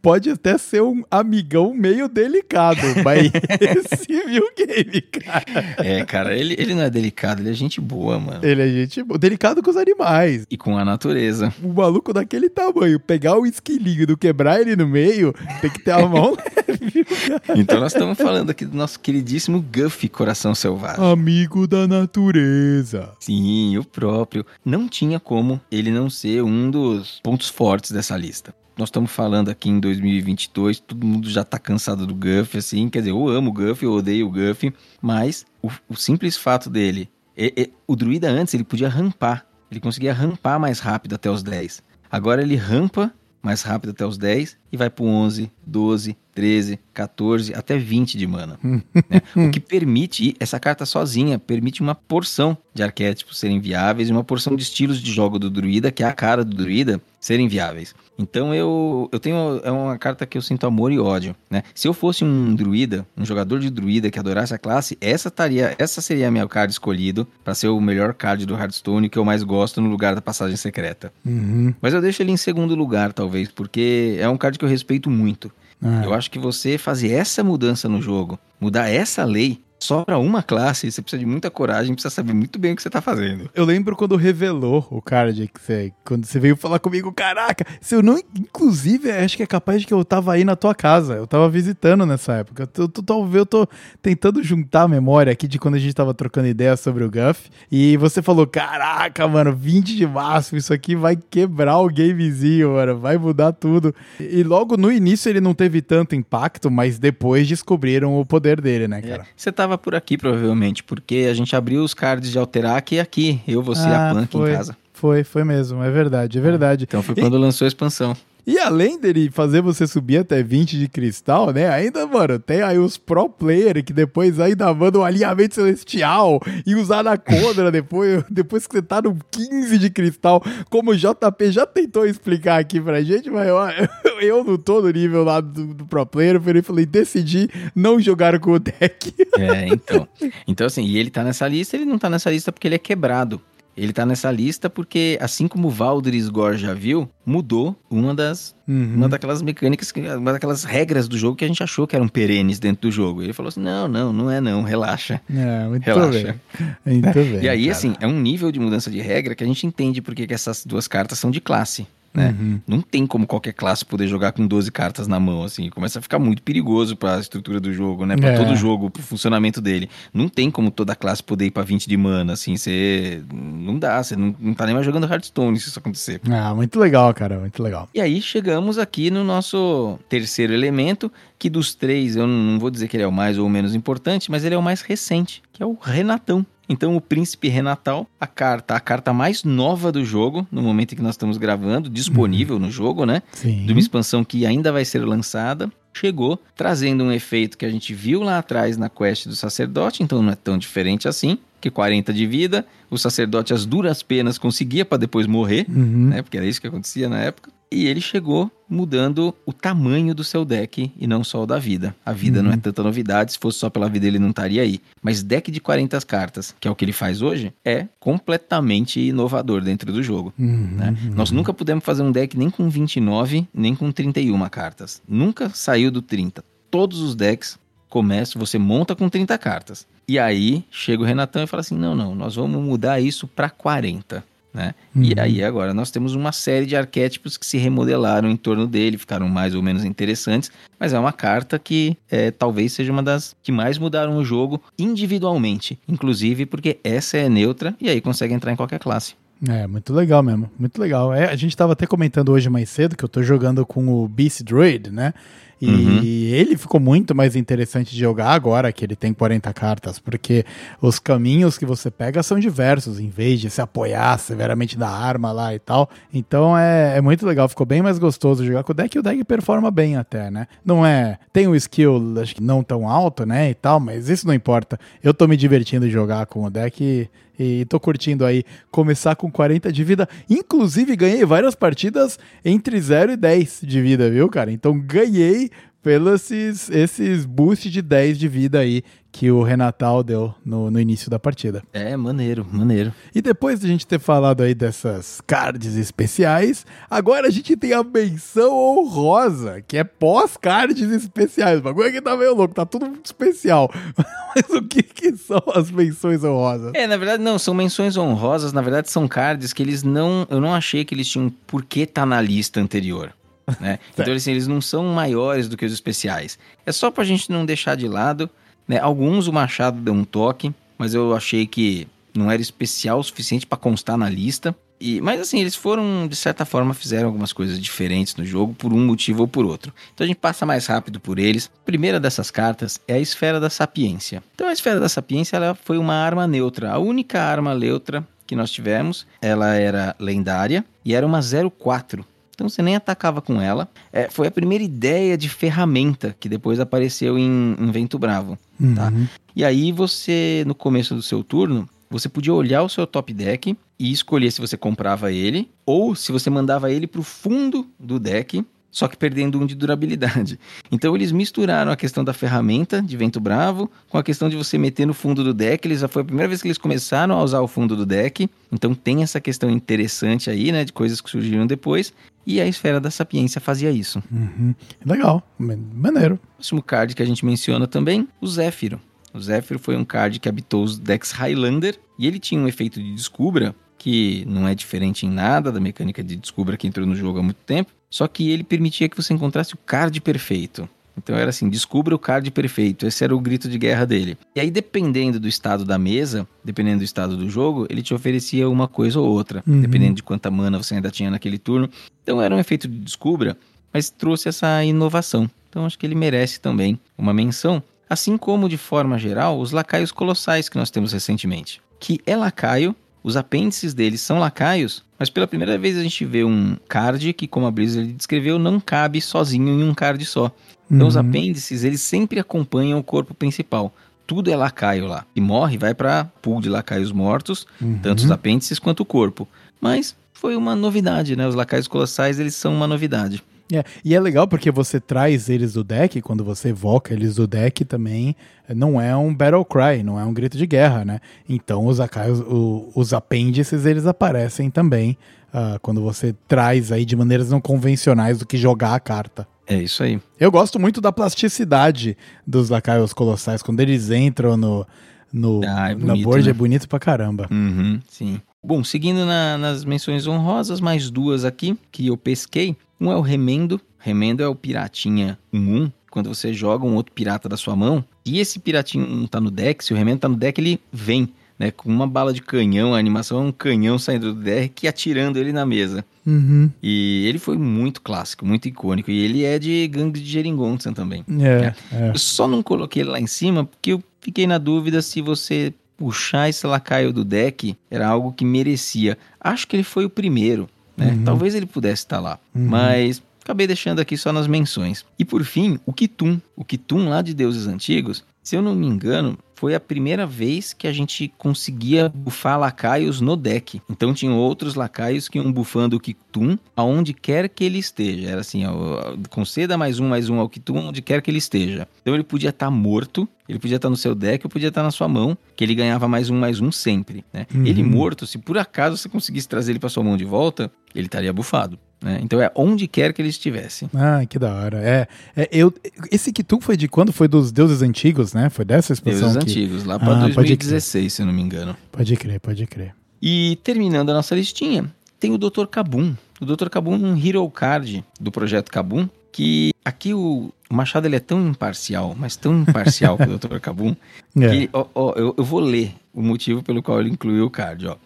pode 0.06 0.30
até 0.30 0.56
ser 0.56 0.84
um 0.84 1.02
amigão 1.10 1.74
meio 1.74 2.08
delicado, 2.08 2.78
mas 3.04 3.26
esse 3.26 4.06
viu 4.06 4.48
game, 4.56 5.00
cara. 5.00 5.44
É, 5.78 6.04
cara, 6.04 6.38
ele, 6.38 6.54
ele 6.56 6.76
não 6.76 6.82
é 6.82 6.88
delicado, 6.88 7.42
ele 7.42 7.50
é 7.50 7.52
gente 7.52 7.80
boa, 7.80 8.16
mano. 8.16 8.46
Ele 8.46 8.62
é 8.62 8.68
gente 8.68 9.02
boa. 9.02 9.18
delicado 9.18 9.60
com 9.60 9.68
os 9.68 9.76
animais. 9.76 10.46
E 10.48 10.56
com 10.56 10.78
a 10.78 10.84
natureza. 10.84 11.52
O 11.60 11.72
maluco 11.72 12.12
daquele 12.12 12.48
tamanho, 12.48 13.00
pegar 13.00 13.36
o 13.36 13.44
esquilinho 13.44 14.06
do 14.06 14.16
quebrar 14.16 14.60
ele 14.60 14.76
no 14.76 14.86
meio, 14.86 15.34
tem 15.60 15.70
que 15.70 15.82
ter 15.82 15.90
a 15.90 16.06
mão 16.06 16.36
leve, 16.68 17.04
cara? 17.04 17.58
Então 17.58 17.80
nós 17.80 17.92
estamos 17.92 18.16
falando 18.16 18.50
aqui 18.50 18.64
do 18.64 18.76
nosso 18.76 19.00
queridíssimo 19.00 19.60
Guffy 19.60 20.08
Coração 20.08 20.54
Selvagem. 20.54 21.04
Amigo 21.04 21.66
da 21.66 21.88
natureza. 21.88 23.10
Sim, 23.18 23.76
o 23.76 23.82
próprio. 23.82 24.46
Não 24.64 24.86
tinha 24.86 25.18
como 25.18 25.60
ele 25.68 25.90
não 25.90 26.08
ser 26.08 26.44
um 26.44 26.70
dos 26.70 27.18
pontos 27.24 27.48
fortes 27.48 27.90
dessa 27.90 28.16
lista. 28.16 28.54
Nós 28.76 28.88
estamos 28.88 29.10
falando 29.10 29.48
aqui 29.48 29.70
em 29.70 29.80
2022, 29.80 30.80
todo 30.80 31.06
mundo 31.06 31.30
já 31.30 31.42
tá 31.42 31.58
cansado 31.58 32.06
do 32.06 32.14
Guff, 32.14 32.58
assim, 32.58 32.90
quer 32.90 32.98
dizer, 32.98 33.10
eu 33.10 33.26
amo 33.28 33.48
o 33.48 33.52
Guff, 33.52 33.82
eu 33.82 33.92
odeio 33.92 34.26
o 34.26 34.30
Guff, 34.30 34.70
mas 35.00 35.46
o, 35.62 35.70
o 35.88 35.96
simples 35.96 36.36
fato 36.36 36.68
dele, 36.68 37.08
é- 37.34 37.62
é- 37.62 37.70
o 37.86 37.96
druida 37.96 38.28
antes 38.28 38.52
ele 38.52 38.64
podia 38.64 38.88
rampar, 38.88 39.46
ele 39.70 39.80
conseguia 39.80 40.12
rampar 40.12 40.60
mais 40.60 40.78
rápido 40.78 41.14
até 41.14 41.30
os 41.30 41.42
10. 41.42 41.82
Agora 42.10 42.42
ele 42.42 42.54
rampa 42.54 43.12
mais 43.42 43.62
rápido 43.62 43.90
até 43.90 44.04
os 44.04 44.18
10 44.18 44.58
e 44.70 44.76
vai 44.76 44.90
pro 44.90 45.04
11, 45.06 45.50
12, 45.66 46.16
13, 46.36 46.78
14, 46.92 47.54
até 47.54 47.78
20 47.78 48.18
de 48.18 48.26
mana. 48.26 48.58
né? 48.62 49.22
O 49.34 49.50
que 49.50 49.58
permite, 49.58 50.36
essa 50.38 50.60
carta 50.60 50.84
sozinha, 50.84 51.38
permite 51.38 51.80
uma 51.80 51.94
porção 51.94 52.56
de 52.74 52.82
arquétipos 52.82 53.38
serem 53.38 53.58
viáveis 53.58 54.10
e 54.10 54.12
uma 54.12 54.22
porção 54.22 54.54
de 54.54 54.62
estilos 54.62 55.00
de 55.00 55.10
jogo 55.10 55.38
do 55.38 55.48
druida, 55.48 55.90
que 55.90 56.02
é 56.02 56.06
a 56.06 56.12
cara 56.12 56.44
do 56.44 56.54
druida, 56.54 57.00
serem 57.18 57.48
viáveis. 57.48 57.94
Então 58.18 58.54
eu, 58.54 59.08
eu 59.10 59.18
tenho. 59.18 59.60
É 59.64 59.70
uma 59.70 59.96
carta 59.98 60.26
que 60.26 60.36
eu 60.36 60.42
sinto 60.42 60.66
amor 60.66 60.92
e 60.92 60.98
ódio. 60.98 61.34
Né? 61.50 61.62
Se 61.74 61.88
eu 61.88 61.94
fosse 61.94 62.22
um 62.22 62.54
druida, 62.54 63.06
um 63.16 63.24
jogador 63.24 63.58
de 63.58 63.70
druida 63.70 64.10
que 64.10 64.18
adorasse 64.18 64.54
a 64.54 64.58
classe, 64.58 64.96
essa, 65.00 65.30
taria, 65.30 65.74
essa 65.78 66.02
seria 66.02 66.28
a 66.28 66.30
minha 66.30 66.46
card 66.46 66.70
escolhido 66.70 67.26
para 67.42 67.54
ser 67.54 67.68
o 67.68 67.80
melhor 67.80 68.12
card 68.12 68.44
do 68.44 68.54
Hearthstone 68.54 69.08
que 69.08 69.18
eu 69.18 69.24
mais 69.24 69.42
gosto 69.42 69.80
no 69.80 69.88
lugar 69.88 70.14
da 70.14 70.20
passagem 70.20 70.56
secreta. 70.56 71.10
Uhum. 71.24 71.74
Mas 71.80 71.94
eu 71.94 72.02
deixo 72.02 72.22
ele 72.22 72.32
em 72.32 72.36
segundo 72.36 72.74
lugar, 72.74 73.12
talvez, 73.14 73.48
porque 73.48 74.18
é 74.20 74.28
um 74.28 74.36
card 74.36 74.58
que 74.58 74.64
eu 74.64 74.68
respeito 74.68 75.10
muito. 75.10 75.50
Ah. 75.82 76.02
Eu 76.04 76.14
acho 76.14 76.30
que 76.30 76.38
você 76.38 76.78
fazer 76.78 77.12
essa 77.12 77.44
mudança 77.44 77.88
no 77.88 78.00
jogo, 78.00 78.38
mudar 78.60 78.88
essa 78.88 79.24
lei 79.24 79.62
só 79.78 80.04
pra 80.04 80.18
uma 80.18 80.42
classe, 80.42 80.90
você 80.90 81.02
precisa 81.02 81.20
de 81.20 81.26
muita 81.26 81.50
coragem, 81.50 81.94
precisa 81.94 82.14
saber 82.14 82.32
muito 82.32 82.58
bem 82.58 82.72
o 82.72 82.76
que 82.76 82.82
você 82.82 82.90
tá 82.90 83.00
fazendo. 83.00 83.50
Eu 83.54 83.64
lembro 83.64 83.96
quando 83.96 84.16
revelou 84.16 84.86
o 84.90 85.00
card 85.00 85.48
que 85.48 85.60
você, 85.60 85.92
quando 86.04 86.24
você 86.24 86.38
veio 86.38 86.56
falar 86.56 86.78
comigo, 86.78 87.12
caraca, 87.12 87.64
se 87.80 87.94
eu 87.94 88.02
não, 88.02 88.18
inclusive, 88.38 89.10
acho 89.10 89.36
que 89.36 89.42
é 89.42 89.46
capaz 89.46 89.80
de 89.80 89.86
que 89.86 89.94
eu 89.94 90.04
tava 90.04 90.32
aí 90.32 90.44
na 90.44 90.56
tua 90.56 90.74
casa, 90.74 91.14
eu 91.14 91.26
tava 91.26 91.48
visitando 91.48 92.06
nessa 92.06 92.34
época. 92.34 92.68
Eu 92.76 92.88
tô, 92.88 93.02
talvez 93.02 93.36
eu 93.36 93.46
tô 93.46 93.68
tentando 94.00 94.42
juntar 94.42 94.82
a 94.82 94.88
memória 94.88 95.32
aqui 95.32 95.46
de 95.46 95.58
quando 95.58 95.74
a 95.74 95.78
gente 95.78 95.94
tava 95.94 96.14
trocando 96.14 96.48
ideia 96.48 96.76
sobre 96.76 97.04
o 97.04 97.10
Guff, 97.10 97.50
e 97.70 97.96
você 97.96 98.22
falou, 98.22 98.46
caraca, 98.46 99.26
mano, 99.28 99.54
20 99.54 99.96
de 99.96 100.06
março, 100.06 100.56
isso 100.56 100.72
aqui 100.72 100.96
vai 100.96 101.16
quebrar 101.16 101.78
o 101.78 101.88
gamezinho, 101.88 102.72
mano, 102.72 102.98
vai 102.98 103.16
mudar 103.18 103.52
tudo. 103.52 103.94
E 104.18 104.42
logo 104.42 104.76
no 104.76 104.90
início 104.90 105.28
ele 105.28 105.40
não 105.40 105.54
teve 105.54 105.82
tanto 105.82 106.14
impacto, 106.14 106.70
mas 106.70 106.98
depois 106.98 107.46
descobriram 107.46 108.18
o 108.18 108.24
poder 108.24 108.60
dele, 108.60 108.88
né, 108.88 109.02
cara? 109.02 109.26
Você 109.36 109.50
tava 109.66 109.76
por 109.76 109.94
aqui, 109.94 110.16
provavelmente, 110.16 110.84
porque 110.84 111.26
a 111.28 111.34
gente 111.34 111.54
abriu 111.56 111.82
os 111.82 111.92
cards 111.92 112.30
de 112.30 112.38
Alterac 112.38 112.98
aqui, 113.00 113.40
eu, 113.48 113.62
você 113.62 113.88
e 113.88 113.92
a 113.92 114.10
Ah, 114.10 114.12
Plank 114.12 114.36
em 114.36 114.40
foi. 114.40 114.52
casa. 114.52 114.76
Foi, 114.96 115.22
foi 115.24 115.44
mesmo, 115.44 115.82
é 115.82 115.90
verdade, 115.90 116.38
é 116.38 116.40
verdade. 116.40 116.84
Então 116.84 117.02
foi 117.02 117.14
quando 117.14 117.36
lançou 117.36 117.66
a 117.66 117.68
expansão. 117.68 118.16
E 118.46 118.58
além 118.58 118.98
dele 118.98 119.28
fazer 119.30 119.60
você 119.60 119.86
subir 119.86 120.18
até 120.18 120.42
20 120.42 120.78
de 120.78 120.88
cristal, 120.88 121.52
né? 121.52 121.68
Ainda, 121.68 122.06
mano, 122.06 122.38
tem 122.38 122.62
aí 122.62 122.78
os 122.78 122.96
pro 122.96 123.28
player 123.28 123.84
que 123.84 123.92
depois 123.92 124.40
ainda 124.40 124.72
mandam 124.72 125.02
um 125.02 125.04
alinhamento 125.04 125.56
celestial 125.56 126.40
e 126.64 126.74
usar 126.74 127.02
na 127.02 127.18
Condra 127.18 127.70
depois, 127.72 128.24
depois 128.30 128.66
que 128.66 128.76
você 128.76 128.82
tá 128.82 129.02
no 129.02 129.18
15 129.32 129.78
de 129.78 129.90
cristal, 129.90 130.42
como 130.70 130.92
o 130.92 130.96
JP 130.96 131.50
já 131.50 131.66
tentou 131.66 132.06
explicar 132.06 132.58
aqui 132.58 132.80
pra 132.80 133.02
gente, 133.02 133.28
mas 133.28 133.48
eu, 133.48 133.56
eu 134.22 134.44
não 134.44 134.56
tô 134.56 134.80
no 134.80 134.90
nível 134.90 135.24
lá 135.24 135.42
do, 135.42 135.74
do 135.74 135.84
pro 135.84 136.06
player, 136.06 136.36
eu 136.36 136.62
falei, 136.62 136.86
decidi 136.86 137.50
não 137.74 138.00
jogar 138.00 138.38
com 138.40 138.52
o 138.52 138.58
deck. 138.58 139.12
É, 139.36 139.68
então. 139.68 140.08
Então, 140.46 140.66
assim, 140.66 140.84
e 140.84 140.96
ele 140.96 141.10
tá 141.10 141.22
nessa 141.22 141.46
lista, 141.46 141.76
ele 141.76 141.84
não 141.84 141.98
tá 141.98 142.08
nessa 142.08 142.30
lista 142.30 142.50
porque 142.50 142.66
ele 142.66 142.76
é 142.76 142.78
quebrado. 142.78 143.42
Ele 143.76 143.92
tá 143.92 144.06
nessa 144.06 144.30
lista 144.30 144.70
porque, 144.70 145.18
assim 145.20 145.46
como 145.46 145.68
o 145.68 145.70
Valdris 145.70 146.28
Gore 146.28 146.56
já 146.56 146.72
viu, 146.72 147.08
mudou 147.24 147.76
uma 147.90 148.14
das 148.14 148.54
Uhum. 148.68 148.94
uma 148.96 149.08
daquelas 149.08 149.42
mecânicas, 149.42 149.92
uma 150.18 150.32
daquelas 150.32 150.64
regras 150.64 151.06
do 151.06 151.16
jogo 151.16 151.36
que 151.36 151.44
a 151.44 151.48
gente 151.48 151.62
achou 151.62 151.86
que 151.86 151.94
eram 151.94 152.08
perenes 152.08 152.58
dentro 152.58 152.88
do 152.88 152.90
jogo. 152.90 153.22
Ele 153.22 153.32
falou 153.32 153.48
assim: 153.48 153.60
não, 153.60 153.86
não, 153.86 154.12
não 154.12 154.28
é 154.28 154.40
não, 154.40 154.62
relaxa. 154.62 155.20
É, 155.32 155.68
muito 155.68 155.84
Relaxa. 155.84 156.40
bem. 156.58 156.94
Muito 156.94 157.14
bem. 157.14 157.42
e 157.44 157.48
aí, 157.48 157.66
cara. 157.66 157.72
assim, 157.76 157.94
é 158.00 158.06
um 158.08 158.20
nível 158.20 158.50
de 158.50 158.58
mudança 158.58 158.90
de 158.90 159.00
regra 159.00 159.36
que 159.36 159.44
a 159.44 159.46
gente 159.46 159.64
entende 159.66 160.02
porque 160.02 160.26
que 160.26 160.34
essas 160.34 160.64
duas 160.66 160.88
cartas 160.88 161.16
são 161.18 161.30
de 161.30 161.40
classe. 161.40 161.86
Né? 162.16 162.34
Uhum. 162.40 162.60
Não 162.66 162.80
tem 162.80 163.06
como 163.06 163.26
qualquer 163.26 163.52
classe 163.52 163.84
poder 163.84 164.08
jogar 164.08 164.32
com 164.32 164.46
12 164.46 164.72
cartas 164.72 165.06
na 165.06 165.20
mão, 165.20 165.44
assim. 165.44 165.68
Começa 165.68 165.98
a 165.98 166.02
ficar 166.02 166.18
muito 166.18 166.42
perigoso 166.42 166.96
pra 166.96 167.18
estrutura 167.20 167.60
do 167.60 167.72
jogo, 167.72 168.06
né? 168.06 168.16
Pra 168.16 168.30
É. 168.30 168.36
todo 168.36 168.52
o 168.52 168.56
jogo, 168.56 168.90
pro 168.90 169.02
funcionamento 169.02 169.60
dele. 169.60 169.88
Não 170.14 170.28
tem 170.28 170.50
como 170.50 170.70
toda 170.70 170.94
classe 170.96 171.22
poder 171.22 171.46
ir 171.46 171.50
pra 171.50 171.62
20 171.62 171.86
de 171.88 171.96
mana, 171.96 172.32
assim. 172.32 172.56
Você. 172.56 173.22
Não 173.32 173.78
dá, 173.78 174.02
você 174.02 174.16
não, 174.16 174.34
não 174.40 174.54
tá 174.54 174.64
nem 174.64 174.74
mais 174.74 174.86
jogando 174.86 175.06
Hearthstone 175.06 175.58
se 175.60 175.68
isso 175.68 175.78
acontecer. 175.78 176.20
Ah, 176.30 176.54
muito 176.54 176.78
legal, 176.78 177.12
cara, 177.12 177.38
muito 177.38 177.62
legal. 177.62 177.88
E 177.94 178.00
aí 178.00 178.22
chegamos 178.22 178.78
aqui 178.78 179.10
no 179.10 179.22
nosso 179.22 179.98
terceiro 180.08 180.52
elemento, 180.54 181.12
que 181.38 181.50
dos 181.50 181.74
três, 181.74 182.16
eu 182.16 182.26
não 182.26 182.58
vou 182.58 182.70
dizer 182.70 182.88
que 182.88 182.96
ele 182.96 183.04
é 183.04 183.06
o 183.06 183.12
mais 183.12 183.36
ou 183.38 183.46
o 183.46 183.50
menos 183.50 183.74
importante, 183.74 184.30
mas 184.30 184.44
ele 184.44 184.54
é 184.54 184.58
o 184.58 184.62
mais 184.62 184.80
recente, 184.80 185.42
que 185.52 185.62
é 185.62 185.66
o 185.66 185.76
Renatão. 185.80 186.44
Então 186.68 186.96
o 186.96 187.00
Príncipe 187.00 187.48
Renatal, 187.48 188.06
a 188.20 188.26
carta, 188.26 188.74
a 188.74 188.80
carta 188.80 189.12
mais 189.12 189.44
nova 189.44 189.92
do 189.92 190.04
jogo, 190.04 190.46
no 190.50 190.62
momento 190.62 190.92
em 190.92 190.96
que 190.96 191.02
nós 191.02 191.14
estamos 191.14 191.38
gravando, 191.38 191.88
disponível 191.88 192.58
no 192.58 192.70
jogo, 192.70 193.06
né? 193.06 193.22
Sim. 193.32 193.64
De 193.66 193.72
uma 193.72 193.80
expansão 193.80 194.24
que 194.24 194.44
ainda 194.44 194.72
vai 194.72 194.84
ser 194.84 195.04
lançada, 195.04 195.70
chegou 195.94 196.40
trazendo 196.56 197.04
um 197.04 197.12
efeito 197.12 197.56
que 197.56 197.64
a 197.64 197.70
gente 197.70 197.94
viu 197.94 198.22
lá 198.22 198.38
atrás 198.38 198.76
na 198.76 198.88
quest 198.90 199.26
do 199.28 199.36
sacerdote, 199.36 200.02
então 200.02 200.20
não 200.22 200.32
é 200.32 200.36
tão 200.36 200.58
diferente 200.58 201.06
assim, 201.08 201.38
que 201.60 201.70
40 201.70 202.12
de 202.12 202.26
vida, 202.26 202.66
o 202.90 202.98
sacerdote 202.98 203.54
às 203.54 203.64
duras 203.64 204.02
penas 204.02 204.36
conseguia 204.36 204.84
para 204.84 204.98
depois 204.98 205.26
morrer, 205.26 205.66
Uhum. 205.68 206.08
né? 206.10 206.22
Porque 206.22 206.36
era 206.36 206.46
isso 206.46 206.60
que 206.60 206.66
acontecia 206.66 207.08
na 207.08 207.18
época. 207.20 207.50
E 207.70 207.86
ele 207.86 208.00
chegou 208.00 208.50
mudando 208.68 209.34
o 209.44 209.52
tamanho 209.52 210.14
do 210.14 210.24
seu 210.24 210.44
deck 210.44 210.92
e 210.96 211.06
não 211.06 211.22
só 211.22 211.42
o 211.42 211.46
da 211.46 211.58
vida. 211.58 211.94
A 212.04 212.12
vida 212.12 212.42
não 212.42 212.52
é 212.52 212.56
tanta 212.56 212.82
novidade, 212.82 213.32
se 213.32 213.38
fosse 213.38 213.58
só 213.58 213.70
pela 213.70 213.88
vida 213.88 214.06
ele 214.06 214.18
não 214.18 214.30
estaria 214.30 214.62
aí. 214.62 214.80
Mas 215.02 215.22
deck 215.22 215.50
de 215.50 215.60
40 215.60 216.00
cartas, 216.02 216.54
que 216.58 216.66
é 216.66 216.70
o 216.70 216.74
que 216.74 216.84
ele 216.84 216.92
faz 216.92 217.22
hoje, 217.22 217.52
é 217.64 217.86
completamente 217.98 219.00
inovador 219.00 219.62
dentro 219.62 219.92
do 219.92 220.02
jogo. 220.02 220.32
Uhum. 220.38 220.68
né? 220.76 220.96
Nós 221.14 221.30
nunca 221.30 221.52
pudemos 221.52 221.84
fazer 221.84 222.02
um 222.02 222.12
deck 222.12 222.36
nem 222.36 222.50
com 222.50 222.68
29, 222.68 223.48
nem 223.52 223.74
com 223.74 223.90
31 223.90 224.48
cartas. 224.48 225.02
Nunca 225.08 225.48
saiu 225.50 225.90
do 225.90 226.02
30. 226.02 226.44
Todos 226.70 227.00
os 227.00 227.14
decks 227.14 227.58
começam, 227.88 228.38
você 228.38 228.58
monta 228.58 228.94
com 228.94 229.08
30 229.08 229.36
cartas. 229.38 229.86
E 230.08 230.18
aí 230.18 230.64
chega 230.70 231.02
o 231.02 231.06
Renatão 231.06 231.42
e 231.42 231.46
fala 231.46 231.60
assim: 231.60 231.76
não, 231.76 231.94
não, 231.94 232.14
nós 232.14 232.36
vamos 232.36 232.62
mudar 232.62 233.00
isso 233.00 233.26
para 233.26 233.50
40. 233.50 234.24
Né? 234.56 234.74
Uhum. 234.94 235.02
E 235.02 235.20
aí 235.20 235.44
agora 235.44 235.74
nós 235.74 235.90
temos 235.90 236.14
uma 236.14 236.32
série 236.32 236.64
de 236.64 236.74
arquétipos 236.74 237.36
que 237.36 237.44
se 237.44 237.58
remodelaram 237.58 238.28
em 238.28 238.36
torno 238.36 238.66
dele, 238.66 238.96
ficaram 238.96 239.28
mais 239.28 239.54
ou 239.54 239.62
menos 239.62 239.84
interessantes, 239.84 240.50
mas 240.80 240.94
é 240.94 240.98
uma 240.98 241.12
carta 241.12 241.58
que 241.58 241.96
é, 242.10 242.30
talvez 242.30 242.72
seja 242.72 242.90
uma 242.90 243.02
das 243.02 243.36
que 243.42 243.52
mais 243.52 243.76
mudaram 243.76 244.16
o 244.16 244.24
jogo 244.24 244.62
individualmente, 244.78 245.78
inclusive 245.86 246.46
porque 246.46 246.78
essa 246.82 247.18
é 247.18 247.28
neutra 247.28 247.76
e 247.80 247.90
aí 247.90 248.00
consegue 248.00 248.32
entrar 248.32 248.50
em 248.50 248.56
qualquer 248.56 248.78
classe. 248.78 249.14
É, 249.46 249.66
muito 249.66 249.92
legal 249.92 250.22
mesmo, 250.22 250.50
muito 250.58 250.80
legal. 250.80 251.12
É, 251.12 251.26
a 251.26 251.36
gente 251.36 251.54
tava 251.54 251.74
até 251.74 251.86
comentando 251.86 252.30
hoje 252.30 252.48
mais 252.48 252.70
cedo 252.70 252.96
que 252.96 253.04
eu 253.04 253.08
tô 253.08 253.22
jogando 253.22 253.66
com 253.66 253.86
o 253.86 254.08
Beast 254.08 254.42
Druid, 254.42 254.90
né? 254.90 255.12
E 255.60 255.66
Uhum. 255.66 256.00
ele 256.02 256.56
ficou 256.56 256.78
muito 256.78 257.14
mais 257.14 257.34
interessante 257.34 257.90
de 257.94 257.98
jogar 257.98 258.30
agora 258.32 258.70
que 258.70 258.84
ele 258.84 258.94
tem 258.94 259.14
40 259.14 259.52
cartas, 259.54 259.98
porque 259.98 260.44
os 260.82 260.98
caminhos 260.98 261.56
que 261.56 261.64
você 261.64 261.90
pega 261.90 262.22
são 262.22 262.38
diversos, 262.38 263.00
em 263.00 263.08
vez 263.08 263.40
de 263.40 263.48
se 263.48 263.60
apoiar 263.60 264.18
severamente 264.18 264.76
da 264.76 264.88
arma 264.88 265.32
lá 265.32 265.54
e 265.54 265.58
tal. 265.58 265.88
Então 266.12 266.56
é, 266.58 266.98
é 266.98 267.00
muito 267.00 267.24
legal, 267.24 267.48
ficou 267.48 267.64
bem 267.64 267.80
mais 267.80 267.98
gostoso 267.98 268.44
jogar 268.44 268.64
com 268.64 268.72
o 268.72 268.74
deck 268.74 268.96
e 268.96 269.00
o 269.00 269.02
deck 269.02 269.24
performa 269.24 269.70
bem 269.70 269.96
até, 269.96 270.30
né? 270.30 270.46
Não 270.64 270.84
é. 270.84 271.18
Tem 271.32 271.48
um 271.48 271.54
skill, 271.54 272.14
acho 272.20 272.34
que 272.34 272.42
não 272.42 272.62
tão 272.62 272.86
alto, 272.88 273.24
né? 273.24 273.48
E 273.50 273.54
tal, 273.54 273.80
mas 273.80 274.10
isso 274.10 274.26
não 274.26 274.34
importa. 274.34 274.78
Eu 275.02 275.14
tô 275.14 275.26
me 275.26 275.36
divertindo 275.38 275.86
de 275.86 275.92
jogar 275.92 276.26
com 276.26 276.44
o 276.44 276.50
deck 276.50 276.82
e, 276.82 277.08
e 277.38 277.64
tô 277.66 277.78
curtindo 277.80 278.24
aí 278.24 278.44
começar 278.70 279.14
com 279.16 279.30
40 279.30 279.72
de 279.72 279.84
vida. 279.84 280.08
Inclusive, 280.28 280.96
ganhei 280.96 281.24
várias 281.24 281.54
partidas 281.54 282.18
entre 282.44 282.80
0 282.80 283.12
e 283.12 283.16
10 283.16 283.60
de 283.62 283.80
vida, 283.80 284.10
viu, 284.10 284.28
cara? 284.28 284.50
Então 284.52 284.78
ganhei 284.78 285.50
pelos 285.86 286.32
esses, 286.32 286.68
esses 286.68 287.24
boosts 287.24 287.70
de 287.70 287.80
10 287.80 288.18
de 288.18 288.26
vida 288.26 288.58
aí 288.58 288.82
que 289.12 289.30
o 289.30 289.44
Renatal 289.44 290.02
deu 290.02 290.34
no, 290.44 290.68
no 290.68 290.80
início 290.80 291.08
da 291.08 291.16
partida. 291.16 291.62
É, 291.72 291.96
maneiro, 291.96 292.44
maneiro. 292.50 292.92
E 293.14 293.22
depois 293.22 293.60
de 293.60 293.66
a 293.66 293.68
gente 293.68 293.86
ter 293.86 294.00
falado 294.00 294.42
aí 294.42 294.52
dessas 294.52 295.22
cards 295.24 295.76
especiais, 295.76 296.66
agora 296.90 297.28
a 297.28 297.30
gente 297.30 297.56
tem 297.56 297.72
a 297.72 297.84
menção 297.84 298.52
honrosa, 298.52 299.62
que 299.62 299.78
é 299.78 299.84
pós-cards 299.84 300.90
especiais. 300.90 301.60
O 301.60 301.62
bagulho 301.62 301.88
aqui 301.88 302.00
tá 302.00 302.16
meio 302.16 302.34
louco, 302.34 302.52
tá 302.52 302.66
tudo 302.66 302.86
muito 302.86 303.06
especial. 303.06 303.70
Mas 304.34 304.50
o 304.50 304.62
que, 304.62 304.82
que 304.82 305.16
são 305.16 305.40
as 305.54 305.70
menções 305.70 306.24
honrosas? 306.24 306.72
É, 306.74 306.88
na 306.88 306.96
verdade 306.96 307.22
não, 307.22 307.38
são 307.38 307.54
menções 307.54 307.96
honrosas, 307.96 308.52
na 308.52 308.60
verdade 308.60 308.90
são 308.90 309.06
cards 309.06 309.52
que 309.52 309.62
eles 309.62 309.84
não, 309.84 310.26
eu 310.28 310.40
não 310.40 310.52
achei 310.52 310.84
que 310.84 310.92
eles 310.92 311.08
tinham 311.08 311.32
por 311.46 311.64
que 311.64 311.86
tá 311.86 312.04
na 312.04 312.20
lista 312.20 312.60
anterior. 312.60 313.14
Né? 313.60 313.78
então, 313.96 314.12
assim, 314.12 314.30
eles 314.30 314.46
não 314.46 314.60
são 314.60 314.84
maiores 314.86 315.48
do 315.48 315.56
que 315.56 315.64
os 315.64 315.72
especiais. 315.72 316.38
É 316.64 316.72
só 316.72 316.90
pra 316.90 317.04
gente 317.04 317.30
não 317.30 317.44
deixar 317.44 317.76
de 317.76 317.88
lado, 317.88 318.28
né? 318.66 318.78
Alguns 318.78 319.26
o 319.26 319.32
Machado 319.32 319.80
deu 319.80 319.94
um 319.94 320.04
toque, 320.04 320.52
mas 320.78 320.94
eu 320.94 321.14
achei 321.14 321.46
que 321.46 321.86
não 322.14 322.30
era 322.30 322.40
especial 322.40 322.98
o 322.98 323.04
suficiente 323.04 323.46
pra 323.46 323.58
constar 323.58 323.96
na 323.96 324.08
lista. 324.08 324.54
E, 324.78 325.00
mas 325.00 325.20
assim, 325.20 325.40
eles 325.40 325.54
foram, 325.54 326.06
de 326.06 326.16
certa 326.16 326.44
forma, 326.44 326.74
fizeram 326.74 327.08
algumas 327.08 327.32
coisas 327.32 327.58
diferentes 327.58 328.14
no 328.16 328.24
jogo 328.24 328.54
por 328.54 328.72
um 328.72 328.84
motivo 328.84 329.22
ou 329.22 329.28
por 329.28 329.46
outro. 329.46 329.72
Então 329.94 330.04
a 330.04 330.08
gente 330.08 330.18
passa 330.18 330.44
mais 330.44 330.66
rápido 330.66 331.00
por 331.00 331.18
eles. 331.18 331.50
A 331.62 331.64
primeira 331.64 331.98
dessas 331.98 332.30
cartas 332.30 332.80
é 332.86 332.94
a 332.94 332.98
Esfera 332.98 333.40
da 333.40 333.48
Sapiência. 333.48 334.22
Então 334.34 334.48
a 334.48 334.52
Esfera 334.52 334.78
da 334.78 334.88
Sapiência 334.88 335.36
ela 335.36 335.54
foi 335.54 335.78
uma 335.78 335.94
arma 335.94 336.26
neutra, 336.26 336.72
a 336.72 336.78
única 336.78 337.22
arma 337.22 337.54
neutra 337.54 338.06
que 338.26 338.36
nós 338.36 338.50
tivemos. 338.50 339.06
Ela 339.22 339.54
era 339.54 339.96
lendária 339.98 340.64
e 340.84 340.94
era 340.94 341.06
uma 341.06 341.20
04. 341.58 342.04
Então 342.36 342.50
você 342.50 342.60
nem 342.60 342.76
atacava 342.76 343.22
com 343.22 343.40
ela. 343.40 343.66
É, 343.90 344.10
foi 344.10 344.28
a 344.28 344.30
primeira 344.30 344.62
ideia 344.62 345.16
de 345.16 345.26
ferramenta 345.26 346.14
que 346.20 346.28
depois 346.28 346.60
apareceu 346.60 347.18
em, 347.18 347.56
em 347.58 347.70
Vento 347.70 347.98
Bravo. 347.98 348.38
Tá? 348.74 348.88
Uhum. 348.88 349.06
E 349.34 349.42
aí 349.42 349.72
você, 349.72 350.44
no 350.46 350.54
começo 350.54 350.94
do 350.94 351.02
seu 351.02 351.24
turno, 351.24 351.66
você 351.88 352.10
podia 352.10 352.34
olhar 352.34 352.62
o 352.62 352.68
seu 352.68 352.86
top 352.86 353.12
deck 353.14 353.56
e 353.78 353.90
escolher 353.90 354.30
se 354.30 354.40
você 354.40 354.54
comprava 354.56 355.10
ele 355.10 355.48
ou 355.64 355.94
se 355.94 356.12
você 356.12 356.28
mandava 356.28 356.70
ele 356.70 356.86
para 356.86 357.00
o 357.00 357.04
fundo 357.04 357.66
do 357.80 357.98
deck, 357.98 358.44
só 358.70 358.88
que 358.88 358.96
perdendo 358.96 359.40
um 359.40 359.46
de 359.46 359.54
durabilidade. 359.54 360.38
Então 360.70 360.94
eles 360.94 361.12
misturaram 361.12 361.70
a 361.70 361.76
questão 361.76 362.02
da 362.02 362.12
ferramenta 362.12 362.82
de 362.82 362.96
Vento 362.96 363.20
Bravo 363.20 363.70
com 363.88 363.96
a 363.96 364.02
questão 364.02 364.28
de 364.28 364.36
você 364.36 364.58
meter 364.58 364.84
no 364.84 364.92
fundo 364.92 365.22
do 365.22 365.32
deck. 365.32 365.66
Eles 365.66 365.80
já 365.80 365.88
foi 365.88 366.02
a 366.02 366.04
primeira 366.04 366.28
vez 366.28 366.42
que 366.42 366.48
eles 366.48 366.58
começaram 366.58 367.16
a 367.16 367.22
usar 367.22 367.40
o 367.40 367.48
fundo 367.48 367.76
do 367.76 367.86
deck. 367.86 368.28
Então 368.52 368.74
tem 368.74 369.02
essa 369.02 369.20
questão 369.20 369.48
interessante 369.48 370.28
aí, 370.28 370.50
né, 370.50 370.64
de 370.64 370.72
coisas 370.72 371.00
que 371.00 371.08
surgiram 371.08 371.46
depois. 371.46 371.92
E 372.26 372.40
a 372.40 372.46
Esfera 372.46 372.80
da 372.80 372.90
Sapiência 372.90 373.40
fazia 373.40 373.70
isso. 373.70 374.02
Uhum. 374.10 374.54
Legal, 374.84 375.22
maneiro. 375.38 376.18
Próximo 376.34 376.62
card 376.62 376.94
que 376.94 377.02
a 377.02 377.06
gente 377.06 377.24
menciona 377.24 377.66
também, 377.66 378.08
o 378.20 378.26
Zéfiro. 378.26 378.80
O 379.14 379.20
Zéfiro 379.20 379.58
foi 379.58 379.76
um 379.76 379.84
card 379.84 380.18
que 380.18 380.28
habitou 380.28 380.64
os 380.64 380.78
decks 380.78 381.12
Highlander 381.12 381.78
e 381.98 382.06
ele 382.06 382.18
tinha 382.18 382.40
um 382.40 382.48
efeito 382.48 382.82
de 382.82 382.92
descubra 382.92 383.54
que 383.78 384.24
não 384.26 384.48
é 384.48 384.54
diferente 384.54 385.06
em 385.06 385.10
nada 385.10 385.52
da 385.52 385.60
mecânica 385.60 386.02
de 386.02 386.16
descubra 386.16 386.56
que 386.56 386.66
entrou 386.66 386.86
no 386.86 386.96
jogo 386.96 387.20
há 387.20 387.22
muito 387.22 387.40
tempo, 387.46 387.70
só 387.90 388.06
que 388.08 388.30
ele 388.30 388.42
permitia 388.44 388.88
que 388.88 388.96
você 388.96 389.12
encontrasse 389.14 389.54
o 389.54 389.58
card 389.58 390.00
perfeito. 390.00 390.68
Então 390.98 391.14
era 391.14 391.28
assim, 391.28 391.50
descubra 391.50 391.94
o 391.94 391.98
card 391.98 392.30
perfeito. 392.30 392.86
Esse 392.86 393.04
era 393.04 393.14
o 393.14 393.20
grito 393.20 393.50
de 393.50 393.58
guerra 393.58 393.84
dele. 393.84 394.16
E 394.34 394.40
aí, 394.40 394.50
dependendo 394.50 395.20
do 395.20 395.28
estado 395.28 395.62
da 395.62 395.76
mesa, 395.78 396.26
dependendo 396.42 396.78
do 396.78 396.84
estado 396.84 397.18
do 397.18 397.28
jogo, 397.28 397.66
ele 397.68 397.82
te 397.82 397.92
oferecia 397.92 398.48
uma 398.48 398.66
coisa 398.66 398.98
ou 398.98 399.06
outra, 399.06 399.42
Uhum. 399.46 399.60
dependendo 399.60 399.96
de 399.96 400.02
quanta 400.02 400.30
mana 400.30 400.56
você 400.56 400.74
ainda 400.74 400.90
tinha 400.90 401.10
naquele 401.10 401.36
turno. 401.36 401.68
Então 402.02 402.20
era 402.22 402.34
um 402.34 402.38
efeito 402.38 402.66
de 402.66 402.78
descubra, 402.78 403.36
mas 403.74 403.90
trouxe 403.90 404.30
essa 404.30 404.64
inovação. 404.64 405.28
Então 405.50 405.66
acho 405.66 405.78
que 405.78 405.84
ele 405.84 405.94
merece 405.94 406.40
também 406.40 406.80
uma 406.96 407.12
menção. 407.12 407.62
Assim 407.90 408.16
como, 408.16 408.48
de 408.48 408.56
forma 408.56 408.98
geral, 408.98 409.38
os 409.38 409.52
lacaios 409.52 409.92
colossais 409.92 410.48
que 410.48 410.56
nós 410.56 410.70
temos 410.70 410.92
recentemente. 410.94 411.60
Que 411.78 412.00
é 412.06 412.16
lacaio, 412.16 412.74
os 413.06 413.16
apêndices 413.16 413.72
deles 413.72 414.00
são 414.00 414.18
lacaios, 414.18 414.82
mas 414.98 415.08
pela 415.08 415.28
primeira 415.28 415.56
vez 415.56 415.78
a 415.78 415.82
gente 415.82 416.04
vê 416.04 416.24
um 416.24 416.56
card 416.68 417.12
que, 417.12 417.28
como 417.28 417.46
a 417.46 417.50
Blizzard 417.52 417.92
descreveu, 417.92 418.36
não 418.36 418.58
cabe 418.58 419.00
sozinho 419.00 419.48
em 419.48 419.62
um 419.62 419.72
card 419.72 420.04
só. 420.04 420.28
Então 420.68 420.88
os 420.88 420.96
Uhum. 420.96 421.02
apêndices, 421.02 421.62
eles 421.62 421.80
sempre 421.80 422.18
acompanham 422.18 422.80
o 422.80 422.82
corpo 422.82 423.14
principal. 423.14 423.72
Tudo 424.08 424.28
é 424.28 424.34
lacaio 424.36 424.86
lá. 424.88 425.04
E 425.14 425.20
morre, 425.20 425.56
vai 425.56 425.72
para 425.72 426.06
pool 426.20 426.40
de 426.40 426.48
lacaios 426.48 426.90
mortos, 426.90 427.46
Uhum. 427.62 427.78
tanto 427.80 428.00
os 428.00 428.10
apêndices 428.10 428.58
quanto 428.58 428.80
o 428.80 428.84
corpo. 428.84 429.28
Mas 429.60 429.94
foi 430.12 430.34
uma 430.34 430.56
novidade, 430.56 431.14
né? 431.14 431.28
Os 431.28 431.36
lacaios 431.36 431.68
colossais, 431.68 432.18
eles 432.18 432.34
são 432.34 432.52
uma 432.54 432.66
novidade. 432.66 433.22
É, 433.52 433.62
e 433.84 433.94
é 433.94 434.00
legal 434.00 434.26
porque 434.26 434.50
você 434.50 434.80
traz 434.80 435.28
eles 435.28 435.52
do 435.52 435.62
deck, 435.62 436.00
quando 436.02 436.24
você 436.24 436.48
evoca 436.48 436.92
eles 436.92 437.14
do 437.14 437.26
deck 437.26 437.64
também, 437.64 438.16
não 438.54 438.80
é 438.80 438.96
um 438.96 439.14
battle 439.14 439.44
cry, 439.44 439.82
não 439.84 439.98
é 440.00 440.04
um 440.04 440.12
grito 440.12 440.36
de 440.36 440.46
guerra, 440.46 440.84
né? 440.84 440.98
Então 441.28 441.66
os, 441.66 441.78
acaios, 441.78 442.18
o- 442.20 442.70
os 442.74 442.92
apêndices 442.92 443.64
eles 443.64 443.86
aparecem 443.86 444.50
também 444.50 444.96
ah, 445.32 445.58
quando 445.62 445.80
você 445.82 446.14
traz 446.26 446.72
aí 446.72 446.84
de 446.84 446.96
maneiras 446.96 447.30
não 447.30 447.40
convencionais 447.40 448.18
do 448.18 448.26
que 448.26 448.36
jogar 448.36 448.74
a 448.74 448.80
carta. 448.80 449.28
É 449.46 449.56
isso 449.56 449.82
aí. 449.82 450.00
Eu 450.18 450.32
gosto 450.32 450.58
muito 450.58 450.80
da 450.80 450.90
plasticidade 450.90 451.96
dos 452.26 452.48
lacaios 452.50 452.92
colossais, 452.92 453.42
quando 453.42 453.60
eles 453.60 453.90
entram 453.90 454.36
no, 454.36 454.66
no, 455.12 455.40
Ah, 455.46 455.70
é 455.70 455.74
na 455.74 455.86
bonito, 455.92 456.04
board, 456.04 456.24
né? 456.24 456.30
é 456.30 456.34
bonito 456.34 456.68
pra 456.68 456.78
caramba. 456.80 457.28
Uhum, 457.30 457.80
sim. 457.88 458.20
Bom, 458.46 458.62
seguindo 458.62 459.04
na- 459.04 459.36
nas 459.36 459.64
menções 459.64 460.06
honrosas, 460.06 460.60
mais 460.60 460.88
duas 460.88 461.24
aqui 461.24 461.56
que 461.72 461.88
eu 461.88 461.96
pesquei. 461.96 462.54
Um 462.80 462.92
é 462.92 462.96
o 462.96 463.00
Remendo. 463.00 463.60
Remendo 463.78 464.22
é 464.22 464.28
o 464.28 464.34
piratinha 464.34 465.18
1-1. 465.34 465.70
Quando 465.90 466.08
você 466.08 466.32
joga 466.32 466.64
um 466.64 466.74
outro 466.74 466.92
pirata 466.92 467.28
da 467.28 467.36
sua 467.36 467.56
mão, 467.56 467.84
e 468.04 468.20
esse 468.20 468.38
piratinho 468.38 468.86
não 468.86 469.06
tá 469.06 469.20
no 469.20 469.30
deck, 469.30 469.64
se 469.64 469.72
o 469.72 469.76
Remendo 469.76 470.00
tá 470.00 470.08
no 470.08 470.14
deck, 470.16 470.38
ele 470.40 470.60
vem, 470.70 471.08
né? 471.38 471.50
Com 471.50 471.70
uma 471.70 471.86
bala 471.86 472.12
de 472.12 472.20
canhão, 472.22 472.74
a 472.74 472.78
animação 472.78 473.18
é 473.18 473.22
um 473.22 473.32
canhão 473.32 473.78
saindo 473.78 474.12
do 474.14 474.20
deck 474.20 474.64
e 474.64 474.68
atirando 474.68 475.18
ele 475.18 475.32
na 475.32 475.44
mesa. 475.46 475.84
Uhum. 476.06 476.50
E 476.62 477.04
ele 477.08 477.18
foi 477.18 477.36
muito 477.38 477.80
clássico, 477.80 478.24
muito 478.26 478.46
icônico. 478.46 478.90
E 478.90 478.98
ele 479.04 479.24
é 479.24 479.38
de 479.38 479.66
Gangue 479.68 479.98
de 479.98 480.08
Geringonça 480.08 480.70
também. 480.70 481.04
É, 481.20 481.54
é. 481.74 481.88
Eu 481.90 481.98
só 481.98 482.28
não 482.28 482.42
coloquei 482.42 482.82
ele 482.82 482.90
lá 482.90 483.00
em 483.00 483.06
cima 483.08 483.44
porque 483.44 483.72
eu 483.72 483.82
fiquei 484.00 484.26
na 484.26 484.38
dúvida 484.38 484.80
se 484.82 485.00
você 485.00 485.52
puxar 485.76 486.28
esse 486.28 486.46
lacaio 486.46 486.92
do 486.92 487.04
deck 487.04 487.56
era 487.70 487.86
algo 487.86 488.12
que 488.12 488.24
merecia. 488.24 488.96
Acho 489.20 489.46
que 489.46 489.56
ele 489.56 489.62
foi 489.64 489.84
o 489.84 489.90
primeiro, 489.90 490.48
né? 490.76 490.92
Uhum. 490.92 491.04
Talvez 491.04 491.34
ele 491.34 491.46
pudesse 491.46 491.82
estar 491.82 492.00
lá, 492.00 492.18
Uhum. 492.34 492.46
mas 492.46 493.02
acabei 493.22 493.46
deixando 493.46 493.80
aqui 493.80 493.96
só 493.96 494.12
nas 494.12 494.26
menções. 494.26 494.84
E 494.98 495.04
por 495.04 495.24
fim, 495.24 495.58
o 495.66 495.72
Kitum. 495.72 496.20
O 496.36 496.44
Kitum 496.44 496.88
lá 496.88 497.02
de 497.02 497.12
Deuses 497.12 497.46
Antigos, 497.46 498.04
se 498.22 498.36
eu 498.36 498.42
não 498.42 498.54
me 498.54 498.66
engano, 498.66 499.18
foi 499.36 499.54
a 499.54 499.60
primeira 499.60 500.06
vez 500.06 500.54
que 500.54 500.66
a 500.66 500.72
gente 500.72 501.12
conseguia 501.18 501.92
bufar 501.94 502.40
lacaios 502.40 503.02
no 503.02 503.16
deck. 503.16 503.60
Então 503.70 503.92
tinham 503.92 504.16
outros 504.16 504.54
lacaios 504.54 505.08
que 505.08 505.18
iam 505.18 505.30
bufando 505.30 505.76
o 505.76 505.80
Kitum 505.80 506.38
aonde 506.56 506.94
quer 506.94 507.28
que 507.28 507.44
ele 507.44 507.58
esteja. 507.58 508.08
Era 508.08 508.22
assim, 508.22 508.46
ó, 508.46 508.96
conceda 509.10 509.58
mais 509.58 509.78
um, 509.78 509.88
mais 509.88 510.08
um 510.08 510.18
ao 510.18 510.28
Kitum 510.28 510.68
onde 510.68 510.80
quer 510.80 511.02
que 511.02 511.10
ele 511.10 511.18
esteja. 511.18 511.68
Então 511.82 511.94
ele 511.94 512.02
podia 512.02 512.30
estar 512.30 512.50
morto, 512.50 513.06
ele 513.28 513.38
podia 513.38 513.56
estar 513.56 513.68
no 513.68 513.76
seu 513.76 513.94
deck, 513.94 514.24
ou 514.24 514.30
podia 514.30 514.48
estar 514.48 514.62
na 514.62 514.70
sua 514.70 514.88
mão, 514.88 515.16
que 515.36 515.44
ele 515.44 515.54
ganhava 515.54 515.86
mais 515.86 516.08
um, 516.08 516.18
mais 516.18 516.40
um 516.40 516.50
sempre. 516.50 517.04
Né? 517.12 517.26
Uhum. 517.34 517.46
Ele 517.46 517.62
morto, 517.62 518.06
se 518.06 518.16
por 518.16 518.38
acaso 518.38 518.78
você 518.78 518.88
conseguisse 518.88 519.28
trazer 519.28 519.52
ele 519.52 519.58
para 519.58 519.68
sua 519.68 519.84
mão 519.84 519.98
de 519.98 520.04
volta, 520.04 520.50
ele 520.74 520.86
estaria 520.86 521.12
bufado. 521.12 521.58
Né? 521.86 522.00
Então 522.02 522.20
é 522.20 522.28
onde 522.34 522.66
quer 522.66 522.92
que 522.92 523.00
ele 523.00 523.08
estivesse. 523.08 523.68
Ah, 523.72 524.04
que 524.04 524.18
da 524.18 524.34
hora. 524.34 524.58
É, 524.58 524.88
é, 525.16 525.28
eu, 525.30 525.54
esse 525.92 526.12
Kitum 526.12 526.40
foi 526.40 526.56
de 526.56 526.66
quando? 526.66 526.92
Foi 526.92 527.06
dos 527.06 527.30
deuses 527.30 527.62
antigos, 527.62 528.12
né? 528.12 528.28
Foi 528.28 528.44
dessa 528.44 528.72
expansão 528.72 529.12
Deuses 529.12 529.22
que... 529.22 529.30
antigos, 529.30 529.64
lá 529.64 529.78
para 529.78 529.92
Ah, 529.92 530.00
pode 530.00 530.14
2016, 530.14 530.92
se 530.92 531.04
não 531.04 531.12
me 531.12 531.22
engano. 531.22 531.56
Pode 531.70 531.96
crer, 531.96 532.18
pode 532.18 532.44
crer. 532.48 532.74
E 533.00 533.38
terminando 533.44 533.90
a 533.90 533.94
nossa 533.94 534.16
listinha, 534.16 534.64
tem 534.98 535.12
o 535.12 535.18
Dr. 535.18 535.46
Kabum. 535.48 535.94
O 536.20 536.24
Dr. 536.24 536.48
Kabum 536.48 536.74
é 536.74 536.78
um 536.78 536.96
hero 537.00 537.30
card 537.30 537.84
do 538.00 538.10
projeto 538.10 538.50
Kabum, 538.50 538.88
que 539.12 539.52
aqui 539.64 539.94
o 539.94 540.32
Machado 540.50 540.88
ele 540.88 540.96
é 540.96 541.00
tão 541.00 541.28
imparcial, 541.28 541.94
mas 541.96 542.16
tão 542.16 542.40
imparcial 542.42 542.96
com 542.98 543.04
o 543.04 543.16
Dr. 543.16 543.38
Kabum, 543.38 543.76
É. 544.18 544.28
que 544.28 544.50
ó, 544.52 544.66
ó, 544.74 544.92
eu, 544.96 545.14
eu 545.16 545.24
vou 545.24 545.38
ler 545.38 545.72
o 545.94 546.02
motivo 546.02 546.42
pelo 546.42 546.60
qual 546.62 546.80
ele 546.80 546.90
incluiu 546.90 547.26
o 547.26 547.30
card, 547.30 547.68
ó. 547.68 547.76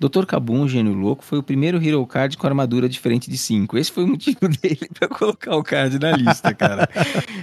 Dr. 0.00 0.24
Kabum, 0.24 0.66
gênio 0.66 0.94
louco, 0.94 1.22
foi 1.22 1.38
o 1.38 1.42
primeiro 1.42 1.76
Hero 1.76 2.04
Card 2.06 2.38
com 2.38 2.46
armadura 2.46 2.88
diferente 2.88 3.30
de 3.30 3.36
5. 3.36 3.76
Esse 3.76 3.92
foi 3.92 4.04
o 4.04 4.08
motivo 4.08 4.48
dele 4.48 4.88
pra 4.98 5.06
colocar 5.06 5.54
o 5.54 5.62
card 5.62 5.98
na 5.98 6.12
lista, 6.12 6.54
cara. 6.54 6.88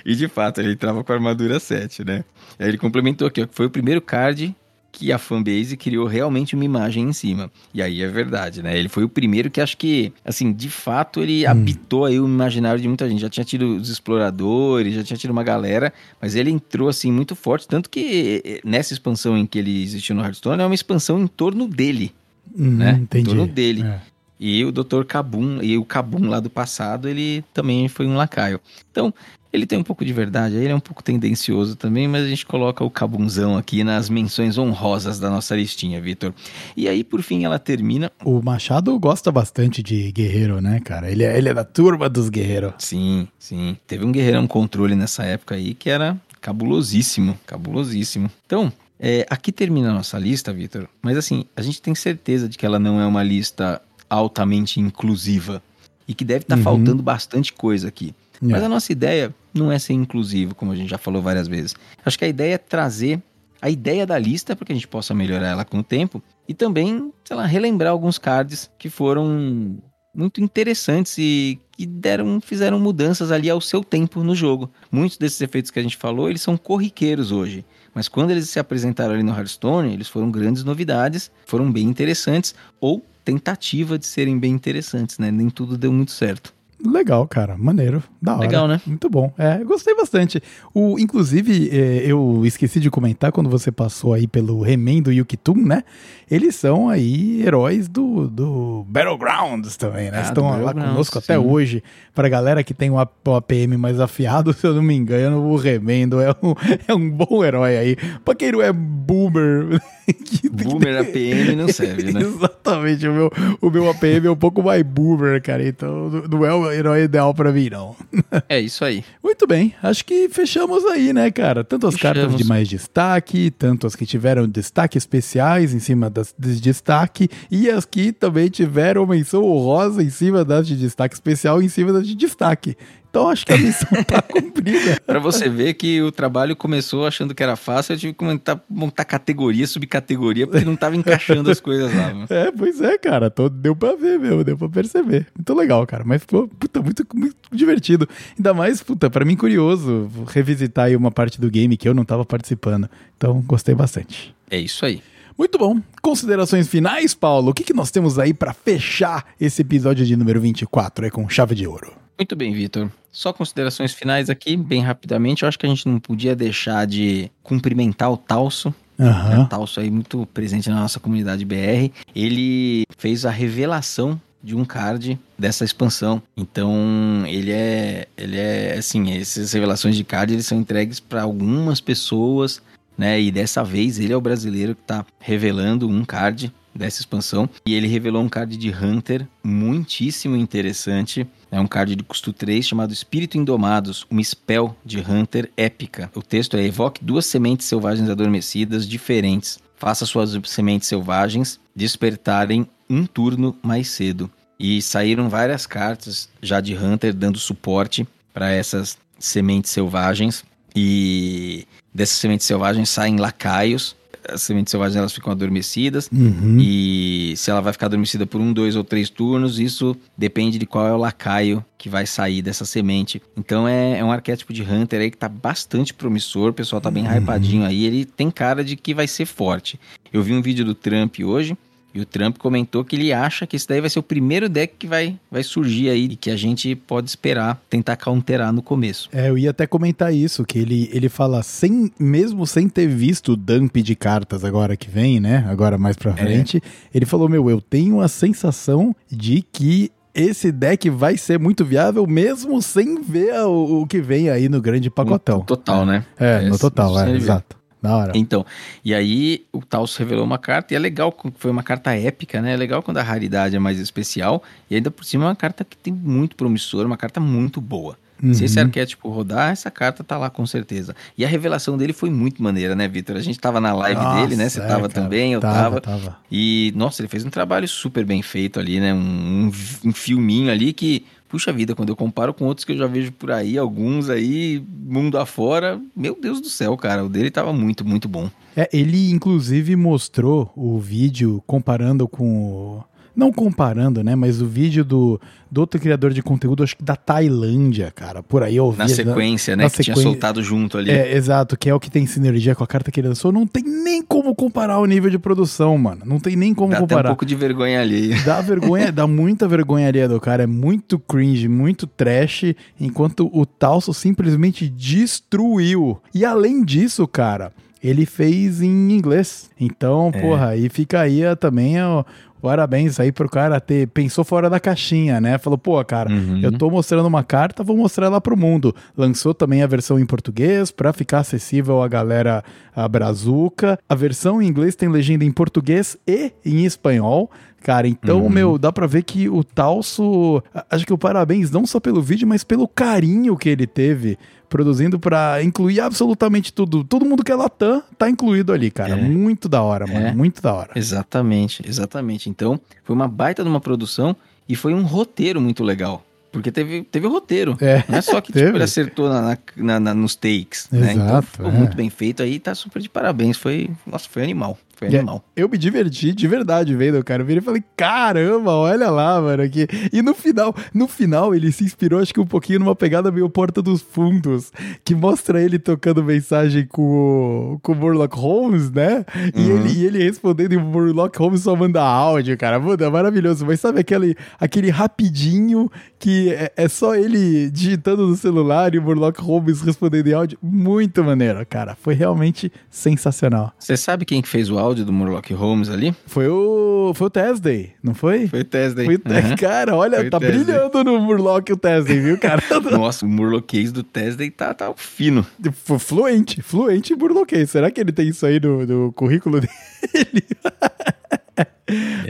e 0.04 0.16
de 0.16 0.28
fato, 0.28 0.60
ele 0.60 0.74
entrava 0.74 1.04
com 1.04 1.12
a 1.12 1.16
armadura 1.16 1.60
7, 1.60 2.04
né? 2.04 2.26
Aí 2.58 2.68
ele 2.68 2.80
complementou 2.80 3.28
aqui, 3.28 3.44
ó, 3.44 3.46
que 3.46 3.54
foi 3.54 3.68
o 3.68 3.70
primeiro 3.70 4.02
card 4.02 4.56
que 4.92 5.12
a 5.12 5.20
fanbase 5.20 5.78
criou 5.78 6.08
realmente 6.08 6.56
uma 6.56 6.66
imagem 6.66 7.04
em 7.04 7.14
cima. 7.14 7.52
E 7.72 7.84
aí 7.84 8.02
é 8.02 8.08
verdade, 8.08 8.64
né? 8.64 8.76
Ele 8.76 8.90
foi 8.90 9.04
o 9.04 9.10
primeiro 9.10 9.52
que 9.52 9.62
acho 9.62 9.78
que, 9.78 10.12
assim, 10.26 10.52
de 10.52 10.72
fato, 10.72 11.22
ele 11.22 11.46
habitou 11.46 12.06
aí 12.06 12.20
o 12.20 12.26
imaginário 12.26 12.82
de 12.82 12.88
muita 12.88 13.08
gente. 13.08 13.22
Já 13.22 13.30
tinha 13.30 13.46
tido 13.46 13.76
os 13.76 13.90
exploradores, 13.90 14.96
já 14.96 15.04
tinha 15.04 15.18
tido 15.18 15.30
uma 15.30 15.44
galera, 15.44 15.94
mas 16.20 16.34
ele 16.34 16.50
entrou, 16.50 16.90
assim, 16.90 17.12
muito 17.12 17.36
forte. 17.36 17.68
Tanto 17.68 17.88
que 17.92 18.42
eh, 18.44 18.62
nessa 18.66 18.94
expansão 18.94 19.38
em 19.38 19.46
que 19.46 19.60
ele 19.60 19.84
existiu 19.84 20.16
no 20.16 20.24
Hearthstone, 20.24 20.64
é 20.64 20.66
uma 20.66 20.74
expansão 20.74 21.20
em 21.20 21.28
torno 21.28 21.68
dele 21.68 22.12
Hum, 22.56 22.78
né? 22.78 23.00
Entendi. 23.02 23.30
Em 23.30 23.36
torno 23.36 23.48
dele. 23.48 23.84
É. 23.84 24.00
E 24.40 24.64
o 24.64 24.72
Dr. 24.72 25.04
Kabum, 25.08 25.62
e 25.62 25.78
o 25.78 25.86
Kabum 25.86 26.30
lá 26.30 26.40
do 26.40 26.50
passado, 26.50 27.10
ele 27.10 27.44
também 27.54 27.88
foi 27.88 28.06
um 28.06 28.16
lacaio. 28.16 28.60
Então, 28.92 29.12
ele 29.52 29.66
tem 29.66 29.80
um 29.80 29.84
pouco 29.84 30.06
de 30.06 30.14
verdade, 30.14 30.56
ele 30.56 30.70
é 30.70 30.76
um 30.76 30.80
pouco 30.80 31.02
tendencioso 31.02 31.76
também, 31.76 32.08
mas 32.08 32.26
a 32.26 32.28
gente 32.28 32.46
coloca 32.46 32.84
o 32.84 32.90
Kabumzão 32.90 33.58
aqui 33.58 33.84
nas 33.84 34.10
menções 34.10 34.58
honrosas 34.58 35.20
da 35.20 35.30
nossa 35.30 35.56
listinha, 35.56 36.00
Vitor. 36.00 36.34
E 36.76 36.88
aí, 36.88 37.04
por 37.04 37.22
fim, 37.24 37.46
ela 37.46 37.58
termina. 37.58 38.12
O 38.24 38.42
Machado 38.42 38.98
gosta 39.00 39.32
bastante 39.32 39.82
de 39.82 40.12
guerreiro, 40.12 40.62
né, 40.62 40.80
cara? 40.82 41.10
Ele 41.10 41.24
é, 41.24 41.38
ele 41.38 41.50
é 41.50 41.54
da 41.54 41.64
turma 41.64 42.08
dos 42.08 42.30
guerreiros. 42.30 42.74
Sim, 42.78 43.28
sim. 43.40 43.76
Teve 43.88 44.06
um 44.06 44.12
guerreirão 44.12 44.46
controle 44.46 44.96
nessa 44.96 45.24
época 45.24 45.56
aí 45.56 45.74
que 45.74 45.90
era 45.90 46.16
cabulosíssimo, 46.42 47.38
cabulosíssimo. 47.46 48.30
Então, 48.46 48.72
é, 49.00 49.26
aqui 49.30 49.52
termina 49.52 49.90
a 49.92 49.94
nossa 49.94 50.18
lista, 50.18 50.52
Vitor, 50.54 50.88
mas 51.02 51.18
assim, 51.18 51.46
a 51.56 51.62
gente 51.62 51.82
tem 51.82 51.94
certeza 51.96 52.48
de 52.50 52.58
que 52.58 52.66
ela 52.66 52.80
não 52.80 53.00
é 53.00 53.06
uma 53.06 53.24
lista 53.24 53.82
altamente 54.10 54.80
inclusiva 54.80 55.62
e 56.08 56.14
que 56.14 56.24
deve 56.26 56.44
estar 56.44 56.58
Uhum. 56.58 56.64
faltando 56.64 57.04
bastante 57.04 57.52
coisa 57.54 57.88
aqui. 57.88 58.14
Mas 58.42 58.62
É. 58.62 58.66
a 58.66 58.70
nossa 58.70 58.92
ideia 58.92 59.34
não 59.54 59.72
é 59.72 59.80
ser 59.80 59.94
inclusivo, 59.94 60.56
como 60.56 60.72
a 60.72 60.76
gente 60.76 60.90
já 60.90 60.98
falou 60.98 61.22
várias 61.22 61.48
vezes. 61.48 61.76
Acho 62.06 62.18
que 62.18 62.26
a 62.26 62.28
ideia 62.28 62.56
é 62.56 62.58
trazer 62.58 63.22
a 63.62 63.70
ideia 63.70 64.06
da 64.06 64.18
lista 64.18 64.56
para 64.56 64.66
que 64.66 64.72
a 64.72 64.76
gente 64.76 64.88
possa 64.88 65.14
melhorar 65.14 65.48
ela 65.48 65.66
com 65.66 65.80
o 65.80 65.84
tempo 65.84 66.22
e 66.48 66.54
também, 66.54 67.12
sei 67.26 67.36
lá, 67.36 67.46
relembrar 67.46 67.92
alguns 67.92 68.18
cards 68.20 68.70
que 68.78 68.90
foram 68.90 69.78
muito 70.16 70.40
interessantes 70.42 71.18
e 71.18 71.60
que 71.72 71.86
deram, 71.86 72.40
fizeram 72.40 72.80
mudanças 72.80 73.32
ali 73.32 73.50
ao 73.50 73.60
seu 73.60 73.84
tempo 73.84 74.24
no 74.24 74.36
jogo. 74.36 74.70
Muitos 74.92 75.18
desses 75.18 75.42
efeitos 75.42 75.70
que 75.72 75.80
a 75.80 75.84
gente 75.84 75.98
falou, 75.98 76.30
eles 76.30 76.42
são 76.42 76.56
corriqueiros 76.58 77.32
hoje. 77.32 77.66
Mas 77.98 78.08
quando 78.08 78.30
eles 78.30 78.48
se 78.48 78.60
apresentaram 78.60 79.16
ali 79.16 79.24
no 79.24 79.36
Hearthstone, 79.36 79.92
eles 79.92 80.08
foram 80.08 80.30
grandes 80.30 80.64
novidades, 80.64 81.32
foram 81.48 81.72
bem 81.72 81.88
interessantes, 81.88 82.54
ou 82.80 83.04
tentativa 83.26 83.98
de 83.98 84.06
serem 84.06 84.38
bem 84.38 84.54
interessantes, 84.54 85.18
né? 85.18 85.32
Nem 85.32 85.50
tudo 85.50 85.76
deu 85.76 85.92
muito 85.92 86.12
certo. 86.12 86.54
Legal, 86.86 87.28
cara. 87.28 87.58
Maneiro. 87.58 88.04
Da 88.22 88.34
hora. 88.34 88.42
Legal, 88.42 88.68
né? 88.68 88.82
Muito 88.86 89.10
bom. 89.10 89.32
É, 89.38 89.64
gostei 89.64 89.96
bastante. 89.96 90.42
O, 90.74 91.00
inclusive, 91.00 91.70
é, 91.72 92.04
eu 92.06 92.44
esqueci 92.46 92.80
de 92.80 92.90
comentar 92.92 93.32
quando 93.32 93.50
você 93.50 93.72
passou 93.72 94.14
aí 94.14 94.28
pelo 94.28 94.62
Remen 94.62 95.02
do 95.02 95.12
Yukitun, 95.12 95.56
né? 95.56 95.84
Eles 96.30 96.56
são 96.56 96.90
aí 96.90 97.42
heróis 97.42 97.88
do, 97.88 98.28
do 98.28 98.86
Battlegrounds 98.90 99.78
também, 99.78 100.12
né? 100.12 100.20
Ah, 100.20 100.24
Estão 100.24 100.62
lá 100.62 100.74
conosco 100.74 101.18
até 101.18 101.34
sim. 101.36 101.40
hoje. 101.40 101.84
Pra 102.14 102.30
galera 102.30 102.64
que 102.64 102.74
tem 102.74 102.92
um 102.92 102.98
um 102.98 103.36
APM 103.36 103.78
mais 103.78 104.00
afiado, 104.00 104.54
se 104.54 104.66
eu 104.66 104.74
não 104.74 104.82
me 104.82 104.96
engano, 104.96 105.50
o 105.50 105.56
Remendo 105.56 106.20
é 106.20 106.32
um, 106.32 106.54
é 106.88 106.94
um 106.94 107.10
bom 107.10 107.44
herói 107.44 107.78
aí. 107.78 107.96
Pra 108.24 108.36
quem 108.36 108.52
não 108.52 108.62
é 108.62 108.72
boomer. 108.72 109.82
que- 110.24 110.50
Boomer 110.50 110.98
APM 111.02 111.56
não 111.56 111.68
serve, 111.68 112.12
né? 112.12 112.22
Exatamente, 112.26 113.08
o 113.08 113.14
meu, 113.14 113.32
o 113.62 113.70
meu 113.70 113.90
APM 113.90 114.28
é 114.28 114.32
um 114.32 114.36
pouco 114.36 114.64
mais 114.64 114.82
boomer, 114.84 115.42
cara. 115.42 115.68
Então 115.68 116.10
não 116.30 116.46
é 116.46 116.54
o 116.54 116.72
herói 116.72 117.04
ideal 117.04 117.34
pra 117.34 117.52
mim, 117.52 117.70
não. 117.70 117.96
É 118.50 118.60
isso 118.60 118.84
aí. 118.86 119.04
Muito 119.24 119.46
bem, 119.46 119.74
acho 119.84 120.06
que 120.06 120.30
fechamos 120.30 120.86
aí, 120.86 121.12
né, 121.14 121.30
cara? 121.32 121.64
Tanto 121.64 121.88
as 121.88 121.96
Fechamos. 121.96 122.18
cartas 122.20 122.38
de 122.38 122.44
mais 122.46 122.68
destaque, 122.68 123.52
tanto 123.52 123.86
as 123.88 123.96
que 123.96 124.06
tiveram 124.06 124.48
destaque 124.48 124.98
especiais 124.98 125.74
em 125.74 125.80
cima 125.80 126.10
das 126.10 126.34
de 126.38 126.60
destaque, 126.62 127.30
e 127.52 127.70
as 127.70 127.86
que 127.86 128.12
também 128.12 128.50
tiveram 128.50 129.06
menção 129.06 129.44
honrosa 129.44 130.02
em 130.04 130.10
cima 130.10 130.44
das 130.46 130.68
de 130.68 130.78
destaque 130.78 131.14
especial, 131.16 131.62
em 131.62 131.70
cima 131.70 131.92
das 131.94 132.08
de 132.08 132.16
destaque. 132.16 132.76
Então 133.18 133.30
acho 133.30 133.48
que 133.48 133.52
a 133.52 133.58
missão 133.58 134.04
tá 134.04 134.22
cumprida. 134.30 135.02
Pra 135.04 135.18
você 135.18 135.50
ver 135.50 135.74
que 135.74 136.00
o 136.04 136.12
trabalho 136.12 136.56
começou 136.56 137.08
achando 137.08 137.34
que 137.34 137.42
era 137.42 137.56
fácil, 137.56 137.94
eu 137.94 137.98
tive 137.98 138.14
que 138.14 138.24
montar, 138.24 138.64
montar 138.70 139.06
categoria, 139.06 139.66
subcategoria, 139.66 140.46
porque 140.46 140.64
não 140.64 140.76
tava 140.76 140.96
encaixando 140.96 141.50
as 141.50 141.60
coisas 141.60 141.92
lá. 141.96 142.14
mano. 142.14 142.28
É, 142.30 142.52
pois 142.52 142.80
é, 142.80 142.96
cara. 143.00 143.32
Tô, 143.32 143.50
deu 143.50 143.76
pra 143.76 143.96
ver 143.96 144.20
mesmo, 144.20 144.44
deu 144.44 144.56
pra 144.56 144.70
perceber. 144.70 145.26
Muito 145.36 145.52
legal, 145.56 145.88
cara. 145.88 146.04
Mas 146.06 146.22
ficou, 146.22 146.48
puta, 146.48 146.80
muito, 146.80 147.08
muito 147.12 147.36
divertido. 147.52 148.08
Ainda 148.38 148.54
mais, 148.54 148.84
puta, 148.84 149.10
pra 149.10 149.26
mim 149.26 149.36
curioso 149.36 150.08
revisitar 150.28 150.86
aí 150.86 150.96
uma 150.96 151.10
parte 151.10 151.42
do 151.42 151.50
game 151.50 151.76
que 151.76 151.90
eu 151.90 151.96
não 151.96 152.06
tava 152.06 152.24
participando. 152.24 152.88
Então, 153.18 153.42
gostei 153.48 153.74
bastante. 153.74 154.36
É 154.48 154.60
isso 154.60 154.86
aí. 154.86 155.02
Muito 155.36 155.58
bom. 155.58 155.82
Considerações 156.04 156.68
finais, 156.68 157.16
Paulo? 157.16 157.50
O 157.50 157.54
que, 157.56 157.64
que 157.64 157.74
nós 157.74 157.90
temos 157.90 158.20
aí 158.20 158.32
pra 158.32 158.54
fechar 158.54 159.26
esse 159.42 159.64
episódio 159.64 160.06
de 160.06 160.16
número 160.16 160.40
24 160.40 161.06
aí 161.06 161.10
com 161.10 161.28
chave 161.28 161.56
de 161.56 161.66
ouro? 161.66 162.07
Muito 162.18 162.36
bem, 162.36 162.54
Vitor. 162.54 162.90
Só 163.12 163.32
considerações 163.32 163.94
finais 163.94 164.30
aqui, 164.30 164.58
bem 164.58 164.82
rapidamente. 164.82 165.44
Eu 165.44 165.50
acho 165.50 165.58
que 165.58 165.66
a 165.66 165.70
gente 165.70 165.88
não 165.88 166.00
podia 166.00 166.36
deixar 166.36 166.86
de 166.86 167.32
cumprimentar 167.44 168.12
o 168.12 168.18
Talso. 168.18 168.74
né? 168.98 169.08
Aham. 169.08 169.44
O 169.44 169.48
Talso 169.48 169.80
aí 169.80 169.90
muito 169.90 170.26
presente 170.34 170.70
na 170.70 170.82
nossa 170.82 171.00
comunidade 171.00 171.46
BR. 171.46 171.92
Ele 172.16 172.84
fez 172.98 173.26
a 173.26 173.30
revelação 173.30 174.20
de 174.44 174.56
um 174.56 174.64
card 174.64 175.20
dessa 175.38 175.66
expansão. 175.66 176.22
Então, 176.36 177.24
ele 177.28 177.52
é, 177.52 178.08
ele 178.18 178.38
é 178.38 178.76
assim, 178.78 179.12
essas 179.18 179.52
revelações 179.52 179.96
de 179.96 180.04
card 180.04 180.34
eles 180.34 180.46
são 180.46 180.60
entregues 180.60 181.00
para 181.00 181.24
algumas 181.24 181.82
pessoas, 181.82 182.62
né? 182.98 183.20
E 183.20 183.32
dessa 183.32 183.64
vez 183.64 184.00
ele 184.00 184.14
é 184.14 184.18
o 184.18 184.22
brasileiro 184.22 184.76
que 184.76 184.82
tá 184.84 185.06
revelando 185.20 185.88
um 185.90 186.06
card 186.06 186.52
dessa 186.74 187.02
expansão. 187.02 187.50
E 187.66 187.74
ele 187.74 187.88
revelou 187.88 188.22
um 188.22 188.30
card 188.30 188.56
de 188.56 188.70
Hunter 188.70 189.28
muitíssimo 189.44 190.36
interessante. 190.36 191.28
É 191.52 191.60
um 191.60 191.68
card 191.68 191.96
de 191.96 192.04
custo 192.04 192.34
3 192.34 192.66
chamado 192.66 192.94
Espírito 192.94 193.38
Indomados, 193.38 194.06
uma 194.10 194.24
spell 194.24 194.76
de 194.84 195.00
Hunter 195.00 195.50
épica. 195.56 196.12
O 196.14 196.22
texto 196.22 196.58
é: 196.58 196.64
evoque 196.64 197.04
duas 197.04 197.26
sementes 197.26 197.68
selvagens 197.68 198.10
adormecidas 198.10 198.88
diferentes. 198.88 199.60
Faça 199.78 200.06
suas 200.06 200.38
sementes 200.46 200.88
selvagens 200.88 201.60
despertarem 201.76 202.68
um 202.90 203.06
turno 203.06 203.56
mais 203.62 203.88
cedo. 203.90 204.30
E 204.60 204.82
saíram 204.82 205.30
várias 205.30 205.68
cartas 205.68 206.30
já 206.42 206.60
de 206.60 206.76
Hunter 206.76 207.14
dando 207.14 207.38
suporte 207.38 208.08
para 208.34 208.52
essas 208.52 208.98
sementes 209.20 209.72
selvagens. 209.72 210.44
E 210.76 211.66
dessas 211.94 212.18
sementes 212.18 212.46
selvagens 212.46 212.90
saem 212.90 213.18
lacaios. 213.18 213.96
As 214.30 214.42
sementes 214.42 214.72
selvagens 214.72 214.98
elas 214.98 215.14
ficam 215.14 215.32
adormecidas. 215.32 216.10
Uhum. 216.12 216.58
E 216.60 217.34
se 217.36 217.50
ela 217.50 217.62
vai 217.62 217.74
ficar 217.74 217.88
adormecida 217.88 218.26
por 218.26 218.42
um, 218.42 218.52
dois 218.52 218.76
ou 218.76 218.84
três 218.84 219.10
turnos, 219.10 219.60
isso 219.60 219.96
depende 220.18 220.58
de 220.58 220.66
qual 220.66 220.88
é 220.88 220.94
o 220.94 220.98
lacaio 220.98 221.64
que 221.78 221.90
vai 221.90 222.06
sair 222.06 222.42
dessa 222.42 222.66
semente. 222.66 223.22
Então 223.36 223.68
é, 223.68 224.00
é 224.00 224.04
um 224.04 224.12
arquétipo 224.12 224.52
de 224.52 224.64
Hunter 224.64 225.02
aí 225.02 225.12
que 225.12 225.18
tá 225.18 225.30
bastante 225.30 225.94
promissor, 225.94 226.50
o 226.50 226.54
pessoal 226.54 226.82
tá 226.82 226.90
bem 226.90 227.06
hypadinho 227.06 227.66
aí, 227.66 227.86
ele 227.86 228.06
tem 228.06 228.32
cara 228.32 228.64
de 228.64 228.76
que 228.76 228.94
vai 228.94 229.08
ser 229.08 229.26
forte. 229.26 229.80
Eu 230.12 230.24
vi 230.24 230.34
um 230.34 230.42
vídeo 230.42 230.66
do 230.66 230.74
Trump 230.74 231.20
hoje, 231.20 231.58
e 231.94 232.02
o 232.02 232.06
Trump 232.06 232.38
comentou 232.38 232.84
que 232.84 232.96
ele 232.96 233.12
acha 233.12 233.48
que 233.48 233.56
esse 233.56 233.68
daí 233.68 233.82
vai 233.82 233.90
ser 233.90 234.00
o 234.00 234.04
primeiro 234.04 234.48
deck 234.48 234.76
que 234.78 234.88
vai, 234.88 235.18
vai 235.32 235.44
surgir 235.44 235.90
aí 235.90 236.06
e 236.06 236.16
que 236.16 236.30
a 236.30 236.36
gente 236.36 236.76
pode 236.76 237.10
esperar 237.10 237.60
tentar 237.70 237.96
counterar 237.98 238.54
no 238.54 238.62
começo. 238.62 239.10
É, 239.12 239.30
eu 239.30 239.38
ia 239.38 239.50
até 239.50 239.66
comentar 239.66 240.14
isso, 240.14 240.46
que 240.46 240.60
ele, 240.60 240.90
ele 240.94 241.10
fala, 241.10 241.42
sem, 241.42 241.92
mesmo 242.00 242.46
sem 242.46 242.70
ter 242.70 242.88
visto 242.88 243.34
o 243.34 243.36
dump 243.36 243.76
de 243.78 243.96
cartas 243.96 244.44
agora 244.44 244.78
que 244.78 244.90
vem, 244.90 245.20
né? 245.20 245.46
Agora 245.50 245.78
mais 245.78 245.96
pra 245.96 246.14
frente, 246.14 246.62
ele 246.94 247.06
falou: 247.06 247.28
Meu, 247.28 247.50
eu 247.50 247.62
tenho 247.62 248.02
a 248.02 248.08
sensação 248.08 248.96
de 249.10 249.42
que 249.42 249.92
esse 250.14 250.52
deck 250.52 250.90
vai 250.90 251.16
ser 251.16 251.40
muito 251.40 251.64
viável, 251.64 252.06
mesmo 252.08 252.60
sem 252.62 253.02
ver 253.02 253.40
o, 253.42 253.82
o 253.82 253.88
que 253.88 254.02
vem 254.02 254.30
aí 254.30 254.50
no 254.50 254.60
grande 254.60 254.90
pacotão. 254.90 255.40
No 255.40 255.44
total, 255.44 255.86
né? 255.86 256.06
É, 256.20 256.42
no 256.42 256.58
total, 256.58 257.00
é, 257.00 257.12
exato. 257.12 257.56
Da 257.82 257.96
hora. 257.96 258.12
Então, 258.16 258.46
e 258.84 258.94
aí 258.94 259.46
o 259.52 259.60
Taos 259.62 259.96
revelou 259.98 260.24
uma 260.26 260.38
carta, 260.38 260.74
e 260.74 260.78
é 260.78 260.80
legal, 260.80 261.12
que 261.12 261.32
foi 261.38 261.52
uma 261.52 261.64
carta 261.64 261.94
épica, 261.96 262.42
né? 262.42 262.54
É 262.54 262.58
legal 262.58 262.82
quando 262.82 262.98
a 262.98 263.04
raridade 263.04 263.56
é 263.56 263.60
mais 263.60 263.80
especial, 263.80 264.42
e 264.70 264.76
ainda 264.76 264.90
por 264.90 265.06
cima 265.06 265.26
é 265.26 265.28
uma 265.28 265.36
carta 265.36 265.64
que 265.64 265.78
tem 265.78 265.94
muito 265.94 266.36
promissor, 266.36 266.86
uma 266.86 266.98
carta 266.98 267.20
muito 267.20 267.62
boa. 267.62 267.98
Se 268.34 268.46
esse 268.46 268.58
Uhum. 268.58 268.66
arquétipo 268.66 269.10
rodar, 269.12 269.52
essa 269.52 269.70
carta 269.70 270.04
tá 270.04 270.18
lá 270.18 270.28
com 270.28 270.44
certeza. 270.44 270.96
E 271.16 271.24
a 271.24 271.28
revelação 271.28 271.78
dele 271.78 271.94
foi 271.94 272.10
muito 272.10 272.42
maneira, 272.42 272.76
né, 272.76 272.88
Vitor? 272.88 273.16
A 273.16 273.20
gente 273.20 273.38
tava 273.40 273.62
na 273.62 273.72
live 273.76 274.02
dele, 274.16 274.36
né? 274.36 274.50
Você 274.50 274.58
Nossa, 274.58 274.74
tava 274.74 274.88
é, 274.88 274.90
cara. 274.90 275.04
também, 275.04 275.34
eu 275.34 275.40
tava. 275.40 275.80
tava. 275.80 276.00
tava. 276.02 276.18
E, 276.32 276.74
nossa, 276.76 277.00
ele 277.04 277.08
fez 277.10 277.24
um 277.24 277.30
trabalho 277.30 277.68
super 277.68 278.04
bem 278.04 278.24
feito 278.24 278.60
ali, 278.60 278.80
né? 278.80 278.92
Um, 278.92 278.98
um, 278.98 279.52
um 279.90 279.94
filminho 279.94 280.52
ali 280.52 280.74
que, 280.74 281.06
puxa 281.28 281.52
vida, 281.52 281.76
quando 281.76 281.90
eu 281.90 281.96
comparo 281.96 282.34
com 282.34 282.46
outros 282.46 282.66
que 282.66 282.72
eu 282.72 282.78
já 282.78 282.88
vejo 282.88 283.12
por 283.12 283.32
aí, 283.32 283.58
alguns 283.58 284.10
aí, 284.10 284.64
mundo 284.70 285.18
afora, 285.18 285.80
meu 285.96 286.18
Deus 286.20 286.40
do 286.42 286.50
céu, 286.50 286.76
cara, 286.78 287.06
o 287.06 287.10
dele 287.10 287.30
tava 287.30 287.52
muito, 287.54 287.86
muito 287.86 288.08
bom. 288.08 288.30
É, 288.56 288.68
ele 288.74 289.12
inclusive 289.12 289.76
mostrou 289.76 290.52
o 290.56 290.80
vídeo 290.80 291.44
comparando 291.46 292.08
com 292.08 292.44
o. 292.44 292.84
Não 293.18 293.32
comparando, 293.34 294.04
né? 294.04 294.16
Mas 294.16 294.40
o 294.42 294.46
vídeo 294.46 294.86
do, 294.86 295.20
do 295.50 295.62
outro 295.62 295.80
criador 295.82 296.14
de 296.14 296.22
conteúdo, 296.22 296.62
acho 296.64 296.78
que 296.78 296.84
da 296.84 296.96
Tailândia, 296.96 297.92
cara. 297.92 298.22
Por 298.22 298.44
aí 298.44 298.56
eu 298.58 298.66
ouvi. 298.66 298.78
Na 298.78 298.88
sequência, 298.88 299.56
né? 299.56 299.64
na 299.64 299.70
que 299.72 299.82
tinha 299.82 299.96
soltado 299.96 300.44
junto 300.44 300.78
ali. 300.78 300.92
É, 300.92 301.16
exato, 301.18 301.58
que 301.58 301.68
é 301.68 301.74
o 301.74 301.80
que 301.80 301.90
tem 301.90 302.06
sinergia 302.06 302.54
com 302.54 302.64
a 302.64 302.68
carta 302.68 302.92
que 302.92 303.00
ele 303.00 303.08
lançou. 303.08 303.32
Não 303.32 303.48
tem 303.48 303.64
nem 303.64 304.04
como 304.04 304.36
comparar 304.36 304.78
o 304.80 304.86
nível 304.86 305.10
de 305.10 305.18
produção, 305.18 305.76
mano. 305.80 306.04
Não 306.06 306.20
tem 306.20 306.36
nem 306.36 306.54
como 306.54 306.70
Dá 306.70 306.78
até 306.78 306.84
um 306.86 306.88
comparar. 306.88 307.10
pouco 307.10 307.26
de 307.26 307.34
vergonha 307.36 307.82
alheia. 307.82 308.16
Dá 308.24 308.40
vergonha, 308.40 308.92
dá 308.92 309.08
muita 309.08 309.48
vergonha 309.48 309.88
ali 309.88 310.08
do 310.08 310.20
cara. 310.22 310.44
É 310.44 310.48
muito 310.48 311.00
cringe, 311.00 311.48
muito 311.48 311.88
trash, 311.88 312.54
enquanto 312.80 313.30
o 313.34 313.48
Talso 313.48 313.94
simplesmente 313.96 314.70
destruiu. 314.70 316.00
E 316.14 316.24
além 316.24 316.64
disso, 316.64 317.08
cara, 317.08 317.52
ele 317.84 318.06
fez 318.06 318.62
em 318.62 318.92
inglês. 318.92 319.50
Então, 319.60 320.12
É. 320.14 320.22
porra, 320.22 320.56
e 320.56 320.70
fica 320.70 321.02
aí 321.02 321.22
também 321.40 321.82
ó, 321.82 322.04
parabéns 322.42 323.00
aí 323.00 323.12
pro 323.12 323.30
cara 323.30 323.60
ter 323.60 323.88
pensou 323.88 324.24
fora 324.24 324.50
da 324.50 324.60
caixinha, 324.60 325.20
né? 325.22 325.38
Falou, 325.38 325.58
pô, 325.58 325.84
cara, 325.84 326.12
Uhum. 326.12 326.42
eu 326.42 326.52
tô 326.52 326.70
mostrando 326.70 327.06
uma 327.08 327.24
carta, 327.24 327.64
vou 327.64 327.76
mostrar 327.78 328.08
ela 328.08 328.22
pro 328.22 328.38
mundo. 328.38 328.76
Lançou 328.96 329.34
também 329.34 329.62
a 329.64 329.68
versão 329.68 330.00
em 330.00 330.06
português 330.06 330.72
pra 330.72 330.94
ficar 330.94 331.20
acessível 331.20 331.82
à 331.82 331.88
galera 331.88 332.44
a 332.76 332.88
brazuca. 332.88 333.80
A 333.90 333.96
versão 333.96 334.42
em 334.42 334.48
inglês 334.48 334.76
tem 334.76 334.90
legenda 334.90 335.26
em 335.26 335.32
português 335.32 335.98
e 336.08 336.32
em 336.46 336.66
espanhol. 336.66 337.30
Cara, 337.64 337.88
então, 337.88 338.22
Uhum. 338.22 338.30
meu, 338.30 338.58
dá 338.58 338.72
pra 338.72 338.86
ver 338.86 339.04
que 339.04 339.28
o 339.28 339.44
Talso. 339.44 340.42
Acho 340.70 340.86
que 340.86 340.94
o 340.94 340.98
parabéns 340.98 341.50
não 341.52 341.66
só 341.66 341.80
pelo 341.80 342.02
vídeo, 342.02 342.28
mas 342.28 342.44
pelo 342.44 342.68
carinho 342.68 343.36
que 343.36 343.50
ele 343.50 343.66
teve 343.66 344.18
produzindo 344.50 345.00
pra 345.00 345.44
incluir 345.44 345.80
absolutamente 345.82 346.52
tudo. 346.54 346.84
Todo 346.84 347.06
mundo 347.06 347.24
que 347.24 347.32
é 347.32 347.36
Latam 347.36 347.82
tá 347.98 348.10
incluído 348.10 348.54
ali, 348.54 348.72
cara. 348.72 348.94
É. 348.94 348.96
Muito 348.96 349.48
da 349.50 349.62
hora, 349.62 349.86
mano. 349.88 350.08
É. 350.08 350.14
Muito 350.14 350.42
da 350.42 350.54
hora. 350.54 350.72
Exatamente, 350.76 351.62
exatamente. 351.68 352.30
Então, 352.30 352.60
foi 352.84 352.96
uma 352.96 353.08
baita 353.08 353.44
de 353.44 353.50
uma 353.50 353.60
produção 353.60 354.16
e 354.48 354.56
foi 354.56 354.74
um 354.74 354.84
roteiro 354.84 355.40
muito 355.42 355.64
legal. 355.64 356.04
Porque 356.32 356.52
teve, 356.52 356.84
teve 356.84 357.08
roteiro. 357.08 357.58
É, 357.62 357.84
Não 357.88 357.98
é 357.98 358.02
só 358.02 358.20
que 358.22 358.32
tipo, 358.34 358.46
ele 358.56 358.64
acertou 358.64 359.10
na, 359.10 359.38
na- 359.56 359.80
na- 359.80 359.94
nos 359.94 360.16
takes. 360.16 360.68
né? 360.72 360.92
Então 360.94 361.08
Exato, 361.08 361.28
ficou 361.28 361.48
é. 361.48 361.52
muito 361.52 361.76
bem 361.76 361.90
feito 361.90 362.22
aí, 362.22 362.38
tá 362.40 362.54
super 362.54 362.82
de 362.82 362.90
parabéns. 362.90 363.38
Foi. 363.38 363.70
Nossa, 363.86 364.08
foi 364.10 364.24
animal. 364.24 364.58
Foi 364.78 364.90
E 364.90 364.96
é- 364.96 365.00
animal. 365.00 365.24
Eu 365.36 365.50
me 365.50 365.58
diverti 365.58 366.14
de 366.14 366.28
verdade 366.28 366.74
vendo, 366.76 367.04
cara. 367.04 367.22
Eu 367.24 367.26
virei 367.26 367.42
e 367.42 367.44
falei, 367.44 367.64
caramba, 367.76 368.52
olha 368.52 368.90
lá, 368.92 369.20
mano, 369.20 369.42
aqui. 369.44 369.68
E 369.92 370.02
no 370.02 370.14
final, 370.14 370.56
no 370.74 370.88
final, 370.88 371.34
ele 371.34 371.52
se 371.52 371.64
inspirou, 371.64 372.00
acho 372.00 372.14
que 372.14 372.20
um 372.20 372.26
pouquinho 372.28 372.60
numa 372.60 372.76
pegada 372.76 373.12
meio 373.12 373.28
Porta 373.30 373.62
dos 373.62 373.82
Fundos, 373.82 374.52
que 374.86 374.94
mostra 374.94 375.42
ele 375.42 375.58
tocando 375.58 376.04
mensagem 376.04 376.66
com 376.68 377.54
o, 377.56 377.60
com 377.62 377.72
o 377.72 377.76
Murloc 377.76 378.14
Holmes, 378.16 378.70
né? 378.72 379.04
E, 379.36 379.42
Uhum. 379.50 379.58
ele, 379.66 379.74
e 379.80 379.86
ele 379.86 380.04
respondendo 380.04 380.54
e 380.54 380.58
o 380.58 380.62
Murloc 380.62 381.16
Holmes 381.18 381.42
só 381.42 381.56
manda 381.56 381.82
áudio, 381.82 382.38
cara. 382.38 382.60
Mano, 382.60 382.84
é 382.84 382.90
maravilhoso. 382.90 383.46
Mas 383.46 383.60
sabe 383.60 383.80
aquele, 383.80 384.16
aquele 384.40 384.70
rapidinho 384.70 385.72
que 385.98 386.30
é, 386.30 386.52
é 386.56 386.68
só 386.68 386.96
ele 386.96 387.50
digitando 387.50 388.08
no 388.08 388.16
celular 388.16 388.76
e 388.76 388.78
o 388.78 388.82
Murloc 388.84 389.18
Holmes 389.20 389.62
respondendo 389.62 390.08
em 390.08 390.14
áudio? 390.14 390.38
Muito 390.42 391.04
maneiro, 391.04 391.44
cara. 391.50 391.76
Foi 391.82 391.94
realmente 391.96 392.52
sensacional. 392.70 393.52
Você 393.58 393.76
sabe 393.76 394.06
quem 394.06 394.22
que 394.22 394.28
fez 394.28 394.50
o 394.50 394.58
áudio 394.58 394.67
do 394.76 394.92
Murloc 394.94 395.30
Holmes 395.32 395.70
ali? 395.70 395.94
Foi 396.06 396.28
o. 396.28 396.92
Foi 396.96 397.08
o 397.08 397.10
Tesday, 397.10 397.72
não 397.84 397.94
foi? 397.94 398.28
Foi 398.28 398.42
o 398.42 398.46
Tesday. 398.46 398.86
Foi 398.86 398.96
Uhum. 398.96 399.36
Cara, 399.38 399.76
olha, 399.76 399.98
Foi 399.98 400.10
tá 400.10 400.20
brilhando 400.20 400.84
no 400.84 401.00
Murloc 401.02 401.50
o 401.52 401.58
Tesday, 401.58 402.00
viu, 402.00 402.18
cara? 402.18 402.42
Nossa, 402.72 403.06
o 403.06 403.10
Murloquês 403.10 403.72
do 403.72 403.84
Tesday 403.84 404.30
tá, 404.32 404.54
tá 404.54 404.72
fino. 404.76 405.26
Fu- 405.52 405.78
fluente, 405.80 406.42
fluente 406.42 406.96
Murloquês. 406.96 407.50
Será 407.50 407.70
que 407.70 407.82
ele 407.82 407.92
tem 407.92 408.08
isso 408.10 408.26
aí 408.26 408.40
no, 408.40 408.66
no 408.66 408.94
currículo 408.94 409.42
dele? 409.42 409.52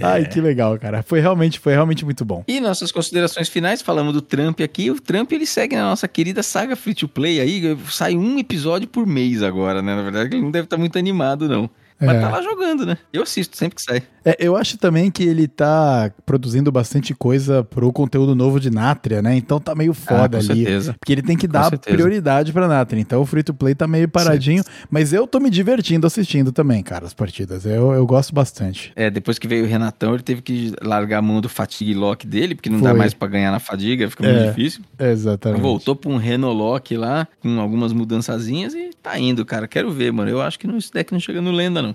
Ai, 0.03 0.25
que 0.25 0.39
legal, 0.39 0.77
cara. 0.77 1.01
Foi 1.01 1.19
realmente, 1.19 1.59
foi 1.59 1.73
realmente 1.73 2.05
muito 2.05 2.23
bom. 2.23 2.43
E 2.47 2.59
nossas 2.59 2.91
considerações 2.91 3.49
finais, 3.49 3.81
falamos 3.81 4.13
do 4.13 4.21
Trump 4.21 4.61
aqui. 4.61 4.91
O 4.91 5.01
Trump 5.01 5.31
ele 5.31 5.45
segue 5.47 5.75
na 5.75 5.83
nossa 5.83 6.07
querida 6.07 6.43
saga 6.43 6.75
Free 6.75 6.93
to 6.93 7.07
Play 7.07 7.39
aí. 7.41 7.77
Sai 7.89 8.15
um 8.15 8.37
episódio 8.37 8.87
por 8.87 9.07
mês 9.07 9.41
agora, 9.41 9.81
né? 9.81 9.95
Na 9.95 10.03
verdade, 10.03 10.35
ele 10.35 10.43
não 10.43 10.51
deve 10.51 10.65
estar 10.65 10.77
muito 10.77 10.97
animado, 10.99 11.49
não. 11.49 11.67
Mas 11.99 12.15
É. 12.17 12.19
tá 12.21 12.29
lá 12.29 12.41
jogando, 12.41 12.85
né? 12.85 12.97
Eu 13.11 13.23
assisto 13.23 13.57
sempre 13.57 13.75
que 13.75 13.81
sai. 13.81 14.03
É, 14.23 14.35
eu 14.39 14.55
acho 14.57 14.77
também 14.77 15.09
que 15.09 15.23
ele 15.23 15.47
tá 15.47 16.11
produzindo 16.25 16.71
bastante 16.71 17.13
coisa 17.15 17.63
pro 17.63 17.91
conteúdo 17.93 18.35
novo 18.35 18.59
de 18.59 18.69
Nátria, 18.69 19.21
né? 19.21 19.35
Então 19.35 19.59
tá 19.59 19.73
meio 19.73 19.93
foda 19.93 20.25
ah, 20.25 20.29
com 20.29 20.35
ali. 20.37 20.45
certeza. 20.63 20.95
Porque 20.99 21.11
ele 21.13 21.21
tem 21.23 21.35
que 21.37 21.47
Com 21.47 21.53
dar 21.53 21.69
certeza. 21.69 21.95
prioridade 21.95 22.51
pra 22.53 22.67
Nátria. 22.67 22.99
Então 22.99 23.21
o 23.21 23.25
free 23.25 23.41
to 23.41 23.53
play 23.53 23.73
tá 23.73 23.87
meio 23.87 24.07
paradinho. 24.07 24.63
Mas 24.91 25.11
eu 25.13 25.25
tô 25.25 25.39
me 25.39 25.49
divertindo 25.49 26.05
assistindo 26.05 26.51
também, 26.51 26.83
cara, 26.83 27.05
as 27.05 27.13
partidas. 27.13 27.65
Eu, 27.65 27.91
eu 27.93 28.05
gosto 28.05 28.33
bastante. 28.35 28.91
É, 28.95 29.09
depois 29.09 29.39
que 29.39 29.47
veio 29.47 29.63
o 29.63 29.67
Renatão, 29.67 30.13
ele 30.13 30.23
teve 30.23 30.41
que 30.41 30.73
largar 30.83 31.19
a 31.19 31.21
mão 31.21 31.39
do 31.41 31.49
fatigue 31.49 31.93
lock 31.93 32.27
dele, 32.27 32.53
porque 32.53 32.69
não 32.69 32.81
dá 32.81 32.89
Foi. 32.89 32.99
mais 32.99 33.13
pra 33.13 33.27
ganhar 33.29 33.49
na 33.51 33.59
fadiga, 33.59 34.09
fica 34.09 34.25
É. 34.27 34.33
muito 34.33 34.55
difícil. 34.55 34.81
Exatamente. 34.99 35.61
Voltou 35.61 35.95
pra 35.95 36.11
um 36.11 36.17
Renolock 36.17 36.95
lá, 36.97 37.27
com 37.39 37.59
algumas 37.59 37.93
mudançazinhas 37.93 38.73
e 38.73 38.89
tá 39.01 39.17
indo, 39.17 39.45
cara. 39.45 39.67
Quero 39.67 39.89
ver, 39.91 40.11
mano. 40.11 40.29
Eu 40.29 40.41
acho 40.41 40.59
que 40.59 40.67
não- 40.67 40.77
esse 40.77 40.91
deck 40.91 41.11
não 41.13 41.19
chega 41.19 41.41
no 41.41 41.51
lenda, 41.51 41.81
não. 41.81 41.86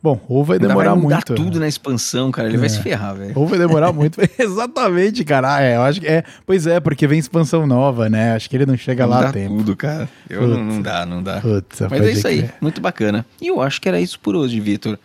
Bom, 0.00 0.20
ou 0.28 0.44
vai 0.44 0.60
demorar 0.60 0.90
vai 0.94 1.02
mudar 1.02 1.16
muito. 1.16 1.34
tudo 1.34 1.58
na 1.58 1.66
expansão, 1.66 2.30
cara. 2.30 2.46
Ele 2.48 2.56
É. 2.56 2.60
vai 2.60 2.68
se 2.68 2.80
ferrar, 2.80 3.16
velho. 3.16 3.32
Ou 3.34 3.46
vai 3.48 3.58
demorar 3.58 3.92
muito. 3.92 4.20
Exatamente, 4.38 5.24
cara. 5.24 5.56
Ah, 5.56 5.60
é, 5.60 5.76
eu 5.76 5.82
acho 5.82 6.00
que 6.00 6.06
é. 6.06 6.22
Pois 6.46 6.66
é, 6.68 6.78
porque 6.78 7.06
vem 7.06 7.18
expansão 7.18 7.66
nova, 7.66 8.08
né? 8.08 8.34
Acho 8.34 8.48
que 8.48 8.56
ele 8.56 8.64
não 8.66 8.76
chega 8.76 9.04
lá 9.06 9.18
a 9.18 9.22
Dá 9.24 9.32
tempo. 9.32 9.56
tudo, 9.56 9.74
cara. 9.76 10.08
Eu 10.30 10.46
não, 10.46 10.56
Putz. 10.56 10.74
não 10.74 10.82
dá, 10.82 11.06
não 11.06 11.22
dá. 11.22 11.40
Putz, 11.40 11.80
Mas 11.90 12.02
é 12.02 12.12
isso 12.12 12.28
aí, 12.28 12.38
crer. 12.42 12.54
muito 12.60 12.80
bacana. 12.80 13.26
E 13.40 13.48
eu 13.48 13.60
acho 13.60 13.80
que 13.80 13.88
era 13.88 14.00
isso 14.00 14.20
por 14.20 14.36
hoje, 14.36 14.60
Vitor. 14.60 14.96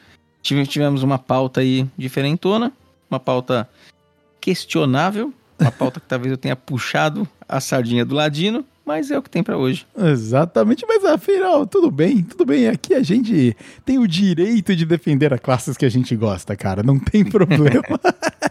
Tive- 0.43 0.67
Tivemos 0.67 1.01
uma 1.01 1.17
pauta 1.17 1.61
aí 1.61 1.87
diferentona, 1.97 2.71
uma 3.09 3.19
pauta 3.19 3.67
questionável, 4.39 5.33
uma 5.59 5.71
pauta 5.71 5.99
que 5.99 6.07
talvez 6.07 6.31
eu 6.31 6.37
tenha 6.37 6.55
puxado 6.55 7.27
a 7.47 7.59
sardinha 7.59 8.03
do 8.05 8.13
ladino, 8.15 8.65
mas 8.85 9.09
é 9.11 9.17
o 9.17 9.21
que 9.21 9.29
tem 9.29 9.41
pra 9.41 9.57
hoje. 9.57 9.85
Exatamente, 9.97 10.85
mas 10.87 11.05
afinal, 11.05 11.65
tudo 11.65 11.89
bem, 11.89 12.21
tudo 12.21 12.45
bem. 12.45 12.67
Aqui 12.67 12.93
a 12.93 13.01
gente 13.01 13.55
tem 13.85 13.97
o 13.97 14.07
direito 14.07 14.75
de 14.75 14.85
defender 14.85 15.33
as 15.33 15.39
classes 15.39 15.77
que 15.77 15.85
a 15.85 15.89
gente 15.89 16.15
gosta, 16.15 16.55
cara. 16.55 16.83
Não 16.83 16.99
tem 16.99 17.23
problema. 17.25 17.83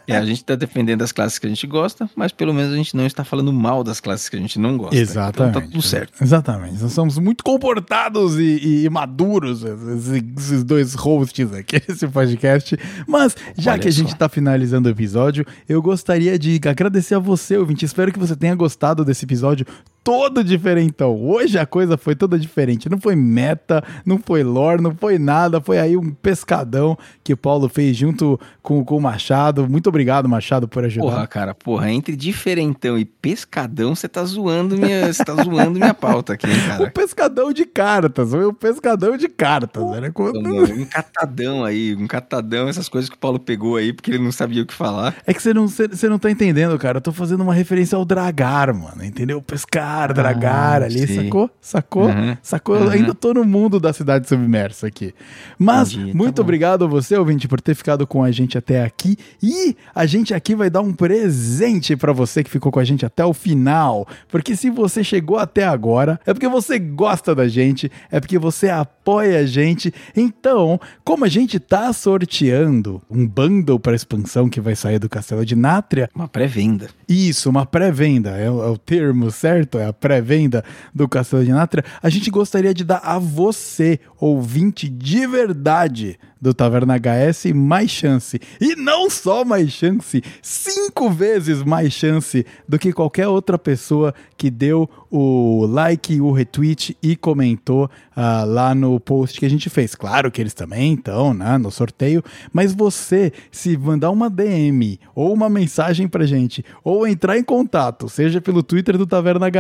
É, 0.07 0.17
a 0.17 0.25
gente 0.25 0.43
tá 0.45 0.55
defendendo 0.55 1.03
as 1.03 1.13
classes 1.13 1.39
que 1.39 1.47
a 1.47 1.49
gente 1.49 1.67
gosta, 1.67 2.09
mas 2.17 2.33
pelo 2.33 2.55
menos 2.55 2.73
a 2.73 2.77
gente 2.77 2.97
não 2.97 3.07
está 3.07 3.25
falando 3.25 3.53
mal 3.53 3.85
das 3.85 4.01
classes 4.01 4.29
que 4.29 4.37
a 4.37 4.39
gente 4.39 4.59
não 4.59 4.77
gosta. 4.77 4.97
Exatamente. 4.97 5.51
Então 5.51 5.63
tá 5.63 5.69
tudo 5.69 5.83
certo. 5.83 6.23
Exatamente. 6.23 6.83
Nós 6.83 6.93
somos 6.93 7.19
muito 7.19 7.45
comportados 7.45 8.39
e, 8.39 8.85
e 8.85 8.91
maduros, 8.91 9.63
esses, 9.63 10.65
dois 10.65 10.95
hosts 10.95 11.53
aqui 11.53 11.81
nesse 11.87 12.09
podcast. 12.09 12.79
Mas, 13.07 13.37
já 13.57 13.73
Olha 13.73 13.81
que 13.83 13.89
a 13.89 13.93
gente 13.93 14.13
só. 14.13 14.17
tá 14.17 14.29
finalizando 14.29 14.89
o 14.89 14.93
episódio, 14.93 15.47
eu 15.69 15.81
gostaria 15.83 16.39
de 16.39 16.61
agradecer 16.67 17.15
a 17.15 17.19
você, 17.19 17.57
ouvinte. 17.57 17.85
Espero 17.85 18.13
que 18.13 18.19
você 18.19 18.35
tenha 18.35 18.55
gostado 18.55 19.05
desse 19.05 19.25
episódio 19.25 19.67
todo 20.05 20.43
diferentão. 20.43 21.15
Hoje 21.17 21.59
a 21.59 21.67
coisa 21.67 21.97
foi 21.97 22.15
toda 22.15 22.39
diferente. 22.39 22.89
Não 22.89 22.99
foi 23.01 23.15
meta, 23.15 23.83
não 24.05 24.19
foi 24.19 24.43
lore, 24.43 24.83
não 24.83 24.95
foi 24.95 25.19
nada. 25.19 25.61
Foi 25.61 25.79
aí 25.79 25.97
um 25.97 26.11
pescadão 26.11 26.97
que 27.23 27.33
o 27.33 27.37
Paulo 27.37 27.69
fez 27.69 27.97
junto 27.97 28.39
com, 28.63 28.85
com 28.85 28.97
o 28.97 29.01
Machado. 29.01 29.69
Muito 29.69 29.89
obrigado, 29.89 30.29
Machado, 30.29 30.67
por 30.67 30.85
ajudar. 30.85 31.05
Porra, 31.07 31.27
cara, 31.27 31.55
porra, 31.55 31.91
entre 31.91 32.17
diferentão 32.17 32.99
e 32.99 33.05
pescadão, 33.05 33.95
você 33.95 34.09
tá 34.09 34.25
zoando 34.25 34.77
minha, 34.77 35.13
você 35.13 35.25
tá 35.25 35.35
zoando 35.43 35.79
minha 35.79 35.95
pauta 35.95 36.33
aqui, 36.35 36.47
hein, 36.47 36.53
O 36.73 36.79
cara. 36.79 36.91
pescadão 36.91 37.53
de 37.53 37.65
cartas, 37.65 38.29
foi 38.31 38.45
o 38.45 38.53
pescadão 38.53 39.17
de 39.17 39.29
cartas, 39.29 39.83
né? 40.01 40.11
Quando- 40.13 40.43
Um 40.43 40.85
catadão 40.85 41.65
aí, 41.65 41.95
um 41.95 42.07
catadão, 42.07 42.69
essas 42.69 42.89
coisas 42.89 43.09
que 43.09 43.17
o 43.17 43.19
Paulo 43.19 43.39
pegou 43.39 43.77
aí, 43.77 43.93
porque 43.93 44.11
ele 44.11 44.19
não 44.23 44.33
sabia 44.33 44.63
o 44.63 44.67
que 44.67 44.75
falar. 44.75 45.15
É 45.27 45.33
que 45.33 45.43
você 45.43 45.53
não, 45.55 45.69
você 45.69 46.09
não 46.09 46.19
tá 46.19 46.31
entendendo, 46.31 46.77
cara. 46.79 46.99
Eu 46.99 47.03
tô 47.03 47.13
fazendo 47.13 47.43
uma 47.43 47.55
referência 47.55 47.97
ao 47.97 48.05
dragar, 48.05 48.75
mano. 48.75 49.05
Entendeu? 49.05 49.41
Pescar, 49.43 49.92
dragar 50.13 50.83
ali, 50.83 51.07
sei. 51.07 51.25
sacou? 51.25 51.51
Sacou? 51.61 52.07
Uhum, 52.07 52.37
Sacou? 52.43 52.77
Uhum. 52.77 52.89
ainda 52.91 53.15
tô 53.15 53.33
no 53.35 53.45
mundo 53.45 53.79
da 53.79 53.93
cidade 53.93 54.29
submersa 54.29 54.87
aqui. 54.87 55.15
Mas, 55.59 55.93
Entendi, 55.93 56.13
tá 56.13 56.19
muito 56.19 56.37
bom. 56.37 56.43
obrigado 56.43 56.85
a 56.85 56.89
você, 56.89 57.17
ouvinte, 57.17 57.47
por 57.49 57.61
ter 57.61 57.75
ficado 57.75 58.07
com 58.07 58.23
a 58.23 58.31
gente 58.31 58.57
até 58.59 58.83
aqui. 58.85 59.17
E 59.43 59.77
a 59.95 60.07
gente 60.07 60.35
aqui 60.35 60.55
vai 60.55 60.69
dar 60.71 60.81
um 60.81 60.93
presente 60.93 61.97
pra 61.97 62.13
você 62.13 62.43
que 62.43 62.51
ficou 62.51 62.73
com 62.73 62.81
a 62.81 62.85
gente 62.85 63.05
até 63.07 63.25
o 63.25 63.33
final. 63.33 64.07
Porque 64.29 64.57
se 64.57 64.71
você 64.71 65.03
chegou 65.05 65.39
até 65.39 65.65
agora, 65.65 66.19
é 66.27 66.33
porque 66.33 66.49
você 66.49 66.79
gosta 66.79 67.35
da 67.35 67.47
gente, 67.49 67.91
é 68.11 68.19
porque 68.21 68.39
você 68.39 68.69
apoia 68.69 69.41
a 69.41 69.47
gente. 69.47 69.93
Então, 70.17 70.81
como 71.05 71.25
a 71.25 71.29
gente 71.29 71.59
tá 71.61 71.93
sorteando 71.93 73.03
um 73.11 73.27
bundle 73.27 73.79
pra 73.79 73.95
expansão 73.95 74.49
que 74.49 74.61
vai 74.61 74.75
sair 74.77 74.99
do 74.99 75.09
Castelo 75.09 75.45
de 75.45 75.55
Nátria, 75.57 76.09
Uma 76.15 76.29
pré-venda. 76.29 76.89
isso, 77.09 77.49
uma 77.51 77.67
pré-venda, 77.67 78.31
é, 78.39 78.47
é 78.47 78.51
o 78.51 78.79
termo 78.79 79.31
certo? 79.31 79.79
É 79.83 79.87
a 79.87 79.93
pré-venda 79.93 80.65
do 80.95 81.09
Castelo 81.09 81.45
de 81.45 81.53
Nátria, 81.53 81.85
a 82.03 82.09
gente 82.09 82.31
gostaria 82.31 82.73
de 82.73 82.85
dar 82.85 83.01
a 83.05 83.19
você, 83.19 84.01
ouvinte 84.19 84.89
de 84.89 85.27
verdade 85.27 86.19
do 86.43 86.53
Taverna 86.53 86.97
HS, 86.97 87.53
mais 87.55 87.89
chance. 87.89 88.41
E 88.61 88.75
não 88.75 89.09
só 89.09 89.45
mais 89.45 89.71
chance, 89.71 90.21
cinco 90.43 91.09
vezes 91.09 91.63
mais 91.63 91.93
chance 91.93 92.45
do 92.69 92.81
que 92.81 92.93
qualquer 92.93 93.29
outra 93.29 93.57
pessoa 93.57 94.13
que 94.37 94.51
deu 94.51 94.91
o 95.09 95.65
like, 95.67 96.21
o 96.21 96.33
retweet 96.33 96.97
e 97.01 97.15
comentou 97.15 97.85
uh, 97.85 98.45
lá 98.45 98.75
no 98.75 98.99
post 98.99 99.39
que 99.39 99.47
a 99.47 99.51
gente 99.51 99.71
fez. 99.71 99.95
Claro 99.95 100.33
que 100.33 100.41
eles 100.41 100.53
também 100.53 100.95
estão 100.95 101.33
né, 101.33 101.57
no 101.59 101.71
sorteio, 101.71 102.25
mas 102.53 102.73
você, 102.73 103.33
se 103.53 103.77
mandar 103.77 104.11
uma 104.11 104.29
DM 104.29 104.99
ou 105.15 105.33
uma 105.33 105.49
mensagem 105.49 106.09
pra 106.09 106.27
gente, 106.27 106.65
ou 106.83 107.07
entrar 107.07 107.39
em 107.39 107.45
contato, 107.45 108.09
seja 108.09 108.41
pelo 108.41 108.65
Twitter 108.65 108.99
do 108.99 109.07
Taverna 109.07 109.47
HS, 109.47 109.53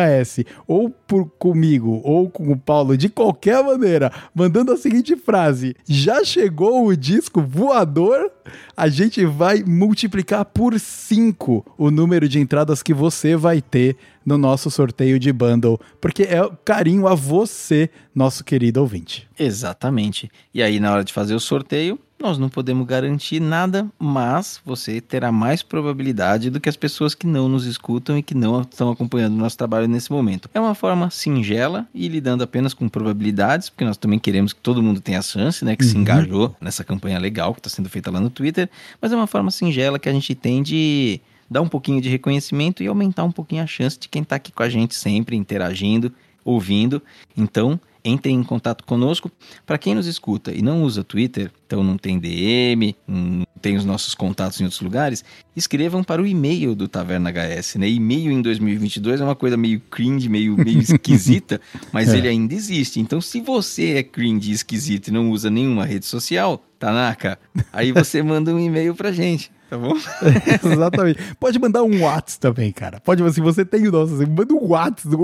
ou 0.66 0.90
por 0.90 1.28
comigo, 1.38 2.00
ou 2.04 2.28
com 2.28 2.50
o 2.52 2.56
Paulo, 2.56 2.96
de 2.96 3.08
qualquer 3.08 3.62
maneira, 3.62 4.12
mandando 4.34 4.72
a 4.72 4.76
seguinte 4.76 5.16
frase: 5.16 5.74
já 5.86 6.24
chegou 6.24 6.86
o 6.86 6.96
disco 6.96 7.40
voador, 7.40 8.30
a 8.76 8.88
gente 8.88 9.24
vai 9.24 9.62
multiplicar 9.62 10.44
por 10.44 10.78
5 10.78 11.74
o 11.78 11.90
número 11.90 12.28
de 12.28 12.38
entradas 12.38 12.82
que 12.82 12.94
você 12.94 13.36
vai 13.36 13.60
ter 13.60 13.96
no 14.24 14.38
nosso 14.38 14.70
sorteio 14.70 15.18
de 15.18 15.32
bundle, 15.32 15.80
porque 16.00 16.22
é 16.22 16.38
carinho 16.64 17.06
a 17.06 17.14
você, 17.14 17.90
nosso 18.14 18.44
querido 18.44 18.80
ouvinte. 18.80 19.28
Exatamente. 19.38 20.30
E 20.54 20.62
aí, 20.62 20.78
na 20.78 20.92
hora 20.92 21.04
de 21.04 21.12
fazer 21.12 21.34
o 21.34 21.40
sorteio, 21.40 21.98
nós 22.22 22.38
não 22.38 22.48
podemos 22.48 22.86
garantir 22.86 23.40
nada, 23.40 23.86
mas 23.98 24.60
você 24.64 25.00
terá 25.00 25.32
mais 25.32 25.62
probabilidade 25.62 26.50
do 26.50 26.60
que 26.60 26.68
as 26.68 26.76
pessoas 26.76 27.14
que 27.14 27.26
não 27.26 27.48
nos 27.48 27.66
escutam 27.66 28.16
e 28.16 28.22
que 28.22 28.34
não 28.34 28.62
estão 28.62 28.90
acompanhando 28.90 29.34
o 29.34 29.38
nosso 29.38 29.58
trabalho 29.58 29.88
nesse 29.88 30.10
momento. 30.10 30.48
É 30.54 30.60
uma 30.60 30.74
forma 30.74 31.10
singela 31.10 31.86
e 31.92 32.06
lidando 32.06 32.44
apenas 32.44 32.72
com 32.72 32.88
probabilidades, 32.88 33.68
porque 33.68 33.84
nós 33.84 33.96
também 33.96 34.18
queremos 34.18 34.52
que 34.52 34.60
todo 34.60 34.82
mundo 34.82 35.00
tenha 35.00 35.20
chance, 35.20 35.64
né? 35.64 35.74
Que 35.74 35.84
uhum. 35.84 35.90
se 35.90 35.98
engajou 35.98 36.56
nessa 36.60 36.84
campanha 36.84 37.18
legal 37.18 37.52
que 37.52 37.58
está 37.58 37.68
sendo 37.68 37.88
feita 37.88 38.10
lá 38.10 38.20
no 38.20 38.30
Twitter, 38.30 38.70
mas 39.00 39.12
é 39.12 39.16
uma 39.16 39.26
forma 39.26 39.50
singela 39.50 39.98
que 39.98 40.08
a 40.08 40.12
gente 40.12 40.34
tem 40.34 40.62
de 40.62 41.20
dar 41.50 41.60
um 41.60 41.68
pouquinho 41.68 42.00
de 42.00 42.08
reconhecimento 42.08 42.82
e 42.82 42.86
aumentar 42.86 43.24
um 43.24 43.32
pouquinho 43.32 43.62
a 43.62 43.66
chance 43.66 43.98
de 43.98 44.08
quem 44.08 44.22
está 44.22 44.36
aqui 44.36 44.52
com 44.52 44.62
a 44.62 44.68
gente 44.68 44.94
sempre 44.94 45.36
interagindo, 45.36 46.12
ouvindo. 46.44 47.02
Então, 47.36 47.78
entrem 48.04 48.36
em 48.36 48.42
contato 48.42 48.84
conosco. 48.84 49.30
Para 49.66 49.78
quem 49.78 49.94
nos 49.94 50.06
escuta 50.06 50.52
e 50.52 50.62
não 50.62 50.82
usa 50.82 51.04
Twitter, 51.04 51.50
então 51.66 51.82
não 51.82 51.96
tem 51.96 52.18
DM, 52.18 52.94
não 53.06 53.46
tem 53.60 53.76
os 53.76 53.84
nossos 53.84 54.14
contatos 54.14 54.60
em 54.60 54.64
outros 54.64 54.80
lugares, 54.80 55.24
escrevam 55.56 56.02
para 56.02 56.20
o 56.20 56.26
e-mail 56.26 56.74
do 56.74 56.88
Taverna 56.88 57.30
HS, 57.30 57.76
né? 57.76 57.88
E-mail 57.88 58.32
em 58.32 58.42
2022 58.42 59.20
é 59.20 59.24
uma 59.24 59.36
coisa 59.36 59.56
meio 59.56 59.80
cringe, 59.90 60.28
meio, 60.28 60.56
meio 60.56 60.80
esquisita, 60.82 61.60
mas 61.92 62.12
é. 62.12 62.18
ele 62.18 62.28
ainda 62.28 62.54
existe. 62.54 63.00
Então, 63.00 63.20
se 63.20 63.40
você 63.40 63.94
é 63.94 64.02
cringe 64.02 64.50
e 64.50 64.54
esquisito 64.54 65.08
e 65.08 65.10
não 65.12 65.30
usa 65.30 65.50
nenhuma 65.50 65.84
rede 65.84 66.06
social, 66.06 66.62
Tanaka, 66.78 67.38
aí 67.72 67.92
você 67.92 68.22
manda 68.22 68.52
um 68.52 68.58
e-mail 68.58 68.94
pra 68.94 69.12
gente 69.12 69.50
tá 69.72 69.78
bom? 69.78 69.94
Exatamente. 70.70 71.18
Pode 71.40 71.58
mandar 71.58 71.82
um 71.82 72.02
WhatsApp 72.02 72.40
também, 72.40 72.70
cara. 72.70 73.00
Pode, 73.00 73.32
se 73.32 73.40
você 73.40 73.64
tem 73.64 73.88
o 73.88 73.90
nosso, 73.90 74.12
manda 74.28 74.52
um 74.52 74.68
WhatsApp, 74.68 75.16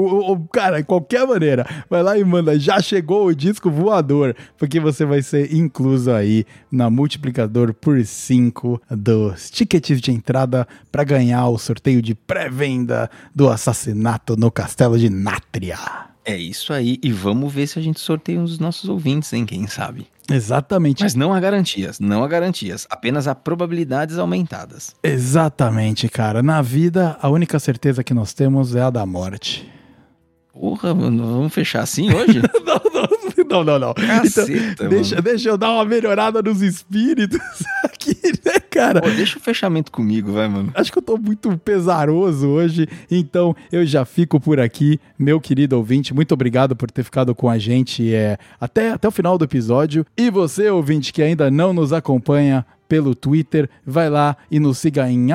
cara, 0.50 0.80
de 0.80 0.86
qualquer 0.86 1.26
maneira. 1.26 1.66
Vai 1.90 2.02
lá 2.02 2.16
e 2.16 2.24
manda, 2.24 2.58
já 2.58 2.80
chegou 2.80 3.26
o 3.26 3.34
disco 3.34 3.70
voador, 3.70 4.34
porque 4.56 4.80
você 4.80 5.04
vai 5.04 5.20
ser 5.20 5.54
incluso 5.54 6.10
aí 6.10 6.46
na 6.72 6.88
multiplicador 6.88 7.74
por 7.74 8.02
5 8.02 8.80
dos 8.90 9.50
tickets 9.50 10.00
de 10.00 10.12
entrada 10.12 10.66
para 10.90 11.04
ganhar 11.04 11.46
o 11.48 11.58
sorteio 11.58 12.00
de 12.00 12.14
pré-venda 12.14 13.10
do 13.34 13.50
assassinato 13.50 14.34
no 14.34 14.50
castelo 14.50 14.98
de 14.98 15.10
Nátria. 15.10 15.78
É 16.24 16.36
isso 16.36 16.72
aí, 16.72 16.98
e 17.02 17.12
vamos 17.12 17.52
ver 17.52 17.66
se 17.66 17.78
a 17.78 17.82
gente 17.82 18.00
sorteia 18.00 18.40
uns 18.40 18.50
dos 18.50 18.58
nossos 18.58 18.88
ouvintes, 18.88 19.32
hein? 19.32 19.44
Quem 19.44 19.66
sabe? 19.66 20.06
Exatamente. 20.30 21.02
Mas 21.02 21.14
não 21.14 21.32
há 21.32 21.40
garantias, 21.40 21.98
não 21.98 22.22
há 22.22 22.28
garantias, 22.28 22.86
apenas 22.90 23.26
há 23.26 23.34
probabilidades 23.34 24.18
aumentadas. 24.18 24.94
Exatamente, 25.02 26.08
cara. 26.08 26.42
Na 26.42 26.60
vida, 26.60 27.16
a 27.20 27.28
única 27.28 27.58
certeza 27.58 28.04
que 28.04 28.12
nós 28.12 28.32
temos 28.34 28.74
é 28.74 28.82
a 28.82 28.90
da 28.90 29.04
morte. 29.06 29.77
Porra, 30.58 30.92
mano, 30.92 31.24
vamos 31.24 31.54
fechar 31.54 31.82
assim 31.82 32.12
hoje? 32.12 32.42
não, 32.66 32.80
não, 32.92 33.44
não, 33.48 33.64
não, 33.64 33.78
não. 33.78 33.94
Caceta, 33.94 34.52
então, 34.52 34.88
deixa, 34.88 35.22
deixa 35.22 35.48
eu 35.50 35.56
dar 35.56 35.70
uma 35.70 35.84
melhorada 35.84 36.42
nos 36.42 36.60
espíritos 36.62 37.38
aqui, 37.84 38.16
né, 38.44 38.58
cara? 38.68 39.00
Pô, 39.00 39.08
deixa 39.08 39.38
o 39.38 39.40
fechamento 39.40 39.92
comigo, 39.92 40.32
vai, 40.32 40.48
mano. 40.48 40.72
Acho 40.74 40.90
que 40.90 40.98
eu 40.98 41.02
tô 41.02 41.16
muito 41.16 41.56
pesaroso 41.58 42.48
hoje, 42.48 42.88
então 43.08 43.54
eu 43.70 43.86
já 43.86 44.04
fico 44.04 44.40
por 44.40 44.58
aqui, 44.58 44.98
meu 45.16 45.40
querido 45.40 45.76
ouvinte. 45.76 46.12
Muito 46.12 46.34
obrigado 46.34 46.74
por 46.74 46.90
ter 46.90 47.04
ficado 47.04 47.36
com 47.36 47.48
a 47.48 47.56
gente 47.56 48.12
é, 48.12 48.36
até, 48.60 48.90
até 48.90 49.06
o 49.06 49.12
final 49.12 49.38
do 49.38 49.44
episódio. 49.44 50.04
E 50.16 50.28
você, 50.28 50.68
ouvinte, 50.68 51.12
que 51.12 51.22
ainda 51.22 51.52
não 51.52 51.72
nos 51.72 51.92
acompanha, 51.92 52.66
pelo 52.88 53.14
Twitter, 53.14 53.68
vai 53.84 54.08
lá 54.08 54.36
e 54.50 54.58
nos 54.58 54.78
siga 54.78 55.10
em 55.10 55.28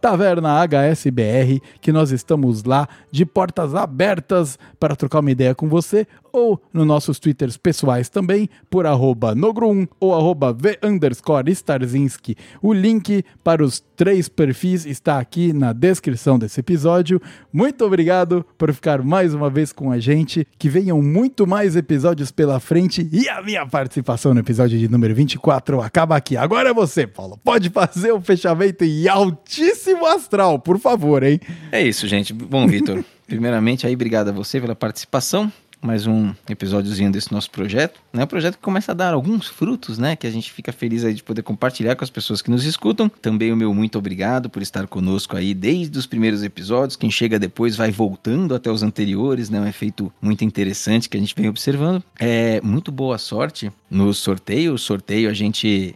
tavernahsbr, 0.00 1.60
que 1.80 1.92
nós 1.92 2.10
estamos 2.10 2.64
lá 2.64 2.88
de 3.10 3.26
portas 3.26 3.74
abertas 3.74 4.58
para 4.80 4.96
trocar 4.96 5.20
uma 5.20 5.30
ideia 5.30 5.54
com 5.54 5.68
você, 5.68 6.06
ou 6.32 6.60
nos 6.72 6.84
nossos 6.84 7.20
Twitters 7.20 7.56
pessoais 7.56 8.08
também, 8.08 8.48
por 8.68 8.86
arroba 8.86 9.36
nogrum 9.36 9.86
ou 10.00 10.12
arroba 10.14 10.52
v 10.52 10.76
underscore 10.82 11.52
starzinski. 11.52 12.36
O 12.60 12.72
link 12.72 13.24
para 13.44 13.62
os 13.62 13.80
três 13.94 14.28
perfis 14.28 14.84
está 14.84 15.20
aqui 15.20 15.52
na 15.52 15.72
descrição 15.72 16.36
desse 16.36 16.58
episódio. 16.58 17.22
Muito 17.52 17.84
obrigado 17.84 18.44
por 18.58 18.72
ficar 18.72 19.02
mais 19.02 19.32
uma 19.32 19.48
vez 19.48 19.72
com 19.72 19.92
a 19.92 20.00
gente, 20.00 20.44
que 20.58 20.68
venham 20.68 21.00
muito 21.00 21.46
mais 21.46 21.76
episódios 21.76 22.32
pela 22.32 22.58
frente 22.58 23.08
e 23.12 23.28
a 23.28 23.40
minha 23.40 23.64
participação 23.64 24.34
no 24.34 24.40
episódio 24.40 24.76
de 24.76 24.88
número 24.88 25.14
24 25.14 25.80
acaba 25.80 26.16
aqui. 26.16 26.36
Agora 26.36 26.70
é 26.70 26.74
você 26.74 26.93
você, 26.94 27.06
Paulo. 27.08 27.38
Pode 27.42 27.70
fazer 27.70 28.12
o 28.12 28.20
fechamento 28.20 28.84
em 28.84 29.08
altíssimo 29.08 30.06
astral, 30.06 30.60
por 30.60 30.78
favor, 30.78 31.24
hein? 31.24 31.40
É 31.72 31.82
isso, 31.82 32.06
gente. 32.06 32.32
Bom, 32.32 32.66
Vitor, 32.68 33.04
primeiramente 33.26 33.84
aí, 33.86 33.94
obrigado 33.94 34.28
a 34.28 34.32
você 34.32 34.60
pela 34.60 34.76
participação. 34.76 35.52
Mais 35.82 36.06
um 36.06 36.32
episódiozinho 36.48 37.12
desse 37.12 37.30
nosso 37.30 37.50
projeto, 37.50 38.00
né? 38.10 38.24
Um 38.24 38.26
projeto 38.26 38.54
que 38.54 38.62
começa 38.62 38.92
a 38.92 38.94
dar 38.94 39.12
alguns 39.12 39.48
frutos, 39.48 39.98
né? 39.98 40.16
Que 40.16 40.26
a 40.26 40.30
gente 40.30 40.50
fica 40.50 40.72
feliz 40.72 41.04
aí 41.04 41.12
de 41.12 41.22
poder 41.22 41.42
compartilhar 41.42 41.94
com 41.94 42.02
as 42.02 42.08
pessoas 42.08 42.40
que 42.40 42.50
nos 42.50 42.64
escutam. 42.64 43.06
Também 43.20 43.52
o 43.52 43.56
meu 43.56 43.74
muito 43.74 43.98
obrigado 43.98 44.48
por 44.48 44.62
estar 44.62 44.86
conosco 44.86 45.36
aí 45.36 45.52
desde 45.52 45.98
os 45.98 46.06
primeiros 46.06 46.42
episódios. 46.42 46.96
Quem 46.96 47.10
chega 47.10 47.38
depois 47.38 47.76
vai 47.76 47.90
voltando 47.90 48.54
até 48.54 48.70
os 48.70 48.82
anteriores, 48.82 49.50
né? 49.50 49.60
Um 49.60 49.66
efeito 49.66 50.10
muito 50.22 50.42
interessante 50.42 51.06
que 51.06 51.18
a 51.18 51.20
gente 51.20 51.34
vem 51.36 51.50
observando. 51.50 52.02
É 52.18 52.62
muito 52.62 52.90
boa 52.90 53.18
sorte 53.18 53.70
no 53.90 54.14
sorteio. 54.14 54.72
O 54.72 54.78
sorteio 54.78 55.28
a 55.28 55.34
gente 55.34 55.94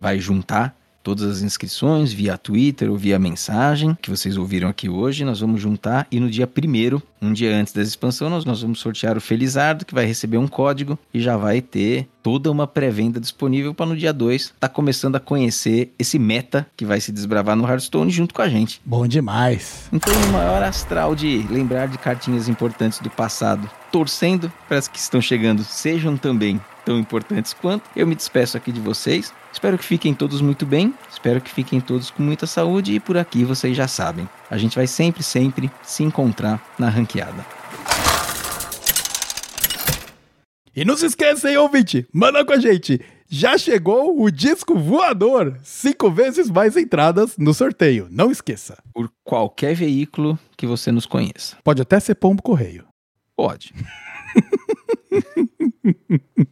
vai 0.00 0.18
juntar 0.18 0.74
todas 1.02 1.24
as 1.24 1.42
inscrições 1.42 2.12
via 2.12 2.36
Twitter 2.36 2.90
ou 2.90 2.96
via 2.96 3.18
mensagem 3.18 3.96
que 4.00 4.10
vocês 4.10 4.36
ouviram 4.36 4.68
aqui 4.68 4.88
hoje. 4.88 5.24
Nós 5.24 5.40
vamos 5.40 5.60
juntar 5.60 6.06
e 6.10 6.20
no 6.20 6.30
dia 6.30 6.46
primeiro, 6.46 7.02
um 7.20 7.32
dia 7.32 7.54
antes 7.54 7.72
da 7.72 7.82
expansão, 7.82 8.30
nós, 8.30 8.44
nós 8.44 8.62
vamos 8.62 8.80
sortear 8.80 9.16
o 9.16 9.20
Felizardo, 9.20 9.84
que 9.84 9.94
vai 9.94 10.04
receber 10.04 10.36
um 10.36 10.48
código 10.48 10.98
e 11.12 11.20
já 11.20 11.36
vai 11.36 11.60
ter 11.60 12.08
toda 12.22 12.50
uma 12.50 12.66
pré-venda 12.66 13.18
disponível 13.18 13.74
para 13.74 13.86
no 13.86 13.96
dia 13.96 14.12
2 14.12 14.54
tá 14.60 14.68
começando 14.68 15.16
a 15.16 15.20
conhecer 15.20 15.92
esse 15.98 16.18
meta 16.18 16.66
que 16.76 16.84
vai 16.84 17.00
se 17.00 17.10
desbravar 17.10 17.56
no 17.56 17.66
Hearthstone 17.66 18.10
junto 18.10 18.34
com 18.34 18.42
a 18.42 18.48
gente. 18.48 18.80
Bom 18.84 19.06
demais. 19.06 19.88
Então, 19.92 20.12
o 20.14 20.32
maior 20.32 20.62
astral 20.62 21.14
de 21.14 21.46
lembrar 21.50 21.88
de 21.88 21.98
cartinhas 21.98 22.48
importantes 22.48 22.98
do 22.98 23.10
passado, 23.10 23.68
torcendo 23.90 24.52
para 24.68 24.78
as 24.78 24.86
que 24.86 24.98
estão 24.98 25.20
chegando 25.20 25.64
sejam 25.64 26.16
também 26.16 26.60
tão 26.84 26.98
importantes 26.98 27.54
quanto. 27.54 27.88
Eu 27.96 28.06
me 28.06 28.14
despeço 28.14 28.56
aqui 28.56 28.70
de 28.70 28.80
vocês. 28.80 29.32
Espero 29.52 29.76
que 29.76 29.84
fiquem 29.84 30.14
todos 30.14 30.40
muito 30.40 30.64
bem, 30.64 30.94
espero 31.10 31.40
que 31.40 31.50
fiquem 31.50 31.80
todos 31.80 32.10
com 32.10 32.22
muita 32.22 32.46
saúde 32.46 32.94
e 32.94 33.00
por 33.00 33.18
aqui 33.18 33.44
vocês 33.44 33.76
já 33.76 33.88
sabem. 33.88 34.28
A 34.50 34.56
gente 34.56 34.76
vai 34.76 34.86
sempre, 34.86 35.22
sempre 35.22 35.70
se 35.82 36.02
encontrar 36.02 36.62
na 36.78 36.88
ranqueada. 36.88 37.44
E 40.74 40.84
não 40.84 40.96
se 40.96 41.06
esqueça, 41.06 41.50
hein, 41.50 41.56
ouvinte? 41.56 42.06
Manda 42.12 42.44
com 42.44 42.52
a 42.52 42.58
gente! 42.58 43.00
Já 43.28 43.58
chegou 43.58 44.22
o 44.22 44.30
disco 44.30 44.78
voador! 44.78 45.58
Cinco 45.62 46.10
vezes 46.10 46.48
mais 46.48 46.76
entradas 46.76 47.36
no 47.36 47.52
sorteio. 47.52 48.06
Não 48.10 48.30
esqueça. 48.30 48.78
Por 48.94 49.10
qualquer 49.24 49.74
veículo 49.74 50.38
que 50.56 50.66
você 50.66 50.92
nos 50.92 51.06
conheça. 51.06 51.56
Pode 51.64 51.82
até 51.82 51.98
ser 51.98 52.14
pombo 52.14 52.40
correio. 52.40 52.84
Pode. 53.36 53.74